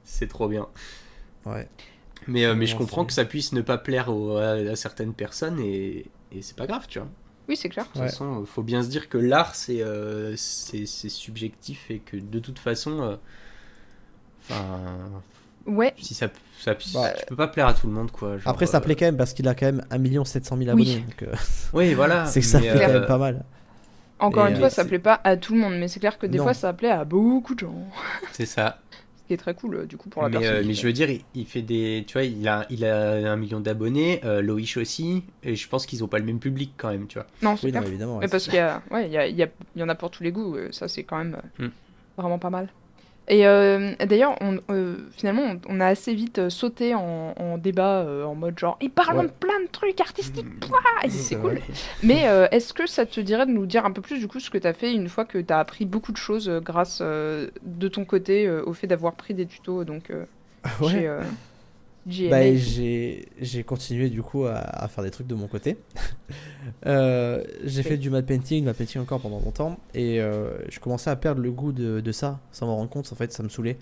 c'est- 0.05 0.27
trop 0.27 0.49
bien. 0.49 0.67
ouais. 1.47 1.69
Mais, 2.27 2.45
euh, 2.45 2.55
mais 2.55 2.67
je 2.67 2.77
comprends 2.77 3.05
que 3.07 3.13
ça 3.15 3.25
puisse 3.25 3.53
ne 3.53 3.63
pas 3.63 3.79
plaire 3.79 4.09
au- 4.11 4.37
à, 4.37 4.51
à 4.51 4.77
certaines 4.77 5.15
personnes 5.15 5.59
et, 5.61 6.07
et 6.33 6.43
c'est 6.43 6.57
pas 6.57 6.67
grave, 6.67 6.87
tu 6.89 6.99
vois. 6.99 7.09
Oui, 7.51 7.57
c'est 7.57 7.69
clair. 7.69 7.85
De 7.85 7.91
toute 7.91 8.01
Ouais. 8.01 8.09
façon, 8.09 8.45
faut 8.47 8.63
bien 8.63 8.81
se 8.81 8.89
dire 8.89 9.09
que 9.09 9.19
l'art, 9.19 9.57
c'est 9.57 9.83
euh, 9.83 10.37
subjectif 10.37 11.91
et 11.91 11.99
que 11.99 12.17
de 12.17 12.39
toute 12.39 12.61
façon, 12.61 13.01
euh, 13.03 13.17
enfin, 14.41 14.79
Ouais. 15.67 15.93
si 15.99 16.15
ça, 16.15 16.29
ça 16.61 16.77
Bah, 16.95 17.13
tu 17.19 17.27
peux 17.27 17.35
pas 17.35 17.49
plaire 17.49 17.67
à 17.67 17.75
tout 17.75 17.89
le 17.89 17.93
monde, 17.93 18.13
quoi. 18.13 18.39
genre, 18.39 18.53
Après, 18.53 18.67
ça 18.67 18.79
euh, 18.79 18.81
plaît 18.81 18.95
quand 18.95 19.05
même 19.07 19.17
parce 19.17 19.33
qu'il 19.33 19.49
a 19.49 19.55
quand 19.57 19.67
même 19.67 19.85
1 19.91 20.25
700 20.25 20.57
000 20.57 20.71
Oui. 20.73 20.93
abonnés. 20.93 21.01
donc, 21.01 21.23
euh, 21.25 21.35
Oui, 21.73 21.95
voilà. 21.95 22.25
c'est 22.31 22.41
que 22.41 22.47
ça 22.47 22.61
plaît 22.61 22.71
quand 22.73 22.79
euh, 22.89 23.01
même 23.01 23.07
pas 23.07 23.19
mal. 23.19 23.45
Encore 24.21 24.47
Et, 24.47 24.51
une 24.51 24.57
euh, 24.57 24.59
fois, 24.61 24.71
ça 24.71 24.85
plaît 24.85 24.99
pas 24.99 25.21
à 25.25 25.37
tout 25.37 25.55
le 25.55 25.61
monde, 25.61 25.75
mais 25.79 25.89
c'est 25.89 25.99
clair 26.01 26.19
que 26.19 26.27
des 26.27 26.39
Non. 26.39 26.45
fois, 26.45 26.55
ça 26.55 26.73
plaît 26.73 26.91
à 26.91 27.05
beaucoup 27.05 27.55
de 27.55 27.61
gens. 27.61 27.87
C'est 28.33 28.47
ça. 28.47 28.79
Qui 29.31 29.35
est 29.35 29.37
très 29.37 29.55
cool, 29.55 29.77
euh, 29.77 29.87
du 29.87 29.97
coup, 29.97 30.09
pour 30.09 30.23
la 30.23 30.29
mais, 30.29 30.39
personne. 30.39 30.55
euh, 30.57 30.61
qui 30.63 30.67
mais 30.67 30.75
fait. 30.75 30.81
je 30.81 30.87
veux 30.89 30.93
dire, 30.93 31.09
il, 31.09 31.21
il 31.37 31.47
fait 31.47 31.63
des, 31.63 32.03
tu 32.05 32.15
vois, 32.15 32.25
il 32.25 32.49
a, 32.49 32.67
il 32.69 32.85
a 32.85 33.31
un 33.31 33.37
million 33.37 33.61
d'abonnés, 33.61 34.21
euh, 34.25 34.43
Loïch 34.43 34.77
aussi, 34.77 35.23
et 35.45 35.55
je 35.55 35.69
pense 35.69 35.87
qu'ils 35.87 36.03
ont 36.03 36.09
pas 36.09 36.19
le 36.19 36.25
même 36.25 36.41
public 36.41 36.73
quand 36.77 36.91
même, 36.91 37.07
tu 37.07 37.17
vois. 37.17 37.29
Non, 37.41 37.57
c'est 37.57 37.67
Oui, 37.69 37.73
non, 37.73 37.83
évidemment. 37.83 38.15
ouais, 38.17 38.23
Mais 38.25 38.29
parce 38.29 38.47
qu'il 38.47 38.55
y, 38.55 38.59
a... 38.59 38.83
ouais, 38.91 39.07
il 39.07 39.13
y, 39.13 39.17
a... 39.19 39.29
il 39.29 39.37
y, 39.37 39.43
a... 39.45 39.49
il 39.77 39.81
y 39.81 39.85
en 39.85 39.89
a 39.89 39.95
pour 39.95 40.11
tous 40.11 40.25
les 40.25 40.33
goûts, 40.33 40.57
euh, 40.57 40.67
ça 40.73 40.89
c'est 40.89 41.05
quand 41.05 41.19
même 41.19 41.37
Mm. 41.61 41.67
vraiment 42.19 42.41
pas 42.41 42.51
mal. 42.51 42.71
Et 43.33 43.47
euh, 43.47 43.93
d'ailleurs, 44.07 44.35
on, 44.41 44.59
euh, 44.71 44.97
finalement, 45.17 45.43
on, 45.69 45.77
on 45.77 45.81
a 45.81 45.87
assez 45.87 46.13
vite 46.15 46.39
euh, 46.41 46.51
sauté 46.51 46.95
en, 46.97 47.33
en 47.39 47.59
débat 47.59 48.01
euh, 48.01 48.25
en 48.25 48.35
mode 48.35 48.59
genre, 48.59 48.77
et 48.81 48.89
parlons 48.89 49.21
Ouais. 49.21 49.27
de 49.27 49.31
plein 49.33 49.61
de 49.63 49.69
trucs 49.71 50.01
artistiques, 50.01 50.45
Mm. 50.47 51.05
Et 51.07 51.11
c'est 51.11 51.37
vrai. 51.37 51.55
cool. 51.55 51.75
Mais 52.03 52.25
est-ce 52.51 52.73
que 52.75 52.87
ça 52.87 53.07
te 53.07 53.21
dirait 53.21 53.47
de 53.47 53.53
nous 53.53 53.67
dire 53.67 53.87
un 53.87 53.93
peu 53.93 54.03
plus 54.03 54.19
du 54.19 54.29
coup 54.29 54.41
ce 54.41 54.51
que 54.51 54.59
tu 54.59 54.67
as 54.67 54.73
fait 54.75 54.93
une 54.93 55.09
fois 55.09 55.25
que 55.25 55.39
tu 55.39 55.53
as 55.53 55.59
appris 55.61 55.85
beaucoup 55.87 56.13
de 56.13 56.17
choses 56.17 56.49
grâce 56.63 57.01
de 57.01 57.89
ton 57.89 58.05
côté 58.05 58.51
au 58.51 58.73
fait 58.75 58.87
d'avoir 58.87 59.15
pris 59.15 59.33
des 59.35 59.47
tutos 59.47 59.85
donc 59.85 60.11
Ouais. 60.81 60.91
chez. 60.91 61.11
Bah, 62.31 62.55
j'ai 62.55 63.65
continué 63.65 64.11
du 64.11 64.23
coup 64.23 64.45
à, 64.47 64.55
à 64.57 64.89
faire 64.89 65.05
des 65.05 65.11
trucs 65.11 65.27
de 65.27 65.35
mon 65.35 65.47
côté. 65.49 65.79
Euh, 66.87 67.43
j'ai 67.65 67.83
fait 67.83 67.97
du 67.97 68.11
matte 68.11 68.27
painting, 68.27 68.65
matte 68.65 68.77
painting 68.77 69.01
encore 69.01 69.21
pendant 69.21 69.41
longtemps, 69.41 69.79
et 69.95 70.21
euh, 70.21 70.51
je 70.69 70.79
commençais 70.79 71.11
à 71.11 71.17
perdre 71.17 71.41
le 71.41 71.51
goût 71.51 71.73
de, 71.73 72.01
de 72.01 72.13
ça, 72.13 72.39
sans 72.53 72.67
m'en 72.67 72.77
rendre 72.77 72.91
compte. 72.91 73.11
En 73.13 73.17
fait, 73.17 73.33
ça 73.33 73.43
me 73.43 73.49
saoulait. 73.49 73.79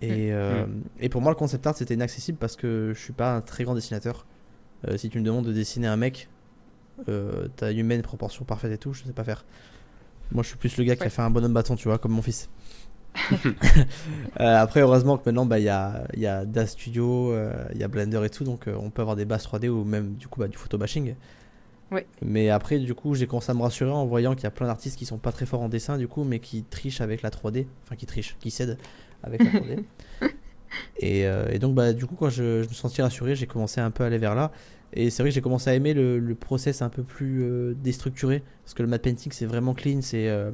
Et, 0.00 0.32
euh, 0.32 0.66
et 0.98 1.08
pour 1.08 1.20
moi, 1.20 1.30
le 1.30 1.36
concept 1.36 1.66
art 1.66 1.76
c'était 1.76 1.94
inaccessible 1.94 2.38
parce 2.38 2.56
que 2.56 2.92
je 2.94 3.00
suis 3.00 3.12
pas 3.12 3.36
un 3.36 3.40
très 3.42 3.64
grand 3.64 3.74
dessinateur. 3.74 4.26
Si 4.96 5.08
tu 5.10 5.18
me 5.20 5.24
demandes 5.24 5.46
de 5.46 5.52
dessiner 5.52 5.86
un 5.86 5.96
mec, 5.96 6.28
euh, 7.08 7.48
taille 7.56 7.80
humaine, 7.80 8.02
proportion 8.02 8.44
parfaite 8.44 8.72
et 8.72 8.78
tout, 8.78 8.92
je 8.92 9.04
sais 9.04 9.12
pas 9.12 9.24
faire. 9.24 9.44
Moi, 10.30 10.42
je 10.42 10.48
suis 10.48 10.56
plus 10.56 10.76
le 10.76 10.84
gars 10.84 10.96
qui 10.96 11.04
a 11.04 11.10
fait 11.10 11.22
un 11.22 11.30
bonhomme 11.30 11.52
bâton, 11.52 11.76
tu 11.76 11.88
vois, 11.88 11.98
comme 11.98 12.12
mon 12.12 12.22
fils. 12.22 12.48
Euh, 14.40 14.56
après, 14.56 14.80
heureusement 14.80 15.18
que 15.18 15.24
maintenant, 15.26 15.44
bah, 15.44 15.58
il 15.58 15.64
y 15.64 15.68
a, 15.68 16.04
y 16.16 16.26
a 16.26 16.46
DAZ 16.46 16.70
Studio, 16.70 17.32
euh, 17.32 17.52
il 17.74 17.80
y 17.80 17.84
a 17.84 17.88
Blender 17.88 18.22
et 18.24 18.30
tout, 18.30 18.44
donc 18.44 18.66
euh, 18.66 18.74
on 18.80 18.88
peut 18.88 19.02
avoir 19.02 19.14
des 19.14 19.26
bases 19.26 19.46
3D 19.46 19.68
ou 19.68 19.84
même 19.84 20.14
du 20.14 20.26
coup 20.26 20.40
bah, 20.40 20.48
du 20.48 20.56
photobashing. 20.56 21.14
Ouais. 21.90 22.06
Mais 22.22 22.48
après, 22.48 22.78
du 22.78 22.94
coup, 22.94 23.14
j'ai 23.14 23.26
commencé 23.26 23.50
à 23.50 23.54
me 23.54 23.60
rassurer 23.60 23.90
en 23.90 24.06
voyant 24.06 24.34
qu'il 24.34 24.44
y 24.44 24.46
a 24.46 24.50
plein 24.50 24.66
d'artistes 24.66 24.98
qui 24.98 25.04
sont 25.04 25.18
pas 25.18 25.32
très 25.32 25.44
forts 25.44 25.60
en 25.60 25.68
dessin, 25.68 25.98
du 25.98 26.08
coup, 26.08 26.24
mais 26.24 26.38
qui 26.38 26.64
trichent 26.64 27.02
avec 27.02 27.20
la 27.20 27.28
3D, 27.28 27.66
enfin 27.84 27.94
qui 27.94 28.06
trichent, 28.06 28.36
qui 28.40 28.50
cèdent 28.50 28.78
avec 29.22 29.44
la 29.44 29.50
3D. 29.50 29.84
et, 30.96 31.26
euh, 31.26 31.46
et 31.52 31.58
donc, 31.58 31.74
bah, 31.74 31.92
du 31.92 32.06
coup, 32.06 32.14
quand 32.14 32.30
je, 32.30 32.62
je 32.62 32.68
me 32.68 32.74
sentis 32.74 33.02
rassuré, 33.02 33.36
j'ai 33.36 33.46
commencé 33.46 33.82
un 33.82 33.90
peu 33.90 34.04
à 34.04 34.06
aller 34.06 34.18
vers 34.18 34.34
là. 34.34 34.50
Et 34.94 35.10
c'est 35.10 35.22
vrai 35.22 35.30
que 35.30 35.34
j'ai 35.34 35.40
commencé 35.40 35.70
à 35.70 35.74
aimer 35.74 35.94
le, 35.94 36.18
le 36.18 36.34
process 36.34 36.82
un 36.82 36.88
peu 36.88 37.02
plus 37.02 37.42
euh, 37.42 37.74
déstructuré, 37.82 38.42
parce 38.62 38.74
que 38.74 38.82
le 38.82 38.88
matte 38.88 39.02
painting 39.02 39.32
c'est 39.32 39.46
vraiment 39.46 39.72
clean, 39.74 40.02
c'est 40.02 40.28
euh, 40.28 40.50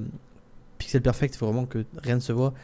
pixel 0.79 1.03
perfect, 1.03 1.35
il 1.35 1.39
faut 1.39 1.47
vraiment 1.47 1.67
que 1.67 1.85
rien 1.99 2.15
ne 2.17 2.21
se 2.21 2.33
voit. 2.33 2.55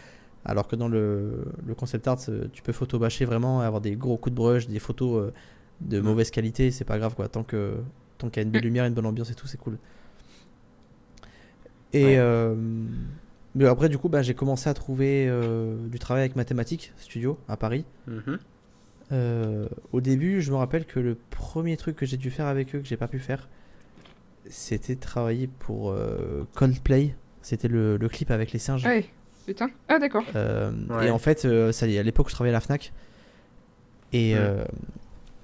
Alors 0.44 0.68
que 0.68 0.76
dans 0.76 0.88
le, 0.88 1.44
le 1.66 1.74
concept 1.74 2.06
art, 2.06 2.18
euh, 2.28 2.46
tu 2.52 2.62
peux 2.62 2.72
photobâcher 2.72 3.24
vraiment, 3.24 3.60
avoir 3.60 3.80
des 3.80 3.96
gros 3.96 4.16
coups 4.16 4.32
de 4.32 4.36
brush, 4.36 4.66
des 4.68 4.78
photos 4.78 5.22
euh, 5.28 5.32
de 5.80 6.00
mauvaise 6.00 6.30
qualité, 6.30 6.70
c'est 6.70 6.84
pas 6.84 6.98
grave 6.98 7.14
quoi. 7.14 7.28
Tant 7.28 7.42
que 7.44 7.76
tant 8.18 8.28
qu'il 8.28 8.42
y 8.42 8.44
a 8.44 8.46
une 8.46 8.52
belle 8.52 8.62
lumière, 8.62 8.84
une 8.84 8.94
bonne 8.94 9.06
ambiance 9.06 9.30
et 9.30 9.34
tout, 9.34 9.46
c'est 9.46 9.58
cool. 9.58 9.78
Et 11.92 12.04
Ouais. 12.04 12.16
euh, 12.18 12.54
mais 13.54 13.66
après, 13.66 13.88
du 13.88 13.98
coup, 13.98 14.08
bah, 14.08 14.22
j'ai 14.22 14.34
commencé 14.34 14.68
à 14.68 14.74
trouver 14.74 15.26
euh, 15.28 15.76
du 15.88 15.98
travail 15.98 16.22
avec 16.24 16.34
Mathématiques 16.36 16.92
Studio 16.98 17.38
à 17.48 17.56
Paris. 17.56 17.84
Mhm. 18.08 18.38
Euh, 19.12 19.68
au 19.92 20.00
début, 20.00 20.40
je 20.42 20.50
me 20.50 20.56
rappelle 20.56 20.86
que 20.86 20.98
le 20.98 21.16
premier 21.30 21.76
truc 21.76 21.96
que 21.96 22.04
j'ai 22.06 22.16
dû 22.16 22.30
faire 22.30 22.46
avec 22.46 22.74
eux, 22.74 22.80
que 22.80 22.86
j'ai 22.86 22.96
pas 22.96 23.06
pu 23.08 23.18
faire, 23.20 23.48
c'était 24.48 24.96
travailler 24.96 25.46
pour 25.46 25.90
euh, 25.90 26.44
Coldplay. 26.54 27.14
C'était 27.44 27.68
le, 27.68 27.96
le 27.98 28.08
clip 28.08 28.30
avec 28.30 28.52
les 28.52 28.58
singes. 28.58 28.84
Ouais, 28.86 29.04
putain. 29.46 29.70
Ah, 29.88 29.98
d'accord. 29.98 30.24
Euh, 30.34 30.72
Ouais. 30.88 31.08
Et 31.08 31.10
en 31.10 31.18
fait, 31.18 31.44
euh, 31.44 31.72
ça, 31.72 31.86
y 31.86 31.96
est, 31.96 31.98
à 31.98 32.02
l'époque, 32.02 32.28
je 32.30 32.34
travaillais 32.34 32.54
à 32.54 32.56
la 32.56 32.60
Fnac. 32.60 32.92
Et 34.14 34.34
euh, 34.36 34.64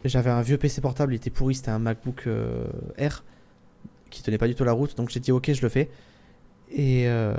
j'avais 0.04 0.30
un 0.30 0.40
vieux 0.42 0.56
PC 0.56 0.80
portable, 0.80 1.12
il 1.12 1.16
était 1.16 1.28
pourri, 1.30 1.54
c'était 1.54 1.70
un 1.70 1.78
MacBook 1.78 2.24
euh, 2.26 2.64
Air 2.96 3.22
qui 4.08 4.22
tenait 4.22 4.38
pas 4.38 4.48
du 4.48 4.54
tout 4.54 4.64
la 4.64 4.72
route. 4.72 4.96
Donc 4.96 5.10
j'ai 5.10 5.20
dit, 5.20 5.30
ok, 5.32 5.52
je 5.52 5.60
le 5.62 5.68
fais. 5.68 5.90
Et, 6.72 7.08
euh, 7.08 7.34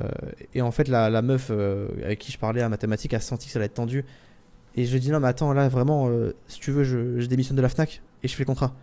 et 0.53 0.61
en 0.61 0.71
fait, 0.71 0.87
la, 0.89 1.09
la 1.09 1.21
meuf 1.21 1.47
euh, 1.49 1.87
avec 2.03 2.19
qui 2.19 2.31
je 2.31 2.37
parlais 2.37 2.61
à 2.61 2.69
mathématiques 2.69 3.13
a 3.13 3.19
senti 3.19 3.47
que 3.47 3.53
ça 3.53 3.59
allait 3.59 3.65
être 3.67 3.73
tendu. 3.73 4.05
Et 4.75 4.85
je 4.85 4.91
lui 4.91 4.97
ai 4.97 4.99
dit, 4.99 5.09
non, 5.11 5.19
mais 5.19 5.27
attends, 5.27 5.53
là, 5.53 5.67
vraiment, 5.69 6.09
euh, 6.09 6.33
si 6.47 6.59
tu 6.59 6.71
veux, 6.71 6.83
je, 6.83 7.19
je 7.19 7.25
démissionne 7.27 7.57
de 7.57 7.61
la 7.61 7.69
Fnac 7.69 8.01
et 8.23 8.27
je 8.27 8.35
fais 8.35 8.43
le 8.43 8.47
contrat. 8.47 8.73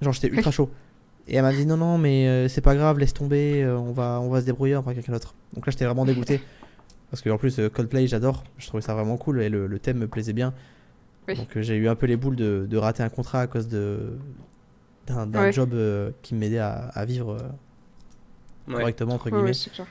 Genre, 0.00 0.12
j'étais 0.12 0.28
ultra 0.28 0.50
chaud. 0.50 0.70
Et 1.28 1.36
elle 1.36 1.42
m'a 1.42 1.52
dit, 1.52 1.66
non, 1.66 1.76
non, 1.76 1.98
mais 1.98 2.26
euh, 2.26 2.48
c'est 2.48 2.60
pas 2.62 2.74
grave, 2.74 2.98
laisse 2.98 3.12
tomber, 3.12 3.62
euh, 3.62 3.76
on, 3.78 3.92
va, 3.92 4.18
on 4.22 4.28
va 4.30 4.40
se 4.40 4.46
débrouiller, 4.46 4.76
on 4.76 4.80
va 4.80 4.94
quelqu'un 4.94 5.12
d'autre. 5.12 5.34
Donc 5.54 5.66
là, 5.66 5.70
j'étais 5.70 5.84
vraiment 5.84 6.04
dégoûté. 6.06 6.40
Parce 7.10 7.22
que 7.22 7.30
en 7.30 7.38
plus, 7.38 7.58
euh, 7.58 7.68
Coldplay, 7.68 8.06
j'adore. 8.06 8.44
Je 8.58 8.66
trouvais 8.66 8.80
ça 8.82 8.94
vraiment 8.94 9.16
cool 9.16 9.40
et 9.42 9.48
le, 9.48 9.66
le 9.66 9.78
thème 9.78 9.98
me 9.98 10.08
plaisait 10.08 10.32
bien. 10.32 10.52
Oui. 11.28 11.36
Donc 11.36 11.56
euh, 11.56 11.62
j'ai 11.62 11.76
eu 11.76 11.88
un 11.88 11.94
peu 11.94 12.06
les 12.06 12.16
boules 12.16 12.36
de, 12.36 12.66
de 12.68 12.76
rater 12.78 13.02
un 13.02 13.08
contrat 13.10 13.42
à 13.42 13.46
cause 13.46 13.68
de 13.68 14.16
d'un 15.06 15.30
Ouais. 15.32 15.52
job 15.52 15.70
euh, 15.72 16.10
qui 16.22 16.34
m'aidait 16.34 16.58
à, 16.58 16.72
à 16.94 17.04
vivre 17.06 17.32
euh, 17.32 17.38
Ouais. 18.72 18.74
correctement 18.80 19.14
entre 19.14 19.30
guillemets. 19.30 19.52
ouais. 19.52 19.84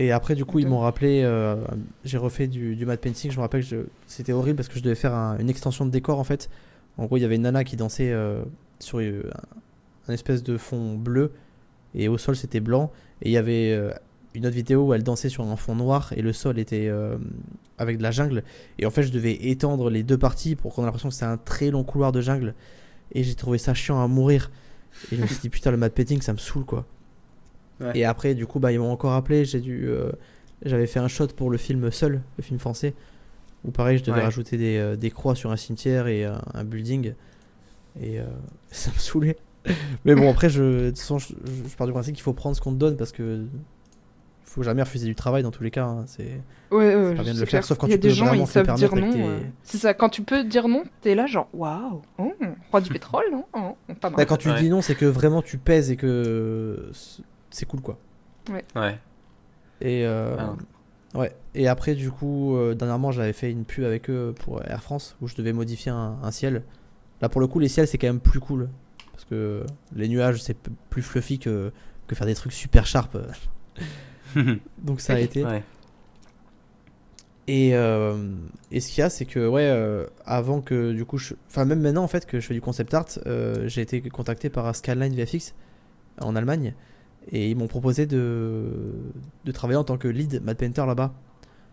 Et 0.00 0.10
après, 0.10 0.34
du 0.34 0.44
coup, 0.44 0.58
ils 0.58 0.66
m'ont 0.66 0.80
rappelé. 0.80 1.22
euh, 1.24 1.56
j'ai 2.04 2.18
refait 2.18 2.48
du, 2.48 2.74
du 2.74 2.84
matte 2.86 3.00
painting. 3.00 3.30
Je 3.30 3.36
me 3.36 3.42
rappelle 3.42 3.64
que 3.64 3.86
c'était 4.08 4.32
horrible 4.32 4.56
parce 4.56 4.68
que 4.68 4.76
je 4.76 4.82
devais 4.82 4.96
faire 4.96 5.14
un- 5.14 5.38
une 5.38 5.48
extension 5.50 5.86
de 5.86 5.90
décor 5.90 6.18
en 6.18 6.24
fait. 6.24 6.48
En 6.98 7.04
gros, 7.06 7.16
il 7.16 7.20
y 7.20 7.24
avait 7.24 7.36
une 7.36 7.42
nana 7.42 7.62
qui 7.62 7.76
dansait 7.76 8.10
euh, 8.10 8.42
sur 8.80 8.98
euh, 8.98 9.22
un, 10.08 10.12
espèce 10.12 10.42
de 10.42 10.56
fond 10.56 10.94
bleu 10.96 11.32
et 11.94 12.08
au 12.08 12.18
sol 12.18 12.36
c'était 12.36 12.60
blanc. 12.60 12.90
Et 13.22 13.28
il 13.28 13.32
y 13.32 13.36
avait 13.36 13.72
euh, 13.72 13.90
une 14.34 14.46
autre 14.46 14.54
vidéo 14.56 14.86
où 14.86 14.94
elle 14.94 15.02
dansait 15.02 15.28
sur 15.28 15.44
un 15.44 15.56
fond 15.56 15.74
noir 15.74 16.12
et 16.16 16.22
le 16.22 16.32
sol 16.32 16.58
était 16.58 16.88
euh, 16.88 17.16
avec 17.78 17.98
de 17.98 18.02
la 18.02 18.10
jungle. 18.10 18.42
Et 18.78 18.86
en 18.86 18.90
fait, 18.90 19.02
je 19.02 19.12
devais 19.12 19.32
étendre 19.48 19.90
les 19.90 20.02
deux 20.02 20.18
parties 20.18 20.56
pour 20.56 20.74
qu'on 20.74 20.82
ait 20.82 20.86
l'impression 20.86 21.08
que 21.08 21.14
c'était 21.14 21.26
un 21.26 21.36
très 21.36 21.70
long 21.70 21.84
couloir 21.84 22.12
de 22.12 22.20
jungle. 22.20 22.54
Et 23.12 23.22
j'ai 23.24 23.34
trouvé 23.34 23.58
ça 23.58 23.74
chiant 23.74 24.02
à 24.02 24.08
mourir. 24.08 24.50
Et 25.10 25.16
je 25.16 25.22
me 25.22 25.26
suis 25.26 25.38
dit, 25.38 25.48
putain, 25.50 25.70
le 25.70 25.76
matte 25.76 25.94
painting, 25.94 26.20
ça 26.22 26.32
me 26.32 26.38
saoule 26.38 26.64
quoi. 26.64 26.86
Ouais. 27.80 27.92
Et 27.98 28.04
après, 28.04 28.34
du 28.34 28.46
coup, 28.46 28.58
bah, 28.58 28.72
ils 28.72 28.78
m'ont 28.78 28.90
encore 28.90 29.12
appelé. 29.12 29.44
J'ai 29.44 29.60
dû, 29.60 29.86
euh, 29.86 30.12
j'avais 30.64 30.86
fait 30.86 31.00
un 31.00 31.08
shot 31.08 31.28
pour 31.28 31.50
le 31.50 31.58
film 31.58 31.90
Seul, 31.90 32.22
le 32.36 32.42
film 32.42 32.58
français, 32.58 32.94
où 33.64 33.70
pareil, 33.70 33.98
je 33.98 34.04
devais 34.04 34.18
Ouais. 34.18 34.24
rajouter 34.24 34.56
des, 34.56 34.96
des 34.96 35.10
croix 35.10 35.34
sur 35.34 35.50
un 35.50 35.56
cimetière 35.56 36.06
et 36.08 36.24
un, 36.24 36.40
un 36.54 36.64
building. 36.64 37.14
Et 38.00 38.18
ça 38.70 38.90
me 38.92 38.98
saoulait. 38.98 39.36
Mais 40.04 40.14
bon, 40.14 40.30
après, 40.30 40.48
je, 40.50 40.62
de 40.84 40.88
toute 40.90 40.98
façon, 40.98 41.18
je, 41.18 41.28
je- 41.28 41.68
je 41.70 41.76
pars 41.76 41.86
du 41.86 41.92
principe 41.92 42.14
qu'il 42.14 42.22
faut 42.22 42.32
prendre 42.32 42.56
ce 42.56 42.60
qu'on 42.60 42.72
te 42.72 42.78
donne 42.78 42.96
parce 42.96 43.12
que 43.12 43.44
faut 44.44 44.62
jamais 44.62 44.82
refuser 44.82 45.06
du 45.06 45.14
travail 45.14 45.42
dans 45.42 45.50
tous 45.50 45.62
les 45.62 45.70
cas. 45.70 45.84
hein, 45.86 46.04
C'est 46.06 46.40
Ouais, 46.70 46.94
ouais, 46.94 47.14
pas 47.14 47.22
bien 47.22 47.32
de 47.34 47.38
le 47.40 47.46
faire, 47.46 47.48
clair. 47.48 47.64
sauf 47.64 47.78
quand 47.78 47.86
Il 47.86 47.90
y 47.90 47.94
a 47.94 47.96
tu 47.96 48.02
des 48.02 48.08
peux 48.08 48.14
gens, 48.14 48.26
vraiment 48.26 48.44
ils 48.44 48.46
savent 48.48 48.66
dire 48.74 48.90
permettre 48.90 49.16
non. 49.16 49.28
euh. 49.28 49.38
C'est 49.62 49.78
ça, 49.78 49.94
quand 49.94 50.08
tu 50.10 50.22
peux 50.22 50.44
dire 50.44 50.68
non, 50.68 50.82
t'es 51.00 51.14
là 51.14 51.26
genre 51.26 51.48
waouh, 51.54 52.02
oh, 52.18 52.32
roi 52.70 52.80
du 52.82 52.90
pétrole, 52.90 53.24
non 53.32 53.44
Oh, 53.54 53.76
Pas 54.00 54.10
mal. 54.10 54.16
Bah, 54.18 54.24
quand 54.26 54.36
tu 54.36 54.50
Ouais. 54.50 54.60
dis 54.60 54.68
non, 54.68 54.82
c'est 54.82 54.94
que 54.94 55.06
vraiment 55.06 55.40
tu 55.42 55.56
pèses 55.58 55.90
et 55.90 55.96
que 55.96 56.90
c'est 57.50 57.64
cool 57.66 57.80
quoi. 57.80 57.96
Ouais. 58.50 58.98
Et 59.80 60.04
euh, 60.06 60.36
Ah. 60.38 61.18
ouais. 61.18 61.32
Et 61.54 61.68
après, 61.68 61.94
du 61.94 62.10
coup, 62.10 62.56
euh, 62.56 62.74
dernièrement, 62.74 63.10
j'avais 63.12 63.32
fait 63.32 63.50
une 63.50 63.64
pub 63.64 63.84
avec 63.84 64.10
eux 64.10 64.34
pour 64.38 64.62
Air 64.66 64.82
France 64.82 65.16
où 65.22 65.28
je 65.28 65.34
devais 65.34 65.52
modifier 65.52 65.92
un, 65.92 66.16
un 66.22 66.30
ciel. 66.30 66.62
Là, 67.22 67.28
pour 67.28 67.40
le 67.40 67.46
coup, 67.46 67.58
les 67.58 67.68
ciels, 67.68 67.86
c'est 67.86 67.98
quand 67.98 68.06
même 68.06 68.20
plus 68.20 68.40
cool 68.40 68.68
parce 69.12 69.24
que 69.24 69.64
les 69.94 70.08
nuages, 70.08 70.42
c'est 70.42 70.56
plus 70.90 71.02
fluffy 71.02 71.38
que, 71.38 71.72
que 72.06 72.14
faire 72.14 72.26
des 72.26 72.34
trucs 72.34 72.52
super 72.52 72.86
sharp. 72.86 73.16
Donc 74.78 75.00
ça 75.00 75.14
a 75.14 75.18
été. 75.18 75.44
Ouais. 75.44 75.62
Et, 77.48 77.74
euh, 77.74 78.34
et 78.70 78.80
ce 78.80 78.88
qu'il 78.88 79.00
y 79.00 79.02
a, 79.02 79.10
c'est 79.10 79.24
que, 79.24 79.46
ouais, 79.48 79.66
euh, 79.66 80.06
avant 80.24 80.60
que, 80.60 80.92
du 80.92 81.04
coup, 81.04 81.18
je... 81.18 81.34
enfin, 81.48 81.64
même 81.64 81.80
maintenant, 81.80 82.04
en 82.04 82.08
fait, 82.08 82.24
que 82.24 82.38
je 82.38 82.46
fais 82.46 82.54
du 82.54 82.60
concept 82.60 82.94
art, 82.94 83.06
euh, 83.26 83.66
j'ai 83.68 83.80
été 83.82 84.00
contacté 84.00 84.48
par 84.48 84.74
Skyline 84.74 85.14
VFX 85.14 85.54
en 86.20 86.36
Allemagne 86.36 86.74
et 87.30 87.50
ils 87.50 87.56
m'ont 87.56 87.66
proposé 87.66 88.06
de, 88.06 88.70
de 89.44 89.52
travailler 89.52 89.76
en 89.78 89.84
tant 89.84 89.96
que 89.98 90.08
lead 90.08 90.42
matte 90.42 90.58
painter 90.58 90.86
là-bas. 90.86 91.12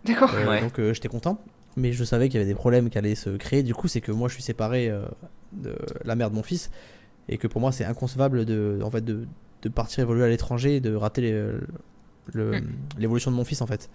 D'accord. 0.05 0.31
Euh, 0.33 0.47
Ouais. 0.47 0.61
Donc 0.61 0.79
euh, 0.79 0.93
j'étais 0.93 1.07
content, 1.07 1.39
mais 1.77 1.91
je 1.91 2.03
savais 2.03 2.29
qu'il 2.29 2.39
y 2.39 2.41
avait 2.41 2.49
des 2.51 2.55
problèmes 2.55 2.89
qui 2.89 2.97
allaient 2.97 3.15
se 3.15 3.29
créer. 3.31 3.61
Du 3.61 3.75
coup, 3.75 3.87
c'est 3.87 4.01
que 4.01 4.11
moi, 4.11 4.27
je 4.27 4.33
suis 4.33 4.43
séparé 4.43 4.89
euh, 4.89 5.03
de 5.53 5.75
la 6.03 6.15
mère 6.15 6.31
de 6.31 6.35
mon 6.35 6.43
fils 6.43 6.71
et 7.29 7.37
que 7.37 7.47
pour 7.47 7.61
moi, 7.61 7.71
c'est 7.71 7.85
inconcevable 7.85 8.43
de, 8.45 8.79
en 8.83 8.89
fait, 8.91 9.01
de, 9.05 9.25
de 9.61 9.69
partir 9.69 10.01
évoluer 10.01 10.23
à 10.25 10.27
l'étranger 10.29 10.75
et 10.77 10.79
de 10.81 10.93
rater 10.95 11.21
les- 11.21 11.51
le- 12.33 12.59
Mm. 12.61 12.67
l'évolution 12.99 13.31
de 13.31 13.35
mon 13.35 13.43
fils, 13.45 13.61
en 13.61 13.67
fait. 13.67 13.89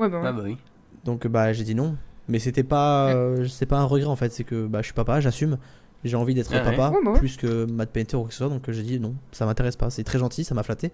Ouais, 0.00 0.08
bah 0.08 0.20
ouais. 0.20 0.26
Ah 0.28 0.32
bah 0.32 0.42
oui. 0.44 0.56
Donc 1.04 1.26
bah 1.26 1.52
j'ai 1.52 1.64
dit 1.64 1.74
non. 1.74 1.96
Mais 2.28 2.38
c'était 2.40 2.64
pas, 2.64 3.14
euh, 3.14 3.46
c'est 3.46 3.66
pas 3.66 3.78
un 3.78 3.84
regret 3.84 4.08
en 4.08 4.16
fait, 4.16 4.32
c'est 4.32 4.42
que 4.44 4.66
bah 4.66 4.80
je 4.80 4.86
suis 4.86 4.94
papa, 4.94 5.20
j'assume. 5.20 5.58
J'ai 6.04 6.16
envie 6.16 6.34
d'être 6.34 6.50
Ah 6.54 6.60
papa 6.60 6.90
Ouais, 6.90 6.98
bah 7.04 7.12
plus 7.18 7.36
que 7.36 7.64
matte 7.66 7.90
painter 7.90 8.16
ou 8.16 8.20
quoi 8.20 8.28
que 8.28 8.34
ce 8.34 8.38
soit. 8.38 8.48
Donc 8.48 8.68
j'ai 8.70 8.82
dit 8.82 8.98
non, 8.98 9.14
ça 9.32 9.46
m'intéresse 9.46 9.76
pas. 9.76 9.88
C'est 9.90 10.02
très 10.04 10.18
gentil, 10.18 10.42
ça 10.44 10.54
m'a 10.54 10.62
flatté. 10.64 10.90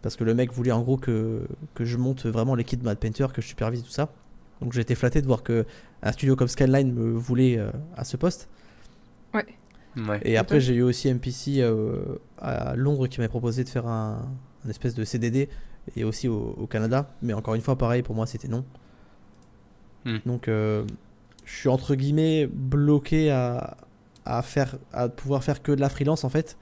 Parce 0.00 0.16
que 0.16 0.24
le 0.24 0.34
mec 0.34 0.50
voulait 0.52 0.72
en 0.72 0.80
gros 0.80 0.96
que, 0.96 1.42
que 1.74 1.84
je 1.84 1.96
monte 1.98 2.24
vraiment 2.26 2.54
l'équipe 2.54 2.80
de 2.80 2.84
matte 2.86 2.98
painter, 2.98 3.26
que 3.32 3.40
je 3.42 3.46
supervise 3.46 3.82
tout 3.84 3.90
ça. 3.90 4.08
Donc 4.62 4.72
j'ai 4.72 4.80
été 4.80 4.94
flatté 4.94 5.20
de 5.22 5.26
voir 5.26 5.42
que 5.42 5.64
un 6.02 6.12
studio 6.12 6.34
comme 6.34 6.48
Skyline 6.48 6.92
me 6.92 7.12
voulait 7.12 7.58
euh, 7.58 7.70
à 7.96 8.04
ce 8.04 8.16
poste. 8.16 8.48
Ouais. 9.34 9.46
Et 10.24 10.36
après 10.36 10.60
j'ai 10.60 10.74
eu 10.74 10.82
aussi 10.82 11.12
MPC 11.12 11.60
euh, 11.60 12.16
à 12.38 12.74
Londres 12.76 13.06
qui 13.08 13.18
m'avait 13.20 13.28
proposé 13.28 13.62
de 13.64 13.68
faire 13.68 13.86
un, 13.86 14.22
un 14.64 14.68
espèce 14.70 14.94
de 14.94 15.04
CDD 15.04 15.48
et 15.96 16.04
aussi 16.04 16.28
au, 16.28 16.54
au 16.58 16.66
Canada. 16.66 17.10
Mais 17.22 17.32
encore 17.34 17.54
une 17.54 17.60
fois 17.60 17.76
pareil 17.76 18.02
pour 18.02 18.14
moi 18.14 18.26
c'était 18.26 18.48
non. 18.48 18.64
Hmm. 20.04 20.18
Donc 20.26 20.48
euh, 20.48 20.84
je 21.44 21.54
suis 21.56 21.68
entre 21.68 21.94
guillemets 21.94 22.46
bloqué 22.46 23.30
à, 23.30 23.76
à 24.24 24.42
faire 24.42 24.76
à 24.92 25.08
pouvoir 25.08 25.44
faire 25.44 25.62
que 25.62 25.72
de 25.72 25.80
la 25.80 25.88
freelance 25.88 26.24
en 26.24 26.28
fait. 26.28 26.56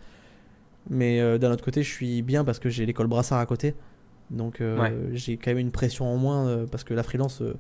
Mais 0.88 1.20
euh, 1.20 1.38
d'un 1.38 1.52
autre 1.52 1.64
côté 1.64 1.82
je 1.82 1.90
suis 1.90 2.22
bien 2.22 2.44
parce 2.44 2.58
que 2.58 2.68
j'ai 2.68 2.84
l'école 2.86 3.06
Brassard 3.06 3.38
à 3.38 3.46
côté. 3.46 3.74
Donc 4.30 4.60
euh, 4.60 4.78
Ouais. 4.78 4.92
j'ai 5.12 5.36
quand 5.36 5.50
même 5.50 5.58
une 5.58 5.72
pression 5.72 6.06
en 6.12 6.16
moins 6.16 6.46
euh, 6.48 6.66
parce 6.66 6.84
que 6.84 6.94
la 6.94 7.02
freelance 7.02 7.42
euh, 7.42 7.54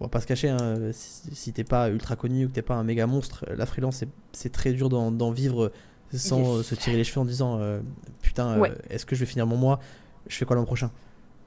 on 0.00 0.04
va 0.04 0.08
pas 0.08 0.20
se 0.20 0.26
cacher, 0.26 0.48
hein, 0.48 0.90
si, 0.92 1.34
si 1.34 1.52
t'es 1.52 1.64
pas 1.64 1.88
ultra 1.90 2.14
connu 2.16 2.44
ou 2.44 2.48
que 2.48 2.54
t'es 2.54 2.62
pas 2.62 2.74
un 2.76 2.84
méga 2.84 3.06
monstre, 3.06 3.44
la 3.56 3.66
freelance 3.66 4.04
c'est- 4.32 4.48
très 4.52 4.72
dur 4.72 4.88
d'en 4.88 5.30
vivre 5.30 5.72
sans 6.12 6.58
Yes. 6.58 6.66
se 6.66 6.74
tirer 6.74 6.96
les 6.96 7.04
cheveux 7.04 7.20
en 7.20 7.24
disant 7.24 7.58
euh, 7.60 7.80
putain, 8.22 8.60
euh, 8.62 8.74
est-ce 8.90 9.04
que 9.04 9.14
je 9.14 9.20
vais 9.20 9.26
finir 9.26 9.46
mon 9.46 9.56
mois 9.56 9.80
Je 10.28 10.36
fais 10.36 10.44
quoi 10.44 10.56
l'an 10.56 10.64
prochain? 10.64 10.90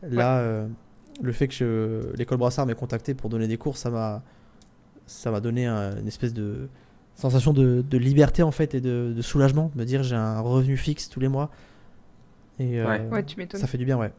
Là, 0.04 0.40
euh, 0.40 0.68
le 1.22 1.32
fait 1.32 1.48
que 1.48 1.54
je- 1.54 2.16
l'école 2.18 2.38
Brassard 2.40 2.66
m'ait 2.66 2.76
contacté 2.76 3.14
pour 3.14 3.30
donner 3.30 3.48
des 3.48 3.58
cours, 3.58 3.78
ça 3.78 3.90
m'a 3.90 4.22
ça 5.08 5.30
m'a 5.32 5.40
donné 5.42 5.66
un- 5.68 5.98
une 6.00 6.08
espèce 6.08 6.34
de 6.34 6.70
sensation 7.16 7.54
de, 7.54 7.84
de 7.88 7.98
liberté 7.98 8.44
en 8.44 8.52
fait 8.52 8.74
et 8.76 8.82
de, 8.82 9.14
de 9.16 9.22
soulagement, 9.22 9.70
de 9.76 9.80
me 9.80 9.86
dire 9.86 10.04
j'ai 10.04 10.16
un 10.16 10.40
revenu 10.42 10.78
fixe 10.78 11.10
tous 11.10 11.20
les 11.20 11.28
mois. 11.28 11.50
Et 12.60 12.80
euh, 12.80 12.88
Ouais. 12.88 13.08
Ouais, 13.12 13.24
tu 13.26 13.38
m'étonnes. 13.38 13.60
ça 13.60 13.68
fait 13.68 13.78
du 13.78 13.86
bien, 13.86 13.98
ouais. 13.98 14.12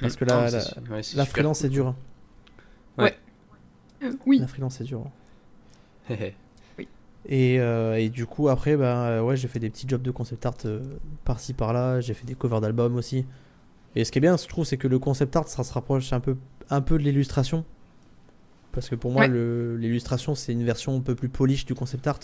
Parce 0.00 0.16
que 0.16 0.24
Non, 0.24 0.40
la, 0.42 0.48
c'est 0.60 0.76
la, 1.16 1.22
la 1.22 1.24
freelance 1.26 1.58
cool. 1.58 1.62
c'est 1.66 1.72
dur. 1.72 1.94
Hein. 2.98 4.10
Oui. 4.26 4.38
La 4.38 4.46
freelance 4.46 4.76
c'est 4.76 4.84
dur. 4.84 5.02
hein. 5.06 6.14
Hé, 6.14 6.14
hé. 6.28 6.34
Et, 7.30 7.60
euh, 7.60 7.96
et 7.98 8.08
du 8.08 8.24
coup, 8.24 8.48
après, 8.48 8.76
ben, 8.76 8.84
euh, 8.86 9.20
ouais, 9.22 9.36
j'ai 9.36 9.48
fait 9.48 9.58
des 9.58 9.68
petits 9.68 9.86
jobs 9.86 10.00
de 10.00 10.10
concept 10.10 10.46
art 10.46 10.54
euh, 10.64 10.80
par-ci 11.24 11.52
par-là. 11.52 12.00
J'ai 12.00 12.14
fait 12.14 12.24
des 12.24 12.34
covers 12.34 12.60
d'albums 12.62 12.96
aussi. 12.96 13.26
Et 13.96 14.04
ce 14.04 14.12
qui 14.12 14.18
est 14.18 14.20
bien, 14.22 14.36
je 14.38 14.46
trouve, 14.46 14.64
c'est 14.64 14.78
que 14.78 14.88
le 14.88 14.98
concept 14.98 15.34
art, 15.36 15.46
ça 15.48 15.62
se 15.64 15.72
rapproche 15.74 16.12
un 16.14 16.20
peu, 16.20 16.36
un 16.70 16.80
peu 16.80 16.96
de 16.96 17.02
l'illustration. 17.02 17.64
Parce 18.72 18.88
que 18.88 18.94
pour 18.94 19.10
moi, 19.10 19.22
Ouais. 19.22 19.28
le- 19.28 19.76
l'illustration, 19.76 20.34
c'est 20.34 20.52
une 20.52 20.64
version 20.64 20.96
un 20.96 21.00
peu 21.00 21.14
plus 21.14 21.28
polish 21.28 21.66
du 21.66 21.74
concept 21.74 22.06
art. 22.06 22.20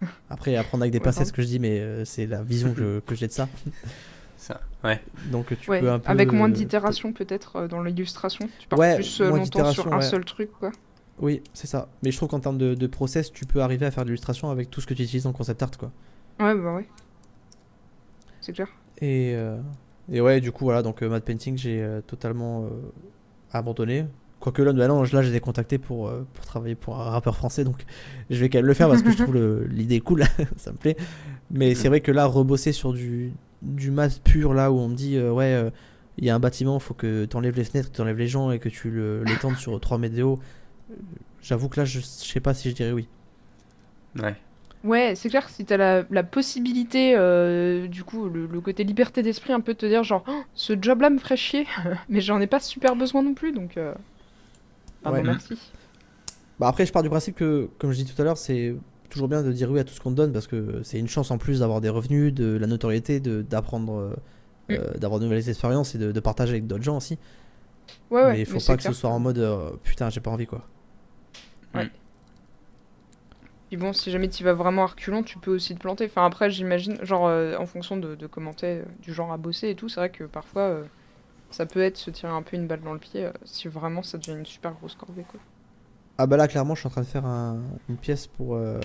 Après, 0.30 0.54
à 0.54 0.62
prendre 0.62 0.82
avec 0.84 0.92
des 0.92 0.98
Ouais, 0.98 1.04
pincettes 1.04 1.28
ce 1.28 1.32
que 1.32 1.42
je 1.42 1.46
dis, 1.48 1.58
mais 1.58 1.80
euh, 1.80 2.04
c'est 2.04 2.26
la 2.26 2.42
vision 2.42 2.72
que, 2.74 3.00
que 3.04 3.14
j'ai 3.16 3.26
de 3.26 3.32
ça. 3.32 3.48
Ça, 4.40 4.58
ouais. 4.84 4.98
Donc 5.30 5.54
tu 5.60 5.70
Ouais, 5.70 5.80
peux 5.80 5.90
un 5.90 5.98
peu. 5.98 6.10
avec 6.10 6.32
moins 6.32 6.48
euh, 6.48 6.52
d'itération 6.52 7.12
peut-être 7.12 7.56
euh, 7.56 7.68
dans 7.68 7.82
l'illustration. 7.82 8.48
Tu 8.58 8.68
pars 8.68 8.78
Ouais, 8.78 8.94
plus 8.94 9.20
euh, 9.20 9.28
longtemps 9.28 9.70
sur 9.70 9.92
un 9.92 9.98
ouais. 9.98 10.02
seul 10.02 10.24
truc, 10.24 10.50
quoi. 10.58 10.72
Oui, 11.18 11.42
c'est 11.52 11.66
ça. 11.66 11.88
Mais 12.02 12.10
je 12.10 12.16
trouve 12.16 12.30
qu'en 12.30 12.40
termes 12.40 12.56
de, 12.56 12.72
de 12.74 12.86
process, 12.86 13.30
tu 13.30 13.44
peux 13.44 13.60
arriver 13.60 13.84
à 13.84 13.90
faire 13.90 14.04
de 14.04 14.08
l'illustration 14.08 14.50
avec 14.50 14.70
tout 14.70 14.80
ce 14.80 14.86
que 14.86 14.94
tu 14.94 15.02
utilises 15.02 15.26
en 15.26 15.32
concept 15.34 15.62
art, 15.62 15.72
quoi. 15.78 15.90
Ouais, 16.40 16.54
bah 16.54 16.74
ouais. 16.74 16.88
C'est 18.40 18.54
clair. 18.54 18.68
Et, 19.02 19.34
euh, 19.34 19.58
et 20.10 20.22
ouais, 20.22 20.40
du 20.40 20.52
coup, 20.52 20.64
voilà, 20.64 20.80
donc 20.82 21.02
euh, 21.02 21.10
Mad 21.10 21.22
Painting, 21.22 21.58
j'ai 21.58 21.82
euh, 21.82 22.00
totalement 22.00 22.64
euh, 22.64 22.68
abandonné. 23.52 24.06
Quoique 24.40 24.62
là, 24.62 24.72
bah 24.72 24.88
non, 24.88 25.02
là, 25.02 25.20
j'ai 25.20 25.28
été 25.28 25.40
contacté 25.40 25.76
pour, 25.76 26.08
euh, 26.08 26.26
pour 26.32 26.46
travailler 26.46 26.74
pour 26.76 26.98
un 26.98 27.10
rappeur 27.10 27.36
français, 27.36 27.62
donc 27.64 27.84
je 28.30 28.40
vais 28.40 28.48
quand 28.48 28.56
même 28.56 28.66
le 28.66 28.72
faire 28.72 28.88
parce 28.88 29.02
que 29.02 29.10
je 29.10 29.22
trouve 29.22 29.36
l'idée 29.68 30.00
cool, 30.00 30.24
ça 30.56 30.72
me 30.72 30.78
plaît. 30.78 30.96
Mais 31.50 31.74
c'est 31.74 31.88
vrai 31.88 32.00
que 32.00 32.10
là, 32.10 32.24
rebosser 32.24 32.72
sur 32.72 32.94
du, 32.94 33.32
du 33.62 33.90
math 33.90 34.22
pur, 34.22 34.54
là 34.54 34.72
où 34.72 34.78
on 34.78 34.88
me 34.88 34.94
dit, 34.94 35.16
euh, 35.16 35.32
ouais, 35.32 35.54
euh, 35.54 35.70
il 36.18 36.24
y 36.24 36.30
a 36.30 36.34
un 36.34 36.40
bâtiment, 36.40 36.78
faut 36.78 36.94
que 36.94 37.24
tu 37.26 37.36
enlèves 37.36 37.56
les 37.56 37.64
fenêtres, 37.64 37.90
que 37.90 37.96
tu 37.96 38.00
enlèves 38.02 38.18
les 38.18 38.28
gens 38.28 38.50
et 38.50 38.58
que 38.58 38.68
tu 38.68 38.90
le- 38.90 39.24
l'étendes 39.24 39.56
sur 39.56 39.78
3 39.80 39.98
mètres 39.98 40.16
de 40.16 40.22
haut, 40.22 40.38
j'avoue 41.42 41.68
que 41.68 41.80
là, 41.80 41.84
je, 41.86 42.00
je 42.00 42.04
sais 42.06 42.40
pas 42.40 42.54
si 42.54 42.70
je 42.70 42.74
dirais 42.74 42.92
oui. 42.92 43.08
Ouais. 44.18 44.36
Ouais, 44.82 45.14
c'est 45.14 45.28
clair 45.28 45.44
que 45.46 45.52
si 45.52 45.66
t'as 45.66 45.76
la, 45.76 46.04
la 46.10 46.22
possibilité, 46.22 47.14
euh, 47.14 47.86
du 47.86 48.02
coup, 48.02 48.28
le, 48.30 48.46
le 48.46 48.60
côté 48.62 48.82
liberté 48.82 49.22
d'esprit, 49.22 49.52
un 49.52 49.60
peu 49.60 49.74
de 49.74 49.78
te 49.78 49.86
dire 49.86 50.04
genre, 50.04 50.24
Oh, 50.26 50.42
ce 50.54 50.72
job-là 50.80 51.10
me 51.10 51.18
ferait 51.18 51.36
chier, 51.36 51.66
mais 52.08 52.20
j'en 52.22 52.40
ai 52.40 52.46
pas 52.46 52.60
super 52.60 52.96
besoin 52.96 53.22
non 53.22 53.34
plus, 53.34 53.52
donc. 53.52 53.76
Euh... 53.76 53.94
Pardon, 55.02 55.22
Ouais. 55.22 55.24
merci. 55.24 55.72
Bah 56.58 56.68
après, 56.68 56.84
je 56.86 56.92
pars 56.92 57.02
du 57.02 57.08
principe 57.08 57.36
que, 57.36 57.70
comme 57.78 57.92
je 57.92 57.96
dis 58.02 58.04
tout 58.12 58.20
à 58.20 58.24
l'heure, 58.24 58.36
c'est 58.36 58.74
toujours 59.10 59.28
bien 59.28 59.42
de 59.42 59.52
dire 59.52 59.70
oui 59.70 59.80
à 59.80 59.84
tout 59.84 59.94
ce 59.94 60.00
qu'on 60.00 60.10
te 60.12 60.16
donne 60.16 60.32
parce 60.32 60.46
que 60.46 60.82
c'est 60.84 60.98
une 60.98 61.08
chance 61.08 61.30
en 61.30 61.38
plus 61.38 61.60
d'avoir 61.60 61.80
des 61.80 61.88
revenus, 61.90 62.32
de 62.34 62.56
la 62.58 62.66
notoriété, 62.66 63.20
de 63.20 63.42
d'apprendre, 63.42 63.94
euh, 63.94 64.16
Mm. 64.68 64.74
euh, 64.74 64.94
d'avoir 64.98 65.20
de 65.20 65.24
nouvelles 65.24 65.48
expériences 65.48 65.94
et 65.94 65.98
de, 65.98 66.12
de 66.12 66.20
partager 66.20 66.52
avec 66.52 66.66
d'autres 66.66 66.84
gens 66.84 66.96
aussi. 66.96 67.18
Ouais, 68.10 68.22
ouais. 68.24 68.32
mais 68.32 68.40
il 68.40 68.46
faut 68.46 68.60
pas 68.60 68.76
que 68.76 68.82
clair 68.82 68.92
ce 68.92 68.92
soit 68.92 69.10
en 69.10 69.18
mode 69.18 69.38
euh, 69.38 69.70
putain, 69.82 70.10
j'ai 70.10 70.20
pas 70.20 70.30
envie 70.30 70.46
quoi. 70.46 70.64
Puis 73.68 73.76
bon, 73.76 73.92
si 73.92 74.10
jamais 74.10 74.28
tu 74.28 74.42
vas 74.44 74.52
vraiment 74.52 74.82
à 74.82 74.86
reculons, 74.86 75.22
tu 75.22 75.38
peux 75.38 75.52
aussi 75.54 75.74
te 75.74 75.80
planter. 75.80 76.06
Enfin, 76.06 76.26
après, 76.26 76.50
j'imagine, 76.50 76.98
genre, 77.04 77.26
euh, 77.28 77.56
en 77.56 77.66
fonction 77.66 77.96
de, 77.96 78.14
de 78.16 78.26
comment 78.26 78.52
t'es, 78.52 78.80
euh, 78.80 78.84
du 79.00 79.12
genre 79.14 79.32
à 79.32 79.36
bosser 79.38 79.68
et 79.70 79.76
tout, 79.76 79.88
c'est 79.88 80.00
vrai 80.00 80.10
que 80.10 80.24
parfois, 80.24 80.62
euh, 80.62 80.84
ça 81.50 81.66
peut 81.66 81.80
être 81.82 81.96
se 81.98 82.10
tirer 82.10 82.32
un 82.32 82.42
peu 82.42 82.56
une 82.56 82.66
balle 82.66 82.82
dans 82.82 82.92
le 82.94 82.98
pied 83.00 83.26
euh, 83.26 83.32
si 83.44 83.68
vraiment 83.68 84.02
ça 84.02 84.18
devient 84.18 84.38
une 84.38 84.46
super 84.46 84.72
grosse 84.74 84.96
corvée, 84.96 85.24
quoi. 85.28 85.40
Ah 86.22 86.26
bah 86.26 86.36
là, 86.36 86.48
clairement, 86.48 86.74
je 86.74 86.80
suis 86.80 86.86
en 86.86 86.90
train 86.90 87.00
de 87.00 87.06
faire 87.06 87.24
un- 87.24 87.58
une 87.88 87.96
pièce 87.96 88.26
pour 88.26 88.54
euh, 88.54 88.78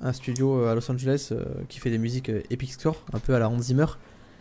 un 0.00 0.12
studio 0.12 0.58
euh, 0.60 0.72
à 0.72 0.74
Los 0.74 0.90
Angeles 0.90 1.28
euh, 1.32 1.44
qui 1.68 1.78
fait 1.78 1.90
des 1.90 1.98
musiques 1.98 2.30
euh, 2.30 2.42
Epic 2.50 2.72
Score, 2.72 3.04
un 3.12 3.20
peu 3.20 3.34
à 3.34 3.38
la 3.38 3.48
Hans 3.48 3.60
Zimmer. 3.60 3.86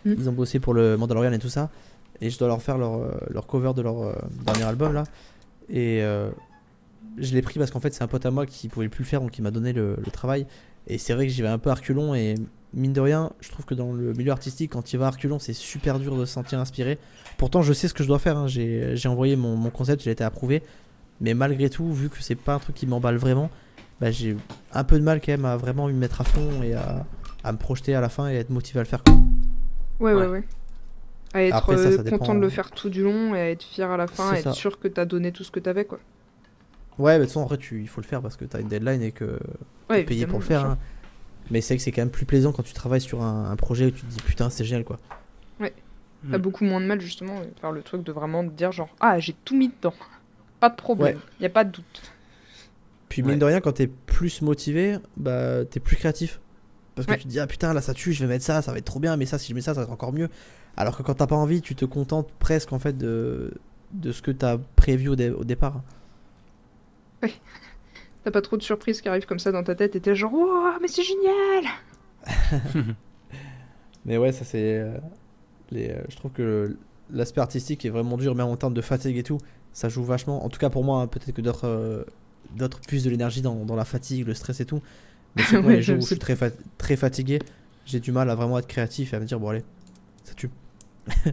Mm. 0.06 0.14
Ils 0.18 0.30
ont 0.30 0.34
bossé 0.34 0.60
pour 0.60 0.74
le 0.74 0.98
Mandalorian 0.98 1.32
et 1.34 1.40
tout 1.40 1.50
ça. 1.50 1.70
Et 2.22 2.30
je 2.32 2.40
dois 2.40 2.48
leur 2.48 2.62
faire 2.62 2.78
leur, 2.80 3.02
leur 3.30 3.46
cover 3.46 3.74
de 3.76 3.82
leur 3.84 4.16
dernier 4.46 4.64
album 4.64 4.94
là. 4.94 5.04
Et 5.70 6.02
je 7.20 7.34
l'ai 7.36 7.42
pris 7.44 7.60
parce 7.60 7.70
qu'en 7.70 7.80
fait, 7.80 7.94
c'est 7.94 8.04
un 8.04 8.08
pote 8.08 8.26
à 8.26 8.32
moi 8.32 8.48
qui 8.48 8.68
pouvait 8.70 8.90
plus 8.90 9.04
le 9.04 9.08
faire, 9.08 9.22
donc 9.22 9.38
il 9.38 9.44
m'a 9.44 9.52
donné 9.52 9.72
le, 9.74 9.96
le 10.04 10.12
travail. 10.12 10.48
Et 10.88 10.98
c'est 10.98 11.14
vrai 11.14 11.28
que 11.28 11.32
j'y 11.34 11.44
vais 11.44 11.48
un 11.48 11.60
peu 11.60 11.70
à 11.70 11.76
reculons. 11.76 12.16
Et 12.16 12.34
mine 12.74 12.94
de 12.94 13.02
rien, 13.02 13.32
je 13.40 13.52
trouve 13.52 13.66
que 13.66 13.76
dans 13.76 13.92
le 13.94 14.14
milieu 14.14 14.32
artistique, 14.32 14.72
quand 14.72 14.94
il 14.94 14.98
va 14.98 15.08
à 15.08 15.10
reculons, 15.12 15.38
c'est 15.38 15.54
super 15.54 16.00
dur 16.00 16.18
de 16.18 16.26
se 16.26 16.34
sentir 16.34 16.60
inspiré. 16.60 16.98
Pourtant, 17.38 17.62
je 17.62 17.72
sais 17.74 17.88
ce 17.88 17.94
que 17.94 18.02
je 18.02 18.08
dois 18.08 18.18
faire. 18.20 18.36
hein. 18.38 18.48
J'ai 18.48 18.96
j'ai 18.96 19.10
envoyé 19.10 19.36
mon, 19.36 19.56
mon 19.56 19.70
concept, 19.70 20.04
il 20.06 20.10
a 20.10 20.12
été 20.14 20.24
approuvé. 20.24 20.64
Mais 21.22 21.34
malgré 21.34 21.70
tout, 21.70 21.92
vu 21.92 22.10
que 22.10 22.22
c'est 22.22 22.36
pas 22.36 22.54
un 22.56 22.60
truc 22.60 22.76
qui 22.76 22.86
m'emballe 22.88 23.18
vraiment, 23.18 23.50
bah, 24.00 24.12
j'ai 24.12 24.36
un 24.74 24.84
peu 24.84 25.00
de 25.00 25.04
mal 25.04 25.20
quand 25.20 25.32
même 25.32 25.46
à 25.46 25.58
vraiment 25.58 25.88
m'y 25.88 25.94
mettre 25.94 26.22
à 26.22 26.24
fond 26.24 26.62
et 26.64 26.74
à, 26.74 27.06
à 27.44 27.52
me 27.52 27.58
projeter 27.58 27.96
à 27.96 28.02
la 28.02 28.10
fin 28.10 28.28
et 28.28 28.38
à 28.38 28.40
être 28.40 28.50
motivé 28.52 28.80
à 28.80 28.84
le 28.84 28.88
faire. 28.88 29.04
quoi. 29.04 29.16
Ouais, 30.00 30.14
ouais, 30.14 30.22
Ouais. 30.22 30.28
ouais. 30.28 30.44
À 31.34 31.44
être 31.44 31.56
Après, 31.56 31.76
ça, 31.78 31.92
ça 31.92 32.00
euh, 32.00 32.04
dépend. 32.04 32.20
content 32.20 32.36
de 32.36 32.40
le 32.40 32.50
faire 32.50 32.72
tout 32.72 32.90
du 32.90 33.04
long 33.04 33.36
et 33.36 33.40
à 33.40 33.50
être 33.50 33.64
fier 33.64 33.90
à 33.92 33.98
la 33.98 34.08
fin, 34.08 34.34
et 34.34 34.38
être 34.38 34.44
ça. 34.44 34.54
sûr 34.54 34.80
que 34.80 34.88
t'as 34.88 35.06
donné 35.06 35.32
tout 35.32 35.44
ce 35.44 35.52
que 35.52 35.60
t'avais, 35.60 35.84
quoi. 35.86 36.00
Ouais, 36.98 37.14
mais 37.14 37.20
de 37.20 37.24
toute 37.26 37.30
façon, 37.34 37.42
en 37.42 37.46
vrai, 37.46 37.58
tu, 37.58 37.82
il 37.82 37.88
faut 37.88 38.00
le 38.02 38.08
faire 38.08 38.22
parce 38.22 38.38
que 38.38 38.46
t'as 38.46 38.62
une 38.62 38.68
deadline 38.70 39.02
et 39.02 39.12
que 39.12 39.40
Ouais, 39.90 39.98
t'es 39.98 40.04
payé 40.04 40.26
pour 40.26 40.40
le 40.40 40.46
faire. 40.46 40.66
hein. 40.66 40.78
Mais 41.52 41.62
c'est 41.62 41.74
vrai 41.74 41.78
que 41.78 41.84
c'est 41.84 41.92
quand 41.92 42.02
même 42.02 42.10
plus 42.12 42.26
plaisant 42.26 42.52
quand 42.54 42.64
tu 42.64 42.74
travailles 42.74 43.02
sur 43.02 43.22
un, 43.24 43.50
un 43.52 43.56
projet 43.56 43.86
où 43.88 43.92
tu 43.92 44.02
te 44.02 44.06
dis 44.08 44.20
putain, 44.22 44.50
c'est 44.50 44.64
génial 44.66 44.84
quoi. 44.84 45.00
T'as 46.32 46.40
Mm. 46.40 46.42
beaucoup 46.42 46.66
moins 46.66 46.82
de 46.82 46.88
mal, 46.88 47.00
justement, 47.00 47.40
de 47.42 47.48
faire 47.62 47.72
le 47.72 47.84
truc 47.84 48.04
de 48.04 48.12
vraiment 48.12 48.44
te 48.44 48.50
dire, 48.50 48.72
genre, 48.72 48.90
ah, 49.00 49.20
j'ai 49.20 49.34
tout 49.46 49.56
mis 49.56 49.68
dedans. 49.70 49.94
Pas 50.60 50.70
de 50.70 50.76
problème, 50.76 51.20
y 51.40 51.46
a 51.46 51.50
pas 51.50 51.64
de 51.64 51.72
doute. 51.72 52.02
Puis 53.10 53.22
mine 53.22 53.32
Ouais. 53.34 53.38
de 53.38 53.46
rien, 53.46 53.62
quand 53.62 53.74
t'es 53.74 53.88
plus 53.88 54.42
motivé, 54.42 54.98
bah 55.16 55.64
t'es 55.66 55.80
plus 55.80 55.96
créatif. 55.96 56.40
Parce 56.96 57.06
que 57.06 57.12
Ouais. 57.12 57.18
tu 57.20 57.26
te 57.26 57.30
dis, 57.30 57.40
ah 57.40 57.48
putain, 57.48 57.74
là 57.74 57.82
ça 57.82 57.94
tue, 57.94 58.12
je 58.14 58.24
vais 58.26 58.28
mettre 58.30 58.44
ça, 58.44 58.62
ça 58.62 58.72
va 58.72 58.80
être 58.80 58.86
trop 58.86 59.00
bien, 59.00 59.18
mais 59.18 59.26
ça, 59.28 59.38
si 59.38 59.50
je 59.50 59.54
mets 59.56 59.62
ça, 59.62 59.74
ça 59.74 59.82
va 59.82 59.84
être 59.86 59.92
encore 59.94 60.14
mieux. 60.14 60.30
Alors 60.76 60.98
que 60.98 61.04
quand 61.04 61.14
t'as 61.14 61.28
pas 61.28 61.36
envie, 61.36 61.62
tu 61.62 61.76
te 61.76 61.86
contentes 61.86 62.30
presque 62.40 62.74
en 62.74 62.80
fait 62.80 62.98
de, 62.98 63.54
de 63.94 64.12
ce 64.12 64.22
que 64.22 64.32
t'as 64.32 64.58
prévu 64.76 65.10
au, 65.10 65.16
dé- 65.16 65.30
au 65.30 65.44
départ. 65.44 65.82
T'as 68.24 68.32
pas 68.32 68.42
trop 68.42 68.58
de 68.58 68.62
surprises 68.64 69.00
qui 69.02 69.08
arrivent 69.08 69.26
comme 69.26 69.40
ça 69.40 69.52
dans 69.54 69.64
ta 69.64 69.74
tête 69.74 69.96
et 69.96 70.02
t'es 70.02 70.14
genre, 70.16 70.34
oh, 70.36 70.70
mais 70.82 70.88
c'est 70.90 71.04
génial! 71.04 71.64
Mais 74.06 74.18
ouais, 74.18 74.32
ça 74.32 74.46
c'est. 74.46 74.78
euh, 74.80 74.98
les, 75.72 75.90
euh, 75.92 76.02
je 76.10 76.16
trouve 76.16 76.32
que 76.32 76.78
l'aspect 77.12 77.42
artistique 77.42 77.86
est 77.86 77.90
vraiment 77.90 78.18
dur, 78.18 78.36
même 78.36 78.48
en 78.48 78.56
termes 78.56 78.74
de 78.74 78.82
fatigue 78.82 79.18
et 79.18 79.24
tout. 79.24 79.38
Ça 79.78 79.90
joue 79.90 80.04
vachement. 80.04 80.44
En 80.46 80.50
tout 80.50 80.60
cas 80.60 80.70
pour 80.72 80.84
moi, 80.84 81.02
hein, 81.02 81.08
peut-être 81.08 81.34
que 81.34 81.42
d'autres 81.42 81.68
euh, 81.68 82.04
d'autres 82.52 82.82
puissent 82.88 83.04
de 83.04 83.10
l'énergie 83.12 83.42
dans, 83.44 83.66
dans 83.66 83.76
la 83.76 83.86
fatigue, 83.86 84.28
le 84.28 84.34
stress 84.34 84.60
et 84.62 84.66
tout. 84.66 84.82
Mais 85.36 85.44
c'est 85.44 85.58
moi, 85.62 85.72
Ouais, 85.72 85.74
les 85.74 85.84
jours 85.84 85.98
je 85.98 86.00
où 86.00 86.06
je 86.06 86.12
sais. 86.12 86.16
suis 86.16 86.20
très, 86.20 86.36
fa- 86.38 86.52
très 86.80 86.98
fatigué, 86.98 87.40
j'ai 87.86 88.00
du 88.02 88.12
mal 88.14 88.30
à 88.30 88.36
vraiment 88.36 88.60
être 88.60 88.68
créatif 88.68 89.14
et 89.14 89.18
à 89.18 89.20
me 89.22 89.26
dire, 89.26 89.40
bon 89.40 89.50
allez, 89.50 89.66
ça 90.26 90.34
tue. 90.36 90.52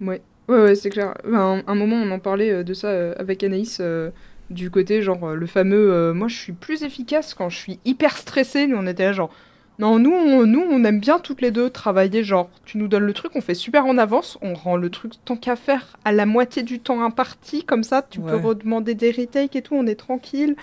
Ouais, 0.00 0.22
ouais, 0.48 0.60
ouais, 0.62 0.74
c'est 0.74 0.90
clair. 0.90 1.14
Un, 1.24 1.62
un 1.66 1.74
moment, 1.74 1.96
on 1.96 2.10
en 2.10 2.18
parlait 2.18 2.50
euh, 2.50 2.64
de 2.64 2.74
ça 2.74 2.88
euh, 2.88 3.14
avec 3.18 3.42
Anaïs, 3.42 3.78
euh, 3.80 4.10
du 4.50 4.70
côté, 4.70 5.02
genre, 5.02 5.34
le 5.34 5.46
fameux 5.46 5.92
euh, 5.92 6.12
Moi, 6.14 6.28
je 6.28 6.36
suis 6.36 6.52
plus 6.52 6.82
efficace 6.82 7.34
quand 7.34 7.48
je 7.48 7.56
suis 7.56 7.80
hyper 7.84 8.16
stressée. 8.16 8.66
Nous, 8.66 8.76
on 8.76 8.86
était 8.86 9.04
là, 9.04 9.12
genre. 9.12 9.30
Non, 9.78 9.98
nous 9.98 10.10
on, 10.12 10.46
nous, 10.46 10.60
on 10.70 10.84
aime 10.84 11.00
bien 11.00 11.18
toutes 11.18 11.42
les 11.42 11.50
deux 11.50 11.68
travailler. 11.68 12.24
Genre, 12.24 12.48
tu 12.64 12.78
nous 12.78 12.88
donnes 12.88 13.04
le 13.04 13.12
truc, 13.12 13.32
on 13.34 13.40
fait 13.42 13.54
super 13.54 13.84
en 13.86 13.98
avance, 13.98 14.38
on 14.40 14.54
rend 14.54 14.76
le 14.76 14.88
truc 14.90 15.12
tant 15.24 15.36
qu'à 15.36 15.54
faire 15.56 15.98
à 16.04 16.12
la 16.12 16.24
moitié 16.24 16.62
du 16.62 16.80
temps 16.80 17.02
imparti. 17.04 17.62
Comme 17.64 17.82
ça, 17.82 18.00
tu 18.08 18.20
peux 18.20 18.36
Ouais. 18.36 18.40
redemander 18.42 18.94
des 18.94 19.10
retakes 19.10 19.54
et 19.56 19.62
tout, 19.62 19.74
on 19.74 19.86
est 19.86 19.94
tranquille. 19.96 20.56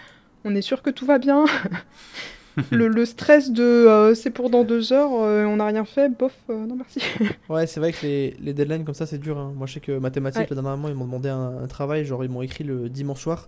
On 0.46 0.56
est 0.56 0.62
sûr 0.64 0.82
que 0.82 0.90
tout 0.90 1.06
va 1.06 1.20
bien. 1.20 1.46
le, 2.72 2.88
le 2.88 3.06
stress 3.06 3.52
de 3.52 3.64
euh, 3.64 4.14
c'est 4.16 4.30
pour 4.30 4.50
dans 4.50 4.64
deux 4.64 4.94
heures, 4.94 5.12
euh, 5.14 5.46
on 5.46 5.56
n'a 5.58 5.66
rien 5.66 5.86
fait, 5.86 6.10
bof, 6.10 6.34
euh, 6.50 6.66
non 6.66 6.76
merci. 6.76 7.00
Ouais, 7.50 7.66
c'est 7.68 7.80
vrai 7.80 7.92
que 7.94 8.06
les, 8.06 8.36
les 8.42 8.54
deadlines 8.54 8.84
comme 8.84 8.94
ça, 8.96 9.06
c'est 9.06 9.18
dur. 9.20 9.38
hein. 9.38 9.54
Moi, 9.56 9.66
je 9.68 9.74
sais 9.76 9.80
que 9.80 9.98
mathématiques, 9.98 10.42
Ouais. 10.42 10.48
la 10.50 10.56
dernière 10.62 10.78
moment, 10.78 10.90
ils 10.90 10.96
m'ont 10.96 11.06
demandé 11.06 11.30
un, 11.30 11.64
un 11.64 11.68
travail, 11.68 12.04
genre 12.06 12.24
ils 12.24 12.30
m'ont 12.30 12.42
écrit 12.42 12.64
le 12.64 12.90
dimanche 12.90 13.22
soir. 13.22 13.48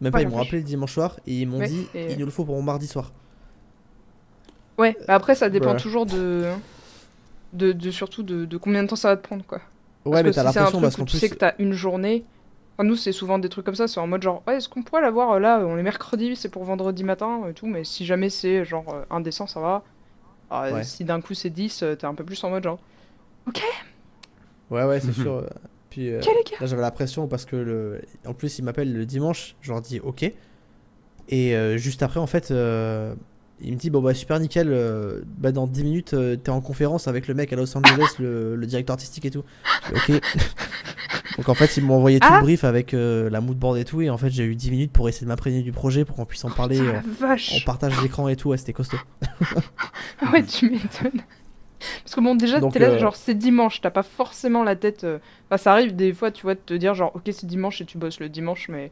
Même 0.00 0.12
pas, 0.12 0.18
Ouais, 0.18 0.24
ils 0.24 0.28
m'ont 0.28 0.36
rappelé 0.36 0.58
le 0.58 0.64
dimanche 0.64 0.92
soir 0.94 1.18
et 1.26 1.40
ils 1.40 1.46
m'ont 1.46 1.58
Ouais, 1.58 1.68
dit, 1.68 1.86
et- 1.94 2.12
il 2.12 2.18
nous 2.18 2.24
le 2.26 2.30
faut 2.32 2.44
pour 2.44 2.54
mon 2.56 2.62
mardi 2.62 2.86
soir. 2.86 3.12
Ouais, 4.78 4.96
bah 5.06 5.14
après 5.14 5.34
ça 5.34 5.50
dépend 5.50 5.72
Bah. 5.74 5.80
toujours 5.80 6.06
de, 6.06 6.44
de, 7.52 7.72
de 7.72 7.90
surtout 7.90 8.22
de, 8.22 8.44
de 8.44 8.56
combien 8.56 8.82
de 8.82 8.88
temps 8.88 8.96
ça 8.96 9.08
va 9.10 9.16
te 9.16 9.22
prendre 9.26 9.44
quoi. 9.44 9.60
Ouais, 10.04 10.22
mais 10.22 10.30
t'as 10.30 10.40
si 10.50 10.56
l'impression 10.56 10.80
parce 10.80 10.94
où 10.94 10.98
qu'en 10.98 11.04
tu 11.04 11.10
plus. 11.12 11.18
sais 11.18 11.28
que 11.28 11.34
t'as 11.34 11.54
une 11.58 11.72
journée. 11.72 12.24
Enfin, 12.76 12.86
nous 12.88 12.94
c'est 12.96 13.10
souvent 13.12 13.38
des 13.40 13.48
trucs 13.48 13.64
comme 13.66 13.74
ça, 13.74 13.88
c'est 13.88 13.98
en 14.00 14.06
mode 14.06 14.22
genre 14.22 14.42
ouais, 14.46 14.56
est-ce 14.58 14.68
qu'on 14.68 14.82
pourrait 14.84 15.02
l'avoir 15.02 15.32
euh, 15.32 15.38
là, 15.40 15.60
on 15.66 15.76
est 15.76 15.82
mercredi, 15.82 16.36
c'est 16.36 16.48
pour 16.48 16.62
vendredi 16.64 17.02
matin 17.04 17.42
et 17.50 17.52
tout, 17.54 17.66
mais 17.66 17.82
si 17.84 18.06
jamais 18.06 18.30
c'est 18.30 18.64
genre 18.64 18.84
euh, 18.94 19.02
indécent 19.10 19.46
ça 19.48 19.60
va. 19.60 19.82
Ah, 20.50 20.70
Ouais. 20.72 20.84
Si 20.84 21.04
d'un 21.04 21.20
coup 21.20 21.34
c'est 21.34 21.50
10, 21.50 21.82
euh, 21.82 21.94
t'es 21.96 22.06
un 22.06 22.14
peu 22.14 22.24
plus 22.24 22.42
en 22.44 22.50
mode 22.50 22.62
genre 22.64 22.78
Ouais, 24.70 24.84
ouais, 24.84 25.00
c'est 25.00 25.12
sûr. 25.20 25.32
euh, 25.32 25.46
Puis 25.90 26.10
euh, 26.10 26.20
Ok 26.20 26.54
là, 26.60 26.66
j'avais 26.66 26.82
la 26.82 26.90
pression 26.90 27.26
parce 27.26 27.44
que 27.44 27.56
le... 27.56 28.00
en 28.26 28.34
plus, 28.34 28.58
ils 28.58 28.62
m'appellent 28.64 28.92
le 28.92 29.06
dimanche. 29.06 29.56
Je 29.60 29.72
leur 29.72 29.80
dis 29.80 30.00
OK. 30.00 30.22
Et 31.30 31.54
euh, 31.56 31.76
juste 31.76 32.02
après, 32.02 32.20
en 32.20 32.26
fait, 32.26 32.50
euh, 32.50 33.14
il 33.60 33.72
me 33.72 33.78
dit 33.78 33.90
Bon, 33.90 34.00
bah 34.00 34.14
super 34.14 34.38
nickel. 34.40 34.68
euh, 34.70 35.22
bah, 35.38 35.52
dans 35.52 35.66
10 35.66 35.84
minutes, 35.84 36.14
euh, 36.14 36.36
t'es 36.36 36.50
en 36.50 36.60
conférence 36.60 37.08
avec 37.08 37.26
le 37.28 37.34
mec 37.34 37.52
à 37.52 37.56
Los 37.56 37.76
Angeles, 37.76 38.14
le, 38.18 38.56
le 38.56 38.66
directeur 38.66 38.94
artistique 38.94 39.24
et 39.24 39.30
tout. 39.30 39.44
OK. 39.94 40.12
Donc 41.36 41.48
en 41.48 41.54
fait, 41.54 41.76
ils 41.76 41.84
m'ont 41.84 41.94
envoyé 41.96 42.18
tout 42.18 42.26
Ah 42.28 42.38
le 42.38 42.42
brief 42.42 42.64
avec 42.64 42.94
euh, 42.94 43.30
la 43.30 43.40
moodboard 43.40 43.78
et 43.78 43.84
tout. 43.84 44.00
Et 44.00 44.10
en 44.10 44.18
fait, 44.18 44.30
j'ai 44.30 44.44
eu 44.44 44.56
10 44.56 44.70
minutes 44.72 44.92
pour 44.92 45.08
essayer 45.08 45.24
de 45.24 45.28
m'imprégner 45.28 45.62
du 45.62 45.70
projet 45.72 46.04
pour 46.04 46.16
qu'on 46.16 46.24
puisse 46.24 46.44
en 46.44 46.50
parler. 46.50 46.80
Euh, 46.80 46.92
la 46.94 46.98
en 46.98 47.02
vache 47.20 47.64
partage 47.64 48.00
d'écran 48.02 48.26
et 48.28 48.34
tout. 48.36 48.48
Ouais, 48.50 48.56
c'était 48.56 48.72
costaud. 48.72 48.98
Ah 50.20 50.30
ouais, 50.32 50.42
tu 50.44 50.68
m'étonnes. 50.70 51.20
Parce 52.02 52.16
que 52.16 52.20
bon, 52.20 52.34
déjà, 52.34 52.60
t'es 52.60 52.80
là, 52.80 52.98
genre, 52.98 53.14
c'est 53.14 53.34
dimanche, 53.36 53.80
t'as 53.80 53.90
pas 53.90 54.02
forcément 54.02 54.64
la 54.64 54.74
tête. 54.74 55.06
Enfin, 55.48 55.58
ça 55.58 55.72
arrive 55.72 55.94
des 55.94 56.12
fois, 56.12 56.32
tu 56.32 56.42
vois, 56.42 56.54
de 56.54 56.60
te 56.60 56.74
dire, 56.74 56.94
genre, 56.94 57.12
ok, 57.14 57.22
c'est 57.30 57.46
dimanche 57.46 57.80
et 57.80 57.84
tu 57.84 57.98
bosses 57.98 58.18
le 58.18 58.28
dimanche, 58.28 58.68
mais 58.68 58.90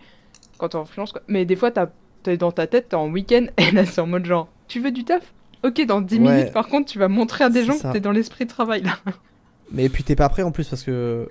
quand 0.58 0.68
t'es 0.68 0.76
en 0.76 0.84
freelance, 0.84 1.10
quoi. 1.10 1.22
Mais 1.26 1.44
des 1.46 1.56
fois, 1.56 1.72
t'as- 1.72 1.90
t'es 2.22 2.36
dans 2.36 2.52
ta 2.52 2.68
tête, 2.68 2.90
t'es 2.90 2.94
en 2.96 3.08
week-end, 3.10 3.46
et 3.58 3.72
là, 3.72 3.84
c'est 3.86 4.00
en 4.00 4.06
mode, 4.06 4.24
genre, 4.24 4.48
tu 4.68 4.80
veux 4.80 4.90
du 4.90 5.04
taf? 5.04 5.32
Ok, 5.64 5.84
dans 5.86 6.00
10 6.00 6.18
Ouais. 6.18 6.20
minutes, 6.38 6.52
par 6.52 6.68
contre, 6.68 6.90
tu 6.90 6.98
vas 6.98 7.08
montrer 7.08 7.44
à 7.44 7.50
des 7.50 7.64
gens 7.64 7.74
ça. 7.74 7.88
que 7.88 7.92
t'es 7.94 8.00
dans 8.00 8.12
l'esprit 8.12 8.44
de 8.44 8.50
travail, 8.50 8.82
là. 8.82 8.98
Mais 9.72 9.88
puis 9.88 10.04
t'es 10.04 10.14
pas 10.16 10.28
prêt 10.28 10.42
en 10.42 10.50
plus 10.52 10.68
parce 10.68 10.82
que. 10.82 11.28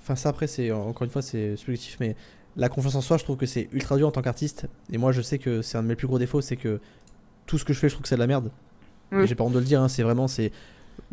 Enfin, 0.00 0.16
ça 0.16 0.30
après, 0.30 0.46
c'est 0.48 0.72
encore 0.72 1.04
une 1.04 1.10
fois, 1.10 1.22
c'est 1.22 1.54
subjectif, 1.56 1.96
mais 2.00 2.16
la 2.56 2.68
confiance 2.68 2.96
en 2.96 3.00
soi, 3.00 3.18
je 3.18 3.24
trouve 3.24 3.36
que 3.36 3.46
c'est 3.46 3.68
ultra 3.72 3.96
dur 3.96 4.08
en 4.08 4.10
tant 4.10 4.20
qu'artiste. 4.20 4.66
Et 4.90 4.98
moi, 4.98 5.12
je 5.12 5.22
sais 5.22 5.38
que 5.38 5.62
c'est 5.62 5.78
un 5.78 5.82
de 5.84 5.86
mes 5.88 5.94
plus 5.94 6.08
gros 6.08 6.18
défauts, 6.18 6.40
c'est 6.40 6.56
que 6.56 6.80
tout 7.46 7.56
ce 7.56 7.64
que 7.64 7.72
je 7.72 7.78
fais, 7.78 7.88
je 7.88 7.94
trouve 7.94 8.02
que 8.02 8.08
c'est 8.08 8.16
de 8.16 8.20
la 8.20 8.26
merde. 8.26 8.50
Oui. 9.12 9.26
J'ai 9.28 9.36
pas 9.36 9.44
honte 9.44 9.52
de 9.52 9.60
le 9.60 9.64
dire, 9.64 9.80
hein, 9.80 9.88
c'est 9.88 10.02
vraiment 10.02 10.26
c'est 10.26 10.50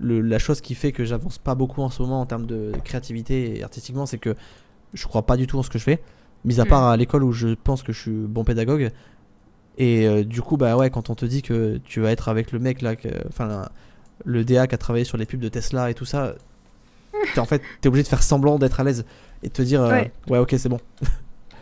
la 0.01 0.39
chose 0.39 0.59
qui 0.59 0.73
fait 0.75 0.91
que 0.91 1.05
j'avance 1.05 1.37
pas 1.37 1.53
beaucoup 1.55 1.81
en 1.81 1.89
ce 1.89 2.01
moment 2.01 2.19
en 2.21 2.25
termes 2.25 2.45
de 2.47 2.71
créativité 2.83 3.59
et 3.59 3.63
artistiquement, 3.63 4.05
c'est 4.07 4.17
que 4.17 4.35
je 4.95 5.05
crois 5.05 5.25
pas 5.25 5.37
du 5.37 5.45
tout 5.45 5.59
en 5.59 5.63
ce 5.63 5.69
que 5.69 5.77
je 5.77 5.83
fais. 5.83 6.01
Mis 6.45 6.59
à 6.59 6.65
Mm. 6.65 6.67
part 6.67 6.83
à 6.85 6.97
l'école 6.97 7.23
où 7.23 7.31
je 7.31 7.49
pense 7.63 7.83
que 7.83 7.93
je 7.93 7.99
suis 8.01 8.11
bon 8.11 8.43
pédagogue. 8.43 8.89
Et 9.79 10.05
euh, 10.07 10.23
du 10.23 10.41
coup, 10.41 10.57
bah 10.57 10.75
ouais, 10.77 10.89
quand 10.89 11.09
on 11.09 11.15
te 11.15 11.25
dit 11.25 11.41
que 11.41 11.79
tu 11.85 12.01
vas 12.01 12.11
être 12.11 12.29
avec 12.29 12.51
le 12.51 12.59
mec 12.59 12.81
là, 12.81 12.95
que- 12.95 13.07
enfin 13.29 13.67
le 14.25 14.43
DA 14.43 14.67
qui 14.67 14.75
a 14.75 14.77
travaillé 14.77 15.05
sur 15.05 15.17
les 15.17 15.25
pubs 15.25 15.39
de 15.39 15.47
Tesla 15.49 15.89
et 15.89 15.93
tout 15.93 16.05
ça, 16.05 16.35
t'es 17.33 17.39
en 17.39 17.45
fait 17.45 17.61
t'es 17.81 17.87
obligé 17.87 18.03
de 18.03 18.07
faire 18.09 18.21
semblant 18.21 18.59
d'être 18.59 18.79
à 18.79 18.83
l'aise 18.83 19.05
et 19.41 19.47
de 19.47 19.53
te 19.53 19.61
dire 19.61 19.81
euh, 19.81 19.91
Ouais. 19.91 20.11
ouais 20.29 20.37
ok 20.37 20.53
c'est 20.57 20.69
bon. 20.69 20.79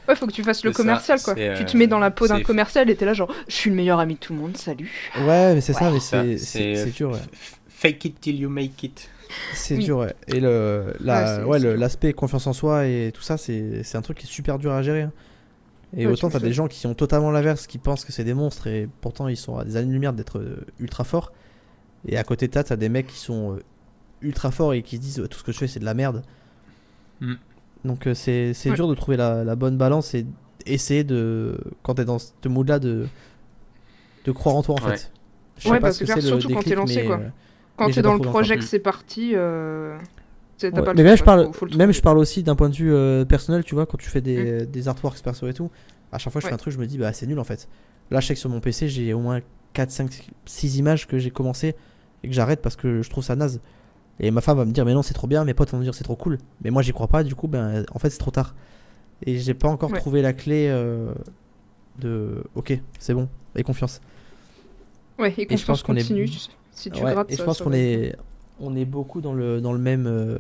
Ouais, 0.08 0.16
faut 0.16 0.26
que 0.26 0.32
tu 0.32 0.42
fasses 0.44 0.64
le 0.64 0.72
ça, 0.72 0.78
commercial, 0.78 1.22
quoi. 1.22 1.36
Tu 1.36 1.42
te 1.66 1.76
euh, 1.76 1.78
mets 1.78 1.86
dans 1.88 2.00
la 2.00 2.12
peau 2.12 2.28
d'un 2.28 2.42
commercial 2.42 2.90
et 2.90 2.96
t'es 2.96 3.04
là, 3.06 3.14
genre, 3.14 3.30
je 3.50 3.54
suis 3.54 3.70
le 3.70 3.76
meilleur 3.76 4.00
ami 4.00 4.14
de 4.16 4.20
tout 4.20 4.34
le 4.34 4.40
monde, 4.40 4.56
salut. 4.58 4.90
Ouais 5.20 5.54
mais 5.54 5.62
c'est 5.62 5.74
ça 5.74 5.88
Ouais. 5.88 5.92
mais 5.92 6.00
Ça, 6.00 6.24
c'est 6.24 6.38
c'est 6.38 6.76
c'est 6.78 6.92
dur 6.92 7.12
ouais. 7.12 7.20
Fake 7.68 8.06
it 8.06 8.20
till 8.22 8.40
you 8.40 8.50
make 8.50 8.82
it. 8.84 9.10
C'est 9.54 9.76
Oui. 9.76 9.84
dur, 9.84 9.98
ouais. 9.98 10.14
Et 10.30 10.40
le, 10.40 10.94
la, 11.02 11.46
Ouais, 11.46 11.60
ouais, 11.64 11.76
l'aspect 11.78 12.14
confiance 12.14 12.48
en 12.48 12.54
soi 12.54 12.88
et 12.88 13.12
tout 13.14 13.22
ça, 13.22 13.36
c'est 13.38 13.84
c'est 13.84 13.98
un 13.98 14.02
truc 14.02 14.18
qui 14.20 14.26
est 14.26 14.30
super 14.30 14.58
dur 14.58 14.72
à 14.72 14.82
gérer. 14.82 15.02
hein. 15.04 15.12
Et 15.96 16.06
Ouais, 16.06 16.12
autant 16.12 16.30
t'as 16.30 16.40
des 16.40 16.52
gens 16.54 16.68
qui 16.68 16.86
ont 16.86 16.94
totalement 16.94 17.32
l'inverse, 17.32 17.66
qui 17.68 17.78
pensent 17.78 18.04
que 18.04 18.12
c'est 18.12 18.26
des 18.26 18.34
monstres 18.34 18.68
et 18.68 18.90
pourtant 19.02 19.28
ils 19.30 19.38
sont 19.38 19.58
à 19.58 19.64
des 19.64 19.78
années-lumière 19.78 20.14
d'être 20.14 20.40
euh, 20.40 20.66
ultra 20.80 21.04
forts. 21.04 21.32
Et 22.08 22.18
à 22.18 22.24
côté 22.24 22.48
de 22.48 22.54
ça, 22.54 22.64
t'as 22.64 22.76
des 22.76 22.90
mecs 22.90 23.08
qui 23.08 23.18
sont 23.20 23.56
euh, 23.56 23.64
ultra 24.22 24.52
forts 24.52 24.74
et 24.74 24.82
qui 24.84 25.00
disent 25.00 25.20
euh, 25.20 25.28
tout 25.28 25.40
ce 25.40 25.44
que 25.44 25.52
je 25.52 25.58
fais 25.60 25.68
c'est 25.68 25.80
de 25.80 25.86
la 25.86 25.94
merde. 25.94 26.24
Mm. 27.22 27.36
Donc 27.86 28.08
euh, 28.08 28.14
c'est 28.14 28.54
Ouais. 28.66 28.76
dur 28.76 28.88
de 28.88 28.96
trouver 28.96 29.18
la, 29.18 29.44
la 29.44 29.56
bonne 29.56 29.78
balance 29.78 30.14
et 30.14 30.26
essayer 30.66 31.04
de, 31.06 31.58
quand 31.84 31.96
t'es 31.96 32.06
dans 32.06 32.20
ce 32.20 32.32
mood-là, 32.46 32.80
de, 32.80 33.08
de 34.26 34.32
croire 34.32 34.56
en 34.56 34.64
toi 34.64 34.76
en 34.76 34.86
Ouais. 34.86 34.98
fait. 34.98 35.12
Je 35.58 35.70
Ouais, 35.70 35.80
parce 35.80 35.96
ce 35.96 36.04
que 36.04 36.06
que 36.06 36.14
c'est 36.14 36.20
clair, 36.20 36.36
le 36.36 36.42
surtout 36.42 36.54
quand 36.56 36.64
t'es 36.64 36.76
lancé, 36.76 36.96
mais, 37.02 37.06
quoi. 37.06 37.20
Quand 37.78 37.90
t'es 37.90 38.02
dans 38.02 38.14
le 38.14 38.20
projet 38.20 38.58
que 38.58 38.64
c'est 38.64 38.80
parti, 38.80 39.32
euh... 39.36 39.98
Ouais, 40.64 40.72
pas 40.72 40.94
mais 40.96 41.04
même 41.04 41.18
je 41.18 41.24
parle, 41.24 41.46
faut- 41.48 41.54
faut 41.54 41.66
le 41.68 41.78
même 41.78 41.92
je 41.92 42.02
parle 42.02 42.18
aussi 42.18 42.42
d'un 42.44 42.56
point 42.56 42.70
de 42.70 42.76
vue 42.76 42.92
euh, 42.94 43.26
personnel, 43.26 43.64
tu 43.64 43.76
vois, 43.76 43.86
quand 43.86 43.98
tu 43.98 44.10
fais 44.10 44.22
des, 44.22 44.66
des 44.66 44.88
artworks 44.88 45.22
perso 45.22 45.48
et 45.48 45.54
tout, 45.54 45.70
à 46.12 46.18
chaque 46.18 46.32
fois 46.34 46.40
que 46.42 46.44
je 46.46 46.50
fais 46.50 46.54
un 46.54 46.58
truc, 46.58 46.74
je 46.74 46.80
me 46.80 46.88
dis 46.88 46.98
bah 46.98 47.14
c'est 47.14 47.28
nul 47.28 47.40
en 47.40 47.44
fait. 47.44 47.68
Là, 48.10 48.20
je 48.22 48.28
sais 48.28 48.34
que 48.34 48.40
sur 48.40 48.50
mon 48.50 48.60
PC, 48.60 48.88
j'ai 48.90 49.14
au 49.14 49.20
moins 49.20 49.42
4, 49.74 49.92
5, 49.92 50.30
6 50.46 50.78
images 50.78 51.08
que 51.08 51.20
j'ai 51.20 51.30
commencé 51.30 51.76
et 52.24 52.28
que 52.28 52.34
j'arrête 52.34 52.62
parce 52.62 52.76
que 52.76 53.02
je 53.04 53.10
trouve 53.10 53.24
ça 53.24 53.36
naze. 53.36 53.60
Et 54.20 54.32
ma 54.32 54.42
femme 54.42 54.58
va 54.58 54.66
me 54.66 54.72
dire 54.72 54.84
mais 54.86 54.94
non, 54.96 55.04
c'est 55.04 55.14
trop 55.14 55.28
bien, 55.28 55.44
mes 55.46 55.54
potes 55.54 55.70
vont 55.70 55.78
me 55.78 55.84
dire 55.84 55.94
c'est 55.94 56.04
trop 56.04 56.16
cool, 56.16 56.40
mais 56.64 56.72
moi 56.72 56.82
j'y 56.82 56.92
crois 56.94 57.08
pas, 57.08 57.24
du 57.24 57.36
coup, 57.36 57.48
ben 57.48 57.86
en 57.94 58.00
fait 58.00 58.10
c'est 58.10 58.18
trop 58.18 58.32
tard. 58.32 58.56
Et 59.26 59.38
j'ai 59.38 59.54
pas 59.54 59.68
encore 59.68 59.92
Ouais. 59.92 60.00
trouvé 60.00 60.22
la 60.24 60.34
clé 60.34 60.68
euh, 60.70 61.12
de 62.00 62.44
ok, 62.56 62.80
c'est 63.00 63.14
bon, 63.14 63.28
et 63.56 63.62
confiance. 63.64 64.02
Ouais, 65.20 65.30
et 65.38 65.42
je 65.44 65.46
pense 65.48 65.60
confiance 65.62 65.84
qu'on 65.84 65.96
est- 65.96 66.02
continue, 66.02 66.30
tu 66.30 66.40
sais. 66.40 66.50
Si 66.72 66.92
tu 66.92 67.04
Ouais, 67.04 67.12
grattes, 67.12 67.30
et 67.32 67.34
je 67.34 67.38
ça- 67.40 67.46
pense 67.46 67.60
qu'on 67.62 67.74
est, 67.74 68.16
on 68.60 68.76
est 68.76 68.86
beaucoup 68.86 69.22
dans 69.22 69.34
le, 69.34 69.62
dans 69.62 69.74
le 69.74 69.80
même, 69.80 70.08
euh, 70.08 70.38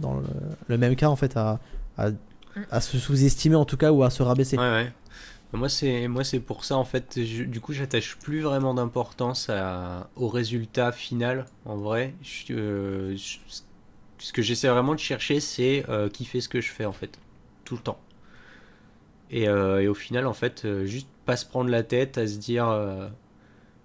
dans 0.00 0.14
le, 0.14 0.22
le 0.68 0.78
même 0.78 0.96
cas 0.96 1.08
en 1.08 1.16
fait 1.16 1.36
à, 1.36 1.60
à, 1.96 2.08
à 2.70 2.80
se 2.80 2.98
sous-estimer 2.98 3.56
en 3.56 3.64
tout 3.64 3.76
cas 3.76 3.92
ou 3.92 4.02
à 4.02 4.10
se 4.10 4.22
rabaisser. 4.22 4.56
Ouais, 4.56 4.62
ouais. 4.70 4.92
Moi, 5.52 5.68
c'est 5.68 6.08
moi, 6.08 6.24
c'est 6.24 6.40
pour 6.40 6.64
ça 6.64 6.76
en 6.76 6.84
fait. 6.84 7.24
je- 7.24 7.44
du 7.44 7.60
coup, 7.60 7.72
j'attache 7.72 8.16
plus 8.18 8.40
vraiment 8.42 8.74
d'importance 8.74 9.50
au 10.16 10.28
résultat 10.28 10.92
final. 10.92 11.46
En 11.64 11.76
vrai, 11.76 12.14
Je- 12.22 12.52
euh, 12.54 13.16
je- 13.16 13.38
ce 14.18 14.32
que 14.32 14.42
j'essaie 14.42 14.68
vraiment 14.68 14.94
de 14.94 15.00
chercher, 15.00 15.40
c'est 15.40 15.84
euh, 15.88 16.08
kiffer 16.08 16.40
ce 16.40 16.48
que 16.48 16.60
je 16.60 16.70
fais 16.72 16.84
en 16.84 16.92
fait, 16.92 17.18
tout 17.64 17.76
le 17.76 17.82
temps. 17.82 17.98
Et, 19.30 19.48
euh, 19.48 19.82
et 19.82 19.88
au 19.88 19.94
final, 19.94 20.26
en 20.26 20.32
fait, 20.32 20.64
euh, 20.64 20.84
juste 20.86 21.08
pas 21.26 21.36
se 21.36 21.44
prendre 21.46 21.70
la 21.70 21.82
tête 21.82 22.16
à 22.18 22.26
se 22.26 22.36
dire, 22.38 22.66
euh, 22.68 23.08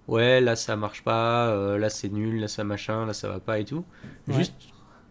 ouais, 0.08 0.40
là 0.40 0.56
ça 0.56 0.76
marche 0.76 1.02
pas, 1.02 1.48
euh, 1.48 1.78
là 1.78 1.88
c'est 1.90 2.08
nul, 2.10 2.40
là 2.40 2.48
ça 2.48 2.64
machin, 2.64 3.06
là 3.06 3.12
ça 3.12 3.28
va 3.28 3.40
pas 3.40 3.58
et 3.58 3.64
tout. 3.64 3.84
Ouais. 4.28 4.34
Juste 4.34 4.54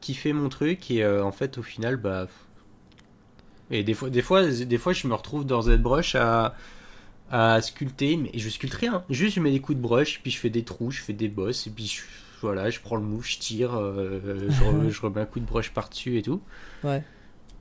kiffer 0.01 0.33
mon 0.33 0.49
truc 0.49 0.91
et 0.91 1.03
euh, 1.03 1.23
en 1.23 1.31
fait, 1.31 1.57
au 1.57 1.63
final, 1.63 1.95
bah. 1.97 2.27
Et 3.71 3.83
des 3.83 3.93
fois, 3.93 4.09
des 4.09 4.21
fois, 4.21 4.45
des 4.45 4.77
fois, 4.77 4.93
je 4.93 5.07
me 5.07 5.13
retrouve 5.15 5.45
dans 5.45 5.61
ZBrush 5.63 6.15
à, 6.15 6.55
à 7.31 7.61
sculpter, 7.61 8.17
mais 8.17 8.31
je 8.35 8.49
sculpte 8.49 8.75
rien. 8.75 9.03
Juste, 9.09 9.35
je 9.35 9.39
mets 9.39 9.51
des 9.51 9.61
coups 9.61 9.77
de 9.77 9.81
brush, 9.81 10.19
puis 10.21 10.31
je 10.31 10.37
fais 10.37 10.49
des 10.49 10.63
trous, 10.63 10.91
je 10.91 11.01
fais 11.01 11.13
des 11.13 11.29
bosses, 11.29 11.65
et 11.67 11.69
puis 11.71 11.87
je, 11.87 12.01
voilà, 12.41 12.69
je 12.69 12.79
prends 12.81 12.97
le 12.97 13.01
mou, 13.01 13.21
je 13.23 13.37
tire, 13.37 13.75
euh, 13.75 14.19
je, 14.49 14.63
re- 14.63 14.89
je 14.91 15.01
remets 15.01 15.21
un 15.21 15.25
coup 15.25 15.39
de 15.39 15.45
brush 15.45 15.71
par-dessus 15.71 16.17
et 16.17 16.21
tout. 16.21 16.41
Ouais. 16.83 17.01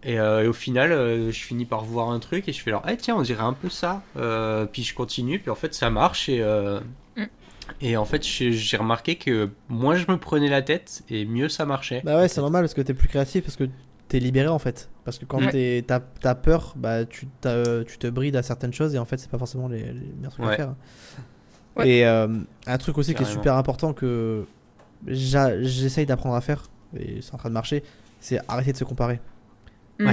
Et, 0.03 0.19
euh, 0.19 0.43
et 0.43 0.49
au 0.49 0.53
final, 0.53 0.91
euh, 0.91 1.31
je 1.31 1.41
finis 1.41 1.65
par 1.65 1.85
voir 1.85 2.11
un 2.11 2.19
truc 2.19 2.49
et 2.49 2.53
je 2.53 2.61
fais 2.61 2.71
alors, 2.71 2.83
ah 2.85 2.97
tiens, 2.97 3.15
on 3.15 3.23
dirait 3.23 3.45
un 3.45 3.53
peu 3.53 3.71
ça. 3.71 4.03
Euh, 4.17 4.67
puis 4.67 4.83
je 4.83 4.95
continue, 4.95 5.39
puis 5.39 5.51
en 5.51 5.55
fait, 5.55 5.73
ça 5.73 5.89
marche. 5.89 6.29
Et. 6.29 6.43
Et 7.81 7.97
en 7.97 8.05
fait, 8.05 8.23
j'ai 8.25 8.77
remarqué 8.77 9.17
que 9.17 9.51
moins 9.69 9.95
je 9.97 10.07
me 10.11 10.17
prenais 10.19 10.49
la 10.49 10.63
tête, 10.63 11.03
et 11.09 11.25
mieux 11.25 11.49
ça 11.49 11.65
marchait. 11.67 12.03
Bah 12.05 12.17
ouais, 12.19 12.29
c'est 12.29 12.41
normal 12.41 12.63
parce 12.63 12.75
que 12.75 12.81
t'es 12.83 12.95
plus 12.95 13.09
créatif 13.09 13.45
parce 13.45 13.57
que 13.57 13.65
t'es 14.09 14.19
libéré 14.19 14.49
en 14.49 14.59
fait. 14.59 14.89
Parce 15.05 15.19
que 15.19 15.25
quand 15.25 15.39
Ouais. 15.43 15.83
t'as 15.87 16.01
t'as 16.01 16.35
peur, 16.35 16.75
bah 16.77 17.05
tu, 17.05 17.27
t'as- 17.41 17.85
tu 17.85 17.99
te 17.99 18.07
brides 18.07 18.37
à 18.37 18.43
certaines 18.43 18.73
choses 18.73 18.95
et 18.95 18.99
en 18.99 19.05
fait 19.05 19.17
c'est 19.19 19.31
pas 19.31 19.39
forcément 19.39 19.69
les, 19.69 19.83
les 19.83 20.13
meilleurs 20.17 20.33
trucs 20.33 20.47
à 20.47 20.53
faire. 20.57 20.75
Ouais. 21.77 21.89
Et 21.89 22.07
euh, 22.07 22.29
un 22.67 22.79
truc 22.79 22.99
aussi 22.99 23.15
qui 23.15 23.23
est 23.23 23.27
super 23.27 23.55
important 23.57 23.93
que 23.95 24.45
j'essaye 25.07 26.07
d'apprendre 26.07 26.35
à 26.35 26.41
faire 26.41 26.63
et 26.97 27.21
c'est 27.23 27.35
en 27.35 27.39
train 27.39 27.49
de 27.49 27.55
marcher, 27.55 27.83
c'est 28.21 28.39
arrêter 28.49 28.73
de 28.73 28.77
se 28.77 28.85
comparer. 28.85 29.21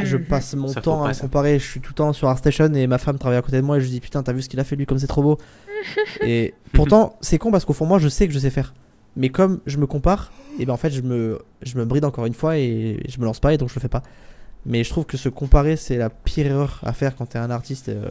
Je 0.04 0.18
passe 0.18 0.54
mon 0.56 0.68
Ça, 0.68 0.82
temps 0.82 1.00
pas, 1.04 1.10
à 1.10 1.14
me 1.14 1.20
comparer. 1.20 1.60
Je 1.60 1.66
suis 1.68 1.80
tout 1.82 1.92
le 1.92 1.96
temps 1.96 2.14
sur 2.14 2.28
ArtStation 2.30 2.74
et 2.74 2.88
ma 2.88 2.98
femme 2.98 3.18
travaille 3.18 3.38
à 3.40 3.42
côté 3.42 3.58
de 3.58 3.62
moi 3.62 3.78
et 3.78 3.80
je 3.80 3.86
lui 3.86 3.92
dis 3.92 4.00
putain, 4.02 4.24
t'as 4.24 4.34
vu 4.34 4.42
ce 4.42 4.50
qu'il 4.50 4.60
a 4.60 4.64
fait 4.64 4.76
lui, 4.76 4.86
comme 4.86 5.00
c'est 5.00 5.08
trop 5.08 5.22
beau. 5.24 5.38
et 6.22 6.54
pourtant, 6.74 7.16
c'est 7.22 7.38
con 7.38 7.52
parce 7.52 7.66
qu'au 7.66 7.74
fond, 7.74 7.86
moi, 7.86 8.00
je 8.00 8.08
sais 8.10 8.28
que 8.28 8.34
je 8.34 8.40
sais 8.40 8.50
faire. 8.50 8.74
Mais 9.16 9.30
comme 9.30 9.60
je 9.66 9.78
me 9.78 9.88
compare, 9.88 10.32
et 10.60 10.66
ben 10.66 10.74
en 10.74 10.78
fait, 10.78 10.92
je 10.92 11.02
me, 11.02 11.40
je 11.64 11.78
me 11.78 11.86
bride 11.86 12.06
encore 12.06 12.26
une 12.26 12.34
fois 12.34 12.58
et 12.58 13.00
je 13.10 13.20
me 13.20 13.26
lance 13.26 13.40
pas 13.40 13.54
et 13.54 13.58
donc 13.58 13.70
je 13.70 13.76
le 13.76 13.82
fais 13.82 13.88
pas. 13.90 14.04
Mais 14.66 14.84
je 14.84 14.90
trouve 14.90 15.06
que 15.06 15.18
se 15.18 15.30
comparer, 15.30 15.76
c'est 15.78 15.98
la 15.98 16.10
pire 16.10 16.48
erreur 16.48 16.80
à 16.84 16.94
faire 16.94 17.16
quand 17.16 17.26
t'es 17.28 17.40
un 17.40 17.50
artiste. 17.52 17.90
euh, 17.90 18.10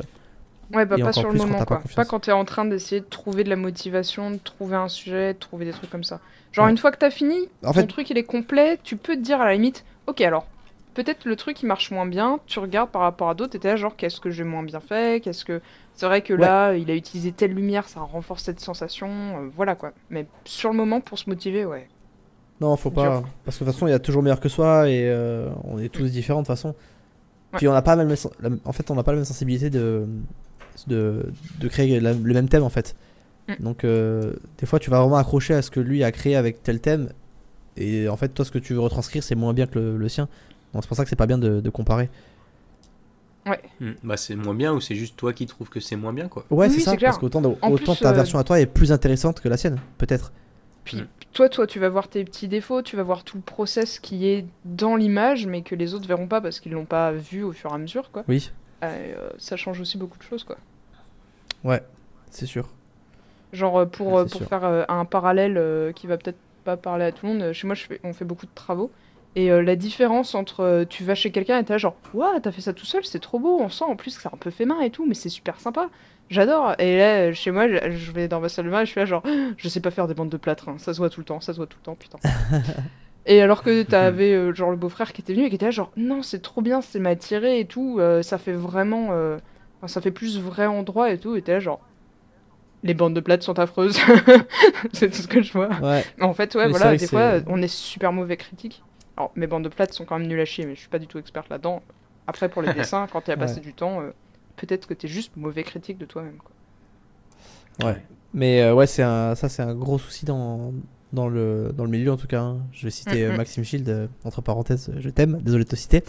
Ouais, 0.75 0.85
bah 0.85 0.97
Et 0.99 1.03
pas 1.03 1.13
sur 1.13 1.23
le 1.25 1.29
plus 1.31 1.39
quand 1.39 1.47
moment, 1.47 1.59
t'as 1.59 1.65
pas 1.65 1.77
quoi. 1.77 1.91
Pas 1.97 2.05
quand 2.05 2.21
t'es 2.21 2.33
en 2.33 2.45
train 2.45 2.65
d'essayer 2.67 3.01
de 3.01 3.07
trouver 3.07 3.43
de 3.45 3.49
la 3.49 3.57
motivation, 3.57 4.31
de 4.31 4.37
trouver 4.39 4.77
un 4.77 4.89
sujet, 4.89 5.33
de 5.35 5.39
trouver 5.39 5.65
des 5.65 5.71
trucs 5.73 5.89
comme 5.89 6.05
ça. 6.05 6.21
Genre, 6.53 6.65
Ouais. 6.67 6.71
une 6.71 6.77
fois 6.79 6.91
que 6.91 6.99
t'as 6.99 7.11
fini, 7.11 7.37
En 7.65 7.69
ton 7.73 7.81
fait- 7.81 7.87
truc 7.87 8.11
il 8.11 8.19
est 8.19 8.25
complet, 8.25 8.79
tu 8.83 8.97
peux 8.97 9.15
te 9.17 9.21
dire 9.23 9.41
à 9.41 9.47
la 9.47 9.55
limite, 9.55 9.85
ok, 10.07 10.21
alors, 10.21 10.47
peut-être 11.05 11.27
le 11.27 11.37
truc 11.37 11.63
il 11.63 11.67
marche 11.67 11.91
moins 11.93 12.07
bien, 12.07 12.41
tu 12.47 12.59
regardes 12.59 12.91
par 12.91 13.03
rapport 13.03 13.29
à 13.31 13.35
d'autres, 13.35 13.55
et 13.55 13.59
t'es 13.61 13.69
là, 13.69 13.77
genre, 13.77 13.95
qu'est-ce 13.97 14.21
que 14.21 14.31
j'ai 14.31 14.43
moins 14.45 14.63
bien 14.65 14.81
fait 14.81 15.23
Qu'est-ce 15.23 15.45
que. 15.45 15.61
C'est 15.95 16.07
vrai 16.07 16.23
que 16.23 16.33
là, 16.35 16.75
il 16.75 16.91
a 16.91 16.95
utilisé 16.95 17.33
telle 17.33 17.53
lumière, 17.53 17.89
ça 17.89 18.01
renforce 18.01 18.43
cette 18.45 18.61
sensation, 18.61 19.09
euh, 19.09 19.49
voilà 19.57 19.75
quoi. 19.75 19.93
Mais 20.11 20.27
sur 20.45 20.71
le 20.71 20.77
moment, 20.77 21.01
pour 21.01 21.19
se 21.19 21.29
motiver, 21.31 21.65
ouais. 21.65 21.89
Non, 22.61 22.77
faut 22.77 22.91
pas. 22.91 23.21
Dur. 23.21 23.29
Parce 23.45 23.57
que 23.59 23.65
de 23.65 23.69
toute 23.69 23.75
façon, 23.75 23.87
il 23.87 23.91
y 23.91 23.95
a 23.95 23.99
toujours 24.01 24.23
meilleur 24.23 24.41
que 24.41 24.49
soi 24.49 24.89
et 24.89 25.09
euh, 25.09 25.49
on 25.65 25.79
est 25.79 25.89
tous 25.89 26.11
différents 26.11 26.41
de 26.43 26.47
toute 26.47 26.55
façon. 26.55 26.69
Ouais. 26.69 27.59
Puis 27.59 27.69
on 27.69 27.73
n'a 27.73 27.83
pas 27.83 27.95
la 27.97 28.05
même, 28.05 28.17
la- 28.41 28.51
en 28.65 28.73
fait, 28.73 28.91
on 28.91 28.95
n'a 28.97 29.03
pas 29.05 29.13
la 29.13 29.17
même 29.19 29.25
sensibilité 29.25 29.71
de, 29.71 30.07
de, 30.89 31.27
de 31.61 31.69
créer 31.69 32.01
la- 32.01 32.13
le 32.13 32.35
même 32.35 32.49
thème 32.49 32.63
en 32.65 32.69
fait. 32.71 32.97
Mm. 33.49 33.55
Donc, 33.63 33.85
euh, 33.85 34.35
des 34.59 34.67
fois, 34.67 34.79
tu 34.79 34.91
vas 34.91 35.01
vraiment 35.01 35.17
accrocher 35.17 35.55
à 35.55 35.63
ce 35.63 35.71
que 35.71 35.81
lui 35.81 36.03
a 36.05 36.13
créé 36.13 36.37
avec 36.37 36.63
tel 36.63 36.81
thème. 36.81 37.11
Et 37.77 38.09
en 38.09 38.17
fait, 38.17 38.29
toi, 38.31 38.45
ce 38.45 38.51
que 38.51 38.59
tu 38.59 38.75
veux 38.75 38.81
retranscrire, 38.81 39.23
c'est 39.23 39.37
moins 39.37 39.53
bien 39.55 39.67
que 39.67 39.79
le, 39.79 39.97
le 39.97 40.09
sien. 40.09 40.29
Donc, 40.75 40.83
c'est 40.83 40.89
pour 40.89 40.97
ça 40.97 41.05
que 41.05 41.11
c'est 41.11 41.17
pas 41.17 41.27
bien 41.27 41.39
de, 41.39 41.61
de 41.61 41.71
comparer. 41.71 42.09
Hmm. 43.81 43.93
Bah, 44.03 44.19
c'est 44.19 44.37
moins 44.37 44.55
bien 44.55 44.75
ou 44.75 44.81
c'est 44.81 44.95
juste 44.95 45.17
toi 45.17 45.33
qui 45.33 45.47
trouves 45.47 45.71
que 45.71 45.81
c'est 45.81 45.97
moins 45.97 46.13
bien, 46.13 46.29
quoi. 46.29 46.45
Ouais, 46.51 46.69
Oui, 46.69 46.75
c'est 46.75 46.81
ça. 46.81 46.97
clair. 46.99 47.11
Parce 47.11 47.19
qu'autant 47.21 47.43
autant 47.43 47.77
plus, 47.95 47.97
ta 48.01 48.11
euh, 48.11 48.13
version 48.13 48.39
à 48.39 48.45
toi 48.45 48.61
est 48.61 48.67
plus 48.67 48.93
intéressante 48.93 49.41
que 49.41 49.49
la 49.49 49.57
sienne, 49.57 49.79
peut-être. 49.97 50.33
Puis 50.85 50.99
Mm. 50.99 51.07
toi, 51.33 51.49
toi, 51.49 51.67
tu 51.67 51.79
vas 51.79 51.89
voir 51.89 52.09
tes 52.09 52.25
petits 52.25 52.47
défauts, 52.49 52.83
tu 52.83 52.97
vas 52.97 53.03
voir 53.03 53.25
tout 53.25 53.39
le 53.39 53.43
process 53.43 54.01
qui 54.01 54.27
est 54.29 54.45
dans 54.67 54.97
l'image, 54.97 55.47
mais 55.47 55.63
que 55.63 55.75
les 55.75 55.95
autres 55.95 56.07
verront 56.07 56.27
pas 56.29 56.43
parce 56.43 56.61
qu'ils 56.61 56.73
l'ont 56.73 56.85
pas 56.85 57.13
vu 57.13 57.43
au 57.43 57.53
fur 57.53 57.71
et 57.71 57.75
à 57.75 57.79
mesure, 57.79 58.11
quoi. 58.11 58.25
Oui, 58.29 58.51
Euh, 58.85 59.31
ça 59.39 59.57
change 59.57 59.81
aussi 59.81 59.97
beaucoup 59.97 60.19
de 60.19 60.23
choses, 60.25 60.45
quoi. 60.45 60.57
ouais, 61.65 61.83
c'est 62.31 62.47
sûr. 62.47 62.69
Genre 63.55 63.79
euh, 63.79 63.87
pour, 63.87 64.09
Ouais, 64.13 64.23
pour 64.27 64.41
sûr. 64.41 64.47
faire 64.49 64.85
un 64.91 65.05
parallèle 65.07 65.93
qui 65.95 66.07
va 66.07 66.19
peut-être 66.19 66.39
pas 66.65 66.77
parler 66.77 67.07
à 67.07 67.13
tout 67.13 67.27
le 67.27 67.33
monde, 67.33 67.53
chez 67.55 67.67
moi 67.67 67.75
je 67.75 67.87
fais- 67.87 68.01
on 68.05 68.13
fait 68.13 68.27
beaucoup 68.27 68.45
de 68.45 68.51
travaux. 68.55 68.91
Et 69.37 69.51
euh, 69.51 69.63
la 69.63 69.77
différence 69.77 70.35
entre 70.35 70.61
euh, 70.61 70.85
tu 70.85 71.05
vas 71.05 71.15
chez 71.15 71.31
quelqu'un 71.31 71.59
et 71.59 71.65
t'es 71.65 71.75
là 71.75 71.79
genre 71.79 71.97
Ouah, 72.15 72.41
t'as 72.43 72.51
fait 72.51 72.61
ça 72.61 72.73
tout 72.73 72.87
seul, 72.87 73.05
c'est 73.05 73.21
trop 73.21 73.39
beau, 73.39 73.59
on 73.61 73.69
sent 73.69 73.85
en 73.85 73.95
plus 73.95 74.17
que 74.17 74.23
c'est 74.23 74.33
un 74.33 74.39
peu 74.39 74.51
fait 74.51 74.65
main 74.65 74.81
et 74.81 74.91
tout, 74.91 75.07
mais 75.07 75.15
c'est 75.15 75.29
super 75.29 75.61
sympa, 75.61 75.91
j'adore. 76.31 76.75
Et 76.79 76.99
là, 76.99 77.33
chez 77.33 77.51
moi, 77.51 77.69
je, 77.69 78.13
vais 78.13 78.27
dans 78.27 78.41
ma 78.41 78.49
salle 78.49 78.67
de 78.67 78.71
bain 78.71 78.81
et 78.81 78.87
je 78.87 78.91
suis 78.91 79.01
là 79.01 79.07
genre 79.07 79.23
Je 79.57 79.69
sais 79.69 79.81
pas 79.81 79.91
faire 79.91 80.09
des 80.09 80.15
bandes 80.15 80.31
de 80.31 80.37
plâtre, 80.37 80.69
hein, 80.69 80.77
ça 80.79 80.95
se 80.95 80.99
voit 80.99 81.11
tout 81.11 81.21
le 81.21 81.27
temps, 81.27 81.41
ça 81.41 81.53
se 81.53 81.59
voit 81.59 81.67
tout 81.67 81.79
le 81.81 81.85
temps, 81.85 81.95
putain. 81.95 82.19
et 83.27 83.41
alors 83.43 83.63
que 83.63 83.83
t'avais 83.83 84.33
euh, 84.33 84.55
genre 84.55 84.71
le 84.71 84.77
beau-frère 84.77 85.13
qui 85.13 85.21
était 85.21 85.35
venu 85.35 85.47
et 85.47 85.51
qui 85.51 85.57
était 85.57 85.67
là 85.67 85.71
genre 85.73 85.93
Non, 85.97 86.23
c'est 86.23 86.41
trop 86.41 86.63
bien, 86.63 86.81
c'est 86.81 86.99
m'a 86.99 87.15
tiré 87.15 87.61
et 87.61 87.67
tout, 87.67 87.99
euh, 88.01 88.23
ça 88.23 88.39
fait 88.39 88.53
vraiment. 88.53 89.11
enfin, 89.77 89.89
ça 89.89 90.01
fait 90.01 90.11
plus 90.11 90.41
vrai 90.41 90.67
endroit 90.67 91.13
et 91.13 91.19
tout, 91.19 91.37
et 91.37 91.43
t'es 91.43 91.53
là 91.53 91.61
genre 91.61 91.81
les 92.85 92.95
bandes 92.95 93.15
de 93.15 93.21
plâtre 93.21 93.45
sont 93.45 93.59
affreuses. 93.59 93.99
c'est 94.93 95.11
tout 95.11 95.23
ce 95.23 95.29
que 95.29 95.43
je 95.43 95.53
vois. 95.53 95.69
Ouais, 95.81 96.05
En 96.21 96.33
fait, 96.33 96.55
ouais, 96.55 96.67
Mais 96.67 96.71
voilà, 96.71 96.97
des 96.97 97.07
fois, 97.07 97.35
on 97.49 97.61
est 97.61 97.69
super 97.69 98.13
mauvais 98.13 98.37
critique. 98.37 98.83
Alors, 99.19 99.33
mes 99.35 99.47
bandes 99.49 99.65
de 99.65 99.69
plates 99.69 99.93
sont 99.93 100.05
quand 100.05 100.19
même 100.19 100.29
nulles 100.29 100.39
à 100.41 100.45
chier, 100.45 100.65
mais 100.65 100.75
je 100.77 100.81
suis 100.81 100.89
pas 100.89 101.01
du 101.01 101.09
tout 101.09 101.19
experte 101.19 101.49
là-dedans. 101.51 101.83
Après, 102.29 102.49
pour 102.49 102.63
les 102.63 102.73
dessins, 102.75 103.07
quand 103.13 103.21
tu 103.23 103.31
as 103.33 103.37
passé 103.37 103.57
Ouais. 103.57 103.61
du 103.61 103.75
temps, 103.75 104.01
euh, 104.01 104.11
peut-être 104.57 104.87
que 104.87 104.95
tu 104.95 105.07
es 105.07 105.09
juste 105.09 105.33
mauvais 105.37 105.65
critique 105.65 105.99
de 105.99 106.07
toi-même. 106.07 106.37
quoi. 106.39 107.89
Ouais. 107.89 108.03
Mais 108.35 108.63
euh, 108.63 108.75
ouais, 108.75 108.87
c'est 108.87 109.03
un, 109.03 109.35
ça, 109.35 109.49
c'est 109.49 109.63
un 109.63 109.75
gros 109.75 109.99
souci 109.99 110.25
dans, 110.25 110.73
dans, 111.13 111.29
le, 111.29 111.73
dans 111.77 111.83
le 111.85 111.91
milieu, 111.91 112.13
en 112.13 112.17
tout 112.17 112.27
cas. 112.29 112.43
hein. 112.43 112.59
Je 112.73 112.85
vais 112.87 112.91
citer 112.91 113.25
euh. 113.27 113.37
Maxime 113.37 113.65
Shield, 113.65 113.89
euh, 113.89 114.07
entre 114.25 114.41
parenthèses, 114.43 114.93
je 114.99 115.09
t'aime, 115.11 115.39
désolé 115.43 115.65
de 115.65 115.69
te 115.69 115.77
citer. 115.77 116.05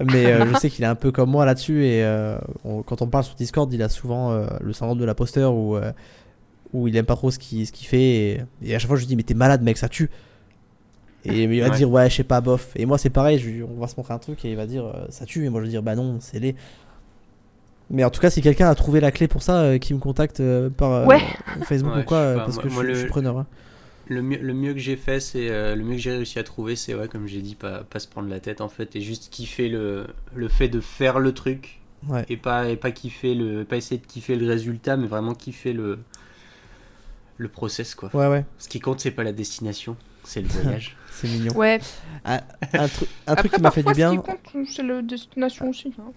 Mais 0.00 0.46
je 0.46 0.56
sais 0.58 0.70
qu'il 0.70 0.84
est 0.84 0.88
un 0.88 0.94
peu 0.96 1.10
comme 1.12 1.30
moi 1.30 1.44
là-dessus. 1.46 1.84
Et 1.86 2.04
on- 2.64 2.82
quand 2.82 3.00
on 3.02 3.06
parle 3.06 3.24
sur 3.24 3.34
Discord, 3.36 3.72
il 3.72 3.80
a 3.82 3.88
souvent 3.88 4.32
le 4.60 4.72
syndrome 4.72 4.98
de 4.98 5.04
l'imposteur 5.04 5.54
où, 5.54 5.76
où 6.72 6.88
il 6.88 6.96
aime 6.96 7.06
pas 7.06 7.14
trop 7.16 7.30
ce 7.30 7.38
qu'il 7.38 7.64
ce 7.66 7.70
qu'il 7.72 7.86
fait. 7.86 8.02
Et, 8.02 8.40
et 8.62 8.74
à 8.74 8.78
chaque 8.80 8.88
fois, 8.88 8.96
je 8.96 9.02
lui 9.02 9.06
dis, 9.06 9.14
mais 9.16 9.22
t'es 9.22 9.34
malade, 9.34 9.62
mec, 9.62 9.76
ça 9.78 9.88
tue. 9.88 10.10
Et 11.26 11.44
il 11.44 11.60
va 11.60 11.68
Ouais. 11.70 11.76
dire, 11.76 11.90
ouais, 11.90 12.10
je 12.10 12.16
sais 12.16 12.24
pas, 12.24 12.40
bof. 12.40 12.70
Et 12.76 12.84
moi, 12.86 12.98
c'est 12.98 13.10
pareil, 13.10 13.38
je 13.38 13.62
on 13.64 13.80
va 13.80 13.88
se 13.88 13.94
montrer 13.96 14.12
un 14.14 14.18
truc 14.18 14.44
et 14.44 14.50
il 14.50 14.56
va 14.56 14.66
dire, 14.66 14.84
euh, 14.84 15.06
ça 15.08 15.24
tue. 15.24 15.44
Et 15.44 15.48
moi, 15.48 15.60
je 15.60 15.64
vais 15.66 15.70
dire, 15.70 15.82
bah 15.82 15.94
non, 15.94 16.18
c'est 16.20 16.38
les. 16.38 16.54
Mais 17.90 18.02
en 18.04 18.10
tout 18.10 18.20
cas, 18.20 18.30
si 18.30 18.40
quelqu'un 18.42 18.68
a 18.68 18.74
trouvé 18.74 19.00
la 19.00 19.10
clé 19.12 19.28
pour 19.28 19.42
ça, 19.42 19.60
euh, 19.62 19.78
qui 19.78 19.94
me 19.94 19.98
contacte 19.98 20.40
euh, 20.40 20.70
par 20.70 20.92
euh, 20.92 21.06
Ouais. 21.06 21.20
Facebook 21.64 21.94
Ouais, 21.94 22.00
ou 22.02 22.04
quoi, 22.04 22.16
euh, 22.18 22.34
pas, 22.36 22.44
parce 22.44 22.54
moi- 22.56 22.62
que 22.64 22.68
je, 22.68 22.74
moi, 22.74 22.82
suis- 22.84 22.92
je 22.92 22.96
le- 22.96 23.00
suis 23.00 23.08
preneur. 23.08 23.38
hein. 23.38 23.46
Le 24.06 24.20
mieux, 24.20 24.38
le 24.38 24.52
mieux 24.52 24.72
que 24.74 24.78
j'ai 24.80 24.96
fait, 24.96 25.18
c'est 25.18 25.48
euh, 25.50 25.74
le 25.74 25.82
mieux 25.82 25.92
que 25.94 26.00
j'ai 26.02 26.10
réussi 26.12 26.38
à 26.38 26.42
trouver, 26.44 26.76
c'est 26.76 26.94
ouais, 26.94 27.08
comme 27.08 27.26
j'ai 27.26 27.40
dit, 27.40 27.54
pas, 27.54 27.84
pas 27.84 27.98
se 28.00 28.06
prendre 28.08 28.28
la 28.28 28.38
tête 28.40 28.60
en 28.60 28.68
fait, 28.68 28.94
et 28.96 29.00
juste 29.00 29.28
kiffer 29.30 29.70
le, 29.70 30.06
le 30.34 30.48
fait 30.48 30.68
de 30.68 30.80
faire 30.80 31.18
le 31.20 31.32
truc, 31.32 31.80
Ouais. 32.06 32.22
et 32.28 32.36
pas, 32.36 32.68
et 32.68 32.76
pas 32.76 32.90
kiffer 32.90 33.34
le, 33.34 33.64
pas 33.64 33.76
essayer 33.78 33.98
de 33.98 34.06
kiffer 34.06 34.36
le 34.36 34.46
résultat, 34.46 34.98
mais 34.98 35.06
vraiment 35.06 35.32
kiffer 35.34 35.72
le, 35.72 36.00
le 37.38 37.48
process 37.48 37.94
quoi. 37.94 38.10
Ouais, 38.14 38.26
ouais, 38.28 38.44
Ce 38.58 38.68
qui 38.68 38.78
compte, 38.78 39.00
c'est 39.00 39.10
pas 39.10 39.24
la 39.24 39.32
destination, 39.32 39.96
c'est 40.22 40.42
le 40.42 40.48
voyage. 40.48 40.96
c'est 41.14 41.28
mignon. 41.28 41.52
Ouais, 41.56 41.80
Un, 42.24 42.40
un 42.74 42.88
truc, 42.88 43.08
un 43.26 43.32
après, 43.32 43.48
truc 43.48 43.52
qui 43.54 43.60
m'a 43.62 43.70
fait 43.70 43.82
du 43.82 43.92
bien. 43.94 44.22
c'est 44.66 44.82
la 44.82 45.02
destination 45.02 45.68
aussi. 45.70 45.92
hein, 45.98 46.12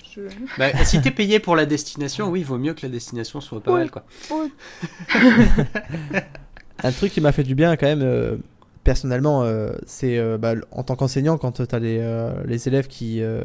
bah, 0.57 0.69
si 0.85 1.01
t'es 1.01 1.11
payé 1.11 1.39
pour 1.39 1.55
la 1.55 1.65
destination, 1.65 2.29
oui, 2.29 2.43
vaut 2.43 2.57
mieux 2.57 2.73
que 2.73 2.85
la 2.85 2.89
destination 2.91 3.41
soit 3.41 3.61
pas 3.61 3.71
Ouais. 3.73 3.79
mal 3.79 3.91
quoi. 3.91 4.05
Un 6.83 6.91
truc 6.91 7.11
qui 7.11 7.21
m'a 7.21 7.31
fait 7.31 7.43
du 7.43 7.55
bien 7.55 7.75
quand 7.75 7.87
même, 7.87 8.01
euh, 8.03 8.37
personnellement, 8.83 9.43
euh, 9.43 9.71
c'est 9.87 10.17
euh, 10.17 10.37
bah, 10.37 10.53
en 10.71 10.83
tant 10.83 10.95
qu'enseignant, 10.95 11.37
quand 11.37 11.53
tu 11.53 11.75
as 11.75 11.79
les, 11.79 11.97
euh, 11.99 12.31
les 12.45 12.67
élèves 12.67 12.87
qui, 12.87 13.21
euh, 13.21 13.43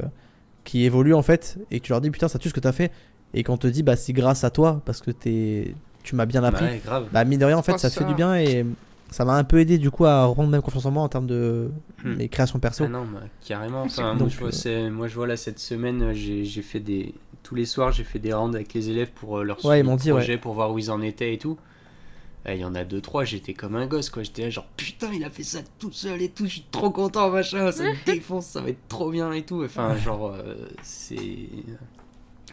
qui 0.64 0.84
évoluent 0.84 1.14
en 1.14 1.22
fait, 1.22 1.58
et 1.70 1.80
que 1.80 1.84
tu 1.86 1.92
leur 1.92 2.00
dis 2.00 2.10
putain, 2.10 2.28
ça 2.28 2.38
tue 2.38 2.48
ce 2.50 2.54
que 2.54 2.60
tu 2.60 2.68
as 2.68 2.72
fait, 2.72 2.92
et 3.34 3.42
qu'on 3.42 3.56
te 3.56 3.66
dit 3.66 3.82
bah 3.82 3.96
c'est 3.96 4.12
grâce 4.12 4.44
à 4.44 4.50
toi, 4.50 4.82
parce 4.84 5.00
que 5.00 5.10
t'es 5.10 5.74
tu 6.02 6.14
m'as 6.16 6.26
bien 6.26 6.44
appris, 6.44 6.64
Bah 6.66 6.70
ouais, 6.72 6.80
grave. 6.84 7.06
bah 7.12 7.24
mine 7.24 7.38
de 7.38 7.44
rien 7.46 7.56
en 7.56 7.62
fait 7.62 7.72
Oh, 7.74 7.78
ça 7.78 7.88
te 7.88 7.94
fait 7.94 8.00
ça. 8.00 8.06
du 8.06 8.14
bien, 8.14 8.34
et 8.36 8.66
ça 9.12 9.24
m'a 9.24 9.34
un 9.36 9.44
peu 9.44 9.60
aidé 9.60 9.78
du 9.78 9.90
coup 9.90 10.04
à 10.06 10.24
rendre 10.24 10.48
même 10.50 10.62
confiance 10.62 10.86
en 10.86 10.90
moi 10.90 11.02
en 11.02 11.08
termes 11.08 11.26
de 11.26 11.70
Hmm. 12.04 12.14
mes 12.14 12.28
créations 12.28 12.58
perso. 12.58 12.84
Ah 12.84 12.88
non, 12.88 13.04
bah, 13.04 13.20
carrément. 13.46 13.82
Enfin, 13.82 14.14
moi, 14.14 14.16
Donc, 14.16 14.30
je 14.30 14.38
vois, 14.38 14.48
euh, 14.48 14.50
c'est- 14.52 14.90
moi, 14.90 15.06
je 15.06 15.14
vois 15.14 15.26
là 15.28 15.36
cette 15.36 15.60
semaine, 15.60 16.12
j'ai 16.14 16.44
fait 16.62 16.80
des. 16.80 17.14
Tous 17.44 17.54
les 17.54 17.64
soirs, 17.66 17.92
j'ai 17.92 18.04
fait 18.04 18.18
des 18.18 18.32
rounds 18.32 18.54
avec 18.56 18.72
les 18.74 18.88
élèves 18.90 19.10
pour 19.12 19.38
euh, 19.38 19.42
leur 19.44 19.64
Ouais, 19.64 19.82
dit, 19.82 19.88
ouais. 20.10 20.18
projet, 20.18 20.38
pour 20.38 20.54
voir 20.54 20.72
où 20.72 20.78
ils 20.78 20.90
en 20.90 21.00
étaient 21.00 21.32
et 21.34 21.38
tout. 21.38 21.58
Il 22.48 22.56
y 22.56 22.64
en 22.64 22.74
a 22.74 22.82
deux, 22.82 23.00
trois, 23.00 23.22
j'étais 23.24 23.54
comme 23.54 23.76
un 23.76 23.86
gosse, 23.86 24.10
quoi. 24.10 24.24
J'étais 24.24 24.42
là, 24.42 24.50
genre, 24.50 24.66
putain, 24.76 25.12
il 25.12 25.22
a 25.22 25.30
fait 25.30 25.44
ça 25.44 25.60
tout 25.78 25.92
seul 25.92 26.20
et 26.22 26.28
tout, 26.28 26.44
je 26.46 26.50
suis 26.54 26.66
trop 26.72 26.90
content, 26.90 27.30
machin, 27.30 27.70
ça 27.70 27.84
me 27.84 27.94
défonce, 28.04 28.46
ça 28.46 28.60
va 28.60 28.70
être 28.70 28.88
trop 28.88 29.12
bien 29.12 29.30
et 29.32 29.42
tout. 29.42 29.62
Enfin, 29.64 29.96
genre, 29.96 30.32
euh, 30.34 30.54
c'est. 30.82 31.48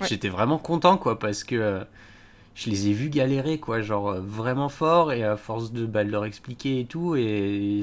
J'étais 0.08 0.30
vraiment 0.30 0.58
content, 0.60 0.98
quoi, 0.98 1.18
parce 1.20 1.44
que 1.44 1.56
euh, 1.56 1.84
je 2.60 2.70
les 2.70 2.90
ai 2.90 2.94
vus 2.94 3.10
galérer, 3.10 3.58
quoi, 3.58 3.82
genre, 3.82 4.10
euh, 4.10 4.20
vraiment 4.20 4.68
fort, 4.70 5.14
et 5.14 5.24
à 5.24 5.38
force 5.38 5.72
de, 5.72 5.86
bah, 5.86 6.04
de 6.04 6.10
leur 6.12 6.26
expliquer 6.26 6.82
et 6.82 6.86
tout, 6.86 7.16
et 7.16 7.82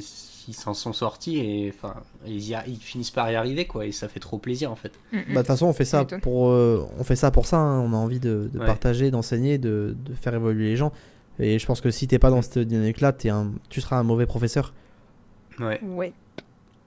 ils 0.48 0.54
s'en 0.54 0.74
sont 0.74 0.92
sortis, 0.92 1.38
et 1.38 1.72
enfin, 1.74 1.94
ils, 2.26 2.54
finissent 2.80 3.10
par 3.10 3.30
y 3.30 3.34
arriver, 3.36 3.64
quoi, 3.66 3.86
et 3.86 3.92
ça 3.92 4.06
fait 4.08 4.20
trop 4.20 4.38
plaisir, 4.38 4.70
en 4.70 4.76
fait. 4.76 4.92
Mm, 5.12 5.16
mm. 5.16 5.20
Bah, 5.20 5.30
de 5.30 5.36
toute 5.38 5.46
façon, 5.46 5.66
on 5.66 5.72
fait 5.72 5.84
ça 5.86 6.04
pour, 6.04 6.50
euh, 6.50 6.86
on 6.98 7.04
fait 7.04 7.16
ça 7.16 7.30
pour 7.30 7.46
ça. 7.46 7.56
hein. 7.56 7.80
On 7.80 7.92
a 7.92 7.96
envie 7.96 8.20
de, 8.20 8.50
de 8.52 8.58
Ouais. 8.58 8.66
partager, 8.66 9.10
d'enseigner, 9.10 9.56
de, 9.58 9.96
de 10.04 10.14
faire 10.14 10.34
évoluer 10.34 10.66
les 10.70 10.76
gens. 10.76 10.92
Et 11.38 11.58
je 11.58 11.66
pense 11.66 11.80
que 11.80 11.90
si 11.90 12.06
t'es 12.06 12.18
pas 12.18 12.30
dans 12.30 12.42
cette 12.42 12.58
dynamique-là, 12.58 13.12
t'es 13.12 13.28
un, 13.30 13.52
tu 13.70 13.80
seras 13.80 13.96
un 13.98 14.02
mauvais 14.02 14.26
professeur. 14.26 14.72
Ouais. 15.58 15.80
Ouais. 15.82 16.12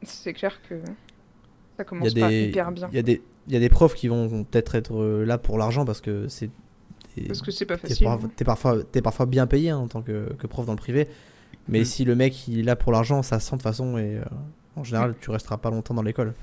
C'est 0.03 0.33
clair 0.33 0.59
que 0.67 0.75
ça 0.79 0.83
Il 0.85 1.79
y 1.79 1.81
a 1.81 1.83
commence 1.83 2.13
pas 2.13 2.29
des, 2.29 2.43
hyper 2.45 2.71
bien. 2.71 2.87
il 2.91 2.95
y 2.95 2.99
a 2.99 3.03
des, 3.03 3.21
il 3.47 3.53
y 3.53 3.57
a 3.57 3.59
des 3.59 3.69
profs 3.69 3.93
qui 3.95 4.07
vont 4.07 4.43
peut-être 4.43 4.75
être 4.75 4.95
euh, 4.95 5.25
là 5.25 5.37
pour 5.37 5.57
l'argent 5.57 5.85
parce 5.85 6.01
que 6.01 6.27
c'est. 6.27 6.49
Parce 7.27 7.41
que 7.41 7.51
c'est 7.51 7.65
pas 7.65 7.77
T'es 7.77 7.89
facile. 7.89 8.05
par- 8.05 8.19
t'es 8.35 8.45
parfois, 8.45 8.83
t'es 8.83 9.01
parfois 9.01 9.25
bien 9.25 9.47
payé 9.47 9.69
hein, 9.69 9.77
en 9.77 9.87
tant 9.87 10.01
que, 10.01 10.33
que 10.37 10.47
prof 10.47 10.65
dans 10.65 10.73
le 10.73 10.77
privé. 10.77 11.07
Mais 11.67 11.81
Mm. 11.81 11.85
si 11.85 12.05
le 12.05 12.15
mec 12.15 12.47
il 12.47 12.59
est 12.59 12.63
là 12.63 12.75
pour 12.75 12.91
l'argent, 12.91 13.21
ça 13.23 13.39
se 13.39 13.45
sent 13.47 13.55
de 13.55 13.57
toute 13.57 13.63
façon 13.63 13.97
et 13.97 14.17
euh, 14.17 14.23
en 14.75 14.83
général 14.83 15.15
tu 15.21 15.29
resteras 15.29 15.57
pas 15.57 15.69
longtemps 15.69 15.93
dans 15.93 16.01
l'école. 16.03 16.33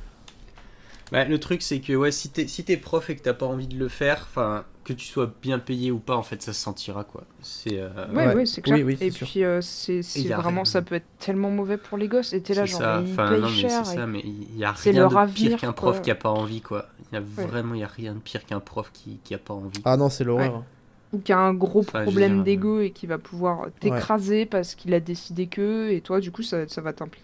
Bah, 1.13 1.25
le 1.25 1.39
truc, 1.39 1.63
c'est 1.63 1.81
que 1.81 1.93
ouais, 1.93 2.11
si 2.11 2.31
t'es 2.31 2.49
si 2.49 2.65
t'es 2.65 2.77
prof 2.77 3.09
et 3.11 3.17
que 3.17 3.23
t'as 3.23 3.33
pas 3.35 3.47
envie 3.47 3.69
de 3.69 3.79
le 3.79 3.89
faire, 3.89 4.27
enfin, 4.29 4.65
que 4.83 4.93
tu 4.93 5.07
sois 5.07 5.33
bien 5.41 5.61
payé 5.61 5.93
ou 5.93 5.99
pas, 6.01 6.17
en 6.17 6.23
fait, 6.25 6.43
ça 6.43 6.53
se 6.53 6.61
sentira, 6.61 7.05
quoi. 7.05 7.23
C'est. 7.43 7.79
euh, 7.79 7.89
Ouais, 8.13 8.27
Ouais. 8.29 8.35
ouais, 8.35 8.47
c'est 8.47 8.61
clair. 8.61 8.77
Oui, 8.79 8.83
oui, 8.83 8.99
et 9.01 9.11
sûr. 9.13 9.27
puis, 9.27 9.45
euh, 9.45 9.61
c'est 9.61 10.01
vraiment, 10.35 10.63
rien. 10.63 10.65
ça 10.65 10.83
peut 10.83 10.97
être 10.97 11.07
tellement 11.21 11.51
mauvais 11.51 11.77
pour 11.77 11.97
les 11.97 12.09
gosses. 12.09 12.33
Et 12.33 12.41
t'es 12.43 12.55
là, 12.55 12.65
genre, 12.67 12.81
ça. 12.81 13.03
ils 13.07 13.13
Enfin, 13.13 13.29
payent 13.29 13.41
non, 13.41 13.49
mais 13.49 13.55
cher. 13.55 13.87
c'est 13.87 13.93
et- 13.95 13.97
ça, 13.99 14.07
mais 14.07 14.21
il 14.25 14.57
y 14.57 14.65
a 14.65 14.75
c'est 14.77 14.91
rien 14.91 15.01
leur 15.03 15.11
de 15.13 15.17
avenir, 15.17 15.49
pire 15.51 15.59
qu'un 15.59 15.73
prof 15.73 15.97
quoi. 15.97 16.01
qui 16.03 16.11
a 16.11 16.15
pas 16.17 16.31
envie, 16.31 16.61
quoi. 16.61 16.87
Il 17.13 17.15
y 17.15 17.19
a 17.19 17.21
Ouais. 17.21 17.47
vraiment, 17.47 17.75
il 17.75 17.81
y 17.81 17.85
a 17.85 17.89
rien 17.89 18.15
de 18.15 18.19
pire 18.19 18.45
qu'un 18.45 18.59
prof 18.61 18.91
qui, 18.93 19.21
qui 19.23 19.33
a 19.35 19.39
pas 19.39 19.55
envie. 19.55 19.81
Ah 19.85 19.97
non, 19.97 20.09
c'est 20.09 20.25
l'horreur. 20.25 20.65
Ou 21.13 21.21
qui 21.21 21.33
a 21.33 21.39
un 21.39 21.55
gros 21.55 21.83
problème 21.83 22.41
euh, 22.41 22.43
d'ego 22.43 22.81
et 22.81 22.91
qui 22.91 23.07
va 23.07 23.17
pouvoir 23.19 23.67
t'écraser 23.79 24.45
parce 24.45 24.75
qu'il 24.75 24.93
a 24.93 24.99
décidé 24.99 25.47
que. 25.47 25.89
Et 25.91 26.01
toi, 26.01 26.19
du 26.19 26.33
coup, 26.33 26.43
ça, 26.43 26.67
ça 26.67 26.81
va 26.81 26.93
t'impli- 26.93 27.21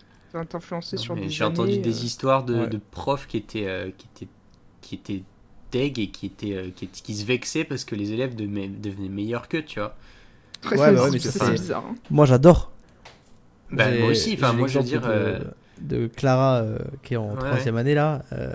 t'influencer 0.48 0.96
Non, 0.96 1.02
sur 1.02 1.16
des 1.16 1.28
J'ai 1.28 1.44
entendu 1.44 1.78
des 1.78 1.90
euh, 2.00 2.04
histoires 2.04 2.44
de, 2.44 2.54
ouais. 2.60 2.66
de 2.66 2.78
profs 2.78 3.26
qui 3.26 3.36
étaient, 3.38 3.66
euh, 3.66 3.90
qui 3.96 4.06
étaient, 4.14 4.28
qui 4.80 4.94
étaient 4.96 5.22
deg 5.72 5.98
et 5.98 6.10
qui 6.10 6.26
étaient, 6.26 6.54
euh, 6.54 6.70
qui, 6.70 6.88
qui 6.88 7.14
se 7.14 7.24
vexaient 7.24 7.64
parce 7.64 7.84
que 7.84 7.94
les 7.94 8.12
élèves 8.12 8.34
devenaient, 8.34 8.68
devenaient 8.68 9.08
meilleurs 9.08 9.48
qu'eux, 9.48 9.64
tu 9.64 9.80
vois. 9.80 9.96
très 10.60 10.76
Ouais, 10.76 10.92
bah 10.92 11.02
ouais, 11.04 11.10
mais 11.10 11.18
c'est 11.18 11.50
bizarre. 11.50 11.86
hein. 11.86 11.94
Moi 12.10 12.26
j'adore. 12.26 12.70
Bah, 13.70 13.90
moi 13.90 14.08
aussi, 14.10 14.34
enfin, 14.34 14.52
moi 14.52 14.68
je 14.68 14.78
veux 14.78 14.84
dire. 14.84 15.00
l'exemple 15.00 15.10
euh, 15.10 15.38
de, 15.80 15.98
de 15.98 16.06
Clara 16.06 16.58
euh, 16.58 16.78
qui 17.02 17.14
est 17.14 17.16
en 17.16 17.36
Ouais, 17.36 17.38
troisième 17.38 17.76
année 17.76 17.94
là. 17.94 18.22
euh, 18.32 18.54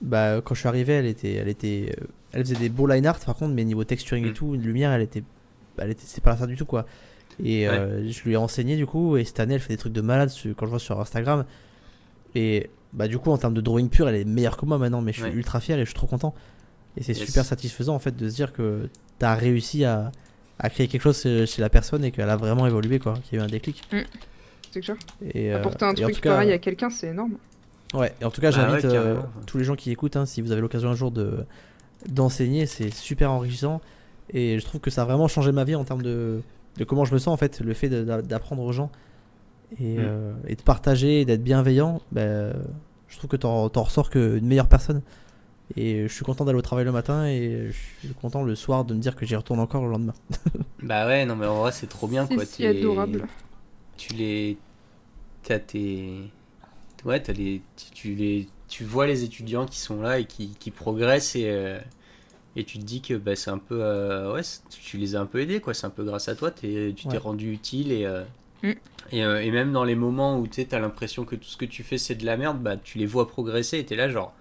bah, 0.00 0.40
quand 0.42 0.54
je 0.54 0.60
suis 0.60 0.68
arrivé, 0.68 0.92
elle 0.94 1.06
était, 1.06 1.34
elle 1.34 1.48
était, 1.48 1.94
elle 2.32 2.42
faisait 2.44 2.56
des 2.56 2.68
beaux 2.68 2.86
line 2.86 3.06
art 3.06 3.18
par 3.20 3.36
contre, 3.36 3.54
mais 3.54 3.64
niveau 3.64 3.84
texturing 3.84 4.26
et 4.26 4.30
Mm. 4.30 4.32
tout, 4.32 4.54
une 4.54 4.62
lumière, 4.62 4.92
elle 4.92 5.02
était, 5.02 5.24
elle 5.78 5.90
était, 5.90 6.04
c'est 6.06 6.22
pas 6.22 6.36
ça 6.36 6.46
du 6.46 6.56
tout 6.56 6.66
quoi. 6.66 6.86
Et 7.42 7.68
euh, 7.68 8.08
je 8.10 8.22
lui 8.24 8.32
ai 8.32 8.36
enseigné 8.36 8.76
du 8.76 8.86
coup, 8.86 9.16
et 9.16 9.24
cette 9.24 9.40
année, 9.40 9.54
elle 9.54 9.60
fait 9.60 9.72
des 9.74 9.78
trucs 9.78 9.92
de 9.92 10.00
malade 10.00 10.30
sur- 10.30 10.54
quand 10.54 10.66
je 10.66 10.70
vois 10.70 10.78
sur 10.78 11.00
Instagram. 11.00 11.44
Et 12.34 12.70
bah 12.92 13.08
du 13.08 13.18
coup, 13.18 13.30
en 13.30 13.38
termes 13.38 13.54
de 13.54 13.60
drawing 13.60 13.88
pur, 13.88 14.08
elle 14.08 14.14
est 14.16 14.24
meilleure 14.24 14.56
que 14.56 14.66
moi 14.66 14.78
maintenant, 14.78 15.00
mais 15.00 15.12
je 15.12 15.18
suis 15.22 15.30
Ouais. 15.30 15.36
ultra 15.36 15.60
fier 15.60 15.76
et 15.78 15.80
je 15.80 15.86
suis 15.86 15.94
trop 15.94 16.06
content. 16.06 16.34
Et 16.96 17.02
c'est 17.02 17.12
Yes. 17.16 17.26
super 17.26 17.44
satisfaisant 17.44 17.94
en 17.94 17.98
fait 17.98 18.16
de 18.16 18.28
se 18.28 18.34
dire 18.36 18.52
que 18.52 18.88
t'as 19.18 19.34
réussi 19.34 19.84
à, 19.84 20.12
à 20.60 20.70
créer 20.70 20.86
quelque 20.86 21.02
chose 21.02 21.20
chez 21.20 21.60
la 21.60 21.68
personne 21.68 22.04
et 22.04 22.10
qu'elle 22.12 22.30
a 22.30 22.36
vraiment 22.36 22.66
évolué 22.66 22.98
quoi, 23.00 23.14
qu'il 23.24 23.36
y 23.38 23.40
a 23.40 23.44
eu 23.44 23.46
un 23.46 23.50
déclic. 23.50 23.82
C'est 24.70 24.80
clair. 24.80 24.96
Et, 25.32 25.52
euh, 25.52 25.58
Apporter 25.58 25.84
un 25.84 25.94
et 25.94 26.00
en 26.00 26.02
truc 26.04 26.14
tout 26.16 26.20
cas- 26.22 26.30
pareil 26.30 26.52
à 26.52 26.58
quelqu'un, 26.58 26.90
c'est 26.90 27.08
énorme. 27.08 27.34
Ouais, 27.94 28.12
et 28.20 28.24
en 28.24 28.30
tout 28.30 28.40
cas, 28.40 28.50
Bah 28.50 28.56
j'invite 28.68 28.84
ouais, 28.86 28.96
euh, 28.96 29.16
tous 29.46 29.58
les 29.58 29.64
gens 29.64 29.76
qui 29.76 29.90
écoutent, 29.92 30.16
hein, 30.16 30.26
si 30.26 30.40
vous 30.40 30.50
avez 30.52 30.60
l'occasion 30.60 30.88
un 30.90 30.94
jour 30.94 31.10
de 31.10 31.44
d'enseigner, 32.08 32.66
c'est 32.66 32.92
super 32.92 33.30
enrichissant. 33.30 33.80
Et 34.30 34.58
je 34.58 34.64
trouve 34.64 34.80
que 34.80 34.90
ça 34.90 35.02
a 35.02 35.04
vraiment 35.04 35.28
changé 35.28 35.52
ma 35.52 35.64
vie 35.64 35.74
en 35.74 35.84
termes 35.84 36.02
de, 36.02 36.40
de 36.76 36.84
comment 36.84 37.04
je 37.04 37.14
me 37.14 37.18
sens, 37.18 37.32
en 37.32 37.36
fait, 37.36 37.60
le 37.60 37.74
fait 37.74 37.88
d'apprendre 37.88 38.62
aux 38.62 38.72
gens 38.72 38.90
et, 39.80 39.96
Mm. 39.98 40.00
euh, 40.00 40.32
et 40.46 40.54
de 40.56 40.62
partager, 40.62 41.20
et 41.20 41.24
d'être 41.24 41.42
bienveillant, 41.42 42.00
ben, 42.12 42.54
je 43.08 43.16
trouve 43.18 43.28
que 43.30 43.36
t'en 43.36 43.68
t'en 43.68 43.82
ressors 43.84 44.10
qu'une 44.10 44.46
meilleure 44.46 44.68
personne. 44.68 45.02
Et 45.76 46.06
je 46.06 46.12
suis 46.12 46.24
content 46.24 46.44
d'aller 46.44 46.58
au 46.58 46.62
travail 46.62 46.84
le 46.84 46.92
matin 46.92 47.26
et 47.26 47.68
je 47.70 48.06
suis 48.06 48.14
content 48.20 48.42
le 48.42 48.54
soir 48.54 48.84
de 48.84 48.92
me 48.94 48.98
dire 49.00 49.16
que 49.16 49.24
j'y 49.24 49.34
retourne 49.34 49.60
encore 49.60 49.82
le 49.82 49.90
lendemain. 49.90 50.12
Bah 50.82 51.06
ouais, 51.06 51.24
non 51.24 51.36
mais 51.36 51.46
en 51.46 51.60
vrai 51.60 51.72
c'est 51.72 51.86
trop 51.86 52.06
bien 52.06 52.26
C'est 52.28 52.34
quoi. 52.34 52.44
si 52.44 52.58
t'es- 52.58 52.66
adorable. 52.80 53.26
Tu 53.96 54.12
les, 54.12 54.58
t'as 55.42 55.58
tes, 55.60 56.30
ouais 57.06 57.22
t'as 57.22 57.32
les, 57.32 57.62
tu, 57.76 57.90
tu 57.94 58.14
les, 58.14 58.46
tu 58.68 58.84
vois 58.84 59.06
les 59.06 59.24
étudiants 59.24 59.64
qui 59.64 59.78
sont 59.78 60.02
là 60.02 60.18
et 60.18 60.26
qui, 60.26 60.48
qui 60.58 60.70
progressent 60.70 61.34
et 61.36 61.44
euh, 61.48 61.78
et 62.56 62.64
tu 62.64 62.78
te 62.78 62.84
dis 62.84 63.00
que 63.02 63.14
bah 63.14 63.36
c'est 63.36 63.50
un 63.50 63.58
peu, 63.58 63.78
euh, 63.82 64.32
ouais 64.34 64.42
tu 64.70 64.96
les 64.98 65.16
as 65.16 65.20
un 65.20 65.26
peu 65.26 65.40
aidés 65.40 65.60
quoi. 65.60 65.74
C'est 65.74 65.86
un 65.86 65.90
peu 65.90 66.04
grâce 66.04 66.28
à 66.28 66.34
toi, 66.36 66.50
t'es, 66.50 66.92
tu 66.96 67.04
t'es 67.06 67.16
Ouais. 67.16 67.18
rendu 67.18 67.52
utile 67.52 67.92
et 67.92 68.06
euh, 68.06 68.22
Mm. 68.62 68.72
et, 69.12 69.24
euh, 69.24 69.42
et 69.42 69.50
même 69.50 69.72
dans 69.72 69.84
les 69.84 69.94
moments 69.96 70.38
où 70.38 70.46
tu 70.48 70.64
t'as 70.66 70.78
l'impression 70.80 71.24
que 71.24 71.36
tout 71.36 71.44
ce 71.48 71.56
que 71.56 71.66
tu 71.66 71.82
fais 71.82 71.98
c'est 71.98 72.14
de 72.14 72.24
la 72.26 72.36
merde, 72.36 72.60
bah 72.62 72.76
tu 72.76 72.98
les 72.98 73.06
vois 73.06 73.28
progresser 73.28 73.78
et 73.78 73.84
t'es 73.84 73.96
là 73.96 74.08
genre 74.08 74.34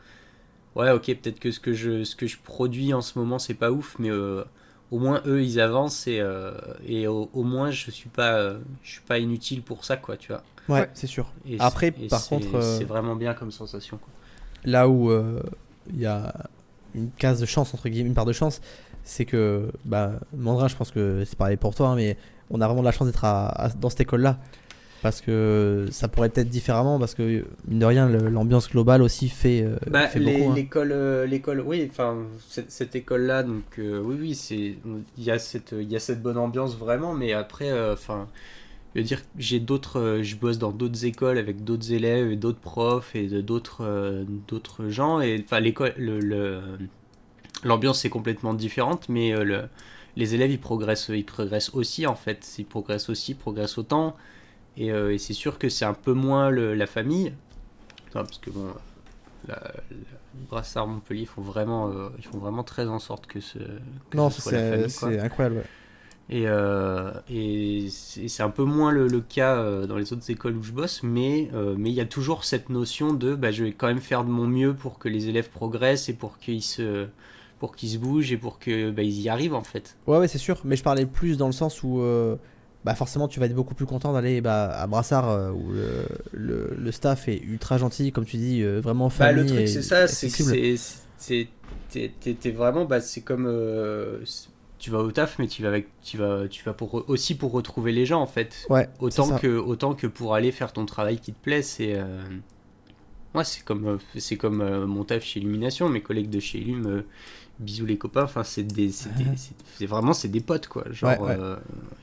ouais 0.75 0.91
ok 0.91 1.05
peut-être 1.21 1.39
que 1.39 1.51
ce 1.51 1.59
que 1.59 1.73
je 1.73 2.03
ce 2.03 2.15
que 2.15 2.27
je 2.27 2.37
produis 2.43 2.93
en 2.93 3.01
ce 3.01 3.19
moment 3.19 3.39
c'est 3.39 3.53
pas 3.53 3.71
ouf 3.71 3.95
mais 3.99 4.09
euh, 4.11 4.43
au 4.91 4.99
moins 4.99 5.21
eux 5.27 5.43
ils 5.43 5.59
avancent 5.59 6.07
et, 6.07 6.19
euh, 6.19 6.53
et 6.87 7.07
au, 7.07 7.29
au 7.33 7.43
moins 7.43 7.71
je 7.71 7.91
suis 7.91 8.09
pas 8.09 8.35
euh, 8.37 8.59
je 8.83 8.91
suis 8.93 9.01
pas 9.01 9.19
inutile 9.19 9.61
pour 9.61 9.85
ça 9.85 9.97
quoi 9.97 10.17
tu 10.17 10.29
vois 10.31 10.43
Ouais, 10.69 10.79
Ouais. 10.81 10.89
c'est 10.93 11.07
sûr. 11.07 11.29
Et 11.45 11.57
Après, 11.59 11.91
par 11.91 12.21
c'est- 12.21 12.29
contre, 12.29 12.55
euh, 12.55 12.77
c'est 12.77 12.85
vraiment 12.85 13.17
bien 13.17 13.33
comme 13.33 13.51
sensation 13.51 13.97
quoi. 13.97 14.09
là 14.63 14.87
où 14.87 15.11
euh, 15.11 15.41
il 15.89 15.99
y 15.99 16.05
a 16.05 16.33
une 16.95 17.09
case 17.11 17.39
de 17.39 17.45
chance 17.45 17.73
entre 17.73 17.89
guillemets 17.89 18.09
une 18.09 18.15
part 18.15 18.25
de 18.25 18.33
chance 18.33 18.61
c'est 19.03 19.25
que 19.25 19.71
bah 19.85 20.13
Mandrin 20.35 20.67
je 20.67 20.75
pense 20.75 20.91
que 20.91 21.23
c'est 21.25 21.37
pareil 21.37 21.57
pour 21.57 21.75
toi 21.75 21.89
hein, 21.89 21.95
mais 21.95 22.17
on 22.49 22.61
a 22.61 22.67
vraiment 22.67 22.81
de 22.81 22.85
la 22.85 22.91
chance 22.91 23.07
d'être 23.07 23.25
à- 23.25 23.47
à- 23.49 23.69
dans 23.69 23.89
cette 23.89 24.01
école 24.01 24.21
là 24.21 24.37
Parce 25.01 25.19
que 25.19 25.87
ça 25.91 26.07
pourrait 26.07 26.31
être 26.33 26.47
différemment, 26.47 26.97
parce 26.97 27.13
que, 27.13 27.43
mine 27.67 27.79
de 27.79 27.85
rien, 27.85 28.07
l'ambiance 28.07 28.69
globale 28.69 29.01
aussi 29.01 29.27
fait, 29.27 29.61
euh, 29.61 29.75
Bah, 29.87 30.07
fait 30.07 30.19
les- 30.19 30.31
beaucoup. 30.37 30.51
hein. 30.51 30.55
l'école, 30.55 30.91
euh, 30.93 31.25
l'école, 31.25 31.59
oui, 31.59 31.85
enfin, 31.91 32.19
cette, 32.47 32.95
école-là, 32.95 33.43
donc, 33.43 33.65
euh, 33.79 33.99
oui, 34.01 34.15
oui, 34.17 34.33
c'est, 34.33 34.75
il 35.17 35.23
y 35.25 35.29
a 35.29 35.39
cette, 35.39 35.73
il 35.77 35.91
y 35.91 35.97
a 35.97 35.99
cette 35.99 36.21
bonne 36.21 36.37
ambiance 36.37 36.77
vraiment, 36.77 37.11
mais 37.13 37.33
après, 37.33 37.69
euh, 37.69 37.91
enfin, 37.91 38.29
je 38.95 38.99
veux 38.99 39.05
dire, 39.05 39.21
j'ai 39.37 39.59
d'autres, 39.59 39.99
euh, 39.99 40.23
je 40.23 40.35
bosse 40.35 40.57
dans 40.59 40.71
d'autres 40.71 41.05
écoles 41.05 41.37
avec 41.37 41.63
d'autres 41.63 41.91
élèves 41.93 42.31
et 42.31 42.35
d'autres 42.35 42.59
profs 42.59 43.15
et 43.15 43.27
d'autres, 43.41 43.81
euh, 43.83 44.23
d'autres 44.47 44.89
gens, 44.89 45.21
et 45.21 45.41
enfin, 45.45 45.59
l'école, 45.59 45.93
le, 45.97 46.61
l'ambiance 47.63 48.05
est 48.05 48.09
complètement 48.09 48.53
différente, 48.53 49.09
mais 49.09 49.33
euh, 49.33 49.43
le, 49.43 49.63
les 50.15 50.35
élèves, 50.35 50.51
ils 50.51 50.59
progressent, 50.59 51.09
ils 51.09 51.25
progressent 51.25 51.73
aussi 51.73 52.05
en 52.07 52.15
fait, 52.15 52.55
ils 52.57 52.65
progressent 52.65 53.09
aussi, 53.09 53.31
ils 53.31 53.37
progressent 53.37 53.77
autant, 53.77 54.15
et, 54.77 54.87
et 54.89 55.17
c'est 55.19 55.33
sûr 55.33 55.59
que 55.59 55.69
c'est 55.69 55.85
un 55.85 55.93
peu 55.95 56.13
moins 56.13 56.49
le- 56.51 56.75
la 56.75 56.87
famille, 56.87 57.33
Enfin, 58.09 58.25
parce 58.25 58.39
que 58.39 58.49
bon 58.51 58.67
la, 59.47 59.55
la- 59.55 59.75
Brassard 60.49 60.87
Montpellier 60.87 61.21
ils 61.23 61.27
font 61.27 61.41
vraiment 61.41 61.91
ils 62.17 62.25
font 62.25 62.39
vraiment 62.39 62.63
très 62.63 62.87
en 62.87 62.99
sorte 62.99 63.27
que 63.27 63.39
ce 63.39 63.59
que 64.09 64.17
Non, 64.17 64.29
ce 64.29 64.41
c'est 64.87 65.19
incroyable. 65.19 65.57
ouais. 65.57 65.63
Et 66.29 66.43
euh, 66.47 67.11
et 67.29 67.87
c'est 67.89 68.43
un 68.43 68.49
peu 68.49 68.63
moins 68.63 68.91
le, 68.91 69.07
le 69.07 69.19
cas 69.21 69.57
euh, 69.57 69.85
dans 69.85 69.97
les 69.97 70.13
autres 70.13 70.29
écoles 70.31 70.55
où 70.55 70.63
je 70.63 70.71
bosse 70.71 71.03
mais 71.03 71.49
euh, 71.53 71.75
mais 71.77 71.89
il 71.89 71.95
y 71.95 71.99
a 72.01 72.05
toujours 72.05 72.45
cette 72.45 72.69
notion 72.69 73.13
de 73.13 73.35
bah, 73.35 73.51
je 73.51 73.65
vais 73.65 73.73
quand 73.73 73.87
même 73.87 73.99
faire 73.99 74.23
de 74.23 74.29
mon 74.29 74.47
mieux 74.47 74.73
pour 74.73 74.99
que 74.99 75.09
les 75.09 75.27
élèves 75.27 75.49
progressent 75.49 76.07
et 76.09 76.13
pour 76.13 76.37
qu'ils 76.37 76.63
se 76.63 77.07
pour 77.59 77.75
qu'ils 77.75 77.89
se 77.89 77.97
bougent 77.97 78.31
et 78.31 78.37
pour 78.37 78.57
que 78.57 78.89
bah, 78.91 79.03
ils 79.03 79.19
y 79.21 79.29
arrivent 79.29 79.53
en 79.55 79.63
fait 79.63 79.95
Ouais, 80.07 80.17
ouais, 80.17 80.27
c'est 80.27 80.37
sûr, 80.37 80.59
mais 80.63 80.75
je 80.75 80.83
parlais 80.83 81.05
plus 81.05 81.37
dans 81.37 81.47
le 81.47 81.53
sens 81.53 81.83
où 81.83 81.99
euh, 81.99 82.35
bah 82.85 82.95
forcément 82.95 83.27
tu 83.27 83.39
vas 83.41 83.45
être 83.45 83.55
beaucoup 83.55 83.75
plus 83.75 83.85
content 83.85 84.13
d'aller 84.13 84.39
bah, 84.41 84.65
à 84.69 84.87
Brassard 84.87 85.53
où 85.55 85.71
le, 85.71 86.05
le, 86.31 86.73
le 86.77 86.91
staff 86.91 87.27
est 87.27 87.41
ultra 87.41 87.77
gentil, 87.77 88.11
comme 88.13 88.25
tu 88.25 88.37
dis, 88.37 88.61
euh, 88.63 88.79
vraiment 88.81 89.07
Bah, 89.07 89.31
famille. 89.31 89.43
le 89.43 89.45
truc, 89.45 89.67
c'est 89.67 89.81
ça, 89.81 90.07
c'est 90.07 90.27
que 90.27 90.43
c'est- 91.17 91.53
T'es 92.39 92.51
vraiment. 92.51 92.85
Bah, 92.85 93.01
c'est 93.01 93.21
comme. 93.21 93.45
Tu 94.83 94.91
vas 94.91 94.99
au 94.99 95.11
taf, 95.13 95.39
mais 95.39 95.47
tu 95.47 95.61
vas, 95.63 95.69
avec, 95.69 95.87
tu 96.01 96.17
vas, 96.17 96.45
tu 96.49 96.61
vas 96.65 96.73
pour, 96.73 97.05
aussi 97.07 97.35
pour 97.35 97.53
retrouver 97.53 97.93
les 97.93 98.05
gens, 98.05 98.19
en 98.21 98.27
fait. 98.27 98.67
Ouais, 98.69 98.89
Autant 98.99 99.37
que, 99.37 99.47
autant 99.57 99.93
que 99.93 100.07
pour 100.07 100.35
aller 100.35 100.51
faire 100.51 100.73
ton 100.73 100.85
travail 100.85 101.19
qui 101.19 101.31
te 101.31 101.41
plaît, 101.41 101.61
c'est. 101.61 101.93
euh, 101.95 102.21
Ouais, 103.33 103.45
c'est 103.45 103.63
comme, 103.63 103.87
euh, 103.87 103.97
c'est 104.17 104.35
comme 104.35 104.59
euh, 104.59 104.85
mon 104.85 105.05
taf 105.05 105.23
chez 105.23 105.39
Illumination, 105.39 105.87
mes 105.87 106.01
collègues 106.01 106.29
de 106.29 106.41
chez 106.41 106.59
Illum, 106.59 106.85
euh, 106.85 107.01
bisous 107.59 107.85
les 107.85 107.97
copains, 107.97 108.23
enfin, 108.23 108.43
c'est 108.43 108.63
des, 108.63 108.91
c'est 108.91 109.85
vraiment, 109.85 110.11
c'est 110.13 110.27
des 110.27 110.41
potes, 110.41 110.67
quoi. 110.67 110.83
Genre, 110.91 111.17
Ouais, 111.21 111.35
ouais. 111.37 111.55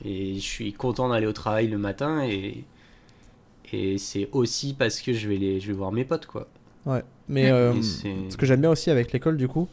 et 0.03 0.35
je 0.35 0.39
suis 0.39 0.73
content 0.73 1.07
d'aller 1.09 1.27
au 1.27 1.33
travail 1.33 1.67
le 1.67 1.77
matin, 1.77 2.23
et, 2.23 2.65
et 3.71 3.97
c'est 3.99 4.27
aussi 4.31 4.73
parce 4.73 4.99
que 5.01 5.13
je 5.13 5.29
vais, 5.29 5.37
les, 5.37 5.59
je 5.59 5.67
vais 5.67 5.73
voir 5.73 5.91
mes 5.91 6.03
potes, 6.03 6.25
quoi. 6.25 6.47
Ouais, 6.85 7.03
mais 7.29 7.49
ce 7.51 8.35
que 8.35 8.45
j'aime 8.47 8.61
bien 8.61 8.71
aussi 8.71 8.89
avec 8.89 9.13
l'école, 9.13 9.37
du 9.37 9.47
coup, 9.47 9.67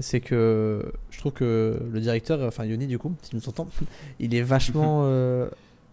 c'est 0.00 0.20
que 0.20 0.92
je 1.10 1.18
trouve 1.18 1.32
que 1.32 1.80
le 1.92 2.00
directeur, 2.00 2.40
enfin 2.42 2.64
Yoni, 2.64 2.86
du 2.86 2.98
coup, 2.98 3.14
si 3.22 3.34
nous 3.34 3.48
entend, 3.48 3.68
il 4.20 4.34
est 4.34 4.42
vachement 4.42 5.00
euh, 5.04 5.48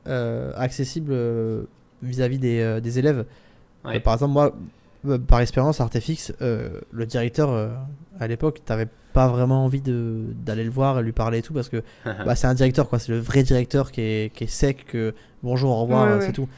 euh, 0.08 0.52
accessible 0.56 1.12
euh, 1.14 1.64
vis-à-vis 2.04 2.38
des, 2.40 2.60
euh, 2.62 2.80
des 2.80 3.00
élèves. 3.00 3.26
Ouais. 3.86 3.98
Euh, 3.98 4.00
par 4.00 4.14
exemple, 4.16 4.34
moi, 4.34 4.56
euh, 5.08 5.18
par 5.18 5.40
expérience, 5.40 5.80
Artefix, 5.82 6.34
euh, 6.42 6.82
le 6.92 7.06
directeur, 7.06 7.50
euh, 7.52 7.70
à 8.20 8.28
l'époque, 8.28 8.62
t'avais 8.66 8.88
pas 9.14 9.28
vraiment 9.30 9.64
envie 9.64 9.82
d'aller 9.82 10.66
le 10.66 10.70
voir 10.70 11.00
et 11.00 11.04
lui 11.04 11.14
parler 11.14 11.38
et 11.38 11.42
tout 11.42 11.54
parce 11.54 11.70
que 11.70 11.82
bah, 12.06 12.36
c'est 12.36 12.48
un 12.48 12.54
directeur, 12.54 12.90
quoi. 12.90 13.00
C'est 13.00 13.12
le 13.14 13.20
vrai 13.20 13.44
directeur 13.44 13.92
qui 13.92 14.02
est, 14.02 14.34
qui 14.34 14.44
est 14.44 14.48
sec, 14.48 14.86
que 14.88 15.14
bonjour, 15.42 15.72
au 15.72 15.82
revoir, 15.84 16.08
Ouais, 16.08 16.14
ouais. 16.16 16.22
c'est 16.22 16.34
tout. 16.34 16.50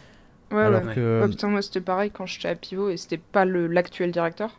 Ouais, 0.52 0.62
Alors 0.62 0.84
ouais. 0.86 0.96
que. 0.96 1.28
Putain, 1.30 1.50
moi 1.50 1.62
c'était 1.62 1.82
pareil 1.82 2.10
quand 2.10 2.26
j'étais 2.26 2.48
à 2.48 2.56
Pivot 2.56 2.90
et 2.90 2.96
c'était 2.98 3.18
pas 3.18 3.44
le- 3.44 3.68
l'actuel 3.68 4.12
directeur. 4.14 4.58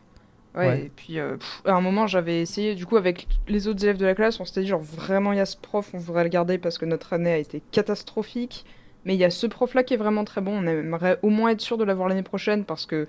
Ouais, 0.56 0.66
Ouais. 0.66 0.80
et 0.86 0.90
puis 0.94 1.18
euh, 1.20 1.36
pff, 1.36 1.62
à 1.66 1.72
un 1.74 1.80
moment 1.80 2.06
j'avais 2.06 2.40
essayé, 2.40 2.74
du 2.74 2.84
coup 2.86 2.96
avec 2.96 3.26
les 3.48 3.68
autres 3.68 3.84
élèves 3.84 3.98
de 3.98 4.06
la 4.06 4.14
classe, 4.14 4.40
on 4.40 4.44
s'était 4.44 4.62
dit 4.62 4.66
genre 4.68 4.80
vraiment 4.82 5.32
il 5.32 5.36
y 5.38 5.40
a 5.40 5.46
ce 5.46 5.56
prof, 5.56 5.90
on 5.94 5.98
voudrait 5.98 6.24
le 6.24 6.30
garder 6.30 6.58
parce 6.58 6.78
que 6.78 6.84
notre 6.86 7.12
année 7.12 7.32
a 7.32 7.36
été 7.38 7.62
catastrophique. 7.70 8.64
Mais 9.04 9.14
il 9.14 9.20
y 9.20 9.24
a 9.24 9.30
ce 9.30 9.46
prof 9.46 9.74
là 9.74 9.82
qui 9.84 9.94
est 9.94 9.98
vraiment 9.98 10.24
très 10.24 10.40
bon, 10.40 10.52
on 10.62 10.66
aimerait 10.66 11.18
au 11.22 11.28
moins 11.30 11.50
être 11.50 11.60
sûr 11.60 11.78
de 11.78 11.84
l'avoir 11.84 12.08
l'année 12.08 12.22
prochaine 12.22 12.64
parce 12.64 12.86
que. 12.86 13.06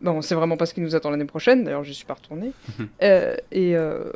Bon, 0.00 0.22
c'est 0.22 0.34
vraiment 0.34 0.56
pas 0.56 0.64
ce 0.64 0.72
qui 0.72 0.80
nous 0.80 0.94
attend 0.96 1.10
l'année 1.10 1.26
prochaine, 1.26 1.62
d'ailleurs 1.64 1.84
j'y 1.84 1.92
suis 1.92 2.06
pas 2.06 2.14
retournée. 2.14 2.52
Euh, 3.02 3.36
et, 3.52 3.76
euh, 3.76 4.10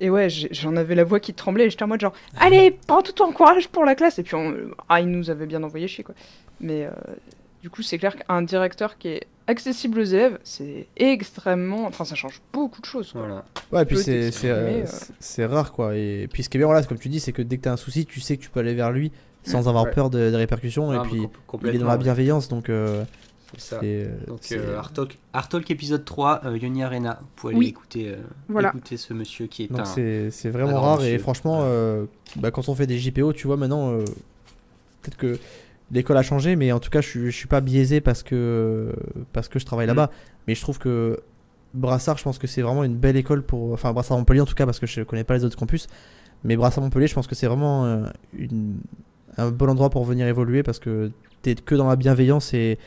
et 0.00 0.08
ouais, 0.08 0.28
j'en 0.30 0.74
avais 0.76 0.94
la 0.94 1.04
voix 1.04 1.20
qui 1.20 1.34
tremblait 1.34 1.66
et 1.66 1.70
j'étais 1.70 1.82
en 1.82 1.88
mode 1.88 2.00
genre 2.00 2.14
Allez, 2.40 2.70
prends 2.86 3.02
tout 3.02 3.12
ton 3.12 3.30
courage 3.32 3.68
pour 3.68 3.84
la 3.84 3.94
classe 3.94 4.18
Et 4.18 4.22
puis 4.22 4.36
on- 4.36 4.54
ah, 4.88 5.00
il 5.02 5.08
nous 5.08 5.28
avait 5.28 5.44
bien 5.46 5.62
envoyé 5.64 5.86
chier 5.86 6.02
quoi. 6.02 6.14
Mais 6.60 6.86
euh, 6.86 6.90
du 7.62 7.70
coup, 7.70 7.82
c'est 7.82 7.98
clair 7.98 8.16
qu'un 8.16 8.42
directeur 8.42 8.98
qui 8.98 9.08
est 9.08 9.26
accessible 9.46 10.00
aux 10.00 10.04
élèves, 10.04 10.38
c'est 10.44 10.86
extrêmement. 10.96 11.86
Enfin, 11.86 12.04
ça 12.04 12.14
change 12.14 12.40
beaucoup 12.52 12.80
de 12.80 12.86
choses. 12.86 13.12
quoi. 13.12 13.22
Voilà. 13.22 13.44
Ouais, 13.72 13.82
et 13.82 13.84
puis 13.86 13.96
peut 13.96 14.02
c'est 14.02 14.30
c'est, 14.30 14.50
euh, 14.50 14.82
euh. 14.84 14.86
c'est- 15.20 15.46
rare 15.46 15.72
quoi. 15.72 15.96
Et 15.96 16.28
puis 16.32 16.42
ce 16.42 16.48
qui 16.48 16.56
est 16.56 16.60
bien, 16.60 16.66
voilà, 16.66 16.82
comme 16.84 16.98
tu 16.98 17.08
dis, 17.08 17.20
c'est 17.20 17.32
que 17.32 17.42
dès 17.42 17.56
que 17.56 17.62
t'as 17.62 17.72
un 17.72 17.76
souci, 17.76 18.04
tu 18.06 18.20
sais 18.20 18.36
que 18.36 18.42
tu 18.42 18.50
peux 18.50 18.60
aller 18.60 18.74
vers 18.74 18.92
lui 18.92 19.10
sans 19.44 19.68
avoir 19.68 19.84
Ouais. 19.84 19.90
peur 19.92 20.10
de- 20.10 20.30
des 20.30 20.36
répercussions. 20.36 20.90
Ah, 20.90 20.96
et 21.04 21.08
puis 21.08 21.22
il 21.64 21.74
est 21.74 21.78
dans 21.78 21.86
la 21.86 21.96
bienveillance, 21.96 22.48
donc 22.48 22.68
euh, 22.68 23.04
C'est 23.56 23.60
ça. 23.76 23.80
Donc 24.26 24.38
c'est- 24.42 24.58
euh, 24.58 24.76
Art 24.78 24.92
Talk, 24.92 25.16
Art 25.32 25.48
Talk 25.48 25.70
épisode 25.70 26.04
3, 26.04 26.42
euh, 26.44 26.58
Yoni 26.58 26.82
Arena. 26.84 27.16
Vous 27.20 27.26
pouvez 27.36 27.52
aller 27.54 27.58
Oui. 27.60 27.68
écouter, 27.68 28.08
euh, 28.10 28.16
Voilà. 28.50 28.68
écouter 28.68 28.98
ce 28.98 29.14
monsieur 29.14 29.46
qui 29.46 29.62
est 29.64 29.68
donc 29.68 29.80
un. 29.80 29.84
c'est 29.86 30.30
un 30.44 30.50
vraiment 30.50 30.78
rare. 30.80 31.02
Et 31.02 31.16
franchement, 31.18 31.60
Ouais. 31.60 31.66
euh, 31.66 32.04
bah, 32.36 32.50
quand 32.50 32.68
on 32.68 32.74
fait 32.74 32.86
des 32.86 32.98
JPO, 32.98 33.32
tu 33.32 33.46
vois, 33.46 33.56
maintenant, 33.56 33.92
euh, 33.92 34.04
peut-être 35.00 35.16
que 35.16 35.38
l'école 35.90 36.16
a 36.16 36.22
changé, 36.22 36.56
mais 36.56 36.72
en 36.72 36.80
tout 36.80 36.90
cas, 36.90 37.00
je 37.00 37.08
suis, 37.08 37.20
je 37.30 37.36
suis 37.36 37.48
pas 37.48 37.60
biaisé 37.60 38.00
parce 38.00 38.22
que, 38.22 38.92
parce 39.32 39.48
que 39.48 39.58
je 39.58 39.64
travaille 39.66 39.86
Mm. 39.86 39.94
là-bas. 39.96 40.10
Mais 40.46 40.54
je 40.54 40.60
trouve 40.60 40.78
que 40.78 41.18
Brassard, 41.74 42.16
je 42.18 42.24
pense 42.24 42.38
que 42.38 42.46
c'est 42.46 42.62
vraiment 42.62 42.84
une 42.84 42.96
belle 42.96 43.16
école 43.16 43.42
pour. 43.42 43.72
Enfin, 43.72 43.92
Brassard 43.92 44.18
Montpellier 44.18 44.40
en 44.40 44.46
tout 44.46 44.54
cas, 44.54 44.64
parce 44.66 44.78
que 44.80 44.86
je 44.86 45.02
connais 45.02 45.24
pas 45.24 45.34
les 45.36 45.44
autres 45.44 45.56
campus. 45.58 45.86
Mais 46.44 46.56
Brassard 46.56 46.82
Montpellier, 46.84 47.06
je 47.08 47.14
pense 47.14 47.26
que 47.26 47.34
c'est 47.34 47.46
vraiment 47.46 47.84
euh, 47.84 48.06
une- 48.36 48.78
un 49.36 49.50
bon 49.50 49.68
endroit 49.68 49.90
pour 49.90 50.04
venir 50.04 50.26
évoluer 50.26 50.62
parce 50.62 50.78
que 50.78 51.10
t'es 51.42 51.54
que 51.54 51.74
dans 51.74 51.88
la 51.88 51.96
bienveillance 51.96 52.54
et, 52.54 52.78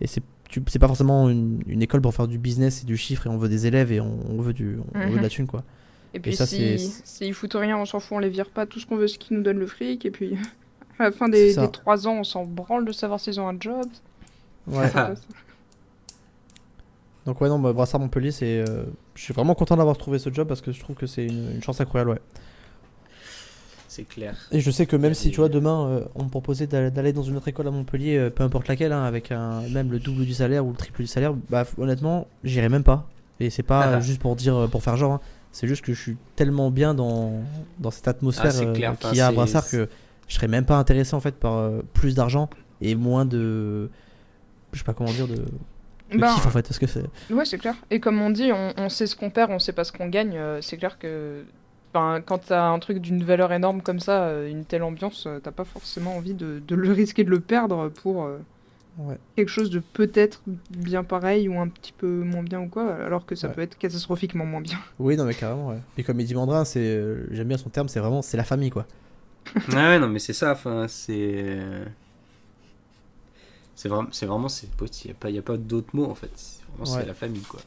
et 0.00 0.06
c'est 0.06 0.22
tu- 0.48 0.62
c'est 0.68 0.78
pas 0.78 0.86
forcément 0.86 1.28
une, 1.28 1.60
une 1.66 1.82
école 1.82 2.00
pour 2.00 2.14
faire 2.14 2.26
du 2.28 2.38
business 2.38 2.82
et 2.82 2.86
du 2.86 2.96
chiffre 2.96 3.26
et 3.26 3.30
on 3.30 3.36
veut 3.36 3.48
des 3.50 3.66
élèves 3.66 3.92
et 3.92 4.00
on, 4.00 4.18
on 4.30 4.40
veut, 4.40 4.54
du, 4.54 4.78
on 4.94 4.98
veut 5.00 5.10
de 5.10 5.16
la 5.16 5.22
Mhm. 5.22 5.28
thune 5.28 5.46
quoi. 5.46 5.62
Et 6.14 6.20
puis 6.20 6.34
ça, 6.34 6.46
si, 6.46 6.78
c'est- 6.78 7.02
s'ils 7.04 7.34
foutent 7.34 7.52
rien, 7.54 7.76
on 7.76 7.84
s'en 7.84 8.00
fout, 8.00 8.16
on 8.16 8.18
les 8.18 8.30
vire 8.30 8.48
pas. 8.50 8.64
Tout 8.64 8.80
ce 8.80 8.86
qu'on 8.86 8.96
veut, 8.96 9.08
c'est 9.08 9.18
qu'ils 9.18 9.36
nous 9.36 9.42
donnent 9.42 9.58
le 9.58 9.66
fric. 9.66 10.06
Et 10.06 10.10
puis 10.10 10.36
à 10.98 11.04
la 11.04 11.12
fin 11.12 11.28
des, 11.28 11.54
des 11.54 11.70
3 11.70 12.06
ans, 12.08 12.16
on 12.20 12.24
s'en 12.24 12.44
branle 12.44 12.84
de 12.84 12.92
savoir 12.92 13.20
s'ils 13.20 13.40
ont 13.40 13.48
un 13.48 13.56
job. 13.58 13.86
Ouais. 14.66 14.90
Donc 17.26 17.40
ouais 17.40 17.48
non 17.48 17.58
bah, 17.58 17.72
Brassard 17.72 18.00
Montpellier 18.00 18.30
c'est 18.30 18.64
euh, 18.66 18.84
je 19.14 19.22
suis 19.22 19.34
vraiment 19.34 19.54
content 19.54 19.76
d'avoir 19.76 19.98
trouvé 19.98 20.18
ce 20.18 20.32
job 20.32 20.48
parce 20.48 20.62
que 20.62 20.72
je 20.72 20.80
trouve 20.80 20.96
que 20.96 21.06
c'est 21.06 21.26
une, 21.26 21.52
une 21.56 21.62
chance 21.62 21.78
incroyable 21.80 22.10
ouais. 22.12 22.20
C'est 23.86 24.04
clair. 24.04 24.36
Et 24.52 24.60
je 24.60 24.70
sais 24.70 24.86
que 24.86 24.96
même 24.96 25.14
si 25.14 25.30
tu 25.30 25.36
vois 25.36 25.48
demain 25.48 25.88
euh, 25.88 26.00
on 26.14 26.24
me 26.24 26.28
proposait 26.30 26.66
d'aller 26.66 27.12
dans 27.12 27.22
une 27.22 27.36
autre 27.36 27.48
école 27.48 27.66
à 27.68 27.70
Montpellier 27.70 28.16
euh, 28.16 28.30
peu 28.30 28.44
importe 28.44 28.68
laquelle 28.68 28.92
hein, 28.92 29.04
avec 29.04 29.30
un 29.32 29.60
même 29.68 29.90
le 29.90 29.98
double 29.98 30.24
du 30.24 30.32
salaire 30.34 30.64
ou 30.64 30.70
le 30.70 30.76
triple 30.76 31.02
du 31.02 31.06
salaire 31.06 31.34
bah 31.50 31.64
honnêtement 31.78 32.26
j'irai 32.44 32.68
même 32.70 32.84
pas 32.84 33.06
et 33.40 33.50
c'est 33.50 33.62
pas 33.62 33.86
euh, 33.88 34.00
juste 34.00 34.20
pour 34.20 34.34
dire 34.36 34.68
pour 34.70 34.82
faire 34.82 34.96
genre 34.96 35.12
hein. 35.14 35.20
c'est 35.52 35.66
juste 35.68 35.84
que 35.84 35.92
je 35.92 36.00
suis 36.00 36.16
tellement 36.36 36.70
bien 36.70 36.94
dans, 36.94 37.32
dans 37.78 37.90
cette 37.90 38.08
atmosphère 38.08 38.52
Ah, 38.54 38.62
euh, 38.62 38.72
clair. 38.74 38.98
qu'il 38.98 39.16
y 39.16 39.20
a 39.20 39.26
à 39.26 39.32
Brassard 39.32 39.68
que 39.68 39.88
je 40.28 40.34
serais 40.34 40.48
même 40.48 40.64
pas 40.64 40.76
intéressé 40.78 41.14
en 41.14 41.20
fait 41.20 41.34
par 41.34 41.54
euh, 41.56 41.80
plus 41.94 42.14
d'argent 42.14 42.48
et 42.80 42.94
moins 42.94 43.24
de 43.24 43.90
je 44.72 44.78
sais 44.78 44.84
pas 44.84 44.94
comment 44.94 45.10
dire 45.12 45.26
de, 45.26 45.34
de 45.36 46.18
Ben, 46.18 46.34
kiff 46.34 46.46
en 46.46 46.50
fait 46.50 46.62
parce 46.62 46.78
que 46.78 46.86
c'est 46.86 47.04
Ouais, 47.30 47.44
c'est 47.44 47.58
clair. 47.58 47.74
Et 47.90 47.98
comme 48.00 48.20
on 48.20 48.30
dit, 48.30 48.50
on, 48.52 48.72
on 48.76 48.88
sait 48.88 49.06
ce 49.06 49.16
qu'on 49.16 49.30
perd, 49.30 49.50
on 49.50 49.58
sait 49.58 49.72
pas 49.72 49.84
ce 49.84 49.92
qu'on 49.92 50.08
gagne. 50.08 50.36
euh, 50.36 50.60
c'est 50.60 50.76
clair 50.76 50.98
que 50.98 51.44
ben, 51.94 52.20
quand 52.24 52.38
t'as 52.46 52.68
un 52.68 52.78
truc 52.78 52.98
d'une 52.98 53.24
valeur 53.24 53.50
énorme 53.52 53.80
comme 53.82 53.98
ça, 54.00 54.24
euh, 54.24 54.50
une 54.50 54.64
telle 54.66 54.82
ambiance, 54.82 55.26
t'as 55.42 55.50
pas 55.52 55.64
forcément 55.64 56.16
envie 56.16 56.34
de, 56.34 56.60
de 56.66 56.74
le 56.74 56.92
risquer 56.92 57.24
de 57.24 57.30
le 57.30 57.40
perdre 57.40 57.88
pour 57.88 58.24
euh, 58.24 58.38
Ouais. 58.98 59.16
quelque 59.36 59.48
chose 59.50 59.70
de 59.70 59.78
peut-être 59.78 60.42
bien 60.70 61.04
pareil 61.04 61.48
ou 61.48 61.56
un 61.60 61.68
petit 61.68 61.92
peu 61.92 62.08
moins 62.24 62.42
bien 62.42 62.60
ou 62.60 62.66
quoi, 62.66 62.92
alors 62.96 63.24
que 63.26 63.36
ça 63.36 63.46
Ouais. 63.46 63.54
peut 63.54 63.60
être 63.62 63.78
catastrophiquement 63.78 64.44
moins 64.44 64.60
bien. 64.60 64.76
Oui, 64.98 65.16
non, 65.16 65.24
mais 65.24 65.34
carrément, 65.34 65.68
ouais. 65.68 65.78
Et 65.96 66.02
comme 66.02 66.18
il 66.18 66.26
dit 66.26 66.34
Mandrin, 66.34 66.64
c'est, 66.64 66.80
euh, 66.80 67.26
j'aime 67.30 67.46
bien 67.46 67.56
son 67.58 67.68
terme, 67.70 67.88
c'est 67.88 68.00
vraiment, 68.00 68.22
c'est 68.22 68.36
la 68.36 68.42
famille, 68.42 68.70
quoi. 68.70 68.86
Ouais, 69.68 69.74
ouais, 69.74 69.98
non, 69.98 70.08
mais 70.08 70.18
c'est 70.18 70.32
ça. 70.32 70.52
Enfin, 70.52 70.86
c'est. 70.88 71.56
C'est 73.74 73.88
vraiment, 73.88 74.08
c'est 74.10 74.26
vraiment, 74.26 74.48
c'est 74.48 74.66
il 74.80 75.06
n'y 75.06 75.10
a 75.12 75.14
pas, 75.14 75.30
y 75.30 75.38
a 75.38 75.42
pas 75.42 75.56
d'autres 75.56 75.94
mots 75.94 76.10
en 76.10 76.14
fait. 76.16 76.30
C'est 76.34 76.62
vraiment, 76.76 76.90
Ouais. 76.96 77.00
c'est 77.02 77.06
la 77.06 77.14
famille 77.14 77.42
quoi. 77.42 77.60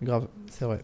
Grave, 0.00 0.28
c'est 0.48 0.64
vrai. 0.64 0.80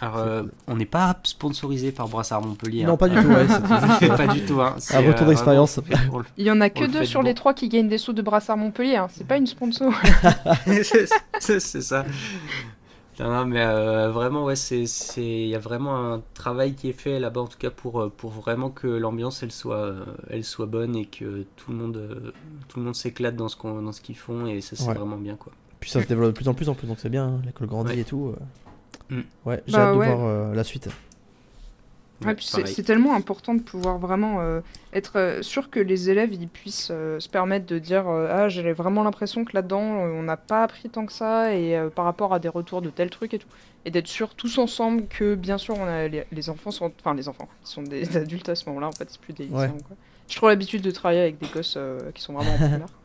Alors, 0.00 0.16
C'est 0.16 0.20
euh, 0.30 0.40
cool. 0.42 0.52
on 0.68 0.76
n'est 0.76 0.84
pas 0.86 1.18
sponsorisé 1.24 1.90
par 1.90 2.08
Brassard 2.08 2.42
Montpellier. 2.42 2.84
Non, 2.84 2.92
hein. 2.92 2.96
pas 2.98 3.08
du 3.08 3.16
tout, 3.20 3.26
ouais. 3.28 3.48
C'était 3.48 3.86
juste, 3.86 4.02
euh, 4.02 4.16
pas 4.16 4.26
du 4.34 4.44
tout. 4.44 4.60
Hein. 4.60 4.74
C'est, 4.78 4.98
retour 4.98 5.26
euh, 5.26 5.30
d'expérience. 5.30 5.78
vraiment, 5.78 6.12
on 6.14 6.18
le 6.18 6.24
Il 6.36 6.44
y 6.46 6.50
en 6.50 6.60
a 6.60 6.66
On 6.66 6.68
que 6.68 6.80
le 6.80 6.88
deux 6.88 6.98
fait 7.00 7.06
sur 7.06 7.20
bon. 7.20 7.26
les 7.26 7.34
trois 7.34 7.54
qui 7.54 7.68
gagnent 7.68 7.88
des 7.88 7.98
sous 7.98 8.12
de 8.12 8.20
Brassard 8.22 8.56
Montpellier, 8.58 8.96
hein. 8.96 9.08
c'est 9.10 9.26
pas 9.26 9.38
une 9.38 9.46
sponsor. 9.46 9.92
fait- 10.66 11.08
c'est 11.40 11.58
c'est 11.60 11.80
ça. 11.80 12.04
Non, 13.20 13.30
non, 13.30 13.46
mais 13.46 13.64
euh, 13.64 14.10
vraiment, 14.10 14.44
ouais, 14.44 14.54
c'est, 14.56 14.86
c'est, 14.86 15.24
il 15.24 15.48
y 15.48 15.54
a 15.56 15.58
vraiment 15.58 16.12
un 16.12 16.22
travail 16.34 16.74
qui 16.74 16.88
est 16.88 16.92
fait 16.92 17.18
là-bas, 17.18 17.40
en 17.40 17.46
tout 17.48 17.58
cas 17.58 17.70
pour, 17.70 18.00
euh, 18.00 18.12
pour 18.16 18.30
vraiment 18.30 18.70
que 18.70 18.86
l'ambiance 18.86 19.42
elle 19.42 19.50
soit, 19.50 19.76
euh, 19.76 20.04
elle 20.30 20.44
soit 20.44 20.66
bonne 20.66 20.94
et 20.94 21.06
que 21.06 21.44
tout 21.56 21.72
le 21.72 21.76
monde, 21.78 22.32
tout 22.68 22.78
le 22.78 22.84
monde 22.84 22.94
s'éclate 22.94 23.34
dans 23.34 23.48
ce 23.48 23.56
qu'on, 23.56 23.82
dans 23.82 23.92
ce 23.92 24.00
qu'ils 24.00 24.16
font 24.16 24.46
et 24.46 24.60
ça 24.60 24.76
c'est 24.76 24.86
Ouais. 24.88 24.94
vraiment 24.94 25.16
bien 25.16 25.34
quoi. 25.36 25.52
Puis 25.80 25.90
ça 25.90 26.00
se 26.02 26.06
développe 26.06 26.28
de 26.30 26.36
plus 26.36 26.48
en 26.48 26.54
plus 26.54 26.68
en 26.68 26.74
plus, 26.74 26.86
donc 26.86 26.98
c'est 27.00 27.08
bien. 27.10 27.26
hein, 27.26 27.40
L'école 27.44 27.66
grandit 27.66 27.92
Ouais. 27.94 27.98
et 28.00 28.04
tout. 28.04 28.34
euh. 29.10 29.16
Mm. 29.16 29.22
Ouais, 29.46 29.62
j'ai 29.66 29.72
Bah 29.76 29.86
hâte 29.88 29.94
de 29.94 29.98
ouais. 29.98 30.14
voir 30.14 30.24
euh, 30.28 30.54
la 30.54 30.64
suite. 30.64 30.88
Ouais, 32.26 32.34
c'est 32.38 32.82
tellement 32.82 33.14
important 33.14 33.54
de 33.54 33.60
pouvoir 33.60 33.98
vraiment 33.98 34.40
euh, 34.40 34.60
être 34.92 35.18
euh, 35.18 35.42
sûr 35.42 35.70
que 35.70 35.78
les 35.78 36.10
élèves 36.10 36.34
ils 36.34 36.48
puissent 36.48 36.88
euh, 36.90 37.20
se 37.20 37.28
permettre 37.28 37.66
de 37.66 37.78
dire 37.78 38.08
euh, 38.08 38.28
ah 38.30 38.48
j'ai 38.48 38.72
vraiment 38.72 39.04
l'impression 39.04 39.44
que 39.44 39.52
là-dedans 39.54 39.80
on 39.80 40.22
n'a 40.24 40.36
pas 40.36 40.64
appris 40.64 40.90
tant 40.90 41.06
que 41.06 41.12
ça 41.12 41.54
et 41.54 41.78
par 41.94 42.04
rapport 42.04 42.34
à 42.34 42.40
des 42.40 42.48
retours 42.48 42.82
de 42.82 42.90
tel 42.90 43.10
truc 43.10 43.34
et 43.34 43.38
tout 43.38 43.46
et 43.84 43.92
d'être 43.92 44.08
sûr 44.08 44.34
tous 44.34 44.58
ensemble 44.58 45.06
que 45.06 45.36
bien 45.36 45.58
sûr 45.58 45.76
on 45.78 45.84
a 45.84 46.08
les, 46.08 46.24
les 46.32 46.50
enfants 46.50 46.72
sont 46.72 46.92
enfin 46.98 47.14
les 47.14 47.28
enfants 47.28 47.48
ils 47.64 47.68
sont 47.68 47.82
des 47.82 48.16
adultes 48.16 48.48
à 48.48 48.56
ce 48.56 48.68
moment-là 48.68 48.88
en 48.88 48.92
fait 48.92 49.08
c'est 49.08 49.20
plus 49.20 49.32
des 49.32 49.46
Ouais. 49.46 49.68
quoi. 49.68 49.96
J'ai 50.26 50.36
trop 50.36 50.48
l'habitude 50.48 50.82
de 50.82 50.90
travailler 50.90 51.20
avec 51.20 51.38
des 51.38 51.46
gosses 51.46 51.78
qui 52.14 52.20
sont 52.22 52.32
vraiment 52.32 52.52
en. 52.54 52.86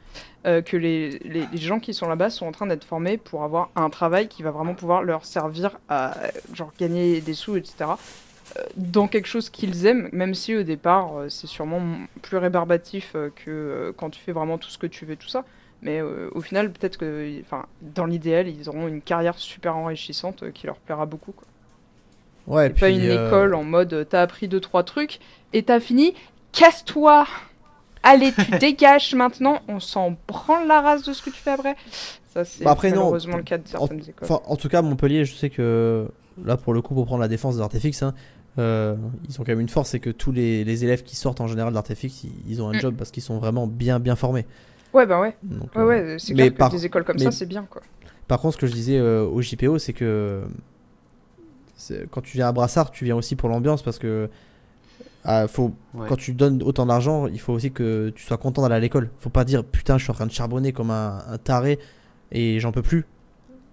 Euh, 0.45 0.61
que 0.61 0.75
les, 0.75 1.19
les, 1.19 1.47
les 1.51 1.57
gens 1.57 1.79
qui 1.79 1.93
sont 1.93 2.07
là-bas 2.07 2.29
sont 2.29 2.45
en 2.45 2.51
train 2.51 2.67
d'être 2.67 2.83
formés 2.83 3.17
pour 3.17 3.43
avoir 3.43 3.69
un 3.77 3.89
travail 3.89 4.27
qui 4.27 4.43
va 4.43 4.51
vraiment 4.51 4.75
pouvoir 4.75 5.01
leur 5.01 5.25
servir 5.25 5.79
à 5.87 6.15
genre 6.53 6.73
gagner 6.77 7.21
des 7.21 7.33
sous 7.33 7.55
etc 7.55 7.91
dans 8.77 9.07
quelque 9.07 9.27
chose 9.27 9.49
qu'ils 9.49 9.85
aiment, 9.85 10.09
même 10.11 10.33
si 10.33 10.55
au 10.55 10.63
départ 10.63 11.17
euh, 11.17 11.29
c'est 11.29 11.47
sûrement 11.47 11.81
plus 12.21 12.37
rébarbatif 12.37 13.13
euh, 13.15 13.29
que 13.35 13.49
euh, 13.49 13.91
quand 13.95 14.09
tu 14.09 14.19
fais 14.19 14.31
vraiment 14.31 14.57
tout 14.57 14.69
ce 14.69 14.77
que 14.77 14.87
tu 14.87 15.05
veux, 15.05 15.15
tout 15.15 15.27
ça. 15.29 15.43
Mais 15.81 16.01
au 16.01 16.39
final, 16.39 16.71
peut-être 16.71 16.95
que, 16.95 17.41
enfin, 17.41 17.65
dans 17.81 18.05
l'idéal, 18.05 18.47
ils 18.47 18.69
auront 18.69 18.87
une 18.87 19.01
carrière 19.01 19.37
super 19.37 19.75
enrichissante 19.75 20.49
qui 20.53 20.65
leur 20.65 20.77
plaira 20.77 21.05
beaucoup. 21.05 21.33
Quoi. 21.33 21.45
Ouais, 22.47 22.67
Et 22.67 22.69
pas 22.69 22.87
puis, 22.87 22.95
une 22.95 23.01
euh, 23.09 23.27
école 23.27 23.53
en 23.53 23.65
mode 23.65 24.07
t'as 24.09 24.21
appris 24.21 24.47
deux 24.47 24.61
trois 24.61 24.83
trucs 24.83 25.19
et 25.51 25.61
t'as 25.63 25.81
fini, 25.81 26.13
casse-toi. 26.53 27.27
Allez, 28.01 28.31
tu 28.31 28.51
dégages 28.59 29.13
maintenant, 29.13 29.59
on 29.67 29.81
s'en 29.81 30.15
branle 30.25 30.67
la 30.67 30.79
race 30.79 31.03
de 31.03 31.11
ce 31.11 31.21
que 31.21 31.29
tu 31.31 31.41
fais 31.41 31.51
après. 31.51 31.75
Ça, 32.33 32.45
c'est 32.45 32.63
Bah 32.63 32.71
après, 32.71 32.89
non, 32.91 32.97
malheureusement 33.01 33.35
le 33.37 33.43
cas 33.43 33.57
de 33.57 33.63
en- 33.75 33.79
certaines 33.79 33.99
écoles. 34.01 34.13
Enfin, 34.29 34.39
en 34.45 34.55
tout 34.55 34.69
cas, 34.69 34.81
Montpellier, 34.81 35.25
je 35.25 35.35
sais 35.35 35.49
que 35.49 36.07
là, 36.43 36.55
pour 36.55 36.73
le 36.73 36.81
coup, 36.81 36.93
pour 36.93 37.05
prendre 37.05 37.21
la 37.21 37.27
défense 37.27 37.57
d'Artefix, 37.57 38.01
hein, 38.03 38.13
euh, 38.59 38.95
ils 39.27 39.33
ont 39.39 39.43
quand 39.43 39.51
même 39.51 39.59
une 39.61 39.69
force, 39.69 39.89
c'est 39.89 39.99
que 39.99 40.09
tous 40.09 40.31
les, 40.31 40.63
les 40.63 40.83
élèves 40.83 41.03
qui 41.03 41.15
sortent 41.15 41.41
en 41.41 41.47
général 41.47 41.73
d'Artefix, 41.73 42.23
ils, 42.23 42.31
ils 42.47 42.61
ont 42.61 42.69
un 42.69 42.73
Mm. 42.73 42.79
job 42.81 42.95
parce 42.97 43.11
qu'ils 43.11 43.23
sont 43.23 43.39
vraiment 43.39 43.67
bien 43.67 43.99
bien 43.99 44.15
formés. 44.15 44.45
Ouais, 44.93 45.05
bah 45.07 45.19
ouais, 45.19 45.35
Donc, 45.43 45.75
ouais, 45.75 45.81
euh, 45.81 45.85
ouais, 45.87 46.15
c'est 46.19 46.33
clair 46.35 46.51
que 46.53 46.57
par- 46.57 46.69
des 46.69 46.85
écoles 46.85 47.03
comme 47.03 47.15
mais- 47.17 47.23
ça, 47.25 47.31
c'est 47.31 47.47
bien, 47.47 47.63
quoi. 47.63 47.81
Par 48.27 48.39
contre, 48.39 48.53
ce 48.55 48.59
que 48.61 48.67
je 48.67 48.73
disais 48.73 48.97
euh, 48.99 49.25
au 49.25 49.41
JPO, 49.41 49.77
c'est 49.79 49.93
que 49.93 50.43
quand 52.11 52.21
tu 52.21 52.37
viens 52.37 52.47
à 52.47 52.51
Brassard, 52.51 52.91
tu 52.91 53.03
viens 53.05 53.15
aussi 53.15 53.35
pour 53.35 53.49
l'ambiance 53.49 53.81
parce 53.81 53.99
que 53.99 54.29
ah, 55.25 55.47
faut, 55.47 55.73
Ouais. 55.93 56.07
quand 56.07 56.15
tu 56.17 56.33
donnes 56.33 56.61
autant 56.63 56.85
d'argent, 56.85 57.27
il 57.27 57.39
faut 57.39 57.53
aussi 57.53 57.71
que 57.71 58.11
tu 58.15 58.23
sois 58.23 58.37
content 58.37 58.61
d'aller 58.61 58.75
à 58.75 58.79
l'école. 58.79 59.09
Faut 59.19 59.29
pas 59.29 59.45
dire 59.45 59.63
putain, 59.63 59.97
je 59.97 60.03
suis 60.03 60.11
en 60.11 60.13
train 60.15 60.25
de 60.27 60.31
charbonner 60.31 60.71
comme 60.73 60.91
un, 60.91 61.23
un 61.27 61.37
taré 61.37 61.79
et 62.31 62.59
j'en 62.59 62.71
peux 62.71 62.81
plus. 62.81 63.05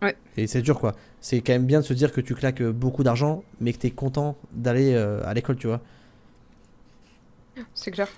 Ouais. 0.03 0.17
Et 0.37 0.47
c'est 0.47 0.63
dur 0.63 0.79
quoi. 0.81 0.95
C'est 1.21 1.41
quand 1.41 1.53
même 1.53 1.67
bien 1.67 1.81
de 1.81 1.85
se 1.85 1.93
dire 1.93 2.13
que 2.13 2.21
tu 2.21 2.35
claques 2.35 2.63
beaucoup 2.63 3.03
d'argent, 3.03 3.45
mais 3.61 3.73
que 3.73 3.79
tu 3.79 3.87
es 3.89 3.91
content 3.91 4.37
d'aller 4.53 4.95
euh, 4.95 5.21
à 5.25 5.35
l'école, 5.35 5.57
tu 5.57 5.67
vois. 5.67 5.81
C'est 7.75 7.91
clair. 7.91 8.09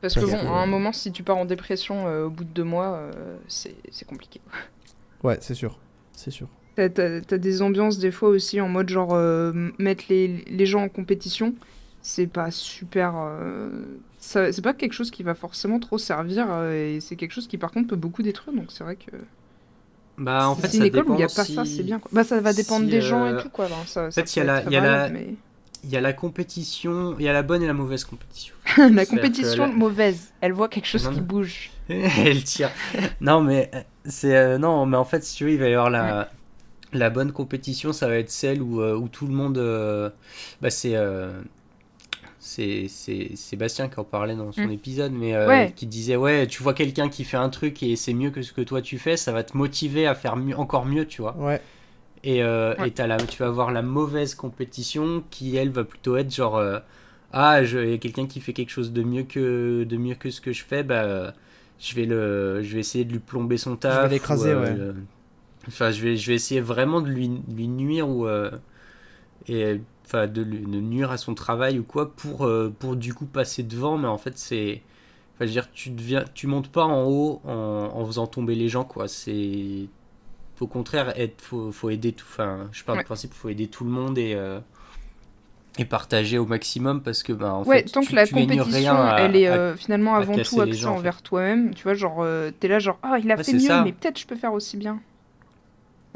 Parce 0.00 0.14
que 0.14 0.20
bon, 0.24 0.32
que- 0.40 0.46
à 0.46 0.50
un 0.62 0.66
moment, 0.66 0.92
si 0.92 1.12
tu 1.12 1.22
pars 1.22 1.36
en 1.36 1.44
dépression 1.44 2.06
euh, 2.06 2.26
au 2.26 2.30
bout 2.30 2.44
de 2.44 2.50
deux 2.50 2.64
mois, 2.64 2.94
euh, 2.96 3.36
c'est 3.48 3.74
compliqué. 4.06 4.40
Ouais, 5.22 5.38
c'est 5.40 5.54
sûr. 5.54 5.78
C'est 6.12 6.30
sûr. 6.30 6.48
T'as 6.76 6.88
des 7.38 7.62
ambiances 7.62 7.98
des 7.98 8.12
fois 8.12 8.28
aussi 8.28 8.60
en 8.60 8.68
mode 8.68 8.88
genre 8.88 9.12
euh, 9.14 9.52
mettre 9.78 10.04
les, 10.08 10.28
les 10.46 10.64
gens 10.66 10.82
en 10.84 10.88
compétition, 10.88 11.54
c'est 12.02 12.28
pas 12.28 12.52
super. 12.52 13.14
euh, 13.16 13.98
c'est 14.20 14.62
pas 14.62 14.74
quelque 14.74 14.92
chose 14.92 15.10
qui 15.10 15.24
va 15.24 15.34
forcément 15.34 15.80
trop 15.80 15.98
servir 15.98 16.46
euh, 16.50 16.94
et 16.96 17.00
c'est 17.00 17.16
quelque 17.16 17.32
chose 17.32 17.48
qui 17.48 17.58
par 17.58 17.72
contre 17.72 17.88
peut 17.88 17.96
beaucoup 17.96 18.22
détruire. 18.22 18.54
Donc 18.56 18.70
c'est 18.70 18.84
vrai 18.84 18.94
que 18.94 19.10
Bah 20.18 20.48
en 20.48 20.56
fait 20.56 20.68
c'est 20.68 20.76
une 20.78 20.82
ça 20.82 20.86
école 20.88 21.08
où 21.10 21.14
il 21.14 21.18
n'y 21.18 21.22
a 21.22 21.28
pas 21.28 21.44
si- 21.44 21.54
ça, 21.54 21.64
c'est 21.64 21.82
bien. 21.82 21.98
Quoi. 21.98 22.10
Bah 22.12 22.24
ça 22.24 22.40
va 22.40 22.52
dépendre 22.52 22.84
si, 22.84 22.90
des 22.90 23.00
gens 23.00 23.24
euh, 23.24 23.38
et 23.38 23.42
tout 23.42 23.48
quoi. 23.50 23.66
ben, 23.68 23.74
ça, 23.86 24.10
ça 24.10 24.22
fait, 24.24 24.30
il 24.34 24.36
y 24.36 24.40
y 24.40 24.42
a 24.42 24.44
la- 24.44 24.60
variable, 24.62 25.20
Il 25.84 25.90
y 25.90 25.96
a 25.96 26.00
la 26.00 26.12
compétition, 26.12 27.14
il 27.18 27.24
y 27.24 27.28
a 27.28 27.32
la 27.32 27.42
bonne 27.42 27.62
et 27.62 27.66
la 27.66 27.72
mauvaise 27.74 28.04
compétition. 28.04 28.54
mais- 28.76 28.90
la 28.90 29.06
compétition 29.06 29.66
la- 29.66 29.72
mauvaise, 29.72 30.28
elle 30.40 30.52
voit 30.52 30.68
quelque 30.68 30.86
chose 30.86 31.04
Non, 31.04 31.12
qui 31.12 31.20
non. 31.20 31.26
bouge. 31.26 31.70
Elle 31.88 32.42
tire. 32.44 32.70
Non, 33.20 33.40
mais 33.40 33.70
euh, 33.74 33.80
c'est 34.04 34.36
euh, 34.36 34.58
non, 34.58 34.84
mais 34.86 34.96
en 34.98 35.04
fait, 35.06 35.24
si 35.24 35.36
tu 35.36 35.44
veux, 35.44 35.52
il 35.52 35.58
va 35.58 35.68
y 35.68 35.72
avoir 35.74 35.88
la 35.90 36.28
la 36.92 37.10
bonne 37.10 37.32
compétition, 37.32 37.92
ça 37.92 38.08
va 38.08 38.16
être 38.16 38.30
celle 38.30 38.62
où, 38.62 38.80
euh, 38.80 38.94
où 38.96 39.08
tout 39.08 39.26
le 39.26 39.32
monde, 39.34 39.58
euh, 39.58 40.08
bah 40.62 40.70
c'est 40.70 40.96
euh, 40.96 41.30
c'est 42.38 42.86
c'est 42.88 43.34
Sébastien 43.36 43.88
qui 43.88 43.98
en 44.00 44.04
parlait 44.04 44.36
dans 44.36 44.52
son 44.52 44.66
Mm. 44.66 44.70
épisode, 44.72 45.12
mais 45.12 45.34
euh, 45.34 45.48
Ouais. 45.48 45.72
qui 45.74 45.86
disait 45.86 46.16
ouais, 46.16 46.46
tu 46.46 46.62
vois 46.62 46.74
quelqu'un 46.74 47.08
qui 47.08 47.24
fait 47.24 47.36
un 47.36 47.48
truc 47.50 47.82
et 47.82 47.96
c'est 47.96 48.14
mieux 48.14 48.30
que 48.30 48.42
ce 48.42 48.52
que 48.52 48.60
toi 48.62 48.80
tu 48.82 48.98
fais, 48.98 49.16
ça 49.16 49.32
va 49.32 49.42
te 49.42 49.56
motiver 49.56 50.06
à 50.06 50.14
faire 50.14 50.36
mieux, 50.36 50.56
encore 50.56 50.86
mieux, 50.86 51.06
tu 51.06 51.22
vois. 51.22 51.36
Ouais. 51.36 51.60
Et, 52.24 52.42
euh, 52.42 52.74
Ouais. 52.78 52.88
et 52.96 53.06
la, 53.06 53.16
tu 53.18 53.38
vas 53.42 53.48
avoir 53.48 53.70
la 53.72 53.82
mauvaise 53.82 54.34
compétition 54.34 55.22
qui, 55.30 55.56
elle, 55.56 55.70
va 55.70 55.84
plutôt 55.84 56.16
être 56.16 56.34
genre 56.34 56.56
euh, 56.56 56.78
Ah, 57.32 57.62
je- 57.62 57.78
il 57.78 57.90
y 57.90 57.94
a 57.94 57.98
quelqu'un 57.98 58.26
qui 58.26 58.40
fait 58.40 58.52
quelque 58.54 58.70
chose 58.70 58.90
de 58.92 59.02
mieux 59.02 59.22
que, 59.24 59.84
de 59.84 59.96
mieux 59.98 60.14
que 60.14 60.30
ce 60.30 60.40
que 60.40 60.52
je 60.52 60.64
fais, 60.64 60.82
bah, 60.82 61.34
je, 61.78 61.94
vais 61.94 62.06
le, 62.06 62.62
je 62.62 62.72
vais 62.74 62.80
essayer 62.80 63.04
de 63.04 63.12
lui 63.12 63.18
plomber 63.18 63.58
son 63.58 63.76
taf. 63.76 64.04
vais 64.04 64.14
l'écraser, 64.14 64.54
ou, 64.54 64.58
euh, 64.58 64.62
ouais. 64.64 64.74
le- 64.76 64.94
Enfin, 65.68 65.90
je 65.90 66.02
vais, 66.02 66.16
je 66.16 66.26
vais 66.28 66.36
essayer 66.36 66.60
vraiment 66.62 67.00
de 67.02 67.08
lui, 67.10 67.30
lui 67.54 67.68
nuire 67.68 68.08
ou. 68.08 68.26
euh, 68.26 68.50
et, 69.48 69.80
enfin, 70.08 70.26
de, 70.26 70.42
nuire 70.80 71.10
à 71.12 71.18
son 71.18 71.34
travail 71.34 71.78
ou 71.78 71.84
quoi 71.84 72.12
pour, 72.14 72.44
euh, 72.46 72.74
pour 72.78 72.96
du 72.96 73.14
coup 73.14 73.26
passer 73.26 73.62
devant, 73.62 73.98
mais 73.98 74.08
en 74.08 74.18
fait, 74.18 74.36
c'est. 74.38 74.82
Enfin, 75.34 75.44
je 75.44 75.46
veux 75.46 75.52
dire, 75.52 75.70
tu 75.72 75.90
deviens, 75.90 76.24
tu 76.34 76.46
montes 76.48 76.68
pas 76.68 76.84
en 76.84 77.04
haut 77.06 77.40
en, 77.44 77.90
en 77.94 78.06
faisant 78.06 78.26
tomber 78.26 78.54
les 78.56 78.68
gens, 78.68 78.84
quoi. 78.84 79.06
C'est 79.08 79.86
au 80.60 80.66
contraire, 80.66 81.12
être, 81.16 81.40
faut, 81.40 81.70
faut 81.70 81.90
aider 81.90 82.12
tout. 82.12 82.26
Enfin, 82.28 82.68
je 82.72 82.82
parle 82.82 82.98
Ouais. 82.98 83.04
du 83.04 83.06
principe, 83.06 83.32
faut 83.34 83.48
aider 83.48 83.68
tout 83.68 83.84
le 83.84 83.90
monde 83.90 84.18
et 84.18 84.34
euh, 84.34 84.58
et 85.78 85.84
partager 85.84 86.38
au 86.38 86.46
maximum 86.46 87.02
parce 87.02 87.22
que 87.22 87.32
bah 87.32 87.54
en 87.54 87.62
Ouais, 87.62 87.82
fait, 87.82 87.92
tant 87.92 88.00
tu, 88.00 88.10
que 88.10 88.16
la 88.16 88.26
tu 88.26 88.34
compétition, 88.34 88.94
à- 88.96 89.16
elle 89.20 89.36
est 89.36 89.46
à- 89.46 89.54
euh, 89.54 89.76
finalement 89.76 90.16
avant 90.16 90.32
tout 90.34 90.40
axée 90.40 90.72
gens, 90.72 90.90
en 90.90 90.94
fait. 90.94 90.98
envers 90.98 91.22
toi-même. 91.22 91.72
Tu 91.74 91.84
vois, 91.84 91.94
genre, 91.94 92.16
euh, 92.22 92.50
t'es 92.58 92.66
là, 92.66 92.80
genre, 92.80 92.98
ah, 93.04 93.18
il 93.22 93.30
a 93.30 93.36
Ouais, 93.36 93.44
fait 93.44 93.52
mieux, 93.52 93.60
ça. 93.68 93.84
mais 93.84 93.92
peut-être 93.92 94.18
je 94.18 94.26
peux 94.26 94.34
faire 94.34 94.52
aussi 94.52 94.76
bien. 94.76 95.00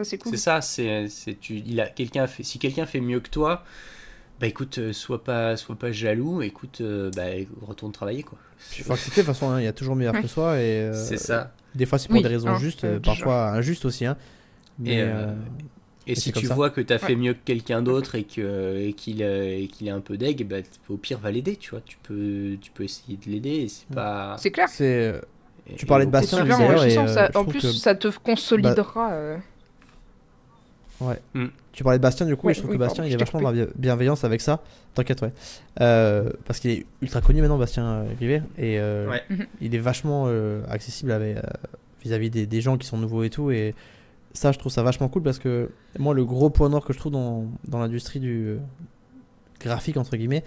C'est 0.05 0.19
cool. 0.19 0.33
C'est 0.33 0.39
ça, 0.39 0.61
c'est 0.61 1.09
c'est 1.09 1.39
tu 1.39 1.57
il 1.65 1.81
a 1.81 1.87
quelqu'un 1.89 2.27
fait 2.27 2.43
si 2.43 2.59
quelqu'un 2.59 2.87
fait 2.87 3.01
mieux 3.01 3.21
que 3.21 3.31
toi, 3.31 3.65
bah 4.41 4.47
écoute, 4.47 4.79
euh, 4.79 4.93
sois 4.93 5.23
pas 5.23 5.57
sois 5.57 5.77
pas 5.77 5.93
jaloux, 5.93 6.43
écoute, 6.43 6.81
euh, 6.81 7.11
bah 7.17 7.25
retourne 7.61 7.93
travailler 7.93 8.23
quoi. 8.23 8.39
Il 8.79 8.85
faut 8.85 8.93
accepter, 8.93 9.23
de 9.23 9.27
toute 9.27 9.35
façon, 9.35 9.51
hein, 9.51 9.61
il 9.61 9.65
y 9.65 9.69
a 9.69 9.73
toujours 9.73 9.97
meilleur 9.97 10.15
Ouais. 10.15 10.23
que 10.23 10.29
soi. 10.29 10.57
Et, 10.59 10.83
euh, 10.83 10.93
C'est 10.95 11.17
ça. 11.17 11.53
Des 11.75 11.85
fois, 11.87 11.99
c'est 11.99 12.09
pour 12.09 12.17
Oui, 12.17 12.23
des 12.23 12.29
raisons 12.29 12.49
hein, 12.51 12.59
justes, 12.59 12.85
euh, 12.85 12.97
euh, 12.97 13.01
parfois 13.01 13.51
injustes 13.51 13.85
aussi. 13.85 14.05
Hein. 14.07 14.17
Mais, 14.79 14.97
Et, 14.97 15.01
euh, 15.03 15.07
euh, 15.27 15.35
Et 16.07 16.15
si 16.15 16.33
tu 16.33 16.47
ça. 16.47 16.55
vois 16.55 16.71
que 16.71 16.81
tu 16.81 16.93
as 16.93 16.99
fait 16.99 17.09
Ouais. 17.09 17.17
mieux 17.17 17.35
que 17.35 17.41
quelqu'un 17.45 17.83
d'autre 17.83 18.15
et 18.15 18.25
que 18.25 18.77
et 18.79 18.93
qu'il 18.93 19.23
et 19.23 19.69
qu'il 19.73 19.87
est 19.89 19.93
un 19.93 20.01
peu 20.01 20.17
deg, 20.17 20.47
bah 20.47 20.57
au 20.89 20.97
pire 20.97 21.19
va 21.19 21.31
l'aider, 21.31 21.57
tu 21.57 21.71
vois. 21.71 21.81
Tu 21.85 21.97
peux 22.03 22.57
tu 22.61 22.71
peux 22.73 22.85
essayer 22.85 23.17
de 23.17 23.31
l'aider 23.31 23.51
et 23.51 23.69
c'est 23.69 23.89
Mm. 23.91 23.95
pas 23.95 24.37
C'est 24.39 24.51
clair. 24.51 24.69
c'est, 24.69 25.21
tu 25.77 25.87
parlais 25.87 26.07
de 26.07 26.11
Bastien, 26.11 26.45
euh, 26.47 27.29
en 27.35 27.45
plus, 27.45 27.61
que- 27.61 27.73
ça 27.73 27.95
te 27.95 28.09
consolidera. 28.09 29.13
Euh, 31.37 31.47
Tu 31.73 31.83
parlais 31.85 31.99
de 31.99 32.03
Bastien, 32.03 32.27
du 32.27 32.37
coup, 32.37 32.47
Ouais, 32.47 32.53
et 32.53 32.55
je 32.55 32.61
trouve 32.61 32.71
oui, 32.71 32.77
que 32.77 32.81
Bastien, 32.81 33.03
pardon, 33.05 33.09
il 33.15 33.17
t'ai 33.19 33.25
vachement 33.25 33.41
de 33.51 33.57
la 33.61 33.67
bi- 33.67 33.73
bienveillance 33.77 34.25
avec 34.25 34.41
ça. 34.41 34.63
T'inquiète, 34.95 35.23
ouais. 35.23 35.33
Euh, 35.81 36.31
parce 36.47 36.61
qu'il 36.61 36.71
est 36.71 36.87
ultra 37.01 37.21
connu 37.21 37.41
maintenant, 37.41 37.59
Bastien 37.59 37.85
euh, 37.85 38.05
Rivet, 38.21 38.43
et 38.59 38.79
euh, 38.79 39.09
Ouais. 39.11 39.23
Mhm. 39.31 39.47
il 39.61 39.75
est 39.75 39.79
vachement 39.79 40.25
euh, 40.27 40.63
accessible 40.69 41.11
euh, 41.13 41.41
vis-à-vis 42.05 42.31
des, 42.31 42.47
des 42.47 42.61
gens 42.61 42.77
qui 42.79 42.87
sont 42.87 42.99
nouveaux 42.99 43.23
et 43.25 43.31
tout. 43.31 43.51
Et 43.51 43.75
ça, 44.35 44.53
je 44.53 44.59
trouve 44.59 44.73
ça 44.73 44.83
vachement 44.83 45.09
cool 45.09 45.23
parce 45.23 45.39
que 45.39 45.71
moi, 45.99 46.15
le 46.15 46.25
gros 46.25 46.51
point 46.51 46.69
noir 46.69 46.85
que 46.85 46.93
je 46.93 46.99
trouve 46.99 47.13
dans, 47.13 47.47
dans 47.69 47.79
l'industrie 47.79 48.21
du 48.21 48.57
graphique, 49.61 49.97
entre 49.97 50.17
guillemets, 50.17 50.45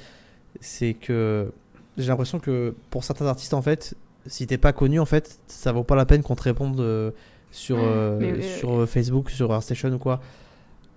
c'est 0.60 0.94
que 0.94 1.52
j'ai 1.98 2.08
l'impression 2.08 2.40
que 2.40 2.76
pour 2.90 3.04
certains 3.04 3.26
artistes, 3.28 3.54
en 3.54 3.62
fait, 3.62 3.96
si 4.26 4.48
t'es 4.48 4.58
pas 4.58 4.74
connu, 4.74 5.00
en 5.00 5.06
fait, 5.06 5.40
ça 5.48 5.72
vaut 5.72 5.84
pas 5.84 5.96
la 5.96 6.06
peine 6.06 6.24
qu'on 6.24 6.36
te 6.36 6.44
réponde 6.44 6.80
euh, 6.80 7.12
sur, 7.52 7.78
mais, 7.78 7.84
euh, 7.84 8.42
sur 8.42 8.80
euh, 8.82 8.86
Facebook, 8.86 9.30
sur 9.30 9.52
ArtStation 9.54 9.90
ou 9.94 9.98
quoi. 10.00 10.20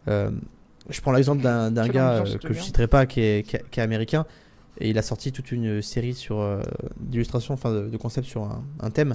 Euh, 0.09 0.31
je 0.89 1.01
prends 1.01 1.13
l'exemple 1.13 1.43
d'un 1.43 1.71
gars 1.89 2.13
euh, 2.13 2.39
que 2.39 2.49
je 2.55 2.61
citerai 2.63 2.87
pas 2.87 3.07
qui 3.07 3.21
est, 3.21 3.47
qui 3.47 3.57
est- 3.57 3.65
qui 3.71 3.81
est 3.81 3.83
américain 3.83 4.25
et 4.81 4.89
il 4.91 4.97
a 4.99 5.03
sorti 5.03 5.33
toute 5.33 5.53
une 5.53 5.83
série 5.83 6.15
sur 6.15 6.41
euh, 6.41 6.63
d'illustrations, 6.99 7.53
enfin 7.55 7.73
de, 7.73 7.89
de 7.89 7.97
concepts 7.97 8.27
sur 8.27 8.43
un, 8.45 8.63
un 8.81 8.91
thème 8.91 9.15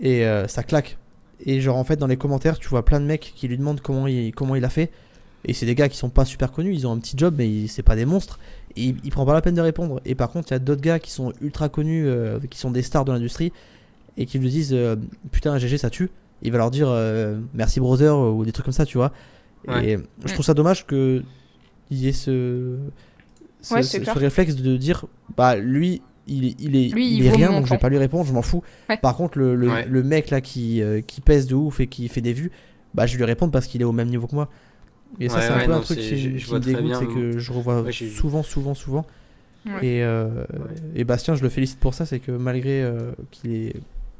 et 0.00 0.26
euh, 0.26 0.46
ça 0.48 0.62
claque. 0.62 0.98
Et 1.44 1.60
genre 1.60 1.76
en 1.76 1.84
fait 1.84 1.96
dans 1.96 2.06
les 2.06 2.16
commentaires 2.16 2.58
tu 2.58 2.68
vois 2.68 2.84
plein 2.84 3.00
de 3.00 3.06
mecs 3.06 3.32
qui 3.34 3.48
lui 3.48 3.58
demandent 3.58 3.80
comment 3.80 4.06
il, 4.06 4.32
comment 4.32 4.54
il 4.54 4.64
a 4.64 4.68
fait 4.68 4.90
et 5.44 5.54
c'est 5.54 5.66
des 5.66 5.74
gars 5.74 5.88
qui 5.88 5.96
sont 5.96 6.10
pas 6.10 6.24
super 6.24 6.52
connus, 6.52 6.72
ils 6.72 6.86
ont 6.86 6.92
un 6.92 6.98
petit 6.98 7.16
job 7.18 7.34
mais 7.36 7.66
c'est 7.66 7.82
pas 7.82 7.96
des 7.96 8.04
monstres 8.04 8.38
et 8.76 8.82
il, 8.84 8.96
il 9.02 9.10
prend 9.10 9.26
pas 9.26 9.34
la 9.34 9.40
peine 9.42 9.56
de 9.56 9.60
répondre. 9.60 10.00
Et 10.04 10.14
par 10.14 10.30
contre 10.30 10.48
il 10.50 10.54
y 10.54 10.56
a 10.56 10.60
d'autres 10.60 10.82
gars 10.82 11.00
qui 11.00 11.10
sont 11.10 11.32
ultra 11.40 11.68
connus, 11.68 12.06
qui 12.48 12.58
sont 12.58 12.70
des 12.70 12.82
stars 12.82 13.04
de 13.04 13.10
l'industrie 13.12 13.52
et 14.16 14.26
qui 14.26 14.38
lui 14.38 14.50
disent 14.50 14.76
putain 15.32 15.58
GG 15.58 15.78
ça 15.78 15.90
tue. 15.90 16.10
Il 16.42 16.52
va 16.52 16.58
leur 16.58 16.70
dire 16.70 16.88
merci 17.54 17.80
brother 17.80 18.16
ou 18.16 18.44
des 18.44 18.52
trucs 18.52 18.66
comme 18.66 18.72
ça 18.72 18.86
tu 18.86 18.98
vois. 18.98 19.10
Et 19.82 19.96
je 20.24 20.32
trouve 20.32 20.44
ça 20.44 20.54
dommage 20.54 20.86
que 20.86 21.22
il 21.90 21.98
y 21.98 22.08
ait 22.08 22.12
ce, 22.12 22.78
ce, 23.60 23.74
Ouais, 23.74 23.82
ce- 23.82 23.90
c'est 23.90 23.98
ce 23.98 24.02
clair. 24.04 24.16
réflexe 24.16 24.56
de 24.56 24.76
dire 24.76 25.04
bah 25.36 25.56
lui 25.56 26.02
il 26.26 26.46
est, 26.46 26.54
il 26.60 26.76
est, 26.76 26.88
Lui, 26.94 27.06
il 27.08 27.18
il 27.18 27.26
est 27.26 27.30
rien 27.30 27.50
donc 27.52 27.66
je 27.66 27.70
vais 27.70 27.78
pas 27.78 27.88
lui 27.88 27.98
répondre, 27.98 28.24
je 28.26 28.32
m'en 28.32 28.42
fous. 28.42 28.62
Ouais. 28.88 28.96
Par 28.96 29.16
contre 29.16 29.38
le, 29.38 29.54
le, 29.54 29.68
Ouais. 29.68 29.86
le 29.86 30.02
mec 30.02 30.30
là 30.30 30.40
qui, 30.40 30.80
euh, 30.82 31.00
qui 31.00 31.20
pèse 31.20 31.46
de 31.46 31.54
ouf 31.54 31.80
et 31.80 31.86
qui 31.88 32.08
fait 32.08 32.20
des 32.20 32.32
vues, 32.32 32.50
bah 32.94 33.06
je 33.06 33.12
vais 33.12 33.18
lui 33.18 33.24
répondre 33.24 33.50
parce 33.52 33.66
qu'il 33.66 33.80
est 33.80 33.84
au 33.84 33.92
même 33.92 34.08
niveau 34.08 34.26
que 34.26 34.34
moi. 34.36 34.48
Et 35.20 35.28
ça 35.28 35.36
Ouais, 35.36 35.42
c'est 35.42 35.48
un 35.52 35.56
ouais, 35.58 35.66
peu 35.66 35.72
un 35.74 35.80
truc 35.80 35.98
c'est- 36.00 36.08
qui, 36.08 36.18
je- 36.18 36.28
qui 36.30 36.38
je 36.38 36.54
me 36.54 36.60
dégoûte, 36.60 36.94
c'est 36.98 37.06
que 37.06 37.38
je 37.38 37.52
revois 37.52 37.84
souvent 37.92 38.42
souvent 38.42 38.74
souvent. 38.74 39.04
Ouais. 39.66 39.72
Et, 39.86 40.02
euh, 40.04 40.44
et 40.96 41.04
Bastien 41.04 41.34
je 41.34 41.42
le 41.42 41.48
félicite 41.48 41.78
pour 41.80 41.92
ça, 41.94 42.06
c'est 42.06 42.18
que 42.20 42.32
malgré 42.32 42.82
euh, 42.82 43.12
qu'il 43.30 43.52
est 43.54 43.74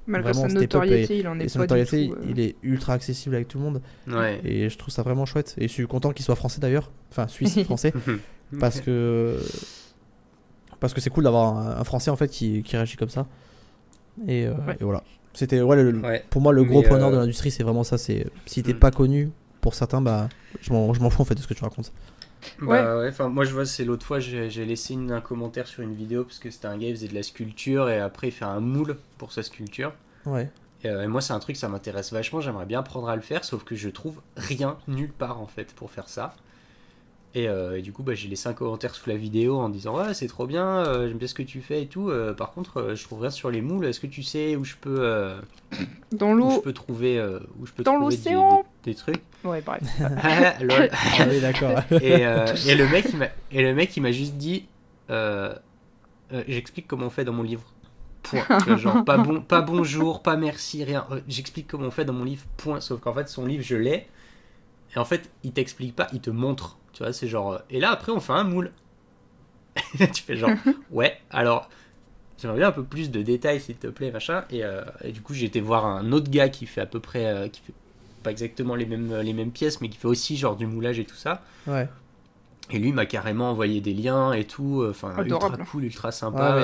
Malgré 0.06 0.32
Vraiment, 0.32 0.48
sa 0.48 0.54
notoriété, 0.54 1.18
il 1.18 1.28
en 1.28 1.38
et 1.38 1.44
est 1.44 1.48
son 1.48 1.60
pas 1.60 1.66
du 1.66 1.74
notoriété, 1.74 2.08
tout. 2.08 2.14
euh, 2.14 2.26
il 2.28 2.40
est 2.40 2.56
ultra 2.62 2.94
accessible 2.94 3.34
avec 3.36 3.46
tout 3.48 3.58
le 3.58 3.64
monde. 3.64 3.82
Ouais. 4.08 4.40
Et 4.44 4.68
je 4.68 4.76
trouve 4.76 4.92
ça 4.92 5.02
vraiment 5.02 5.26
chouette. 5.26 5.54
Et 5.58 5.68
je 5.68 5.72
suis 5.72 5.86
content 5.86 6.10
qu'il 6.12 6.24
soit 6.24 6.34
français 6.34 6.60
d'ailleurs. 6.60 6.90
Enfin, 7.10 7.28
suisse, 7.28 7.56
français. 7.64 7.92
parce 8.60 8.80
que. 8.80 9.38
Parce 10.80 10.92
que 10.94 11.00
c'est 11.00 11.10
cool 11.10 11.24
d'avoir 11.24 11.56
un, 11.56 11.76
un 11.80 11.84
français 11.84 12.10
en 12.10 12.16
fait 12.16 12.28
qui, 12.28 12.62
qui 12.62 12.76
réagit 12.76 12.96
comme 12.96 13.08
ça. 13.10 13.26
Et, 14.26 14.46
euh, 14.46 14.54
Ouais. 14.66 14.76
et 14.80 14.84
voilà. 14.84 15.02
C'était 15.34 15.60
ouais, 15.62 15.82
le- 15.82 15.98
Ouais. 16.00 16.24
pour 16.28 16.42
moi 16.42 16.52
le 16.52 16.64
gros 16.64 16.82
noir 16.82 17.08
euh, 17.08 17.12
de 17.12 17.16
l'industrie, 17.18 17.50
c'est 17.50 17.62
vraiment 17.62 17.84
ça. 17.84 17.96
C'est 17.98 18.26
si 18.46 18.62
t'es 18.62 18.74
Mm. 18.74 18.78
pas 18.78 18.90
connu 18.90 19.30
pour 19.60 19.74
certains, 19.74 20.02
bah 20.02 20.28
je 20.60 20.72
m'en 20.72 20.92
je 20.92 21.00
m'en 21.00 21.08
fous 21.08 21.22
en 21.22 21.24
fait 21.24 21.36
de 21.36 21.40
ce 21.40 21.46
que 21.46 21.54
tu 21.54 21.62
racontes. 21.62 21.92
Bah 22.60 22.98
ouais, 22.98 23.09
enfin 23.09 23.28
moi 23.28 23.44
je 23.44 23.52
vois 23.52 23.64
c'est 23.66 23.85
l'autre 23.85 24.05
fois 24.05 24.19
j'ai 24.20 24.48
laissé 24.64 24.94
une- 24.94 25.12
un 25.12 25.20
commentaire 25.20 25.66
sur 25.66 25.82
une 25.82 25.94
vidéo 25.94 26.24
parce 26.24 26.39
que 26.39 26.51
c'était 26.51 26.66
un 26.66 26.77
gars 26.77 26.89
il 26.89 26.94
faisait 26.97 27.09
de 27.09 27.14
la 27.14 27.23
sculpture 27.23 27.89
et 27.89 28.01
après 28.01 28.28
il 28.28 28.32
fait 28.32 28.44
un 28.44 28.60
moule 28.60 28.97
pour 29.19 29.32
sa 29.32 29.43
sculpture. 29.43 29.93
Ouais. 30.27 30.51
Et, 30.85 30.89
euh, 30.89 31.05
et 31.05 31.06
moi 31.06 31.20
c'est 31.20 31.32
un 31.32 31.39
truc 31.39 31.56
ça 31.56 31.69
m'intéresse 31.69 32.12
vachement, 32.12 32.40
j'aimerais 32.40 32.66
bien 32.66 32.81
apprendre 32.81 33.09
à 33.09 33.14
le 33.16 33.23
faire 33.23 33.44
sauf 33.44 33.62
que 33.64 33.77
je 33.77 33.89
trouve 33.89 34.20
rien 34.36 34.77
nulle 34.89 35.12
part 35.12 35.40
en 35.40 35.47
fait 35.47 35.73
pour 35.74 35.90
faire 35.90 36.09
ça. 36.09 36.35
Et, 37.35 37.48
euh, 37.48 37.78
et 37.78 37.82
du 37.82 37.93
coup 37.93 38.02
bah, 38.02 38.14
j'ai 38.14 38.28
laissé 38.28 38.48
un 38.48 38.52
commentaire 38.52 38.94
sous 38.94 39.09
la 39.09 39.16
vidéo 39.16 39.59
en 39.59 39.69
disant 39.70 39.97
ouais 39.97 40.12
c'est 40.12 40.27
trop 40.27 40.47
bien, 40.47 40.66
euh, 40.85 41.09
j'aime 41.09 41.16
bien 41.19 41.28
ce 41.28 41.35
que 41.35 41.43
tu 41.43 41.62
fais 41.62 41.82
et 41.82 41.86
tout. 41.86 42.10
Euh, 42.10 42.35
par 42.35 42.51
contre 42.51 42.78
euh, 42.78 42.94
je 42.94 43.05
trouve 43.05 43.20
rien 43.20 43.31
sur 43.31 43.51
les 43.51 43.62
moules, 43.62 43.86
est-ce 43.86 44.01
que 44.01 44.06
tu 44.06 44.23
sais 44.23 44.55
où 44.56 44.64
je 44.64 44.74
peux, 44.81 44.97
euh, 45.01 45.40
Dans 46.12 46.32
où 46.32 46.51
je 46.51 46.56
l'eau. 46.56 46.60
peux 46.60 46.73
trouver, 46.74 47.19
euh, 47.19 47.39
où 47.59 47.64
je 47.66 47.73
peux 47.73 47.85
Dans 47.85 47.94
trouver 47.97 48.16
des- 48.16 48.23
l'océan. 48.23 48.64
des- 48.85 48.90
des 48.90 48.94
trucs? 48.97 49.23
Ouais, 49.44 49.60
bref. 49.60 49.82
Ah, 50.23 50.55
lol. 50.62 50.89
Ah 50.93 51.27
oui, 51.28 51.40
d'accord. 51.40 51.78
et, 52.01 52.27
euh, 52.27 52.47
et 52.66 52.74
le 52.74 52.89
mec 52.89 53.06
il 53.10 53.19
m'a 53.19 53.27
et 53.51 53.62
le 53.62 53.74
mec 53.74 53.97
il 53.97 54.01
m'a 54.01 54.12
juste 54.12 54.35
dit 54.35 54.66
euh, 55.10 55.55
euh, 56.32 56.44
j'explique 56.48 56.86
comment 56.86 57.06
on 57.06 57.10
fait 57.10 57.24
dans 57.24 57.32
mon 57.32 57.43
livre. 57.43 57.64
Point. 58.23 58.47
Genre 58.77 59.05
pas 59.05 59.19
bon 59.19 59.40
pas 59.40 59.62
bonjour 59.62 60.23
pas 60.23 60.36
merci 60.36 60.85
rien. 60.85 61.06
J'explique 61.27 61.66
comment 61.66 61.89
on 61.89 61.90
fait 61.90 62.05
dans 62.05 62.12
mon 62.12 62.24
livre 62.24 62.44
point. 62.56 62.81
Sauf 62.81 63.01
qu'en 63.01 63.12
fait 63.12 63.28
son 63.28 63.47
livre 63.47 63.64
je 63.64 63.77
l'ai. 63.77 64.06
Et 64.94 64.98
en 64.98 65.05
fait 65.05 65.28
il 65.43 65.52
t'explique 65.52 65.97
pas 65.97 66.06
il 66.12 66.20
te 66.20 66.31
montre. 66.31 66.78
Tu 66.93 67.02
vois 67.02 67.12
c'est 67.12 67.27
genre 67.27 67.60
et 67.69 67.81
là 67.81 67.90
après 67.90 68.12
on 68.12 68.20
fait 68.20 68.32
un 68.32 68.44
moule. 68.44 68.70
Tu 69.98 70.23
fais 70.23 70.36
genre 70.36 70.52
ouais 70.90 71.19
alors 71.31 71.69
j'aimerais 72.39 72.59
bien 72.59 72.69
un 72.69 72.73
peu 72.73 72.85
plus 72.85 73.10
de 73.10 73.23
détails 73.23 73.60
s'il 73.60 73.77
te 73.77 73.89
plaît 73.89 74.12
machin. 74.12 74.44
Et, 74.51 74.62
euh, 74.64 74.82
et 75.02 75.10
du 75.12 75.20
coup 75.20 75.35
j'ai 75.35 75.47
été 75.47 75.60
voir 75.60 75.85
un 75.85 76.12
autre 76.12 76.31
gars 76.31 76.48
qui 76.48 76.66
fait 76.66 76.81
à 76.81 76.86
peu 76.86 77.01
près 77.01 77.27
euh, 77.27 77.48
qui 77.48 77.60
fait 77.60 77.74
pas 78.23 78.31
exactement 78.31 78.74
les 78.74 78.86
mêmes 78.86 79.15
les 79.23 79.32
mêmes 79.32 79.51
pièces 79.51 79.81
mais 79.81 79.89
qui 79.89 79.99
fait 79.99 80.09
aussi 80.09 80.36
genre 80.36 80.57
du 80.57 80.66
moulage 80.66 80.99
et 80.99 81.05
tout 81.05 81.15
ça 81.16 81.43
Ouais. 81.66 81.89
et 82.70 82.78
lui 82.78 82.93
m'a 82.93 83.05
carrément 83.07 83.51
envoyé 83.51 83.81
des 83.81 83.93
liens 83.93 84.32
et 84.32 84.44
tout, 84.44 84.81
euh, 84.82 84.90
enfin 84.90 85.15
ultra 85.24 85.51
cool, 85.70 85.85
ultra 85.85 86.11
sympa. 86.12 86.59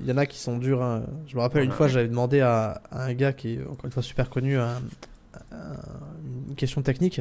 il 0.00 0.06
y 0.08 0.12
en 0.12 0.16
a 0.16 0.26
qui 0.26 0.38
sont 0.38 0.58
durs. 0.58 0.82
hein. 0.82 1.04
Je 1.26 1.36
me 1.36 1.40
rappelle 1.40 1.62
une 1.64 1.70
fois, 1.70 1.88
j'avais 1.88 2.08
demandé 2.08 2.40
à, 2.40 2.80
à 2.90 3.04
un 3.04 3.14
gars 3.14 3.32
qui 3.32 3.54
est 3.54 3.60
encore 3.64 3.84
une 3.86 3.92
fois 3.92 4.02
super 4.02 4.28
connu 4.30 4.56
un- 4.58 4.80
un- 5.52 6.48
une 6.48 6.54
question 6.56 6.82
technique. 6.82 7.20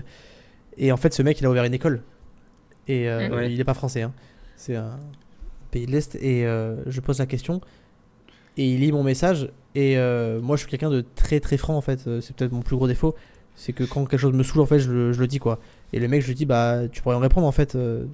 Et 0.78 0.92
en 0.92 0.98
fait, 0.98 1.14
ce 1.14 1.22
mec, 1.22 1.40
il 1.40 1.46
a 1.46 1.50
ouvert 1.50 1.66
une 1.66 1.74
école. 1.74 2.02
Et 2.88 3.10
euh. 3.10 3.30
Ouais. 3.30 3.52
il 3.54 3.60
est 3.60 3.64
pas 3.66 3.74
français. 3.74 4.02
hein. 4.04 4.14
C'est 4.56 4.76
un 4.76 4.98
pays 5.70 5.86
de 5.86 5.92
l'Est. 5.92 6.16
Et 6.16 6.46
euh, 6.48 6.78
je 6.88 7.00
pose 7.02 7.20
la 7.20 7.26
question. 7.26 7.62
Et 8.58 8.74
il 8.74 8.80
lit 8.80 8.92
mon 8.92 9.04
message. 9.04 9.50
Et 9.76 9.98
euh, 9.98 10.40
moi, 10.42 10.56
je 10.56 10.62
suis 10.62 10.70
quelqu'un 10.70 10.90
de 10.90 11.04
très 11.16 11.40
très 11.40 11.58
franc 11.58 11.76
en 11.76 11.82
fait. 11.82 12.00
C'est 12.22 12.36
peut-être 12.36 12.52
mon 12.54 12.62
plus 12.62 12.76
gros 12.76 12.88
défaut. 12.88 13.16
C'est 13.64 13.74
que 13.74 13.84
quand 13.84 14.06
quelque 14.06 14.20
chose 14.20 14.34
me 14.34 14.42
saoule, 14.42 14.62
en 14.62 14.66
fait, 14.66 14.80
je 14.80 14.92
le, 14.92 15.14
je 15.14 15.20
le 15.20 15.28
dis 15.28 15.38
quoi. 15.38 15.60
Et 15.94 16.00
le 16.00 16.08
mec, 16.08 16.24
je 16.24 16.28
lui 16.28 16.34
dis, 16.34 16.46
bah, 16.48 16.88
tu 16.92 17.04
pourrais 17.04 17.16
me 17.16 17.22
répondre 17.22 17.46
en 17.46 17.52
fait. 17.52 17.76
euh, 17.76 18.06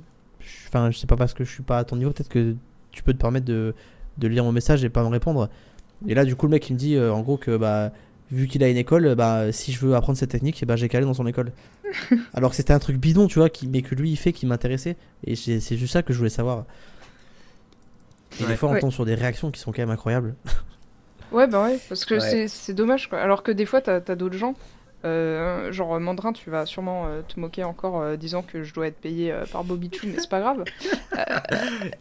je- 0.42 0.68
Enfin, 0.68 0.92
je 0.92 0.98
sais 0.98 1.08
pas 1.08 1.16
parce 1.16 1.34
que 1.34 1.46
je 1.46 1.50
suis 1.52 1.64
pas 1.64 1.78
à 1.80 1.84
ton 1.86 1.96
niveau. 1.96 2.12
Peut-être 2.12 2.28
que 2.28 2.54
tu 2.92 3.02
peux 3.02 3.14
te 3.14 3.18
permettre 3.18 3.46
de, 3.46 3.74
de 4.18 4.28
lire 4.28 4.44
mon 4.44 4.52
message 4.52 4.84
et 4.84 4.90
pas 4.90 5.04
me 5.04 5.08
répondre. 5.08 5.50
Et 6.06 6.14
là, 6.16 6.26
du 6.26 6.36
coup, 6.36 6.48
le 6.48 6.52
mec, 6.52 6.70
il 6.70 6.74
me 6.74 6.78
dit 6.78 6.96
euh, 6.96 7.14
en 7.14 7.22
gros 7.22 7.38
que 7.38 7.56
bah, 7.56 7.92
vu 8.30 8.48
qu'il 8.48 8.62
a 8.64 8.68
une 8.68 8.76
école, 8.76 9.16
bah, 9.16 9.54
si 9.54 9.72
je 9.72 9.80
veux 9.86 9.96
apprendre 9.96 10.18
cette 10.18 10.32
technique, 10.32 10.62
ben, 10.66 10.76
j'ai 10.76 10.90
qu'à 10.90 10.98
aller 10.98 11.08
dans 11.08 11.14
son 11.14 11.28
école. 11.28 11.54
Alors 12.34 12.50
que 12.50 12.58
c'était 12.58 12.74
un 12.74 12.80
truc 12.80 12.98
bidon, 12.98 13.28
tu 13.28 13.40
vois, 13.40 13.50
qui, 13.50 13.68
mais 13.68 13.82
que 13.82 13.96
lui, 13.96 14.10
il 14.12 14.18
fait, 14.18 14.34
qui 14.34 14.46
m'intéressait. 14.46 14.98
Et 15.24 15.38
c'est 15.38 15.62
c'est 15.62 15.78
juste 15.78 15.94
ça 15.94 16.04
que 16.04 16.12
je 16.12 16.18
voulais 16.18 16.30
savoir. 16.30 16.66
Et 18.40 18.44
Ouais. 18.44 18.50
des 18.50 18.56
fois, 18.58 18.70
on 18.70 18.74
Ouais. 18.74 18.80
tombe 18.82 18.92
sur 18.92 19.06
des 19.06 19.16
réactions 19.16 19.50
qui 19.52 19.60
sont 19.62 19.72
quand 19.72 19.82
même 19.82 19.90
incroyables. 19.92 20.36
Ouais, 21.32 21.48
bah 21.48 21.64
ouais, 21.64 21.80
parce 21.90 22.06
que 22.06 22.16
Ouais. 22.16 22.20
c'est- 22.20 22.48
c'est 22.48 22.74
dommage, 22.74 23.10
quoi. 23.10 23.20
Alors 23.20 23.44
que 23.44 23.52
des 23.52 23.66
fois, 23.66 23.80
t'as 23.82 23.96
as, 24.06 24.16
d'autres 24.16 24.38
gens, 24.38 24.54
euh, 25.08 25.72
genre 25.72 26.00
Mandrin, 26.00 26.34
tu 26.34 26.50
vas 26.50 26.66
sûrement 26.66 27.06
euh, 27.08 27.22
te 27.28 27.40
moquer 27.40 27.64
encore 27.64 28.00
euh, 28.02 28.16
disant 28.16 28.42
que 28.44 28.64
je 28.64 28.74
dois 28.74 28.88
être 28.88 28.98
payé 29.00 29.32
euh, 29.32 29.46
par 29.52 29.64
Bobby 29.64 29.90
Chou, 29.94 30.08
mais 30.08 30.20
c'est 30.20 30.30
pas 30.30 30.40
grave. 30.40 30.64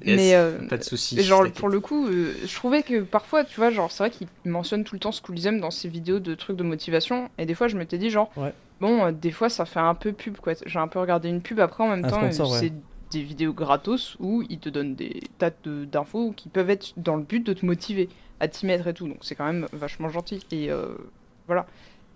yes, 0.05 0.17
mais, 0.17 0.35
euh, 0.35 0.67
pas 0.69 0.77
de 0.79 0.83
soucis. 0.85 1.17
Mais 1.17 1.23
genre, 1.23 1.51
pour 1.53 1.69
le 1.69 1.81
coup, 1.81 2.07
euh, 2.09 2.35
je 2.45 2.55
trouvais 2.55 2.83
que 2.83 3.01
parfois, 3.03 3.45
tu 3.45 3.57
vois, 3.57 3.71
genre, 3.71 3.91
c'est 3.91 4.03
vrai 4.05 4.11
qu'il 4.11 4.29
mentionne 4.45 4.85
tout 4.85 4.95
le 4.95 5.01
temps 5.01 5.13
Schoolism 5.13 5.59
dans 5.61 5.71
ses 5.71 5.89
vidéos 5.89 6.19
de 6.19 6.35
trucs 6.35 6.57
de 6.57 6.63
motivation, 6.63 7.31
et 7.39 7.47
des 7.47 7.55
fois, 7.55 7.69
je 7.69 7.77
m'étais 7.77 7.99
dit, 7.99 8.11
genre, 8.11 8.31
Ouais. 8.37 8.53
bon, 8.81 9.07
euh, 9.07 9.13
des 9.13 9.31
fois, 9.31 9.49
ça 9.49 9.65
fait 9.65 9.81
un 9.81 9.95
peu 9.95 10.13
pub, 10.13 10.37
quoi. 10.39 10.53
J'ai 10.65 10.79
un 10.79 10.89
peu 10.89 10.99
regardé 10.99 11.29
une 11.29 11.41
pub, 11.43 11.61
après, 11.61 11.85
en 11.85 11.89
même 11.89 12.05
Un 12.05 12.09
temps, 12.09 12.21
sponsor, 12.21 12.49
euh, 12.49 12.53
ouais. 12.55 12.59
c'est 12.61 12.73
des 13.19 13.23
vidéos 13.23 13.53
gratos 13.53 14.17
où 14.19 14.43
ils 14.51 14.59
te 14.59 14.69
donnent 14.69 14.95
des 14.97 15.23
tas 15.39 15.51
de- 15.65 15.85
d'infos 15.85 16.33
qui 16.37 16.49
peuvent 16.49 16.71
être 16.71 16.93
dans 16.97 17.15
le 17.17 17.23
but 17.23 17.47
de 17.47 17.53
te 17.53 17.65
motiver 17.65 18.09
à 18.41 18.49
t'y 18.49 18.67
mettre 18.67 18.87
et 18.89 18.95
tout, 18.95 19.07
donc 19.07 19.19
c'est 19.23 19.35
quand 19.37 19.47
même 19.47 19.67
vachement 19.73 20.09
gentil. 20.09 20.45
Et 20.51 20.71
euh, 20.71 20.89
voilà. 21.47 21.67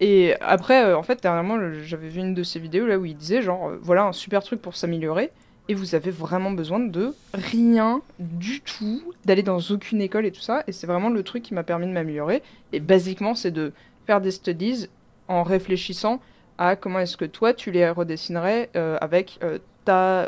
Et 0.01 0.35
après, 0.41 0.85
euh, 0.85 0.97
en 0.97 1.03
fait, 1.03 1.23
dernièrement, 1.23 1.59
j'avais 1.83 2.09
vu 2.09 2.21
une 2.21 2.35
de 2.35 2.43
ces 2.43 2.59
vidéos 2.59 2.87
là 2.87 2.99
où 2.99 3.05
il 3.05 3.17
disait, 3.17 3.43
genre, 3.43 3.69
euh, 3.69 3.79
voilà 3.83 4.05
un 4.05 4.13
super 4.13 4.43
truc 4.43 4.61
pour 4.63 4.75
s'améliorer 4.75 5.31
et 5.69 5.75
vous 5.75 5.95
avez 5.95 6.11
vraiment 6.11 6.51
besoin 6.51 6.81
de 6.81 7.15
rien 7.35 8.01
du 8.19 8.61
tout, 8.63 9.13
d'aller 9.27 9.43
dans 9.43 9.59
aucune 9.59 10.01
école 10.01 10.25
et 10.25 10.33
tout 10.33 10.41
ça. 10.41 10.65
Et 10.67 10.73
c'est 10.73 10.87
vraiment 10.87 11.11
le 11.11 11.23
truc 11.23 11.43
qui 11.43 11.55
m'a 11.55 11.63
permis 11.63 11.87
de 11.87 11.93
m'améliorer. 11.93 12.43
Et 12.73 12.81
basiquement, 12.81 13.35
c'est 13.35 13.51
de 13.51 13.73
faire 14.07 14.21
des 14.21 14.31
studies 14.31 14.89
en 15.29 15.43
réfléchissant 15.43 16.21
à 16.57 16.77
comment 16.77 16.99
est-ce 16.99 17.17
que 17.17 17.27
toi, 17.27 17.53
tu 17.53 17.71
les 17.71 17.89
redessinerais 17.89 18.71
euh, 18.77 18.99
avec 19.01 19.39
ta 19.85 20.27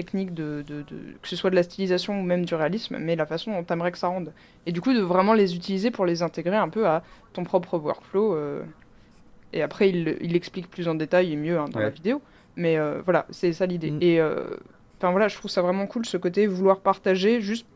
technique 0.00 0.34
de, 0.34 0.62
de- 0.68 0.82
de- 0.82 1.14
que 1.22 1.28
ce 1.28 1.36
soit 1.36 1.48
de 1.48 1.54
la 1.56 1.62
stylisation 1.62 2.20
ou 2.20 2.22
même 2.22 2.44
du 2.44 2.54
réalisme, 2.54 2.98
mais 3.00 3.16
la 3.16 3.24
façon 3.26 3.50
dont 3.52 3.64
tu 3.64 3.72
aimerais 3.72 3.92
que 3.92 3.98
ça 3.98 4.08
rende. 4.08 4.32
Et 4.66 4.72
du 4.72 4.80
coup, 4.82 4.92
de 4.92 5.00
vraiment 5.00 5.32
les 5.32 5.56
utiliser 5.56 5.90
pour 5.90 6.04
les 6.04 6.22
intégrer 6.22 6.56
un 6.56 6.68
peu 6.68 6.86
à 6.86 7.02
ton 7.32 7.44
propre 7.44 7.78
workflow. 7.78 8.34
euh. 8.34 8.62
Et 9.54 9.62
après, 9.62 9.88
il 9.88 10.16
il 10.20 10.32
l'explique 10.32 10.68
plus 10.70 10.86
en 10.86 10.94
détail 10.94 11.32
et 11.32 11.36
mieux 11.36 11.58
hein, 11.58 11.66
dans 11.72 11.80
la 11.80 11.88
vidéo. 11.88 12.20
Mais 12.56 12.76
euh, 12.76 13.00
voilà, 13.04 13.24
c'est 13.30 13.52
ça 13.54 13.64
l'idée. 13.64 13.90
Mm. 13.90 13.98
Et 14.02 14.20
euh, 14.20 14.44
enfin 14.98 15.10
voilà, 15.12 15.28
je 15.28 15.36
trouve 15.36 15.50
ça 15.50 15.62
vraiment 15.62 15.86
cool 15.86 16.04
ce 16.04 16.18
côté 16.18 16.46
vouloir 16.46 16.80
partager 16.80 17.40
juste 17.40 17.66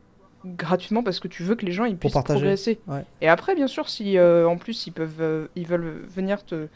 gratuitement 0.45 1.03
parce 1.03 1.21
que 1.21 1.29
tu 1.29 1.43
veux 1.43 1.55
que 1.55 1.65
les 1.67 1.73
gens 1.73 1.85
ils 1.87 1.97
puissent 1.97 2.13
partager, 2.13 2.41
progresser. 2.41 2.81
ouais. 2.87 3.05
Et 3.23 3.29
après, 3.29 3.55
bien 3.55 3.67
sûr, 3.67 3.89
si 3.89 4.19
en 4.21 4.57
plus 4.59 4.87
ils 4.87 4.93
peuvent, 4.93 5.49
ils 5.57 5.67
veulent 5.67 6.05
venir 6.17 6.45
te, 6.45 6.69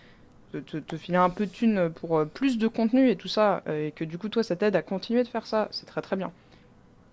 te, 0.59 0.76
te- 0.76 0.76
te 0.78 0.97
filer 0.97 1.18
un 1.18 1.31
peu 1.31 1.47
de 1.47 1.51
thunes 1.51 1.90
pour 1.94 2.18
euh, 2.18 2.24
plus 2.24 2.59
de 2.59 2.68
contenu 2.68 3.09
et 3.10 3.16
tout 3.16 3.28
ça, 3.28 3.62
euh, 3.68 3.89
et 3.89 3.93
que 3.93 4.05
du 4.05 4.18
coup 4.18 4.28
toi 4.28 4.43
ça 4.43 4.56
t'aide 4.56 4.76
à 4.76 4.82
continuer 4.82 5.22
de 5.22 5.28
faire 5.28 5.47
ça, 5.47 5.68
c'est 5.70 5.86
très 5.86 6.02
très 6.02 6.16
bien. 6.16 6.31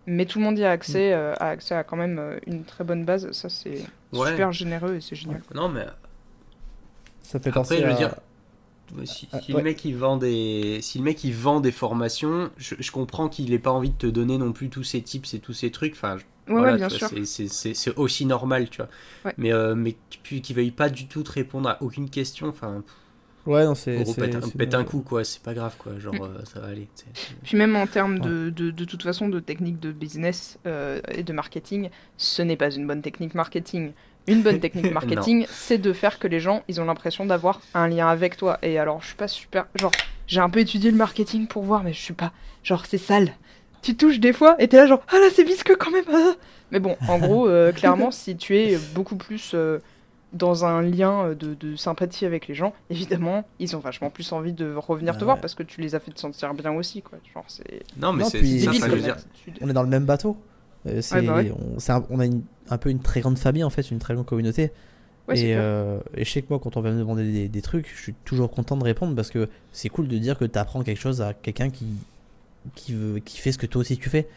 Mais 0.08 0.26
tout 0.26 0.40
le 0.40 0.46
monde 0.46 0.58
y 0.58 0.64
a 0.66 0.72
accès, 0.72 1.14
euh, 1.14 1.34
a 1.40 1.50
accès 1.50 1.76
à 1.76 1.84
quand 1.84 1.96
même 1.98 2.18
euh, 2.20 2.40
une 2.48 2.64
très 2.64 2.84
bonne 2.84 3.06
base, 3.06 3.32
ça 3.32 3.50
c'est 3.50 3.84
Ouais. 4.14 4.30
super 4.32 4.52
généreux 4.52 4.96
et 4.96 5.02
c'est 5.02 5.16
génial. 5.16 5.42
Non 5.54 5.70
mais 5.70 5.86
Ça 7.22 7.40
fait 7.40 7.50
Après, 7.50 7.52
penser 7.62 7.78
je 7.80 7.84
veux 7.86 7.92
à- 7.92 7.96
dire, 7.96 8.16
si, 9.06 9.30
Ah, 9.32 9.40
si 9.40 9.52
ouais. 9.54 9.60
le 9.60 9.64
mec 9.64 9.86
il 9.86 9.96
vend 9.96 10.18
des, 10.18 10.80
si 10.82 10.98
le 10.98 11.04
mec 11.06 11.24
il 11.24 11.34
vend 11.34 11.60
des 11.62 11.72
formations, 11.72 12.50
je, 12.58 12.76
je 12.80 12.92
comprends 12.92 13.30
qu'il 13.30 13.54
ait 13.54 13.60
pas 13.60 13.72
envie 13.72 13.92
de 13.92 13.96
te 13.98 14.08
donner 14.08 14.38
non 14.38 14.52
plus 14.52 14.70
tous 14.70 14.84
ces 14.84 15.02
tips 15.02 15.34
et 15.34 15.40
tous 15.40 15.54
ces 15.54 15.72
trucs. 15.72 15.94
Enfin, 15.94 16.18
je- 16.18 16.24
Ouais, 16.52 16.58
voilà, 16.58 16.72
ouais, 16.74 16.78
bien 16.80 16.88
tu 16.90 16.98
vois, 16.98 17.08
sûr. 17.08 17.18
c'est- 17.18 17.26
c'est- 17.26 17.48
c'est 17.48 17.74
c'est 17.76 17.96
aussi 17.98 18.26
normal, 18.26 18.70
tu 18.70 18.78
vois. 18.78 18.90
Ouais. 19.24 19.34
Mais 19.38 19.54
euh, 19.54 19.76
mais 19.76 19.96
puis 20.24 20.42
qu'il 20.42 20.56
veuille 20.56 20.72
pas 20.72 20.90
du 20.90 21.06
tout 21.08 21.24
te 21.24 21.32
répondre 21.32 21.70
à 21.70 21.82
aucune 21.82 22.10
question. 22.10 22.48
Enfin, 22.48 22.84
Ouais, 23.46 23.66
non, 23.66 23.74
c'est. 23.76 23.98
pète, 24.16 24.36
un- 24.36 24.50
pète 24.50 24.74
un 24.76 24.84
coup 24.84 25.02
quoi, 25.02 25.24
c'est 25.24 25.42
pas 25.42 25.54
grave 25.54 25.76
quoi. 25.78 25.94
Genre 26.00 26.14
Mm. 26.14 26.22
euh, 26.22 26.46
ça 26.52 26.60
va 26.60 26.68
aller. 26.68 26.88
Puis 27.44 27.58
même 27.58 27.76
en 27.76 27.88
termes 27.88 28.20
de, 28.20 28.50
de, 28.50 28.70
de 28.72 28.86
toute 28.86 29.02
façon 29.04 29.30
de 29.30 29.40
technique 29.40 29.80
de 29.80 29.92
business 29.92 30.60
euh, 30.68 31.00
et 31.12 31.24
de 31.24 31.34
marketing, 31.34 31.90
ce 32.18 32.42
n'est 32.42 32.56
pas 32.58 32.70
une 32.74 32.86
bonne 32.88 33.02
technique 33.02 33.34
marketing. 33.36 33.94
Une 34.28 34.44
bonne 34.44 34.60
technique 34.60 34.92
marketing, 34.94 35.48
c'est 35.50 35.80
de 35.80 35.94
faire 35.94 36.20
que 36.20 36.28
les 36.28 36.40
gens, 36.40 36.62
ils 36.68 36.80
ont 36.80 36.86
l'impression 36.86 37.26
d'avoir 37.26 37.60
un 37.74 37.88
lien 37.88 38.08
avec 38.08 38.38
toi. 38.38 38.60
Et 38.62 38.78
alors, 38.78 39.02
je 39.02 39.08
suis 39.08 39.16
pas 39.16 39.28
super... 39.28 39.66
Genre, 39.80 39.92
j'ai 40.28 40.40
un 40.42 40.50
peu 40.52 40.60
étudié 40.60 40.92
le 40.92 40.98
marketing 40.98 41.48
pour 41.48 41.64
voir, 41.64 41.84
mais 41.84 41.92
je 41.94 42.00
suis 42.00 42.14
pas... 42.14 42.32
Genre, 42.64 42.86
c'est 42.86 43.00
sale. 43.00 43.34
Tu 43.82 43.98
touches 43.98 44.20
des 44.20 44.32
fois, 44.32 44.56
et 44.60 44.68
t'es 44.68 44.78
là 44.78 44.86
genre, 44.86 45.02
ah 45.08 45.16
là, 45.18 45.30
c'est 45.34 45.44
visqueux 45.44 45.76
quand 45.76 45.90
même. 45.90 46.06
ah. 46.14 46.34
Mais 46.70 46.80
bon, 46.80 46.96
en 47.08 47.18
gros, 47.18 47.48
euh, 47.50 47.72
clairement, 47.72 48.12
si 48.12 48.38
tu 48.38 48.56
es 48.56 48.78
beaucoup 48.94 49.16
plus... 49.16 49.56
dans 50.34 50.64
un 50.66 50.82
lien 50.82 51.26
euh, 51.26 51.36
de, 51.36 51.54
de 51.56 51.76
sympathie 51.76 52.26
avec 52.26 52.48
les 52.48 52.54
gens, 52.56 52.74
évidemment, 52.90 53.44
ils 53.60 53.76
ont 53.76 53.80
vachement 53.80 54.10
plus 54.10 54.32
envie 54.32 54.54
de 54.54 54.74
revenir 54.76 55.14
Bah 55.14 55.20
te 55.20 55.24
voir 55.26 55.36
ouais. 55.38 55.42
parce 55.42 55.56
que 55.56 55.64
tu 55.64 55.82
les 55.82 55.94
as 55.96 56.00
fait 56.00 56.12
te 56.12 56.20
sentir 56.20 56.54
bien 56.54 56.72
aussi, 56.74 57.02
quoi. 57.02 57.18
Genre, 57.34 57.44
c'est 57.48 57.82
Non, 57.98 58.14
mais 58.14 58.24
Non, 58.24 58.30
c'est 58.30 58.40
puis- 58.40 58.60
c'est 58.62 58.66
ça, 58.66 58.72
débile 58.72 58.84
enfin, 58.84 58.90
je 58.92 58.96
veux 59.02 59.08
comme 59.10 59.54
dire. 59.54 59.54
On 59.62 59.70
est 59.70 59.74
dans 59.74 59.84
le 59.84 59.90
même 59.90 60.06
bateau. 60.06 60.38
Euh, 60.88 61.02
c'est- 61.02 61.16
Ouais, 61.16 61.22
bah 61.28 61.36
ouais. 61.36 61.52
on, 61.52 61.80
c'est 61.80 61.92
un, 61.92 62.04
on 62.10 62.20
a 62.20 62.26
une- 62.26 62.44
un 62.70 62.78
peu 62.78 62.90
une 62.90 63.02
très 63.02 63.22
grande 63.22 63.38
famille 63.38 63.64
en 63.64 63.70
fait, 63.70 63.92
une 63.92 64.00
très 64.00 64.14
grande 64.14 64.26
communauté. 64.26 64.72
Et, 65.34 65.56
euh, 65.56 66.00
et 66.16 66.26
je 66.26 66.30
sais 66.32 66.42
que 66.42 66.48
moi, 66.50 66.60
quand 66.62 66.76
on 66.76 66.82
vient 66.82 66.92
me 66.92 67.00
demander 67.00 67.24
des, 67.32 67.48
des 67.48 67.62
trucs, 67.62 67.88
je 67.96 68.02
suis 68.02 68.14
toujours 68.26 68.52
content 68.52 68.76
de 68.76 68.84
répondre 68.84 69.16
parce 69.16 69.30
que 69.30 69.48
c'est 69.72 69.88
cool 69.88 70.10
de 70.10 70.18
dire 70.18 70.38
que 70.38 70.44
tu 70.44 70.60
apprends 70.60 70.82
quelque 70.84 71.00
chose 71.00 71.22
à 71.22 71.34
quelqu'un 71.34 71.70
qui, 71.70 71.86
qui, 72.76 72.94
veut, 72.94 73.20
qui 73.20 73.38
fait 73.38 73.52
ce 73.54 73.58
que 73.58 73.66
toi 73.66 73.80
aussi 73.82 73.98
tu 73.98 74.10
fais. 74.10 74.28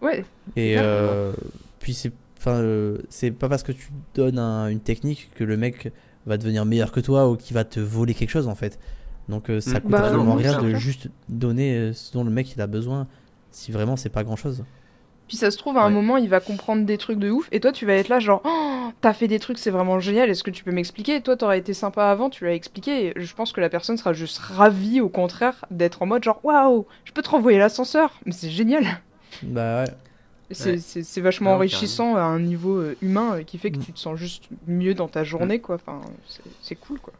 Ouais, 0.00 0.24
Et 0.56 0.76
euh, 0.78 1.32
puis 1.80 1.92
c'est 1.92 2.12
enfin 2.38 2.56
euh, 2.60 2.98
c'est 3.08 3.30
pas 3.30 3.48
parce 3.48 3.62
que 3.62 3.72
tu 3.72 3.88
donnes 4.14 4.38
un- 4.38 4.68
une 4.68 4.80
technique 4.80 5.30
que 5.34 5.44
le 5.44 5.56
mec 5.56 5.92
va 6.26 6.36
devenir 6.38 6.64
meilleur 6.64 6.92
que 6.92 7.00
toi 7.00 7.28
ou 7.30 7.36
qui 7.36 7.52
va 7.54 7.64
te 7.64 7.80
voler 7.80 8.14
quelque 8.14 8.30
chose 8.30 8.48
en 8.48 8.54
fait. 8.54 8.78
Donc 9.28 9.50
euh, 9.50 9.60
ça 9.60 9.80
Mm. 9.80 9.82
coûte 9.82 9.90
Bah, 9.90 10.00
absolument 10.00 10.32
non, 10.32 10.36
rien 10.36 10.54
de 10.54 10.74
juste 10.74 11.08
donner 11.28 11.76
euh, 11.76 11.92
ce 11.92 12.12
dont 12.12 12.24
le 12.24 12.30
mec 12.30 12.52
il 12.54 12.60
a 12.60 12.66
besoin 12.66 13.06
si 13.50 13.72
vraiment 13.72 13.96
c'est 13.96 14.10
pas 14.10 14.24
grand 14.24 14.36
chose. 14.36 14.64
Puis 15.26 15.36
ça 15.36 15.50
se 15.50 15.58
trouve, 15.58 15.76
à 15.76 15.82
un 15.82 15.90
moment, 15.90 16.16
il 16.16 16.30
va 16.30 16.40
comprendre 16.40 16.86
des 16.86 16.96
trucs 16.96 17.18
de 17.18 17.30
ouf, 17.30 17.48
et 17.52 17.60
toi, 17.60 17.70
tu 17.70 17.84
vas 17.84 17.92
être 17.92 18.08
là, 18.08 18.18
genre, 18.18 18.40
oh, 18.46 18.88
t'as 19.02 19.12
fait 19.12 19.28
des 19.28 19.38
trucs, 19.38 19.58
c'est 19.58 19.70
vraiment 19.70 20.00
génial, 20.00 20.30
est-ce 20.30 20.42
que 20.42 20.50
tu 20.50 20.64
peux 20.64 20.72
m'expliquer? 20.72 21.20
Toi, 21.20 21.36
t'aurais 21.36 21.58
été 21.58 21.74
sympa 21.74 22.06
avant, 22.06 22.30
tu 22.30 22.44
l'as 22.46 22.54
expliqué, 22.54 23.08
et 23.08 23.12
je 23.22 23.34
pense 23.34 23.52
que 23.52 23.60
la 23.60 23.68
personne 23.68 23.98
sera 23.98 24.14
juste 24.14 24.38
ravie, 24.38 25.02
au 25.02 25.10
contraire, 25.10 25.66
d'être 25.70 26.00
en 26.00 26.06
mode, 26.06 26.24
genre, 26.24 26.40
waouh, 26.44 26.86
je 27.04 27.12
peux 27.12 27.20
te 27.20 27.28
renvoyer 27.28 27.58
l'ascenseur, 27.58 28.18
mais 28.24 28.32
c'est 28.32 28.48
génial 28.48 28.84
Bah 29.42 29.84
ouais. 29.84 29.90
C'est 30.50 30.76
Ouais. 31.16 31.22
vachement 31.22 31.50
Non, 31.50 31.56
enrichissant 31.56 32.16
à 32.16 32.22
un 32.22 32.40
niveau 32.40 32.76
euh, 32.78 32.96
humain 33.02 33.34
euh, 33.36 33.42
qui 33.42 33.58
fait 33.58 33.70
que 33.70 33.78
Mm. 33.78 33.82
tu 33.84 33.92
te 33.92 33.98
sens 33.98 34.18
juste 34.18 34.44
mieux 34.66 34.94
dans 34.94 35.08
ta 35.08 35.22
journée, 35.24 35.58
quoi. 35.60 35.74
Enfin, 35.76 36.00
c'est- 36.62 36.74
cool, 36.76 36.98
quoi. 37.00 37.12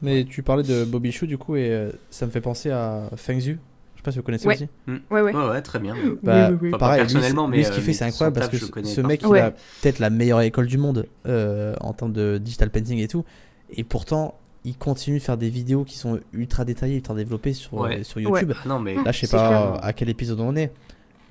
Mais 0.00 0.24
tu 0.24 0.42
parlais 0.42 0.64
de 0.64 0.84
Bobby 0.84 1.12
Chou 1.12 1.26
du 1.26 1.38
coup 1.38 1.54
et 1.54 1.70
euh, 1.70 1.90
ça 2.10 2.26
me 2.26 2.30
fait 2.32 2.40
penser 2.40 2.70
à 2.70 3.08
Feng 3.16 3.38
Zhu. 3.38 3.58
Je 3.94 4.00
sais 4.00 4.02
pas 4.02 4.10
si 4.10 4.18
vous 4.18 4.24
connaissez 4.24 4.48
Ouais. 4.48 4.54
aussi. 4.56 4.68
Ouais, 5.12 5.20
ouais. 5.20 5.32
Ouais, 5.32 5.48
ouais, 5.50 5.62
très 5.62 5.78
bien. 5.78 5.94
Bah, 6.24 6.50
oui, 6.50 6.56
oui. 6.62 6.68
Enfin, 6.68 6.70
pas 6.72 6.78
Pareil, 6.78 7.00
personnellement, 7.02 7.46
lui, 7.46 7.58
mais, 7.58 7.64
ce 7.64 7.70
qu'il 7.70 7.82
fait 7.84 7.92
c'est 7.92 8.04
incroyable 8.04 8.34
parce 8.34 8.48
que 8.48 8.56
ce 8.84 9.00
pas. 9.00 9.06
mec 9.06 9.20
il 9.22 9.28
Ouais. 9.28 9.38
a 9.40 9.50
peut-être 9.52 10.00
la 10.00 10.10
meilleure 10.10 10.40
école 10.40 10.66
du 10.66 10.76
monde 10.78 11.06
euh, 11.28 11.76
en 11.80 11.92
termes 11.92 12.12
de 12.12 12.38
digital 12.38 12.70
painting 12.70 12.98
et 12.98 13.06
tout 13.06 13.24
et 13.70 13.84
pourtant 13.84 14.34
il 14.64 14.76
continue 14.76 15.18
de 15.18 15.22
faire 15.22 15.36
des 15.36 15.50
vidéos 15.50 15.84
qui 15.84 15.98
sont 15.98 16.18
ultra 16.32 16.64
détaillées, 16.64 16.96
ultra 16.96 17.14
développées 17.14 17.52
sur, 17.52 17.74
Ouais. 17.74 18.02
sur 18.02 18.18
YouTube. 18.20 18.54
Ah 18.64 18.68
non, 18.68 18.80
mais 18.80 18.94
Là 18.96 19.12
je 19.12 19.20
sais 19.20 19.28
pas 19.28 19.48
clair. 19.48 19.84
à 19.84 19.92
quel 19.92 20.08
épisode 20.08 20.40
on 20.40 20.56
est 20.56 20.72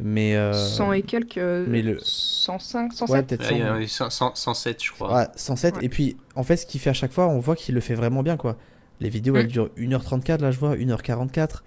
mais 0.03 0.35
euh, 0.35 0.53
100 0.53 0.93
et 0.93 1.01
quelques. 1.03 1.37
euh, 1.37 1.65
mais 1.67 1.81
le- 1.81 1.97
105, 2.01 2.93
107 2.93 3.09
ouais 3.13 3.23
peut-être 3.23 3.41
là, 3.43 3.51
il 3.51 3.57
y 3.83 3.87
100. 3.87 4.05
en 4.05 4.07
a 4.07 4.09
100 4.09 4.09
100 4.09 4.35
107, 4.35 4.83
je 4.83 4.91
crois. 4.91 5.15
Ouais, 5.15 5.27
107 5.35 5.75
Ouais. 5.77 5.85
et 5.85 5.89
puis 5.89 6.17
en 6.35 6.43
fait 6.43 6.57
ce 6.57 6.65
qu'il 6.65 6.79
fait 6.81 6.89
à 6.89 6.93
chaque 6.93 7.11
fois 7.11 7.27
on 7.27 7.39
voit 7.39 7.55
qu'il 7.55 7.75
le 7.75 7.81
fait 7.81 7.95
vraiment 7.95 8.23
bien 8.23 8.37
quoi. 8.37 8.57
Les 8.99 9.09
vidéos 9.09 9.35
elles 9.35 9.45
Mm. 9.45 9.49
durent 9.49 9.69
1h34 9.77 10.41
là 10.41 10.51
je 10.51 10.59
vois 10.59 10.75
1h44. 10.75 11.63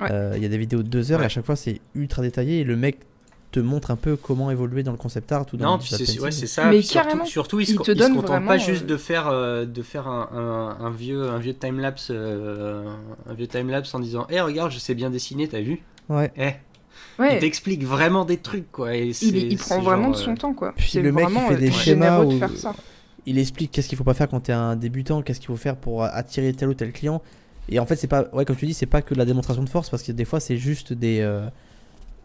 Ouais. 0.00 0.08
Euh, 0.10 0.32
Il 0.36 0.42
y 0.42 0.46
a 0.46 0.48
des 0.48 0.58
vidéos 0.58 0.82
de 0.82 0.88
2 0.88 1.12
heures 1.12 1.18
et 1.18 1.22
Ouais. 1.22 1.26
à 1.26 1.28
chaque 1.28 1.44
fois 1.46 1.56
c'est 1.56 1.80
ultra 1.94 2.22
détaillé 2.22 2.60
et 2.60 2.64
le 2.64 2.76
mec 2.76 2.98
te 3.52 3.58
montre 3.58 3.90
un 3.90 3.96
peu 3.96 4.14
comment 4.14 4.50
évoluer 4.52 4.84
dans 4.84 4.92
le 4.92 4.96
concept 4.96 5.32
art 5.32 5.44
ou 5.52 5.56
dans 5.56 5.66
Non, 5.66 5.72
le 5.74 5.78
puis 5.80 5.88
c'est 6.06 6.20
ouais, 6.20 6.30
c'est 6.30 6.46
ça. 6.46 6.66
Mais 6.66 6.78
puis 6.78 6.86
surtout, 6.86 7.04
carrément, 7.08 7.24
surtout, 7.24 7.58
il, 7.58 7.66
se, 7.66 7.72
il 7.72 7.78
te 7.78 7.90
il 7.90 7.94
se 7.94 7.98
donne 7.98 8.14
contente 8.14 8.28
vraiment, 8.30 8.46
pas 8.46 8.58
juste 8.58 8.84
euh, 8.84 8.86
de 8.86 8.96
faire, 8.96 9.26
euh, 9.26 9.64
de 9.66 9.82
faire 9.82 10.06
un, 10.06 10.28
un- 10.80 10.84
un 10.86 10.90
vieux, 10.92 11.28
un 11.28 11.38
vieux 11.40 11.54
time 11.54 11.80
lapse, 11.80 12.10
un 12.12 13.34
vieux 13.34 13.48
time 13.48 13.68
lapse 13.70 13.92
en 13.94 13.98
disant, 13.98 14.26
eh 14.30 14.40
regarde, 14.40 14.70
je 14.70 14.78
sais 14.78 14.94
bien 14.94 15.10
dessiner, 15.10 15.48
t'as 15.48 15.60
vu? 15.62 15.82
Ouais. 16.08 16.30
Eh, 16.36 16.50
il 17.18 17.38
t'explique 17.38 17.84
vraiment 17.84 18.24
des 18.24 18.38
trucs 18.38 18.70
quoi. 18.70 18.96
Et 18.96 19.12
il, 19.22 19.58
prend 19.58 19.80
vraiment 19.80 20.04
genre, 20.04 20.12
de 20.12 20.16
son 20.16 20.32
euh, 20.32 20.36
temps, 20.36 20.54
quoi. 20.54 20.72
Puis 20.76 20.98
le 21.00 21.12
mec, 21.12 21.28
il 21.30 21.40
fait 21.40 21.56
des 21.56 21.68
euh, 21.68 21.72
schémas 21.72 22.06
généreux 22.06 22.26
de 22.26 22.34
où- 22.34 22.38
faire 22.38 22.56
ça. 22.56 22.74
il 23.26 23.38
explique 23.38 23.70
qu'est-ce 23.70 23.88
qu'il 23.88 23.98
faut 23.98 24.04
pas 24.04 24.14
faire 24.14 24.28
quand 24.28 24.40
t'es 24.40 24.52
un 24.52 24.76
débutant, 24.76 25.22
qu'est-ce 25.22 25.40
qu'il 25.40 25.48
faut 25.48 25.56
faire 25.56 25.76
pour 25.76 26.04
attirer 26.04 26.52
tel 26.52 26.68
ou 26.68 26.74
tel 26.74 26.92
client. 26.92 27.22
Et 27.68 27.78
en 27.78 27.86
fait, 27.86 27.96
c'est 27.96 28.08
pas, 28.08 28.24
ouais, 28.32 28.44
comme 28.44 28.56
tu 28.56 28.66
dis, 28.66 28.74
c'est 28.74 28.86
pas 28.86 29.02
que 29.02 29.14
de 29.14 29.18
la 29.18 29.24
démonstration 29.24 29.62
de 29.62 29.68
force 29.68 29.90
parce 29.90 30.02
que 30.02 30.12
des 30.12 30.24
fois, 30.24 30.40
c'est 30.40 30.56
juste 30.56 30.92
des, 30.92 31.20
euh, 31.20 31.46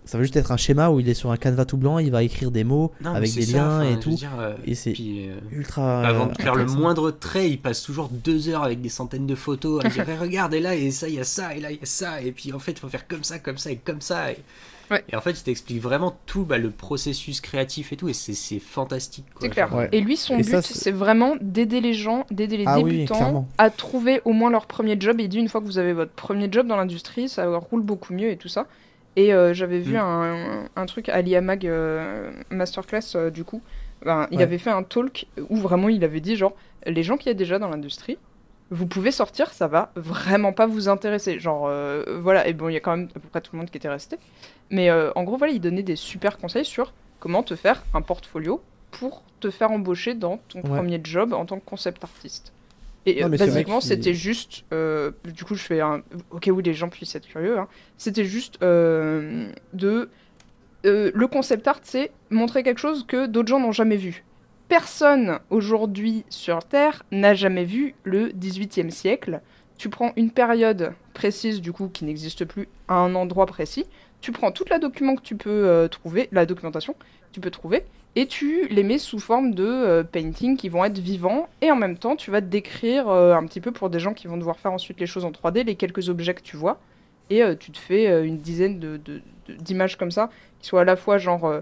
ça 0.06 0.18
va 0.18 0.24
juste 0.24 0.36
être 0.36 0.52
un 0.52 0.58
schéma 0.58 0.90
où 0.90 1.00
il 1.00 1.10
est 1.10 1.14
sur 1.14 1.32
un 1.32 1.38
canevas 1.38 1.66
tout 1.66 1.78
blanc, 1.78 2.00
il 2.00 2.12
va 2.12 2.24
écrire 2.24 2.52
des 2.52 2.64
mots 2.64 2.92
non, 3.02 3.14
avec 3.14 3.34
des 3.34 3.42
ça, 3.44 3.58
liens 3.58 3.82
enfin, 3.82 3.90
et 3.96 4.00
tout. 4.00 4.12
dire, 4.12 4.32
euh, 4.40 4.54
Et 4.66 4.76
c'est 4.76 4.92
puis, 4.94 5.28
euh, 5.30 5.36
ultra. 5.52 6.06
Avant 6.06 6.28
de 6.28 6.32
euh, 6.32 6.36
faire 6.36 6.56
le 6.56 6.66
moindre 6.66 7.12
trait, 7.12 7.50
il 7.50 7.58
passe 7.60 7.82
toujours 7.82 8.10
deux 8.10 8.50
heures 8.50 8.64
avec 8.64 8.82
des 8.82 8.90
centaines 8.90 9.28
de 9.28 9.36
photos 9.36 9.84
à 9.84 9.90
dire 9.90 10.06
Eh, 10.10 10.16
regarde 10.18 10.54
et 10.54 10.60
là 10.60 10.76
et 10.76 10.92
ça 10.92 11.08
il 11.08 11.16
y 11.16 11.20
a 11.20 11.24
ça 11.24 11.56
et 11.56 11.60
là 11.60 11.72
il 11.72 11.78
y 11.78 11.84
a 11.84 11.86
ça 11.86 12.22
et 12.22 12.32
puis 12.32 12.54
en 12.54 12.60
fait 12.60 12.72
il 12.74 12.80
faut 12.80 12.90
faire 12.90 13.08
comme 13.08 13.24
ça 13.24 13.40
comme 13.40 13.58
ça 13.58 13.72
et 13.72 13.78
comme 13.78 14.02
ça 14.02 14.32
et, 14.32 14.38
Ouais. 14.92 15.04
et 15.12 15.16
en 15.16 15.22
fait 15.22 15.32
il 15.32 15.42
t'explique 15.42 15.82
vraiment 15.82 16.16
tout 16.28 16.46
bah, 16.46 16.60
le 16.60 16.70
processus 16.70 17.42
créatif 17.42 17.92
et 17.92 17.96
tout 17.98 18.08
et 18.08 18.14
c'est 18.14 18.60
fantastique. 18.60 19.26
C'est 19.42 19.50
clair. 19.50 19.74
Ouais. 19.74 19.90
Et 19.92 20.00
lui, 20.00 20.16
son 20.16 20.38
Et 20.38 20.44
but, 20.44 20.62
c'est- 20.62 20.92
vraiment 20.92 21.34
d'aider 21.42 21.82
les 21.82 21.94
gens, 21.96 22.28
d'aider 22.30 22.58
les 22.58 22.66
Ah 22.68 22.76
débutants 22.84 23.48
à 23.58 23.72
trouver 23.72 24.22
au 24.26 24.32
moins 24.34 24.52
leur 24.52 24.68
premier 24.68 24.96
job. 25.00 25.20
Et 25.20 25.24
il 25.24 25.30
dit 25.30 25.40
une 25.40 25.50
fois 25.50 25.60
que 25.60 25.66
vous 25.66 25.80
avez 25.80 25.94
votre 25.94 26.12
premier 26.12 26.50
job 26.52 26.68
dans 26.68 26.76
l'industrie, 26.76 27.30
ça 27.30 27.48
roule 27.58 27.82
beaucoup 27.82 28.14
mieux 28.14 28.30
et 28.30 28.38
tout 28.38 28.48
ça. 28.48 28.68
Et 29.16 29.34
euh, 29.34 29.54
j'avais 29.54 29.80
vu 29.80 29.94
Mm. 29.94 29.98
un, 29.98 30.64
un 30.76 30.86
truc 30.86 31.10
à 31.10 31.22
l'IAMAG 31.22 31.66
euh, 31.68 32.32
Masterclass, 32.50 33.16
euh, 33.16 33.30
du 33.30 33.44
coup. 33.44 33.62
Ben, 34.04 34.28
il 34.32 34.38
Ouais. 34.38 34.44
avait 34.44 34.58
fait 34.58 34.70
un 34.72 34.84
talk 34.84 35.26
où 35.50 35.56
vraiment 35.58 35.90
il 35.90 36.04
avait 36.04 36.20
dit 36.20 36.36
genre, 36.36 36.54
les 36.86 37.02
gens 37.04 37.18
qui 37.18 37.30
est 37.30 37.34
déjà 37.34 37.58
dans 37.60 37.70
l'industrie, 37.70 38.18
vous 38.72 38.88
pouvez 38.88 39.12
sortir, 39.12 39.54
ça 39.54 39.68
va 39.68 39.92
vraiment 39.96 40.52
pas 40.52 40.66
vous 40.68 40.90
intéresser. 40.90 41.40
Genre, 41.40 41.66
euh, 41.68 42.04
voilà, 42.22 42.48
et 42.48 42.54
bon, 42.54 42.68
il 42.70 42.74
y 42.74 42.78
a 42.78 42.80
quand 42.82 42.98
même 42.98 43.08
à 43.16 43.20
peu 43.20 43.28
près 43.30 43.42
tout 43.42 43.52
le 43.54 43.60
monde 43.60 43.70
qui 43.70 43.78
était 43.78 43.90
resté. 43.90 44.18
Mais 44.70 44.90
euh, 44.90 45.12
en 45.16 45.24
gros, 45.24 45.38
voilà, 45.38 45.54
il 45.54 45.62
donnait 45.62 45.84
des 45.84 45.96
super 45.96 46.38
conseils 46.38 46.66
sur 46.66 46.94
comment 47.20 47.42
te 47.44 47.56
faire 47.56 47.84
un 47.94 48.02
portfolio 48.02 48.62
pour 48.92 49.24
te 49.40 49.50
faire 49.50 49.72
embaucher 49.72 50.14
dans 50.14 50.38
ton 50.50 50.60
Ouais. 50.62 50.70
premier 50.78 51.00
job 51.04 51.34
en 51.34 51.46
tant 51.46 51.60
que 51.60 51.66
concept 51.66 52.04
artiste. 52.04 52.52
Et 53.06 53.22
Non, 53.22 53.28
euh, 53.28 53.38
basiquement, 53.38 53.82
c'était 53.82 54.14
juste. 54.14 54.64
euh, 54.74 55.12
du 55.26 55.44
coup, 55.44 55.56
je 55.56 55.64
fais 55.64 55.80
un. 55.82 56.02
Au 56.32 56.40
cas 56.40 56.52
où 56.52 56.60
les 56.60 56.74
gens 56.74 56.90
puissent 56.90 57.16
être 57.16 57.28
curieux, 57.28 57.58
hein, 57.60 57.68
c'était 57.98 58.26
juste 58.26 58.58
euh, 58.64 59.50
de. 59.74 60.10
euh, 60.86 61.12
le 61.14 61.28
concept 61.28 61.68
art, 61.68 61.80
c'est 61.84 62.12
montrer 62.30 62.64
quelque 62.64 62.80
chose 62.80 63.06
que 63.08 63.28
d'autres 63.28 63.50
gens 63.50 63.60
n'ont 63.60 63.72
jamais 63.72 63.98
vu. 63.98 64.24
Personne 64.68 65.40
aujourd'hui 65.52 66.26
sur 66.30 66.60
Terre 66.64 67.04
n'a 67.12 67.36
jamais 67.36 67.66
vu 67.66 67.94
le 68.04 68.30
18e 68.30 68.90
siècle. 68.90 69.42
Tu 69.78 69.90
prends 69.90 70.12
une 70.16 70.32
période 70.32 70.94
précise, 71.14 71.62
du 71.62 71.72
coup, 71.72 71.90
qui 71.90 72.06
n'existe 72.06 72.46
plus 72.46 72.68
à 72.88 72.96
un 72.96 73.14
endroit 73.14 73.46
précis. 73.46 73.86
Tu 74.22 74.32
prends 74.32 74.52
toute 74.52 74.70
la 74.70 74.80
document 74.80 75.16
que 75.16 75.22
tu 75.22 75.36
peux 75.36 75.88
trouver, 75.92 76.30
la 76.32 76.46
documentation 76.48 76.94
que 76.94 77.06
tu 77.32 77.40
peux 77.42 77.52
trouver, 77.52 77.84
et 78.16 78.28
tu 78.28 78.68
les 78.70 78.84
mets 78.84 78.98
sous 78.98 79.20
forme 79.20 79.54
de 79.54 79.66
euh, 79.66 80.04
painting 80.04 80.56
qui 80.58 80.70
vont 80.70 80.86
être 80.86 81.00
vivants. 81.00 81.50
Et 81.62 81.70
en 81.72 81.76
même 81.76 81.98
temps, 81.98 82.16
tu 82.16 82.32
vas 82.32 82.42
décrire 82.42 83.10
euh, 83.10 83.34
un 83.36 83.46
petit 83.46 83.60
peu 83.62 83.72
pour 83.72 83.90
des 83.90 84.00
gens 84.00 84.14
qui 84.14 84.28
vont 84.28 84.38
devoir 84.38 84.58
faire 84.58 84.72
ensuite 84.72 85.00
les 85.00 85.06
choses 85.06 85.26
en 85.26 85.32
3D, 85.32 85.66
les 85.66 85.76
quelques 85.76 86.08
objets 86.10 86.34
que 86.34 86.42
tu 86.42 86.56
vois. 86.56 86.80
Et 87.30 87.44
euh, 87.44 87.56
tu 87.60 87.72
te 87.72 87.78
fais 87.78 88.26
une 88.26 88.38
dizaine 88.38 88.80
de- 88.80 89.00
d'images 89.60 89.98
comme 89.98 90.12
ça, 90.12 90.30
qui 90.60 90.68
soient 90.68 90.82
à 90.82 90.86
la 90.86 90.96
fois 90.96 91.18
genre. 91.18 91.62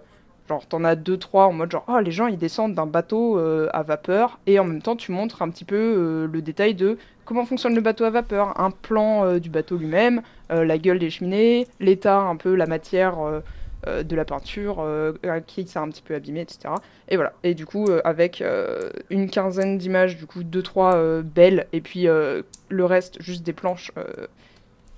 Genre, 0.50 0.66
t'en 0.68 0.84
as 0.84 0.96
deux, 0.98 1.16
trois 1.16 1.46
en 1.46 1.54
mode 1.54 1.72
genre, 1.72 1.86
oh, 1.88 2.00
les 2.00 2.12
gens 2.12 2.28
ils 2.28 2.38
descendent 2.38 2.74
d'un 2.74 2.86
bateau 2.86 3.38
à 3.38 3.82
vapeur, 3.82 4.40
et 4.46 4.60
en 4.60 4.66
même 4.66 4.82
temps 4.82 4.98
tu 4.98 5.14
montres 5.14 5.42
un 5.42 5.50
petit 5.50 5.64
peu 5.64 6.28
le 6.30 6.42
détail 6.42 6.76
de 6.76 6.98
comment 7.24 7.46
fonctionne 7.46 7.74
le 7.74 7.80
bateau 7.80 8.04
à 8.04 8.10
vapeur, 8.10 8.60
un 8.60 8.70
plan 8.70 9.38
du 9.38 9.50
bateau 9.50 9.78
lui-même, 9.78 10.22
la 10.50 10.78
gueule 10.78 11.00
des 11.00 11.10
cheminées, 11.10 11.66
l'état, 11.80 12.20
un 12.20 12.36
peu 12.36 12.56
la 12.56 12.66
matière 12.66 13.16
euh, 13.88 13.94
euh, 13.94 14.04
de 14.04 14.16
la 14.16 14.26
peinture, 14.26 14.78
euh, 14.80 15.14
qui 15.48 15.68
ça 15.68 15.80
a 15.80 15.84
un 15.84 15.90
petit 15.90 16.02
peu 16.02 16.16
abîmé, 16.16 16.42
etc. 16.42 16.74
Et 17.10 17.16
voilà. 17.16 17.34
Et 17.44 17.54
du 17.54 17.66
coup, 17.66 17.86
euh, 17.88 18.02
avec 18.04 18.42
euh, 18.42 18.90
une 19.10 19.30
quinzaine 19.30 19.78
d'images, 19.78 20.18
du 20.18 20.26
coup, 20.26 20.44
deux, 20.44 20.64
trois 20.64 20.96
euh, 20.96 21.22
belles, 21.22 21.68
et 21.74 21.82
puis 21.82 22.08
euh, 22.08 22.42
le 22.70 22.86
reste, 22.86 23.22
juste 23.22 23.44
des 23.44 23.54
planches 23.54 23.92
euh, 23.98 24.28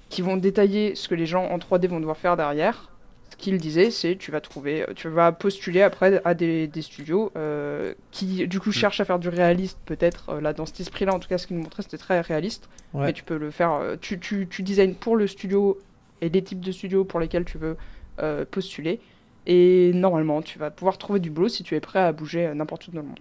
qui 0.10 0.22
vont 0.22 0.38
détailler 0.38 0.96
ce 0.96 1.08
que 1.08 1.16
les 1.16 1.26
gens 1.26 1.46
en 1.46 1.58
3D 1.58 1.88
vont 1.88 2.00
devoir 2.00 2.18
faire 2.18 2.38
derrière. 2.38 2.92
Ce 3.32 3.38
qu'il 3.38 3.58
disait, 3.58 3.92
c'est 3.92 4.16
tu 4.18 4.32
vas 4.32 4.40
trouver, 4.40 4.84
euh, 4.84 4.94
tu 4.96 5.10
vas 5.10 5.32
postuler 5.32 5.82
après 5.82 6.22
à 6.24 6.34
des, 6.34 6.68
des 6.68 6.82
studios 6.82 7.32
euh, 7.36 7.94
qui 8.12 8.48
du 8.48 8.60
coup 8.60 8.72
cherchent 8.72 9.02
à 9.02 9.06
faire 9.06 9.20
du 9.20 9.30
réaliste 9.30 9.78
peut-être 9.86 10.30
euh, 10.30 10.42
là 10.42 10.54
dans 10.54 10.66
cet 10.66 10.80
esprit-là. 10.80 11.14
En 11.14 11.20
tout 11.20 11.28
cas, 11.28 11.38
ce 11.38 11.48
qu'il 11.48 11.58
nous 11.58 11.64
montrait, 11.64 11.84
c'était 11.84 11.98
très 11.98 12.22
réaliste. 12.22 12.70
Ouais. 12.94 13.08
Mais 13.08 13.14
tu 13.14 13.24
peux 13.24 13.38
le 13.38 13.52
faire. 13.52 13.74
euh, 13.74 13.96
tu, 14.00 14.20
tu, 14.20 14.48
tu 14.48 14.64
pour 15.00 15.18
le 15.18 15.28
studio 15.28 15.78
et 16.22 16.30
les 16.30 16.44
types 16.44 16.62
de 16.62 16.72
studios 16.72 17.04
pour 17.04 17.20
lesquels 17.20 17.44
tu 17.46 17.58
veux 17.58 17.76
euh, 18.20 18.46
postuler. 18.50 19.00
Et 19.48 19.92
normalement, 19.94 20.42
tu 20.42 20.58
vas 20.58 20.72
pouvoir 20.72 20.98
trouver 20.98 21.20
du 21.20 21.30
boulot 21.30 21.50
si 21.50 21.64
tu 21.64 21.76
es 21.76 21.80
prêt 21.80 22.00
à 22.00 22.12
bouger 22.12 22.48
euh, 22.48 22.54
n'importe 22.56 22.88
où 22.88 22.92
dans 22.92 23.02
le 23.02 23.08
monde. 23.08 23.20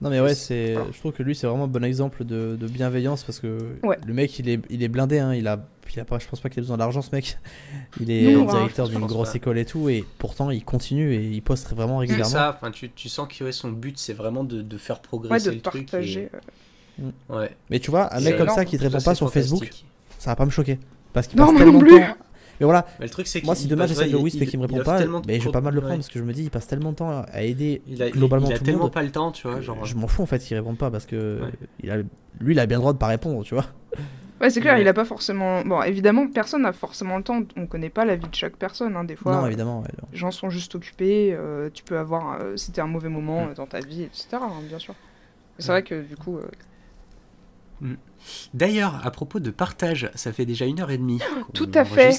Non 0.00 0.10
mais 0.10 0.20
ouais, 0.20 0.34
C'est- 0.34 0.66
c'est, 0.68 0.72
voilà. 0.74 0.88
je 0.92 0.98
trouve 0.98 1.12
que 1.12 1.22
lui 1.22 1.36
c'est 1.36 1.46
vraiment 1.46 1.64
un 1.64 1.68
bon 1.68 1.84
exemple 1.84 2.24
de, 2.24 2.56
de 2.60 2.66
bienveillance 2.66 3.22
parce 3.22 3.38
que 3.38 3.76
Ouais. 3.84 3.96
le 4.04 4.12
mec 4.12 4.36
il 4.40 4.48
est, 4.48 4.60
il 4.68 4.82
est 4.82 4.88
blindé, 4.88 5.20
hein, 5.20 5.32
il 5.32 5.46
a, 5.46 5.64
il 5.94 6.00
a 6.00 6.04
pas, 6.04 6.18
je 6.18 6.26
pense 6.26 6.40
pas 6.40 6.48
qu'il 6.48 6.58
a 6.58 6.62
besoin 6.62 6.76
d'argent 6.76 7.02
ce 7.02 7.10
mec. 7.14 7.38
Il 8.00 8.10
est 8.10 8.32
Non, 8.34 8.48
hein, 8.48 8.52
directeur 8.52 8.88
d'une 8.88 9.06
grosse 9.06 9.30
pas. 9.30 9.36
école 9.36 9.58
et 9.58 9.64
tout 9.64 9.88
et 9.88 10.04
pourtant 10.18 10.50
il 10.50 10.64
continue 10.64 11.14
et 11.14 11.22
il 11.28 11.40
poste 11.40 11.68
vraiment 11.70 11.98
C'est 11.98 12.06
régulièrement. 12.06 12.32
ça, 12.32 12.52
enfin, 12.58 12.72
tu, 12.72 12.90
tu 12.90 13.08
sens 13.08 13.28
que 13.28 13.44
ouais, 13.44 13.52
son 13.52 13.70
but 13.70 13.96
c'est 13.96 14.12
vraiment 14.14 14.42
de, 14.42 14.60
de 14.60 14.76
faire 14.76 14.96
Ouais, 14.96 15.02
progresser 15.02 15.50
de 15.50 15.54
le 15.54 15.60
truc. 15.60 15.88
partager. 15.88 16.22
et- 16.98 17.02
euh, 17.04 17.10
Ouais. 17.38 17.54
Mais 17.70 17.78
tu 17.78 17.90
vois, 17.92 18.12
un 18.12 18.18
C'est 18.18 18.24
mec 18.24 18.32
comme 18.38 18.42
énorme. 18.46 18.58
ça 18.58 18.64
qui 18.64 18.76
te 18.78 18.82
Ça, 18.82 18.88
répond 18.88 18.98
c'est 18.98 19.04
pas 19.04 19.14
sur 19.14 19.32
Facebook, 19.32 19.70
ça 20.18 20.30
va 20.32 20.36
pas 20.36 20.46
me 20.46 20.50
choquer 20.50 20.80
parce 21.12 21.28
qu'il 21.28 21.38
passe 21.38 21.54
tellement 21.54 21.78
de 21.80 21.88
temps 21.88 22.16
Mais 22.60 22.64
voilà, 22.64 22.86
Mais 23.00 23.06
le 23.06 23.10
truc, 23.10 23.26
c'est 23.26 23.42
moi, 23.44 23.54
si 23.54 23.66
demain 23.66 23.86
j'essaie 23.86 24.06
de 24.06 24.12
le 24.12 24.18
il- 24.28 24.42
et 24.42 24.46
qu'il 24.46 24.58
me 24.60 24.66
répond 24.66 24.82
pas, 24.84 25.00
mais 25.26 25.40
je 25.40 25.46
vais 25.46 25.50
pas 25.52 25.60
mal 25.60 25.74
le 25.74 25.80
prendre 25.80 25.94
ouais. 25.94 25.98
parce 25.98 26.08
que 26.08 26.18
je 26.18 26.24
me 26.24 26.32
dis, 26.32 26.44
il 26.44 26.50
passe 26.50 26.66
tellement 26.66 26.90
de 26.92 26.96
temps 26.96 27.24
à 27.32 27.42
aider 27.42 27.82
Il 27.88 28.02
a, 28.02 28.06
il- 28.08 28.12
globalement 28.12 28.46
il 28.48 28.52
a 28.52 28.58
tout 28.58 28.62
le 28.64 28.66
tellement 28.66 28.82
monde. 28.84 28.92
pas 28.92 29.02
le 29.02 29.10
temps, 29.10 29.32
tu 29.32 29.48
vois. 29.48 29.60
je 29.60 29.94
m'en 29.94 30.06
fous 30.06 30.22
en 30.22 30.26
fait 30.26 30.38
qu'il 30.38 30.56
réponde 30.56 30.78
pas 30.78 30.90
parce 30.90 31.06
que 31.06 31.40
Ouais. 31.42 31.50
il 31.82 31.90
a, 31.90 31.96
lui, 31.96 32.54
il 32.54 32.58
a 32.60 32.66
bien 32.66 32.76
le 32.78 32.80
droit 32.82 32.92
de 32.92 32.98
pas 32.98 33.06
répondre, 33.08 33.42
tu 33.44 33.54
vois. 33.54 33.66
Ouais, 34.40 34.50
c'est 34.50 34.60
clair, 34.60 34.74
Ouais. 34.74 34.80
il 34.82 34.88
a 34.88 34.92
pas 34.94 35.04
forcément. 35.04 35.62
Bon, 35.62 35.82
évidemment, 35.82 36.26
personne 36.26 36.62
n'a 36.62 36.72
forcément 36.72 37.16
le 37.16 37.22
temps. 37.22 37.42
On 37.56 37.66
connaît 37.66 37.90
pas 37.90 38.04
la 38.04 38.16
vie 38.16 38.28
de 38.28 38.34
chaque 38.34 38.56
personne. 38.56 38.96
Hein. 38.96 39.04
Des 39.04 39.14
fois, 39.14 39.36
non, 39.36 39.44
euh, 39.44 39.46
évidemment. 39.46 39.80
ouais. 39.82 39.88
les 40.12 40.18
gens 40.18 40.32
sont 40.32 40.50
juste 40.50 40.74
occupés. 40.74 41.32
euh, 41.32 41.70
tu 41.72 41.84
peux 41.84 41.96
avoir. 41.96 42.40
euh, 42.40 42.56
C'était 42.56 42.80
un 42.80 42.88
mauvais 42.88 43.08
moment 43.08 43.44
Mm. 43.46 43.48
euh, 43.50 43.54
dans 43.54 43.66
ta 43.66 43.78
vie, 43.80 44.02
etc. 44.02 44.26
hein, 44.32 44.50
bien 44.68 44.80
sûr. 44.80 44.94
C'est 45.58 45.70
vrai 45.70 45.82
que 45.84 46.02
du 46.02 46.16
coup. 46.16 46.38
euh, 46.38 47.94
D'ailleurs, 48.54 49.00
à 49.04 49.10
propos 49.10 49.40
de 49.40 49.50
partage, 49.50 50.10
ça 50.14 50.32
fait 50.32 50.44
déjà 50.46 50.64
une 50.66 50.80
heure 50.80 50.90
et 50.90 50.98
demie. 50.98 51.20
Tout 51.54 51.70
à 51.74 51.84
fait. 51.84 52.10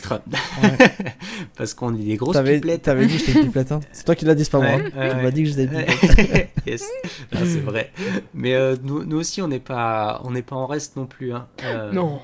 Ouais. 0.61 0.77
Parce 1.57 1.73
qu'on 1.73 1.93
est 1.95 2.03
des 2.03 2.15
grosses 2.15 2.33
T'avais 2.33 2.55
pipelettes. 2.55 2.83
t'avais 2.83 3.05
dit 3.05 3.17
que 3.17 3.25
j'étais 3.25 3.39
une 3.39 3.45
pipelette. 3.47 3.71
Hein. 3.71 3.79
C'est 3.91 4.03
toi 4.05 4.15
qui 4.15 4.25
l'as 4.25 4.35
dit, 4.35 4.43
c'est 4.43 4.51
pas 4.51 4.59
moi. 4.59 4.69
Hein. 4.71 4.89
ouais, 4.97 5.09
Tu 5.09 5.15
m'as 5.17 5.31
dit 5.31 5.43
que 5.43 5.49
j'étais 5.49 5.63
une 5.65 5.85
pipelette. 5.85 6.49
yes, 6.65 6.83
Ah, 7.31 7.37
c'est 7.45 7.59
vrai. 7.61 7.91
Mais 8.33 8.53
euh, 8.55 8.75
nous, 8.83 9.03
nous 9.05 9.17
aussi, 9.17 9.41
on 9.41 9.47
n'est 9.47 9.59
pas, 9.59 10.21
on 10.23 10.31
n'est 10.31 10.41
pas 10.41 10.55
en 10.55 10.65
reste 10.67 10.95
non 10.97 11.05
plus. 11.05 11.33
Hein. 11.33 11.47
Euh, 11.63 11.91
Non. 11.91 12.19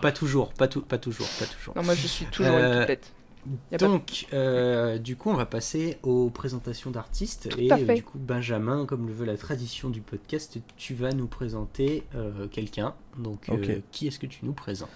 Pas 0.00 0.10
toujours, 0.12 0.52
pas, 0.54 0.66
tout, 0.66 0.80
pas 0.80 0.98
toujours, 0.98 1.28
pas 1.38 1.44
toujours. 1.44 1.76
Non, 1.76 1.82
moi 1.84 1.94
je 1.94 2.06
suis 2.08 2.24
toujours 2.26 2.52
Euh, 2.52 2.74
une 2.74 2.80
pipette. 2.80 3.12
Donc, 3.78 4.26
euh, 4.32 4.98
du 4.98 5.16
coup, 5.16 5.30
on 5.30 5.34
va 5.34 5.46
passer 5.46 5.98
aux 6.02 6.30
présentations 6.30 6.90
d'artistes. 6.90 7.48
Et 7.58 7.70
à 7.70 7.76
euh, 7.76 7.94
du 7.94 8.02
coup, 8.02 8.18
Benjamin, 8.18 8.86
comme 8.86 9.06
le 9.06 9.12
veut 9.12 9.26
la 9.26 9.36
tradition 9.36 9.90
du 9.90 10.00
podcast, 10.00 10.58
tu 10.76 10.94
vas 10.94 11.12
nous 11.12 11.26
présenter 11.26 12.04
euh, 12.14 12.46
quelqu'un. 12.48 12.94
Donc, 13.18 13.48
euh, 13.48 13.80
qui 13.90 14.06
est-ce 14.06 14.18
que 14.18 14.26
tu 14.26 14.44
nous 14.44 14.52
présentes? 14.52 14.88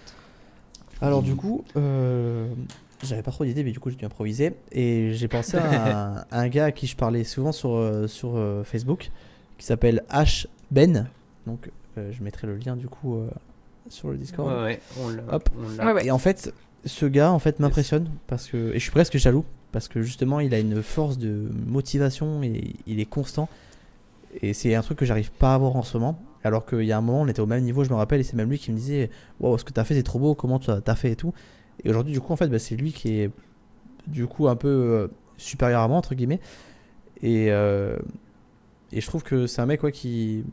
Alors 1.01 1.21
du 1.21 1.35
coup, 1.35 1.63
euh, 1.77 2.49
j'avais 3.03 3.23
pas 3.23 3.31
trop 3.31 3.45
d'idées, 3.45 3.63
mais 3.63 3.71
du 3.71 3.79
coup 3.79 3.89
j'ai 3.89 3.95
dû 3.95 4.03
improviser. 4.05 4.53
Et 4.71 5.13
j'ai 5.13 5.27
pensé 5.29 5.57
à 5.57 6.15
un, 6.15 6.25
à 6.29 6.39
un 6.41 6.47
gars 6.49 6.65
à 6.65 6.71
qui 6.71 6.87
je 6.87 6.97
parlais 6.97 7.23
souvent 7.23 7.53
sur, 7.53 8.05
sur 8.07 8.35
euh, 8.35 8.63
Facebook, 8.63 9.09
qui 9.57 9.65
s'appelle 9.65 10.03
H 10.09 10.47
Ben. 10.71 11.07
Donc 11.47 11.69
euh, 11.97 12.11
je 12.11 12.23
mettrai 12.23 12.47
le 12.47 12.57
lien 12.57 12.75
du 12.75 12.87
coup 12.87 13.15
euh, 13.15 13.29
sur 13.87 14.09
le 14.09 14.17
Discord. 14.17 14.49
Ouais, 14.49 14.63
ouais, 14.63 14.79
on 15.01 15.09
l'a. 15.09 15.23
Hop. 15.31 15.49
on 15.57 15.77
l'a. 15.77 15.85
Ouais, 15.85 15.93
ouais. 15.93 16.05
Et 16.05 16.11
en 16.11 16.17
fait, 16.17 16.53
ce 16.85 17.05
gars 17.05 17.31
en 17.31 17.39
fait 17.39 17.59
m'impressionne 17.59 18.09
parce 18.27 18.47
que 18.47 18.71
et 18.71 18.73
je 18.75 18.79
suis 18.79 18.91
presque 18.91 19.17
jaloux 19.17 19.45
parce 19.71 19.87
que 19.87 20.01
justement 20.01 20.39
il 20.39 20.53
a 20.53 20.59
une 20.59 20.81
force 20.81 21.17
de 21.17 21.49
motivation 21.67 22.41
et 22.43 22.75
il 22.87 22.99
est 22.99 23.05
constant. 23.05 23.49
Et 24.41 24.53
c'est 24.53 24.75
un 24.75 24.81
truc 24.81 24.99
que 24.99 25.05
j'arrive 25.05 25.31
pas 25.31 25.51
à 25.51 25.55
avoir 25.55 25.75
en 25.75 25.83
ce 25.83 25.97
moment. 25.97 26.19
Alors 26.43 26.65
qu'il 26.65 26.83
y 26.83 26.91
a 26.91 26.97
un 26.97 27.01
moment, 27.01 27.21
on 27.21 27.27
était 27.27 27.41
au 27.41 27.45
même 27.45 27.63
niveau, 27.63 27.83
je 27.83 27.89
me 27.89 27.95
rappelle, 27.95 28.21
et 28.21 28.23
c'est 28.23 28.35
même 28.35 28.49
lui 28.49 28.59
qui 28.59 28.71
me 28.71 28.77
disait 28.77 29.09
Wow, 29.39 29.57
ce 29.57 29.65
que 29.65 29.73
t'as 29.73 29.83
fait, 29.83 29.95
c'est 29.95 30.03
trop 30.03 30.19
beau, 30.19 30.35
comment 30.35 30.59
tu 30.59 30.71
as 30.71 30.81
t'as 30.81 30.95
fait 30.95 31.11
et 31.11 31.15
tout. 31.15 31.33
Et 31.83 31.89
aujourd'hui, 31.89 32.13
du 32.13 32.21
coup, 32.21 32.31
en 32.31 32.35
fait, 32.35 32.47
bah, 32.47 32.59
c'est 32.59 32.75
lui 32.75 32.93
qui 32.93 33.19
est 33.19 33.31
du 34.07 34.25
coup 34.27 34.47
un 34.47 34.55
peu 34.55 34.67
euh, 34.67 35.07
supérieur 35.37 35.81
à 35.81 35.87
moi, 35.87 35.97
entre 35.97 36.15
guillemets. 36.15 36.39
Et, 37.21 37.51
euh, 37.51 37.97
et 38.91 39.01
je 39.01 39.07
trouve 39.07 39.23
que 39.23 39.47
c'est 39.47 39.61
un 39.61 39.65
mec 39.65 39.83
ouais, 39.83 39.91
qui. 39.91 40.45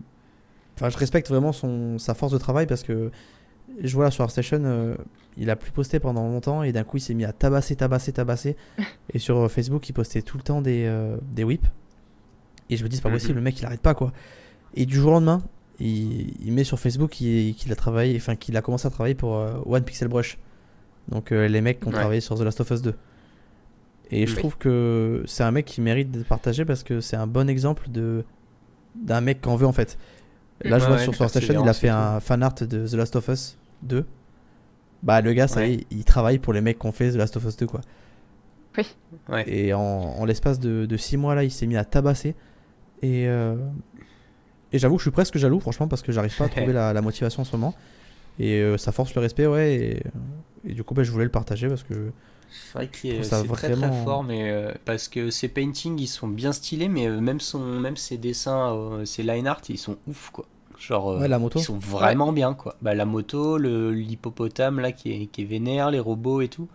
Enfin, 0.74 0.90
je 0.90 0.98
respecte 0.98 1.28
vraiment 1.28 1.52
son, 1.52 1.98
sa 1.98 2.14
force 2.14 2.32
de 2.32 2.38
travail 2.38 2.66
parce 2.66 2.82
que 2.82 3.10
je 3.80 3.94
vois 3.94 4.04
là 4.04 4.10
sur 4.10 4.24
ArtStation, 4.24 4.62
euh, 4.64 4.96
il 5.36 5.50
a 5.50 5.56
plus 5.56 5.70
posté 5.70 6.00
pendant 6.00 6.26
longtemps 6.28 6.62
et 6.62 6.72
d'un 6.72 6.84
coup, 6.84 6.96
il 6.96 7.00
s'est 7.00 7.14
mis 7.14 7.24
à 7.24 7.32
tabasser, 7.32 7.76
tabasser, 7.76 8.12
tabasser. 8.12 8.56
et 9.12 9.18
sur 9.18 9.36
euh, 9.38 9.48
Facebook, 9.48 9.88
il 9.88 9.92
postait 9.92 10.22
tout 10.22 10.36
le 10.36 10.42
temps 10.42 10.62
des, 10.62 10.84
euh, 10.86 11.16
des 11.32 11.44
whips. 11.44 11.66
Et 12.70 12.76
je 12.76 12.82
me 12.84 12.88
dis, 12.88 12.96
c'est 12.96 13.02
pas 13.02 13.08
Mhm. 13.10 13.14
possible, 13.14 13.34
le 13.36 13.40
mec, 13.42 13.58
il 13.60 13.66
arrête 13.66 13.80
pas 13.80 13.94
quoi. 13.94 14.12
Et 14.74 14.86
du 14.86 14.96
jour 14.96 15.08
au 15.08 15.14
lendemain, 15.14 15.42
il, 15.78 16.34
il 16.44 16.52
met 16.52 16.64
sur 16.64 16.78
Facebook 16.80 17.10
qu'il 17.10 17.72
a 17.72 17.76
travaillé, 17.76 18.16
enfin 18.16 18.34
qu'il 18.36 18.56
a 18.56 18.62
commencé 18.62 18.86
à 18.86 18.90
travailler 18.90 19.14
pour 19.14 19.36
euh, 19.36 19.54
One 19.66 19.84
Pixel 19.84 20.08
Brush. 20.08 20.38
Donc 21.08 21.30
euh, 21.32 21.46
les 21.48 21.60
mecs 21.60 21.80
qui 21.80 21.86
ont 21.86 21.90
Ouais. 21.90 21.98
travaillé 21.98 22.20
sur 22.20 22.36
The 22.36 22.42
Last 22.42 22.60
of 22.60 22.70
Us 22.70 22.82
2. 22.82 22.94
Et 24.10 24.26
je 24.26 24.36
trouve 24.36 24.56
que 24.56 25.22
c'est 25.26 25.42
un 25.42 25.50
mec 25.50 25.66
qui 25.66 25.80
mérite 25.80 26.10
d'être 26.12 26.26
partagé 26.26 26.64
parce 26.64 26.82
que 26.84 27.00
c'est 27.00 27.16
un 27.16 27.26
bon 27.26 27.48
exemple 27.48 27.88
de 27.90 28.24
d'un 28.94 29.20
mec 29.20 29.40
qu'on 29.40 29.56
veut 29.56 29.66
en 29.66 29.72
fait. 29.72 29.98
Là, 30.62 30.78
je 30.78 30.84
Ouais, 30.84 30.88
vois 30.88 30.96
ouais, 30.96 31.02
sur 31.02 31.12
de 31.12 31.28
Station, 31.28 31.62
il 31.62 31.68
a 31.68 31.72
fait 31.74 31.88
un 31.90 32.18
fan 32.20 32.42
art 32.42 32.54
de 32.54 32.86
The 32.86 32.92
Last 32.94 33.14
of 33.16 33.28
Us 33.28 33.58
2. 33.82 34.06
Bah, 35.02 35.20
le 35.20 35.32
gars, 35.32 35.46
ça 35.48 35.60
Ouais. 35.60 35.70
y 35.70 35.74
est, 35.74 35.86
il 35.90 36.04
travaille 36.04 36.38
pour 36.38 36.52
les 36.52 36.60
mecs 36.60 36.78
qui 36.78 36.86
ont 36.86 36.92
fait 36.92 37.10
The 37.12 37.16
Last 37.16 37.36
of 37.36 37.44
Us 37.44 37.56
2, 37.56 37.66
quoi. 37.66 37.80
Ouais. 39.28 39.44
Et 39.48 39.72
en, 39.72 39.80
en 39.80 40.24
l'espace 40.24 40.58
de 40.60 40.96
6 40.96 41.16
mois, 41.16 41.34
là, 41.34 41.44
il 41.44 41.50
s'est 41.50 41.66
mis 41.66 41.76
à 41.76 41.84
tabasser. 41.84 42.34
Et, 43.02 43.26
euh, 43.28 43.56
et 44.72 44.78
j'avoue 44.78 44.96
que 44.96 45.00
je 45.00 45.04
suis 45.04 45.10
presque 45.12 45.38
jaloux, 45.38 45.60
franchement, 45.60 45.88
parce 45.88 46.02
que 46.02 46.12
j'arrive 46.12 46.36
pas 46.36 46.44
à 46.44 46.48
trouver 46.48 46.72
la, 46.72 46.92
la 46.92 47.02
motivation 47.02 47.42
en 47.42 47.44
ce 47.44 47.52
moment. 47.56 47.74
Et 48.38 48.60
euh, 48.60 48.76
ça 48.76 48.92
force 48.92 49.14
le 49.14 49.20
respect, 49.22 49.46
ouais. 49.46 49.74
Et, 49.74 50.02
et 50.70 50.74
du 50.74 50.84
coup, 50.84 50.92
bah, 50.94 51.02
je 51.04 51.10
voulais 51.10 51.24
le 51.24 51.30
partager 51.30 51.68
parce 51.68 51.82
que. 51.82 52.10
C'est 52.48 52.78
vrai 52.78 52.90
ça 53.24 53.42
c'est 53.42 53.48
très 53.48 53.68
très 53.70 53.74
vraiment- 53.76 54.04
fort, 54.04 54.22
mais 54.24 54.50
euh, 54.50 54.72
parce 54.84 55.08
que 55.08 55.30
ses 55.30 55.48
paintings 55.48 55.98
ils 55.98 56.06
sont 56.06 56.28
bien 56.28 56.52
stylés, 56.52 56.88
mais 56.88 57.06
euh, 57.08 57.20
même 57.20 57.40
son 57.40 57.58
même 57.58 57.96
ses 57.96 58.18
dessins, 58.18 58.72
euh, 58.72 59.04
ses 59.04 59.24
line 59.24 59.48
art 59.48 59.60
ils 59.68 59.76
sont 59.78 59.96
ouf 60.06 60.30
quoi. 60.30 60.46
Genre 60.78 61.12
euh, 61.12 61.20
Ouais, 61.20 61.28
la 61.28 61.38
moto. 61.38 61.58
ils 61.58 61.62
sont 61.62 61.78
vraiment 61.78 62.32
bien 62.32 62.52
quoi. 62.54 62.76
Bah 62.82 62.94
la 62.94 63.04
moto, 63.06 63.56
le 63.58 63.92
l'hippopotame 63.92 64.80
là 64.80 64.92
qui 64.92 65.12
est 65.12 65.26
qui 65.26 65.42
est 65.42 65.46
vénère, 65.46 65.90
les 65.90 66.00
robots 66.00 66.40
et 66.42 66.48
tout. 66.48 66.68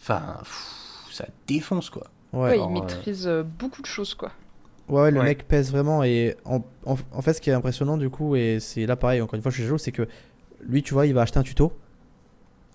Enfin, 0.00 0.36
pff, 0.40 1.08
ça 1.12 1.26
défonce 1.46 1.90
quoi. 1.90 2.06
Ouais, 2.32 2.50
Ouais, 2.50 2.58
il 2.58 2.62
euh, 2.62 2.68
maîtrise 2.68 3.26
euh, 3.26 3.42
beaucoup 3.42 3.80
de 3.82 3.86
choses, 3.86 4.14
quoi. 4.14 4.30
Ouais, 4.88 5.02
ouais, 5.02 5.10
le 5.10 5.18
Ouais. 5.20 5.24
mec 5.26 5.48
pèse 5.48 5.70
vraiment. 5.70 6.04
Et 6.04 6.36
en, 6.44 6.60
en, 6.84 6.96
en 7.12 7.22
fait, 7.22 7.32
ce 7.34 7.40
qui 7.40 7.50
est 7.50 7.54
impressionnant, 7.54 7.96
du 7.96 8.10
coup, 8.10 8.36
et 8.36 8.58
c'est 8.60 8.86
là 8.86 8.94
pareil, 8.96 9.20
encore 9.20 9.34
une 9.36 9.42
fois, 9.42 9.50
je 9.50 9.56
suis 9.56 9.64
jaloux, 9.64 9.78
c'est 9.78 9.92
que 9.92 10.06
lui, 10.66 10.82
tu 10.82 10.92
vois, 10.94 11.06
il 11.06 11.14
va 11.14 11.22
acheter 11.22 11.38
un 11.38 11.42
tuto 11.42 11.72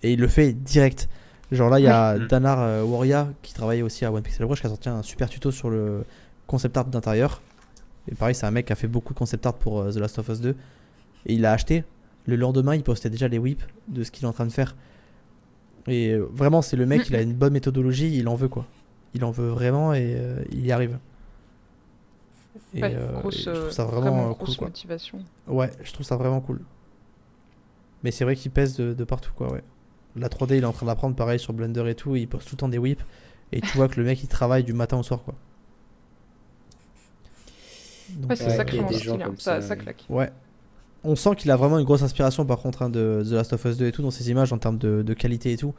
et 0.02 0.12
il 0.12 0.20
le 0.20 0.28
fait 0.28 0.52
direct. 0.52 1.08
Genre 1.52 1.68
là, 1.70 1.78
il 1.78 1.84
y 1.84 1.88
a 1.88 2.14
Ouais. 2.16 2.26
Danar 2.26 2.60
euh, 2.60 2.82
Warrior 2.82 3.28
qui 3.42 3.54
travaillait 3.54 3.82
aussi 3.82 4.04
à 4.04 4.12
One 4.12 4.22
Pixel 4.22 4.46
Brush 4.46 4.60
qui 4.60 4.66
a 4.66 4.70
sorti 4.70 4.88
un 4.88 5.02
super 5.02 5.28
tuto 5.28 5.50
sur 5.50 5.68
le 5.70 6.04
concept 6.46 6.76
art 6.76 6.86
d'intérieur. 6.86 7.40
Et 8.10 8.14
pareil, 8.14 8.34
c'est 8.34 8.46
un 8.46 8.50
mec 8.50 8.66
qui 8.66 8.72
a 8.72 8.76
fait 8.76 8.88
beaucoup 8.88 9.14
de 9.14 9.18
concept 9.18 9.46
art 9.46 9.54
pour 9.54 9.80
euh, 9.80 9.90
The 9.92 9.96
Last 9.96 10.18
of 10.18 10.28
Us 10.28 10.40
2. 10.40 10.50
Et 11.26 11.34
il 11.34 11.40
l'a 11.42 11.52
acheté. 11.52 11.84
Le 12.26 12.36
lendemain, 12.36 12.74
il 12.74 12.82
postait 12.82 13.10
déjà 13.10 13.28
les 13.28 13.38
whips 13.38 13.64
de 13.88 14.02
ce 14.04 14.10
qu'il 14.10 14.24
est 14.24 14.28
en 14.28 14.32
train 14.32 14.46
de 14.46 14.52
faire. 14.52 14.76
Et 15.88 16.10
euh, 16.10 16.26
vraiment, 16.32 16.62
c'est 16.62 16.76
le 16.76 16.86
mec, 16.86 17.08
il 17.08 17.16
a 17.16 17.22
une 17.22 17.34
bonne 17.34 17.52
méthodologie, 17.52 18.16
il 18.16 18.28
en 18.28 18.34
veut 18.34 18.48
quoi. 18.48 18.66
Il 19.14 19.24
en 19.24 19.30
veut 19.30 19.48
vraiment 19.48 19.92
et 19.92 20.14
euh, 20.16 20.42
il 20.52 20.64
y 20.64 20.72
arrive. 20.72 20.98
Et, 22.74 22.82
Ouais, 22.82 22.94
euh, 22.94 23.12
grosse, 23.20 23.38
et 23.38 23.42
je 23.42 23.50
trouve 23.50 23.70
ça 23.70 23.84
vraiment, 23.84 24.34
cool 24.34 24.56
quoi. 24.56 24.66
motivation. 24.68 25.18
Ouais, 25.48 25.70
je 25.82 25.92
trouve 25.92 26.06
ça 26.06 26.16
vraiment 26.16 26.40
cool. 26.40 26.60
Mais 28.04 28.10
c'est 28.10 28.24
vrai 28.24 28.36
qu'il 28.36 28.50
pèse 28.50 28.76
de, 28.76 28.92
de 28.94 29.04
partout 29.04 29.32
quoi, 29.34 29.52
ouais. 29.52 29.62
La 30.16 30.28
3D, 30.28 30.56
il 30.58 30.62
est 30.62 30.66
en 30.66 30.72
train 30.72 30.86
d'apprendre 30.86 31.16
pareil 31.16 31.38
sur 31.38 31.52
Blender 31.52 31.88
et 31.88 31.94
tout, 31.94 32.14
il 32.16 32.28
poste 32.28 32.48
tout 32.48 32.54
le 32.54 32.58
temps 32.58 32.68
des 32.68 32.78
whips. 32.78 33.02
Et 33.52 33.60
tu 33.60 33.76
vois 33.76 33.88
que 33.88 33.98
le 34.00 34.06
mec 34.06 34.22
il 34.22 34.28
travaille 34.28 34.64
du 34.64 34.72
matin 34.72 34.98
au 34.98 35.02
soir 35.02 35.22
quoi. 35.24 35.34
Donc, 38.16 38.30
Ouais, 38.30 38.36
c'est 38.36 38.50
sacrément 38.50 38.88
gens 38.90 38.98
stylé, 38.98 39.24
ça, 39.38 39.60
ça, 39.60 39.62
ça 39.62 39.74
ouais. 39.74 39.80
claque. 39.80 40.04
Ouais. 40.08 40.30
On 41.04 41.16
sent 41.16 41.34
qu'il 41.36 41.50
a 41.50 41.56
vraiment 41.56 41.78
une 41.78 41.84
grosse 41.84 42.02
inspiration 42.02 42.46
par 42.46 42.58
contre 42.58 42.82
hein, 42.82 42.88
de 42.90 43.22
The 43.26 43.32
Last 43.32 43.52
of 43.52 43.64
Us 43.64 43.76
2 43.76 43.86
et 43.86 43.92
tout 43.92 44.02
dans 44.02 44.10
ses 44.12 44.30
images 44.30 44.52
en 44.52 44.58
termes 44.58 44.78
de, 44.78 45.02
de 45.02 45.14
qualité 45.14 45.52
et 45.52 45.56
tout. 45.56 45.74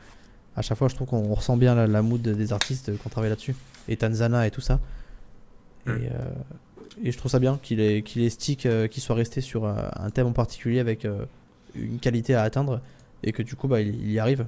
À 0.55 0.61
chaque 0.61 0.77
fois, 0.77 0.88
je 0.89 0.95
trouve 0.95 1.07
qu'on 1.07 1.34
ressent 1.34 1.57
bien 1.57 1.73
la, 1.76 1.88
la 1.88 2.01
mood 2.01 2.22
des 2.22 2.53
artistes 2.53 2.89
euh, 2.89 2.95
qui 2.95 3.07
ont 3.07 3.10
travaillé 3.10 3.30
là-dessus. 3.30 3.55
Et 3.88 3.95
Tanzana 3.97 4.45
et 4.47 4.51
tout 4.51 4.61
ça. 4.61 4.80
Et, 5.88 5.89
Mm. 5.89 5.93
euh, 5.95 6.10
et 7.03 7.11
je 7.11 7.18
trouve 7.18 7.31
ça 7.31 7.39
bien 7.39 7.57
qu'il 7.61 7.80
ait, 7.80 8.03
qu'il 8.03 8.30
stick, 8.30 8.65
euh, 8.65 8.88
qu'il 8.88 9.01
soit 9.01 9.15
resté 9.15 9.41
sur 9.41 9.65
euh, 9.65 9.73
un 9.95 10.10
thème 10.11 10.27
en 10.27 10.31
particulier 10.34 10.80
avec 10.80 11.05
euh, 11.05 11.26
une 11.76 11.99
qualité 11.99 12.35
à 12.35 12.43
atteindre 12.43 12.81
et 13.23 13.31
que 13.31 13.41
du 13.43 13.55
coup, 13.55 13.68
bah, 13.68 13.81
il, 13.81 13.95
il 13.95 14.11
y 14.11 14.19
arrive. 14.19 14.45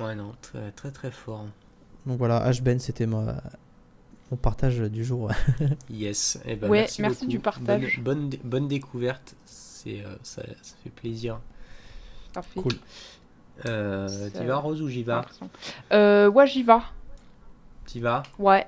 Ouais 0.00 0.14
non, 0.14 0.32
très 0.40 0.70
très 0.72 0.90
très 0.90 1.10
fort. 1.10 1.46
Donc 2.06 2.16
voilà, 2.18 2.48
H 2.50 2.62
Ben, 2.62 2.78
c'était 2.78 3.06
ma- 3.06 3.42
mon 4.30 4.36
partage 4.36 4.78
du 4.78 5.04
jour. 5.04 5.30
Yes. 5.90 6.40
Eh 6.46 6.56
ben, 6.56 6.70
Ouais, 6.70 6.86
merci, 7.00 7.26
du 7.26 7.38
partage. 7.38 8.00
Bonne, 8.00 8.04
bonne, 8.04 8.28
dé- 8.28 8.40
bonne 8.44 8.68
découverte. 8.68 9.34
C'est 9.44 10.04
euh, 10.04 10.14
ça, 10.22 10.42
ça 10.62 10.76
fait 10.84 10.90
plaisir. 10.90 11.40
Parfait. 12.32 12.60
Cool. 12.60 12.72
Euh, 13.66 14.30
T'y 14.30 14.44
vas 14.44 14.56
Rose 14.56 14.80
ou 14.82 14.88
j'y 14.88 15.02
vas. 15.02 15.26
Euh, 15.92 16.28
ouais, 16.30 16.46
j'y 16.46 16.62
vas. 16.62 16.84
T'y 17.86 18.00
vas 18.00 18.22
Ouais. 18.38 18.66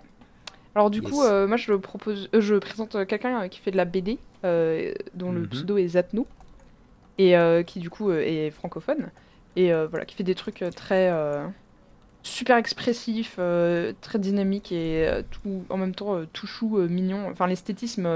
Alors 0.74 0.90
du 0.90 1.01
Yes. 1.01 1.10
coup, 1.10 1.22
euh, 1.22 1.47
moi 1.47 1.56
je 1.56 1.72
propose, 1.74 2.28
euh, 2.34 2.40
je 2.40 2.55
présente 2.56 2.94
euh, 2.94 3.05
quelqu'un 3.05 3.43
euh, 3.43 3.48
qui 3.48 3.60
fait 3.60 3.70
de 3.70 3.76
la 3.76 3.84
BD, 3.84 4.18
euh, 4.44 4.93
dont 5.14 5.30
le 5.32 5.43
Mhm. 5.43 5.48
pseudo 5.48 5.76
est 5.76 5.89
Zatno, 5.89 6.26
et 7.18 7.36
euh, 7.36 7.62
qui 7.62 7.78
du 7.78 7.90
coup 7.90 8.10
euh, 8.10 8.20
est 8.22 8.51
francophone, 8.51 9.10
et 9.55 9.72
euh, 9.72 9.86
voilà, 9.86 10.06
qui 10.06 10.14
fait 10.16 10.24
des 10.24 10.34
trucs 10.34 10.62
euh, 10.62 10.70
très 10.70 11.10
euh, 11.10 11.47
super 12.23 12.57
expressifs, 12.57 13.36
euh, 13.39 13.93
très 14.01 14.19
dynamiques 14.19 14.73
et 14.73 15.07
euh, 15.09 15.23
tout, 15.31 15.65
en 15.70 15.77
même 15.77 15.94
temps 15.94 16.16
euh, 16.16 16.27
tout 16.32 16.47
chou, 16.47 16.78
mignon. 16.89 17.28
Enfin, 17.31 17.47
l'esthétisme 17.47 18.09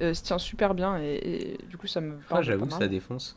se 0.00 0.22
tient 0.22 0.38
super 0.38 0.74
bien, 0.74 0.98
et, 1.00 1.16
et 1.16 1.58
du 1.68 1.76
coup 1.76 1.86
ça 1.86 2.00
me 2.00 2.14
Ah, 2.30 2.42
J'avoue, 2.42 2.70
ça 2.70 2.86
défonce. 2.88 3.36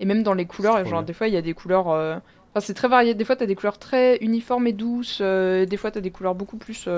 Et 0.00 0.04
même 0.04 0.22
dans 0.22 0.34
les 0.34 0.46
couleurs, 0.46 0.76
genre 0.84 1.00
bien. 1.00 1.02
des 1.02 1.12
fois 1.12 1.28
il 1.28 1.34
y 1.34 1.36
a 1.36 1.42
des 1.42 1.54
couleurs. 1.54 1.86
Enfin, 1.88 2.60
c'est 2.60 2.74
très 2.74 2.88
varié. 2.88 3.14
Des 3.14 3.24
fois, 3.24 3.36
t'as 3.36 3.46
des 3.46 3.54
couleurs 3.54 3.78
très 3.78 4.16
uniformes 4.18 4.66
et 4.66 4.72
douces. 4.72 5.20
des 5.20 5.76
fois, 5.76 5.90
t'as 5.90 6.00
des 6.00 6.10
couleurs 6.10 6.34
beaucoup 6.34 6.56
plus 6.56 6.88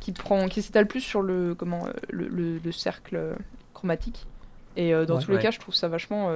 qui 0.00 0.12
prend, 0.12 0.48
qui 0.48 0.62
s'étalent 0.62 0.86
plus 0.88 1.00
sur 1.00 1.22
le 1.22 1.54
comment 1.54 1.86
le, 2.10 2.28
le- 2.28 2.58
le 2.58 2.72
cercle 2.72 3.36
chromatique. 3.74 4.26
Et 4.76 4.92
dans 5.06 5.16
Ouais. 5.16 5.22
tous 5.24 5.30
les 5.32 5.38
cas, 5.38 5.50
je 5.50 5.58
trouve 5.58 5.74
ça 5.74 5.88
vachement 5.88 6.30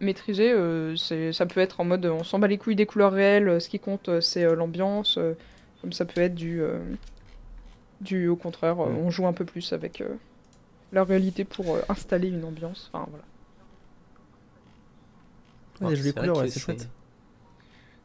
maîtriser. 0.00 0.52
euh, 0.52 0.96
c'est- 0.96 1.32
ça 1.32 1.46
peut 1.46 1.60
être 1.60 1.80
en 1.80 1.84
mode 1.84 2.06
on 2.06 2.24
s'en 2.24 2.38
bat 2.38 2.48
les 2.48 2.58
couilles 2.58 2.76
des 2.76 2.86
couleurs 2.86 3.12
réelles, 3.12 3.48
euh, 3.48 3.60
ce 3.60 3.68
qui 3.68 3.78
compte 3.80 4.08
euh, 4.08 4.20
c'est 4.20 4.44
euh, 4.44 4.54
l'ambiance. 4.54 5.18
euh, 5.18 5.34
comme 5.82 5.92
ça 5.92 6.04
peut 6.04 6.20
être 6.20 6.34
du, 6.34 6.60
euh, 6.62 6.78
du 8.00 8.28
au 8.28 8.36
contraire, 8.36 8.80
euh, 8.80 8.90
Mm. 8.90 8.96
on 9.06 9.10
joue 9.10 9.26
un 9.26 9.32
peu 9.32 9.44
plus 9.44 9.72
avec 9.72 10.00
euh, 10.00 10.08
la 10.92 11.04
réalité 11.04 11.44
pour 11.44 11.74
euh, 11.76 11.80
installer 11.88 12.28
une 12.28 12.44
ambiance. 12.44 12.90
Enfin 12.92 13.06
voilà. 13.10 13.24
Ouais, 15.80 15.90
des 15.90 15.96
jolies 15.96 16.08
C'est 16.10 16.12
vrai 16.16 16.20
couleurs, 16.22 16.36
que 16.36 16.42
ouais, 16.42 16.50
c'est 16.50 16.60
chouette. 16.60 16.88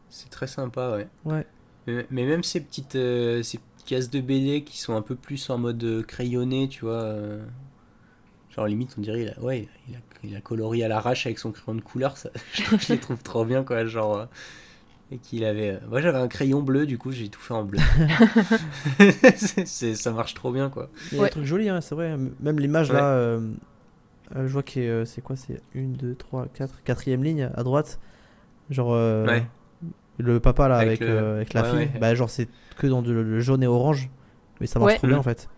C'est 0.10 0.30
très 0.30 0.48
sympa, 0.48 0.92
ouais. 0.92 1.08
Ouais. 1.26 1.46
Mais, 1.88 2.06
mais 2.12 2.26
même 2.26 2.44
ces 2.44 2.62
petites, 2.62 2.96
euh, 2.96 3.42
ces 3.44 3.58
petites 3.58 3.88
cases 3.88 4.10
de 4.10 4.20
BD 4.20 4.64
qui 4.64 4.78
sont 4.78 4.96
un 4.96 5.02
peu 5.02 5.16
plus 5.16 5.50
en 5.50 5.58
mode 5.58 6.04
crayonné, 6.08 6.68
tu 6.70 6.82
vois. 6.82 7.02
euh, 7.02 7.44
genre 8.56 8.68
limite, 8.68 8.96
on 8.98 9.02
dirait, 9.02 9.22
il 9.24 9.30
a, 9.30 9.40
ouais, 9.42 9.68
il 9.90 9.96
a, 9.96 10.00
il 10.24 10.36
a 10.36 10.42
colorié 10.42 10.84
à 10.84 10.88
l'arrache 10.88 11.26
avec 11.26 11.40
son 11.40 11.52
crayon 11.52 11.76
de 11.76 11.82
couleur. 11.82 12.18
Ça, 12.18 12.30
je, 12.54 12.94
les 12.94 13.00
trouve 13.00 13.22
trop 13.24 13.46
bien, 13.46 13.64
quoi. 13.64 13.86
Genre. 13.86 14.18
euh, 14.18 14.26
et 15.14 15.18
qu'il 15.18 15.44
avait. 15.44 15.72
euh, 15.72 15.78
Moi, 15.90 16.00
j'avais 16.00 16.20
un 16.20 16.30
crayon 16.30 16.62
bleu, 16.62 16.86
du 16.86 16.98
coup, 16.98 17.12
j'ai 17.12 17.28
tout 17.28 17.42
fait 17.42 17.54
en 17.54 17.66
bleu. 17.66 17.80
C'est- 19.36 19.36
c'est- 19.68 19.96
ça 19.96 20.12
marche 20.12 20.34
trop 20.34 20.52
bien, 20.52 20.70
quoi. 20.70 20.90
Il 21.12 21.16
y 21.16 21.20
a 21.20 21.24
Ouais. 21.24 21.28
des 21.28 21.32
trucs 21.32 21.46
jolis, 21.46 21.70
hein, 21.70 21.82
c'est 21.82 21.96
vrai. 21.96 22.16
Même 22.40 22.60
l'image 22.60 22.90
Ouais. 22.92 22.96
là, 22.98 23.04
euh, 23.06 23.52
euh, 24.36 24.48
je 24.48 24.54
vois 24.54 24.64
que 24.64 24.80
euh, 24.80 25.06
c'est 25.06 25.22
quoi 25.22 25.36
C'est 25.36 25.62
1, 25.76 25.82
2, 25.98 26.16
3, 26.16 26.48
4, 26.54 26.82
quatrième 26.84 27.24
ligne 27.24 27.50
à 27.54 27.64
droite. 27.64 28.00
Genre 28.70 28.94
euh, 28.94 29.26
Ouais. 29.28 29.44
le 30.18 30.40
papa 30.40 30.70
là 30.70 30.78
Avec 30.78 30.88
avec, 30.88 31.00
le- 31.02 31.08
euh, 31.10 31.36
avec 31.38 31.54
la 31.54 31.64
ouais, 31.64 31.70
fille, 31.70 31.78
ouais. 31.94 32.00
bah 32.00 32.16
genre 32.16 32.30
c'est 32.30 32.48
que 32.78 32.88
dans 32.88 33.02
le 33.02 33.40
jaune 33.42 33.64
et 33.64 33.68
orange. 33.68 34.10
Mais 34.62 34.68
ça 34.68 34.80
marche 34.80 34.94
Ouais. 34.94 34.98
trop 34.98 35.08
bien 35.08 35.18
Mm. 35.18 35.20
en 35.20 35.24
fait. 35.24 35.50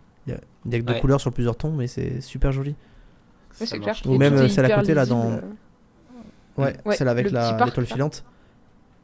Il 0.65 0.71
y 0.71 0.75
a, 0.75 0.79
que 0.79 0.85
deux 0.85 0.93
Ouais. 0.93 0.99
couleurs 1.01 1.19
sur 1.21 1.31
plusieurs 1.33 1.57
tons, 1.57 1.71
mais 1.71 1.87
c'est 1.87 2.21
super 2.21 2.51
joli. 2.51 2.75
Ouais, 3.59 3.65
c'est 3.65 3.79
clair. 3.79 3.95
Ou 4.05 4.17
même, 4.17 4.33
euh, 4.35 4.47
celle 4.47 4.65
à 4.71 4.75
côté, 4.79 4.93
là, 4.93 5.05
dans-. 5.05 5.39
Ouais, 6.57 6.77
Ouais, 6.85 6.95
celle 6.95 7.07
avec 7.07 7.31
la- 7.31 7.65
l'étoile 7.65 7.85
filante. 7.85 8.23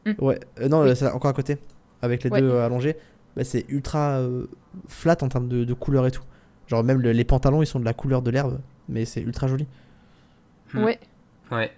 Mm. 0.05 0.11
Ouais, 0.19 0.39
euh, 0.59 0.67
non, 0.69 0.81
Oui. 0.83 0.89
euh, 0.89 0.95
celle 0.95 1.09
encore 1.09 1.29
à 1.31 1.33
côté, 1.33 1.57
avec 2.01 2.23
les 2.23 2.29
Ouais. 2.29 2.39
deux 2.41 2.55
allongés. 2.57 2.95
Bah, 3.35 3.43
c'est 3.43 3.65
ultra 3.69 4.19
euh, 4.19 4.47
flat 4.87 5.17
en 5.21 5.27
termes 5.29 5.47
de, 5.49 5.63
de 5.65 5.73
couleur 5.73 6.05
et 6.07 6.11
tout. 6.11 6.23
Genre 6.67 6.83
même 6.83 7.01
le- 7.01 7.11
les 7.11 7.23
pantalons 7.25 7.61
ils 7.63 7.67
sont 7.67 7.79
de 7.79 7.85
la 7.85 7.93
couleur 7.93 8.21
de 8.21 8.29
l'herbe, 8.31 8.59
mais 8.87 9.05
c'est 9.05 9.21
ultra 9.21 9.47
joli. 9.47 9.67
Mm. 10.73 10.83
Ouais. 10.83 10.99
Ouais. 11.51 11.71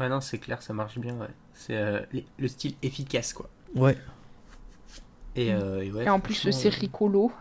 Ouais, 0.00 0.08
non, 0.08 0.20
c'est 0.20 0.38
clair, 0.38 0.62
ça 0.62 0.72
marche 0.72 0.98
bien, 0.98 1.14
ouais. 1.16 1.26
C'est 1.54 1.76
euh, 1.76 2.00
le 2.38 2.46
style 2.48 2.74
efficace, 2.82 3.32
quoi. 3.32 3.48
Ouais. 3.74 3.96
Et, 5.36 5.52
euh, 5.52 5.82
et 5.84 5.90
ouais, 5.92 6.04
Et 6.04 6.08
en 6.08 6.20
plus 6.20 6.50
c'est 6.52 6.68
rigolo. 6.68 7.32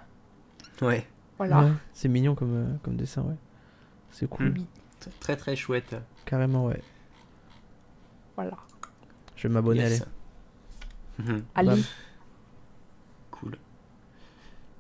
Ouais, 0.82 1.06
Voilà. 1.38 1.64
Ouais, 1.64 1.72
c'est 1.94 2.08
mignon 2.10 2.36
comme, 2.36 2.54
euh, 2.56 2.76
comme 2.84 2.96
dessin, 2.96 3.22
ouais. 3.24 3.36
C'est 4.12 4.28
cool, 4.30 4.50
Mm. 4.50 4.66
très 5.20 5.36
très 5.36 5.56
chouette. 5.56 5.96
carrément, 6.26 6.66
ouais. 6.66 6.82
Voilà. 8.36 8.58
Je 9.36 9.48
vais 9.48 9.54
m'abonner, 9.54 9.82
Yes. 9.82 10.02
allez. 11.20 11.32
Mhm. 11.32 11.44
Allez. 11.56 11.70
Bam. 11.70 11.82
Cool. 13.32 13.58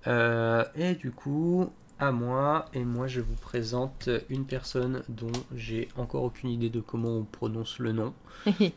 Euh, 0.07 0.63
et 0.75 0.95
du 0.95 1.11
coup, 1.11 1.69
à 1.99 2.11
moi, 2.11 2.65
et 2.73 2.83
moi 2.85 3.07
je 3.07 3.21
vous 3.21 3.35
présente 3.35 4.09
une 4.29 4.45
personne 4.45 5.03
dont 5.09 5.31
j'ai 5.55 5.87
encore 5.97 6.23
aucune 6.23 6.49
idée 6.49 6.69
de 6.69 6.79
comment 6.79 7.09
on 7.09 7.23
prononce 7.23 7.79
le 7.79 7.91
nom, 7.91 8.13
qui 8.45 8.73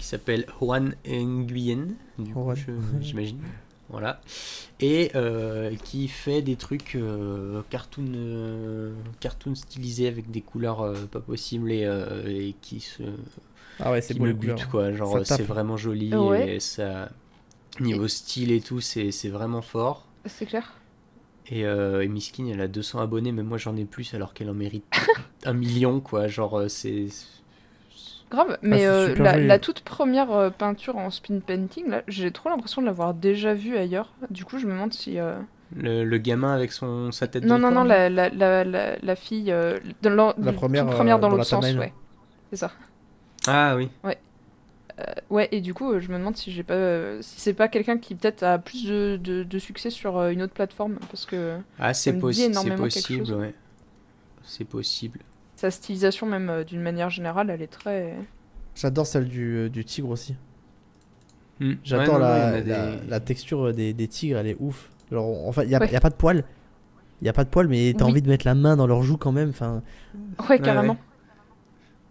s'appelle 0.00 0.46
Juan 0.60 0.94
Nguyen, 1.06 1.94
du 2.18 2.32
coup, 2.32 2.54
Juan. 2.54 2.80
j'imagine. 3.00 3.40
Voilà. 3.90 4.20
Et 4.78 5.10
euh, 5.16 5.74
qui 5.84 6.06
fait 6.08 6.42
des 6.42 6.56
trucs 6.56 6.94
euh, 6.94 7.60
cartoon, 7.70 8.04
euh, 8.14 8.92
cartoon 9.20 9.54
stylisés 9.54 10.06
avec 10.08 10.30
des 10.30 10.40
couleurs 10.40 10.80
euh, 10.82 10.94
pas 11.10 11.20
possibles 11.20 11.72
et, 11.72 11.84
euh, 11.84 12.22
et 12.28 12.54
qui 12.62 12.80
se 12.80 13.02
Ah 13.80 13.90
ouais, 13.90 14.00
c'est 14.00 14.14
qui 14.14 14.20
beau 14.20 14.26
me 14.26 14.32
bute 14.32 14.66
quoi 14.66 14.92
genre 14.92 15.20
c'est 15.24 15.42
vraiment 15.42 15.76
joli 15.76 16.14
Ouais. 16.14 16.56
et 16.56 16.60
ça 16.60 17.10
niveau 17.80 18.08
style 18.08 18.52
et 18.52 18.60
tout 18.60 18.80
c'est 18.80 19.10
c'est 19.10 19.28
vraiment 19.28 19.62
fort 19.62 20.06
C'est 20.26 20.46
clair. 20.46 20.72
et, 21.48 21.64
euh, 21.64 22.02
et 22.04 22.08
Miskin 22.08 22.46
elle 22.46 22.60
a 22.60 22.68
200 22.68 23.00
abonnés 23.00 23.32
mais 23.32 23.42
moi 23.42 23.58
j'en 23.58 23.76
ai 23.76 23.84
plus 23.84 24.14
alors 24.14 24.34
qu'elle 24.34 24.50
en 24.50 24.54
mérite 24.54 24.84
un 25.44 25.52
million 25.52 26.00
quoi 26.00 26.26
genre 26.28 26.62
c'est 26.68 27.06
Grave, 28.30 28.58
mais 28.62 28.80
c'est 28.80 28.86
euh, 28.88 29.14
la, 29.16 29.58
toute 29.58 29.80
première 29.80 30.30
euh, 30.30 30.50
peinture 30.50 30.96
en 30.96 31.10
spin 31.10 31.40
painting, 31.40 31.88
là, 31.88 32.02
j'ai 32.06 32.30
trop 32.30 32.48
l'impression 32.48 32.80
de 32.80 32.86
l'avoir 32.86 33.12
déjà 33.12 33.54
vue 33.54 33.76
ailleurs. 33.76 34.12
Du 34.30 34.44
coup, 34.44 34.58
je 34.58 34.66
me 34.66 34.72
demande 34.72 34.92
si. 34.92 35.18
euh, 35.18 35.34
le, 35.76 36.04
le 36.04 36.18
gamin 36.18 36.52
avec 36.54 36.72
son 36.72 37.10
sa 37.12 37.26
tête 37.26 37.44
Non, 37.44 37.56
de 37.56 37.60
non, 37.62 37.70
non, 37.72 37.84
la, 37.84 38.08
la, 38.08 38.28
la, 38.28 38.64
la, 38.64 38.96
la 39.02 39.16
fille. 39.16 39.50
euh, 39.50 39.78
La 40.02 40.52
première, 40.52 40.86
première 40.86 41.16
euh, 41.16 41.20
dans 41.20 41.28
dans 41.30 41.36
l'autre 41.36 41.54
la 41.56 41.62
sens, 41.62 41.74
ouais. 41.76 41.92
C'est 42.50 42.56
ça. 42.56 42.72
ah 43.46 43.74
oui 43.76 43.88
Ouais, 45.30 45.48
et 45.52 45.60
du 45.60 45.72
coup, 45.74 45.98
je 46.00 46.08
me 46.08 46.18
demande 46.18 46.36
si 46.36 46.50
j'ai 46.52 46.62
pas, 46.62 46.74
euh, 46.74 47.18
si 47.22 47.40
c'est 47.40 47.54
pas 47.54 47.68
quelqu'un 47.68 47.98
qui 47.98 48.14
peut-être 48.14 48.42
a 48.42 48.58
plus 48.58 48.84
de, 48.86 49.18
de, 49.22 49.44
de 49.44 49.58
succès 49.58 49.90
sur 49.90 50.18
euh, 50.18 50.30
une 50.30 50.42
autre 50.42 50.52
plateforme, 50.52 50.98
parce 51.10 51.24
que 51.24 51.56
ah 51.78 51.94
c'est 51.94 52.12
me 52.12 52.20
dit 52.20 52.26
possi- 52.26 52.52
c'est 52.54 52.76
possible 52.76 53.32
ouais 53.34 53.54
c'est 54.44 54.64
possible 54.64 55.20
sa 55.60 55.70
stylisation, 55.70 56.26
même 56.26 56.48
euh, 56.48 56.64
d'une 56.64 56.80
manière 56.80 57.10
générale, 57.10 57.50
elle 57.50 57.60
est 57.60 57.66
très. 57.66 58.14
J'adore 58.74 59.06
celle 59.06 59.28
du, 59.28 59.56
euh, 59.56 59.68
du 59.68 59.84
tigre 59.84 60.08
aussi. 60.08 60.34
Hmm. 61.60 61.74
J'adore 61.84 62.14
Ouais, 62.14 62.20
la, 62.20 62.50
la, 62.52 62.60
des- 62.62 63.06
la 63.08 63.20
texture 63.20 63.74
des, 63.74 63.92
des 63.92 64.08
tigres, 64.08 64.38
elle 64.38 64.46
est 64.46 64.56
ouf. 64.58 64.88
Genre, 65.12 65.46
enfin, 65.46 65.64
il 65.64 65.68
y 65.70 65.74
a, 65.74 65.80
Ouais. 65.80 65.90
y 65.92 65.96
a 65.96 66.00
pas 66.00 66.08
de 66.08 66.14
poils. 66.14 66.44
Il 67.20 67.26
y 67.26 67.28
a 67.28 67.34
pas 67.34 67.44
de 67.44 67.50
poils, 67.50 67.68
mais 67.68 67.92
t'as 67.94 68.06
Oui. 68.06 68.12
envie 68.12 68.22
de 68.22 68.28
mettre 68.28 68.46
la 68.46 68.54
main 68.54 68.76
dans 68.76 68.86
leur 68.86 69.02
joue 69.02 69.18
quand 69.18 69.32
même. 69.32 69.50
Enfin, 69.50 69.82
Ouais, 70.48 70.58
carrément. 70.58 70.96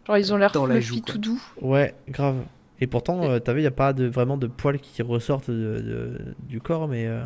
Genre, 0.06 0.18
ils 0.18 0.32
ont 0.34 0.38
l'air 0.38 0.52
fluffy, 0.52 0.82
joue, 0.82 1.02
quoi. 1.02 1.14
tout 1.14 1.18
doux. 1.18 1.42
ouais, 1.62 1.96
grave. 2.10 2.44
Et 2.82 2.86
pourtant, 2.88 3.24
euh, 3.24 3.40
t'as 3.40 3.54
vu, 3.54 3.62
il 3.62 3.64
y 3.64 3.68
a 3.68 3.72
pas 3.72 3.94
de, 3.94 4.06
vraiment 4.06 4.38
de 4.38 4.46
poils 4.48 4.80
qui 4.80 5.02
ressortent 5.02 5.50
de- 5.50 5.56
de- 5.82 6.36
du 6.48 6.62
corps, 6.62 6.88
mais 6.88 7.08
euh, 7.08 7.24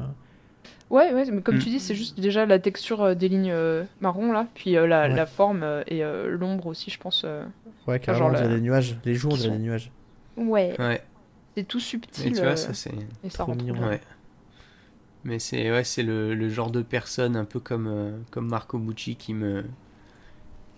Ouais, 0.94 1.12
ouais, 1.12 1.26
mais 1.32 1.42
comme 1.42 1.56
Mm. 1.56 1.60
tu 1.60 1.70
dis, 1.70 1.80
c'est 1.80 1.96
juste 1.96 2.20
déjà 2.20 2.46
la 2.46 2.60
texture 2.60 3.02
euh, 3.02 3.16
des 3.16 3.28
lignes 3.28 3.50
euh, 3.52 3.84
marron 4.00 4.32
là, 4.32 4.48
puis 4.54 4.78
euh, 4.78 4.86
la, 4.86 5.04
Ouais. 5.10 5.16
la 5.16 5.26
forme 5.26 5.64
euh, 5.64 5.84
et 5.88 6.04
euh, 6.04 6.30
l'ombre 6.30 6.68
aussi, 6.68 6.92
je 6.92 7.00
pense. 7.00 7.24
euh. 7.26 7.44
ouais, 7.88 8.00
carrément, 8.00 8.32
genre 8.32 8.40
on 8.40 8.48
la- 8.50 8.56
des 8.56 8.62
nuages. 8.62 8.96
Les 9.04 9.16
joues, 9.16 9.30
on 9.32 9.36
sont- 9.36 9.50
des 9.52 9.58
nuages. 9.58 9.92
Ouais, 10.38 10.76
ouais 10.80 11.02
c'est 11.56 11.64
tout 11.68 11.78
mais 11.78 11.84
subtil 11.84 12.34
tu 12.34 12.42
vois 12.42 12.56
ça 12.58 12.74
c'est 12.74 12.92
et 13.24 13.30
ça 13.30 13.46
mignon. 13.48 13.76
Ouais. 13.88 14.02
Mais 15.24 15.38
c'est 15.40 15.72
ouais, 15.72 15.84
c'est 15.84 16.02
le, 16.04 16.34
le 16.36 16.50
genre 16.50 16.72
de 16.72 16.82
personnes 16.82 17.36
un 17.36 17.46
peu 17.46 17.60
comme 17.60 17.88
euh, 17.88 18.12
comme 18.32 18.48
Marco 18.48 18.78
Bucci 18.80 19.16
qui 19.16 19.34
me 19.34 19.64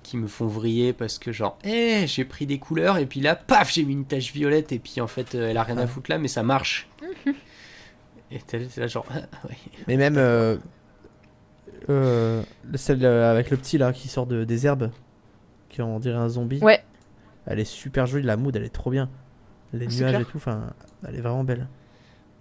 qui 0.03 0.17
me 0.17 0.27
font 0.27 0.47
vriller 0.47 0.93
parce 0.93 1.17
que 1.17 1.31
genre 1.31 1.57
eh 1.63 2.05
j'ai 2.07 2.25
pris 2.25 2.45
des 2.45 2.59
couleurs 2.59 2.97
et 2.99 3.05
puis 3.05 3.21
là 3.21 3.35
paf 3.35 3.73
j'ai 3.73 3.83
mis 3.83 3.93
une 3.93 4.05
tache 4.05 4.31
violette 4.33 4.71
et 4.71 4.79
puis 4.79 5.01
en 5.01 5.07
fait 5.07 5.33
euh, 5.35 5.49
elle 5.49 5.57
a 5.57 5.63
rien 5.63 5.77
à 5.77 5.87
foutre 5.87 6.11
là 6.11 6.17
mais 6.19 6.27
ça 6.27 6.43
marche. 6.43 6.87
et 8.31 8.39
t'es 8.39 8.59
t'es 8.65 8.81
là 8.81 8.87
genre 8.87 9.05
ah. 9.11 9.21
Mais 9.87 9.97
même 9.97 10.17
euh, 10.17 10.57
euh, 11.89 12.41
celle 12.75 13.03
euh, 13.05 13.31
avec 13.31 13.49
le 13.51 13.57
petit 13.57 13.77
là 13.77 13.93
qui 13.93 14.07
sort 14.07 14.25
de, 14.25 14.43
des 14.43 14.65
herbes, 14.65 14.89
qui 15.69 15.81
on 15.81 15.99
dirait 15.99 16.17
un 16.17 16.29
zombie. 16.29 16.59
Ouais. 16.61 16.83
Elle 17.45 17.59
est 17.59 17.65
super 17.65 18.07
jolie, 18.07 18.23
la 18.23 18.37
mood, 18.37 18.55
elle 18.55 18.63
est 18.63 18.69
trop 18.73 18.89
bien. 18.89 19.09
Les 19.73 19.89
C'est 19.89 19.99
nuages 19.99 20.11
clair. 20.11 20.21
et 20.21 20.25
tout, 20.25 20.37
enfin, 20.37 20.73
elle 21.07 21.15
est 21.15 21.21
vraiment 21.21 21.43
belle. 21.43 21.67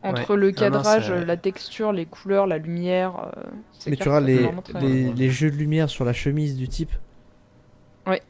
Entre 0.03 0.37
le 0.37 0.49
Ah 0.49 0.51
non, 0.51 0.55
cadrage, 0.79 1.11
la 1.11 1.37
texture, 1.37 1.91
les 1.93 2.05
couleurs, 2.07 2.47
la 2.47 2.59
lumière. 2.59 3.33
euh, 3.37 3.43
c'est 3.73 3.91
Mais 3.91 3.97
clair 3.97 4.05
tu 4.05 4.09
vois 4.11 4.21
les, 4.21 4.51
les, 4.81 5.13
les 5.13 5.31
jeux 5.31 5.51
de 5.51 5.57
lumière 5.57 5.89
sur 5.91 6.05
la 6.05 6.13
chemise 6.13 6.57
du 6.57 6.69
type. 6.69 6.93
Ouais. 8.07 8.23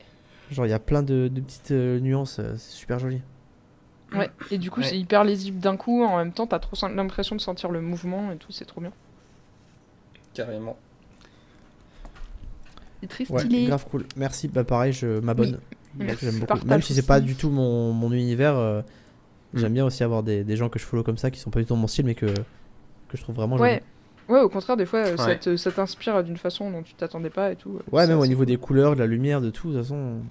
Genre 0.51 0.67
il 0.67 0.71
y 0.71 0.75
a 0.75 0.79
plein 0.79 1.03
de, 1.03 1.29
de 1.29 1.41
petites 1.41 1.71
nuances, 1.73 2.41
c'est 2.57 2.71
super 2.71 2.99
joli. 2.99 3.23
Ouais, 4.19 4.31
et 4.51 4.59
du 4.59 4.70
coup, 4.70 4.81
Ouais. 4.81 4.86
c'est 4.86 4.99
hyper 4.99 5.24
lisible 5.24 5.59
d'un 5.61 5.77
coup. 5.77 6.03
En 6.05 6.19
même 6.19 6.32
temps, 6.32 6.47
t'as 6.47 6.59
trop 6.59 6.77
l'impression 6.89 7.36
de 7.36 7.41
sentir 7.41 7.70
le 7.70 7.81
mouvement 7.81 8.31
et 8.32 8.36
tout, 8.36 8.53
c'est 8.53 8.65
trop 8.65 8.81
bien. 8.81 8.93
carrément. 10.35 10.77
C'est 13.01 13.07
très 13.09 13.31
Ouais, 13.31 13.41
stylé. 13.41 13.66
grave 13.66 13.85
cool. 13.91 14.05
Merci, 14.16 14.49
bah 14.49 14.65
pareil, 14.65 14.93
je 14.93 15.20
m'abonne. 15.20 15.59
J'aime 15.99 16.35
beaucoup. 16.35 16.47
Partage 16.47 16.65
Même 16.69 16.82
si 16.82 16.95
c'est 16.95 17.07
pas 17.07 17.20
du 17.20 17.35
tout 17.36 17.51
mon, 17.51 17.93
mon 17.93 18.11
univers, 18.12 18.57
euh, 18.57 18.82
Mm. 19.53 19.59
j'aime 19.59 19.73
bien 19.74 19.85
aussi 19.85 20.03
avoir 20.03 20.23
des, 20.24 20.43
des 20.43 20.57
gens 20.57 20.69
que 20.69 20.78
je 20.81 20.85
follow 20.85 21.05
comme 21.05 21.16
ça 21.19 21.31
qui 21.31 21.39
sont 21.39 21.51
pas 21.51 21.61
du 21.61 21.66
tout 21.66 21.77
mon 21.77 21.86
style 21.86 22.05
mais 22.07 22.16
que, 22.16 22.27
que 22.27 23.16
je 23.16 23.23
trouve 23.23 23.36
vraiment 23.36 23.57
Ouais. 23.57 23.82
Ouais, 24.28 24.41
au 24.41 24.49
contraire, 24.49 24.77
des 24.78 24.86
fois, 24.86 25.01
euh, 25.01 25.16
ça 25.19 25.27
Ouais. 25.27 25.73
t'inspire 25.73 26.24
d'une 26.24 26.39
façon 26.39 26.70
dont 26.70 26.82
tu 26.82 26.95
t'attendais 26.95 27.28
pas 27.31 27.53
et 27.53 27.57
tout. 27.57 27.78
Ouais, 27.93 28.07
même 28.07 28.19
au 28.19 28.27
niveau 28.27 28.45
des 28.47 28.57
couleurs, 28.57 28.95
de 28.95 29.01
la 29.01 29.07
lumière, 29.07 29.41
de 29.43 29.51
tout, 29.51 29.69
de 29.69 29.74
toute 29.74 29.82
façon. 29.82 30.23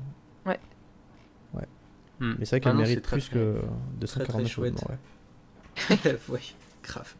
Hmm. 2.23 2.35
Mais 2.39 2.45
c'est 2.45 2.51
vrai 2.55 2.59
qu'elle 2.61 2.71
Ah 2.73 2.75
mérite 2.81 3.01
très, 3.01 3.17
plus 3.17 3.25
très- 3.29 3.33
que 3.33 3.57
très 3.59 3.67
249 3.99 4.47
chouette. 4.51 4.73
abonnements, 4.77 4.97
ouais. 6.05 6.17
ouais, 6.29 6.41
grave. 6.83 7.13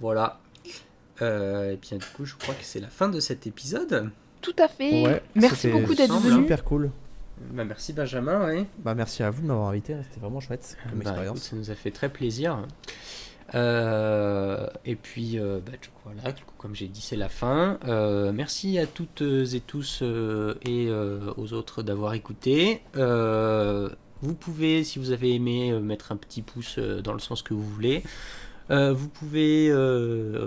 Voilà. 0.00 0.40
Euh, 1.20 1.72
et 1.72 1.76
bien 1.76 1.98
du 1.98 2.06
coup, 2.06 2.24
je 2.24 2.34
crois 2.34 2.54
que 2.54 2.64
c'est 2.64 2.80
la 2.80 2.88
fin 2.88 3.08
de 3.08 3.20
cet 3.20 3.46
épisode. 3.46 4.10
Tout 4.40 4.56
à 4.58 4.66
fait. 4.66 5.04
Ouais, 5.04 5.22
Merci 5.36 5.68
beaucoup 5.68 5.94
d'être 5.94 6.18
venu. 6.18 6.42
Super 6.42 6.64
cool. 6.64 6.90
Bah, 7.52 7.64
merci 7.64 7.92
Benjamin, 7.92 8.44
ouais. 8.46 8.66
Bah 8.78 8.94
merci 8.94 9.22
à 9.22 9.30
vous 9.30 9.42
de 9.42 9.46
m'avoir 9.46 9.68
invité, 9.68 9.96
c'était 10.04 10.20
vraiment 10.20 10.40
chouette 10.40 10.76
comme 10.88 10.98
Bah, 11.00 11.10
expérience. 11.10 11.38
écoute, 11.38 11.50
ça 11.50 11.56
nous 11.56 11.70
a 11.70 11.74
fait 11.74 11.90
très 11.90 12.08
plaisir. 12.08 12.66
Euh, 13.54 14.66
et 14.84 14.96
puis, 14.96 15.38
euh, 15.38 15.60
bah, 15.64 15.72
voilà, 16.04 16.34
comme 16.58 16.74
j'ai 16.74 16.88
dit, 16.88 17.00
c'est 17.00 17.16
la 17.16 17.28
fin. 17.28 17.78
Euh, 17.84 18.32
merci 18.32 18.78
à 18.78 18.86
toutes 18.86 19.22
et 19.22 19.60
tous 19.60 20.02
et 20.02 20.90
aux 21.36 21.52
autres 21.52 21.82
d'avoir 21.82 22.14
écouté. 22.14 22.82
Vous 22.94 24.34
pouvez, 24.34 24.84
si 24.84 25.00
vous 25.00 25.10
avez 25.10 25.34
aimé, 25.34 25.72
mettre 25.80 26.12
un 26.12 26.16
petit 26.16 26.42
pouce 26.42 26.78
dans 26.78 27.12
le 27.12 27.18
sens 27.18 27.42
que 27.42 27.54
vous 27.54 27.68
voulez. 27.68 28.02
Vous 28.70 29.08
pouvez 29.08 29.72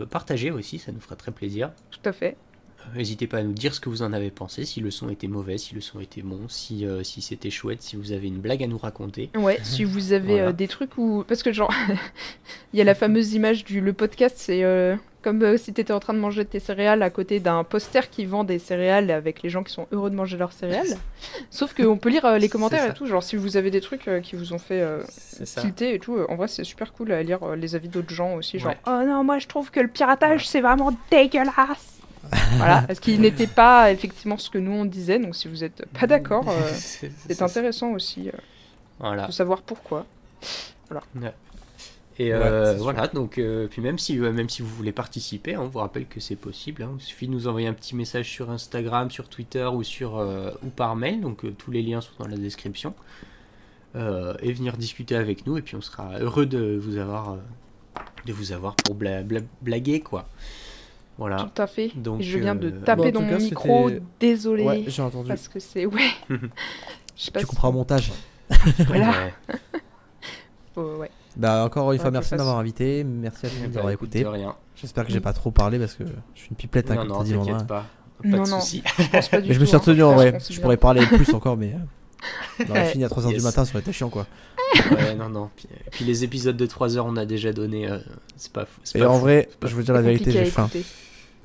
partager 0.10 0.52
aussi, 0.52 0.80
ça 0.80 0.92
nous 0.92 1.02
fera 1.02 1.16
très 1.16 1.32
plaisir. 1.32 1.72
Tout 1.92 2.00
à 2.06 2.14
fait. 2.14 2.38
N'hésitez 2.96 3.28
pas 3.28 3.38
à 3.38 3.44
nous 3.44 3.54
dire 3.54 3.74
ce 3.74 3.80
que 3.80 3.90
vous 3.90 4.02
en 4.04 4.14
avez 4.14 4.32
pensé, 4.32 4.66
si 4.66 4.80
le 4.82 4.92
son 4.92 5.10
était 5.10 5.28
mauvais, 5.28 5.58
si 5.58 5.76
le 5.76 5.82
son 5.82 6.00
était 6.00 6.22
bon, 6.22 6.42
si, 6.48 6.86
euh, 6.86 7.04
si 7.04 7.22
c'était 7.22 7.50
chouette, 7.50 7.82
si 7.82 7.96
vous 7.96 8.12
avez 8.12 8.28
une 8.28 8.40
blague 8.40 8.64
à 8.64 8.68
nous 8.68 8.78
raconter. 8.78 9.30
Ouais, 9.36 9.60
si 9.64 9.84
vous 9.86 10.14
avez 10.14 10.34
Voilà. 10.36 10.48
euh, 10.50 10.52
des 10.54 10.68
trucs 10.68 10.98
où. 10.98 11.24
Parce 11.28 11.44
que, 11.44 11.52
genre, 11.52 11.74
il 12.74 12.78
y 12.80 12.82
a 12.82 12.86
la 12.86 12.96
fameuse 12.96 13.34
image 13.34 13.64
du. 13.66 13.82
Le 13.82 13.94
podcast, 13.94 14.36
c'est 14.38 14.64
euh, 14.64 14.96
comme 15.22 15.58
si 15.58 15.74
t'étais 15.74 15.92
en 15.94 16.00
train 16.00 16.14
de 16.14 16.20
manger 16.20 16.46
tes 16.46 16.60
céréales 16.60 17.02
à 17.02 17.10
côté 17.10 17.40
d'un 17.40 17.64
poster 17.64 18.10
qui 18.10 18.26
vend 18.26 18.44
des 18.44 18.60
céréales 18.60 19.10
avec 19.12 19.42
les 19.42 19.50
gens 19.50 19.64
qui 19.64 19.74
sont 19.74 19.88
heureux 19.92 20.10
de 20.12 20.16
manger 20.16 20.38
leurs 20.38 20.54
céréales. 20.54 20.98
Sauf 21.50 21.74
qu'on 21.74 21.98
peut 21.98 22.10
lire 22.10 22.38
les 22.38 22.48
commentaires 22.50 22.90
et 22.92 22.94
tout. 22.94 23.08
Genre, 23.08 23.24
si 23.24 23.36
vous 23.36 23.58
avez 23.58 23.72
des 23.72 23.82
trucs 23.82 24.08
qui 24.22 24.36
vous 24.36 24.54
ont 24.54 24.60
fait 24.60 24.86
tilter 25.44 25.96
et 25.96 26.00
tout, 26.00 26.18
en 26.30 26.36
vrai, 26.36 26.48
c'est 26.48 26.64
super 26.64 26.94
cool 26.94 27.12
à 27.12 27.24
lire 27.24 27.40
les 27.56 27.74
avis 27.76 27.90
d'autres 27.90 28.14
gens 28.14 28.36
aussi. 28.36 28.60
Genre, 28.60 28.70
Ouais. 28.72 28.78
oh 28.88 29.04
non, 29.06 29.24
moi 29.24 29.40
je 29.40 29.48
trouve 29.48 29.72
que 29.72 29.80
le 29.80 29.88
piratage 29.88 30.48
c'est 30.48 30.62
vraiment 30.62 30.96
dégueulasse. 31.10 31.95
voilà, 32.58 32.82
parce 32.84 33.00
qu'il 33.00 33.20
n'était 33.22 33.48
pas 33.48 33.92
effectivement 33.92 34.38
ce 34.38 34.50
que 34.50 34.58
nous 34.58 34.72
on 34.72 34.86
disait. 34.86 35.20
Donc, 35.20 35.36
si 35.36 35.48
vous 35.48 35.64
êtes 35.64 35.86
pas 36.00 36.08
d'accord, 36.08 36.48
euh, 36.50 36.72
C'est- 36.74 37.42
intéressant 37.42 37.92
aussi 37.92 38.30
euh, 38.30 38.32
Voilà. 39.00 39.28
de 39.28 39.32
savoir 39.32 39.62
pourquoi. 39.62 40.06
Et 42.18 42.32
Ouais, 42.32 42.32
euh, 42.34 42.76
sûr. 42.76 42.84
voilà, 42.84 43.08
donc 43.08 43.38
euh, 43.38 43.68
puis 43.68 43.82
même 43.82 44.00
si, 44.00 44.16
même 44.18 44.48
si 44.50 44.62
vous 44.62 44.70
voulez 44.70 44.94
participer, 44.94 45.56
hein, 45.56 45.62
on 45.64 45.68
vous 45.68 45.80
rappelle 45.80 46.06
que 46.06 46.22
c'est 46.22 46.38
possible. 46.38 46.84
hein. 46.84 46.92
il 46.98 47.04
suffit 47.04 47.28
de 47.28 47.34
nous 47.34 47.48
envoyer 47.48 47.68
un 47.68 47.74
petit 47.74 47.94
message 47.94 48.30
sur 48.32 48.50
Instagram, 48.50 49.12
sur 49.12 49.28
Twitter 49.28 49.66
ou, 49.66 49.84
sur, 49.84 50.18
euh, 50.18 50.52
ou 50.64 50.70
par 50.70 50.96
mail. 50.96 51.20
Donc 51.20 51.44
euh, 51.44 51.52
tous 51.52 51.72
les 51.72 51.82
liens 51.82 52.00
sont 52.00 52.12
dans 52.20 52.28
la 52.28 52.38
description. 52.38 52.94
Euh, 53.98 54.34
et 54.42 54.52
venir 54.54 54.78
discuter 54.78 55.16
avec 55.16 55.46
nous. 55.46 55.58
Et 55.58 55.62
puis 55.62 55.76
on 55.76 55.82
sera 55.82 56.18
heureux 56.20 56.46
de 56.46 56.78
vous 56.82 56.98
avoir, 56.98 57.34
euh, 57.34 57.38
de 58.26 58.32
vous 58.34 58.54
avoir 58.54 58.76
pour 58.76 58.96
bla- 58.96 59.24
bla- 59.24 59.42
blaguer 59.62 60.00
quoi. 60.00 60.28
Voilà. 61.18 61.38
Tout 61.56 61.62
à 61.62 61.68
fait. 61.68 61.92
Donc, 61.96 62.20
Et 62.20 62.24
je 62.24 62.38
viens 62.40 62.56
de 62.56 62.68
euh, 62.68 62.82
taper 62.84 63.12
Bon, 63.12 63.20
dans 63.20 63.26
mon 63.26 63.30
cas, 63.30 63.38
micro. 63.38 63.90
Désolé. 64.20 64.64
Ouais, 64.64 64.84
j'ai 64.88 65.02
entendu. 65.02 65.28
parce 65.30 65.48
que 65.48 65.60
c'est. 65.60 65.86
Ouais. 65.86 66.02
Je 66.30 67.24
sais 67.24 67.32
pas 67.32 67.40
Tu 67.40 67.46
si- 67.46 67.50
comprends 67.50 67.70
au 67.70 67.74
montage. 67.74 68.12
Voilà. 68.88 69.10
Ouais. 69.10 69.34
Oh, 70.78 70.98
ouais. 71.00 71.10
Bah 71.38 71.64
encore 71.64 71.94
une 71.94 72.00
fois, 72.00 72.12
merci 72.12 72.32
de 72.32 72.36
m'avoir 72.38 72.58
invité. 72.60 73.06
Merci 73.06 73.46
à 73.46 73.50
tous 73.50 73.56
Bah, 73.62 73.68
d'avoir 73.70 73.92
écoute, 73.94 74.14
écouté. 74.14 74.38
J'espère 74.76 75.06
que 75.06 75.12
j'ai 75.14 75.22
pas 75.22 75.32
trop 75.32 75.50
parlé 75.52 75.80
parce 75.80 75.94
que 75.94 76.04
je 76.34 76.40
suis 76.42 76.50
une 76.50 76.58
pipelette, 76.58 76.92
hein, 76.92 76.96
Non, 76.96 77.20
comme 77.20 77.28
non, 77.30 77.44
dit, 77.44 77.52
pas. 77.52 77.64
Pas 77.66 77.86
Non, 78.26 78.44
de 78.44 78.50
non. 78.50 78.60
soucis. 78.60 78.84
Je 79.00 79.08
pense 79.10 79.30
pas 79.30 79.40
du 79.40 79.48
Mais 79.48 79.56
je 79.56 79.60
me 79.62 79.66
suis 79.66 79.76
hein. 79.76 79.80
retenu 79.80 80.04
en 80.04 80.14
vrai. 80.16 80.38
Je 80.50 80.60
pourrais 80.60 80.76
parler 80.76 81.06
plus 81.06 81.34
encore, 81.34 81.56
mais. 81.56 81.76
euh, 82.60 82.66
Dans 82.66 82.74
la 82.74 82.82
Ouais. 82.82 82.88
fini 82.90 83.06
à 83.06 83.08
3h 83.08 83.34
du 83.34 83.42
matin, 83.42 83.64
ça 83.64 83.72
aurait 83.72 83.80
été 83.80 83.94
chiant 83.94 84.10
quoi. 84.10 84.28
Ouais, 84.92 85.16
non, 85.16 85.30
non. 85.30 85.50
Puis, 85.56 85.70
puis 85.92 86.04
les 86.04 86.26
épisodes 86.26 86.58
de 86.58 86.66
3 86.66 86.98
heures, 86.98 87.06
on 87.06 87.16
a 87.16 87.26
déjà 87.26 87.54
donné. 87.54 87.90
euh, 87.90 88.00
c'est 88.36 88.52
pas 88.52 88.66
fou. 88.66 88.82
c'est 88.84 88.98
Et 88.98 89.02
pas 89.02 89.08
en 89.10 89.14
fou. 89.16 89.22
vrai, 89.22 89.48
pas 89.62 89.68
je 89.68 89.76
veux 89.76 89.84
dire 89.84 89.94
la 89.94 90.02
vérité, 90.02 90.32
j'ai 90.32 90.44
faim. 90.46 90.70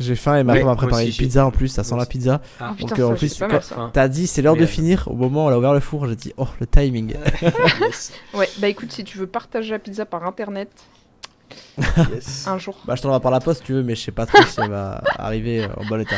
J'ai 0.01 0.16
faim 0.16 0.39
et 0.39 0.44
ma 0.44 0.55
femme 0.55 0.62
m'a 0.62 0.68
moi 0.68 0.77
préparé 0.77 1.06
une 1.06 1.12
pizza 1.12 1.44
en 1.44 1.51
plus, 1.51 1.68
ça 1.68 1.85
sent 1.85 1.94
la 1.97 2.06
pizza. 2.06 2.40
Ah, 2.59 2.72
putain, 2.74 2.89
Donc, 2.89 2.98
euh, 2.98 3.05
en 3.05 3.14
plus, 3.14 3.39
quand-. 3.39 3.90
T'as 3.93 4.09
dit 4.09 4.27
c'est 4.27 4.40
l'heure 4.40 4.56
de 4.56 4.64
finir, 4.64 5.06
au 5.09 5.14
moment 5.14 5.44
où 5.44 5.48
elle 5.48 5.55
a 5.55 5.59
ouvert 5.59 5.74
le 5.74 5.81
four, 5.81 6.06
j'ai 6.06 6.16
dit 6.16 6.32
oh 6.39 6.48
le 6.59 6.66
timing. 6.66 7.14
yes. 7.81 8.12
Ouais, 8.32 8.48
bah 8.59 8.68
écoute, 8.68 8.90
si 8.90 9.05
tu 9.05 9.18
veux 9.18 9.27
partager 9.27 9.72
la 9.72 9.78
pizza 9.78 10.06
par 10.06 10.24
internet 10.24 10.70
yes. 12.14 12.47
un 12.47 12.56
jour, 12.56 12.78
Bah 12.86 12.94
je 12.94 13.02
t'en 13.02 13.20
par 13.20 13.31
la 13.31 13.40
poste 13.40 13.60
si 13.60 13.66
tu 13.66 13.72
veux, 13.74 13.82
mais 13.82 13.94
je 13.94 14.01
sais 14.01 14.12
pas 14.12 14.24
trop 14.24 14.43
si 14.43 14.60
elle 14.60 14.70
va 14.70 15.02
arriver 15.18 15.64
euh, 15.64 15.68
en 15.77 15.86
bon 15.86 16.01
état. 16.01 16.16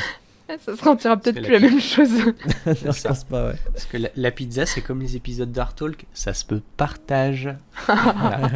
Ça 0.64 0.76
se 0.76 0.84
rentira 0.84 1.16
peut-être 1.16 1.40
plus 1.42 1.52
la 1.52 1.58
la 1.58 1.68
même 1.70 1.80
chose. 1.80 2.10
non, 2.66 2.74
je 2.84 2.90
ça. 2.92 3.08
pense 3.10 3.24
pas, 3.24 3.48
ouais. 3.48 3.54
Parce 3.72 3.86
que 3.86 3.96
la, 3.96 4.08
la 4.16 4.30
pizza, 4.30 4.66
c'est 4.66 4.80
comme 4.82 5.00
les 5.00 5.16
épisodes 5.16 5.50
d'Art 5.50 5.74
Talk, 5.74 6.04
ça 6.12 6.34
se 6.34 6.44
peut 6.44 6.60
partage. 6.76 7.48
Voilà. 7.86 8.50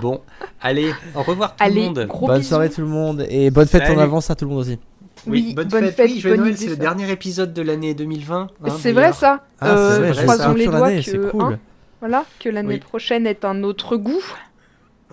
Bon, 0.00 0.20
allez, 0.60 0.92
au 1.14 1.22
revoir 1.22 1.56
tout 1.56 1.64
Allez, 1.64 1.74
le 1.80 1.86
monde. 1.86 2.06
gros 2.08 2.26
bonne 2.26 2.38
bisous. 2.38 2.48
soirée 2.50 2.70
tout 2.70 2.80
le 2.82 2.86
monde 2.86 3.26
et 3.28 3.50
bonne 3.50 3.66
fête 3.66 3.88
en 3.90 3.98
avance 3.98 4.30
à 4.30 4.34
tout 4.36 4.44
le 4.44 4.50
monde 4.52 4.60
aussi. 4.60 4.78
Oui, 5.26 5.52
bonne, 5.54 5.68
bonne 5.68 5.84
fête. 5.86 5.96
fête, 5.96 6.10
oui, 6.10 6.20
joyeux 6.20 6.36
bonne 6.36 6.44
Noël, 6.46 6.56
c'est 6.56 6.68
le 6.68 6.76
dernier 6.76 7.10
épisode 7.10 7.52
de 7.52 7.62
l'année 7.62 7.92
2020. 7.94 8.48
hein, 8.64 8.70
c'est 8.78 8.92
vrai 8.92 9.12
ça 9.12 9.44
Ah, 9.60 9.68
Euh, 9.76 9.92
c'est 9.94 9.98
vrai, 10.00 10.14
j'ai 10.14 10.22
Croisons 10.22 10.42
ça. 10.44 10.54
les 10.54 10.66
doigts 10.66 10.90
que, 10.92 11.02
c'est 11.02 11.30
cool. 11.30 11.42
hein, 11.42 11.58
voilà, 12.00 12.24
que 12.38 12.48
l'année 12.48 12.74
Oui. 12.74 12.80
prochaine 12.80 13.26
est 13.26 13.44
un 13.44 13.62
autre 13.62 13.96
goût. 13.96 14.22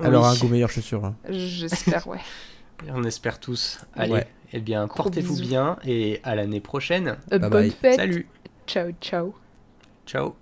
Alors 0.02 0.24
Oui, 0.26 0.38
un 0.38 0.40
goût 0.40 0.48
meilleur, 0.48 0.70
je 0.70 0.74
suis 0.74 0.82
sûr. 0.84 1.04
hein. 1.04 1.16
J'espère, 1.30 2.08
ouais. 2.08 2.20
On 2.94 3.04
espère 3.04 3.40
tous. 3.40 3.80
Allez, 3.96 4.14
Ouais. 4.14 4.28
Eh 4.54 4.60
bien, 4.60 4.88
portez-vous 4.88 5.38
bien 5.38 5.78
et 5.86 6.20
à 6.24 6.36
l'année 6.36 6.62
prochaine. 6.62 7.18
Euh, 7.34 7.40
Bye 7.40 7.50
bonne 7.50 7.62
bye. 7.64 7.72
fête. 7.72 7.96
Salut. 7.96 8.28
Ciao, 8.66 8.92
ciao. 9.02 9.34
Ciao. 10.06 10.36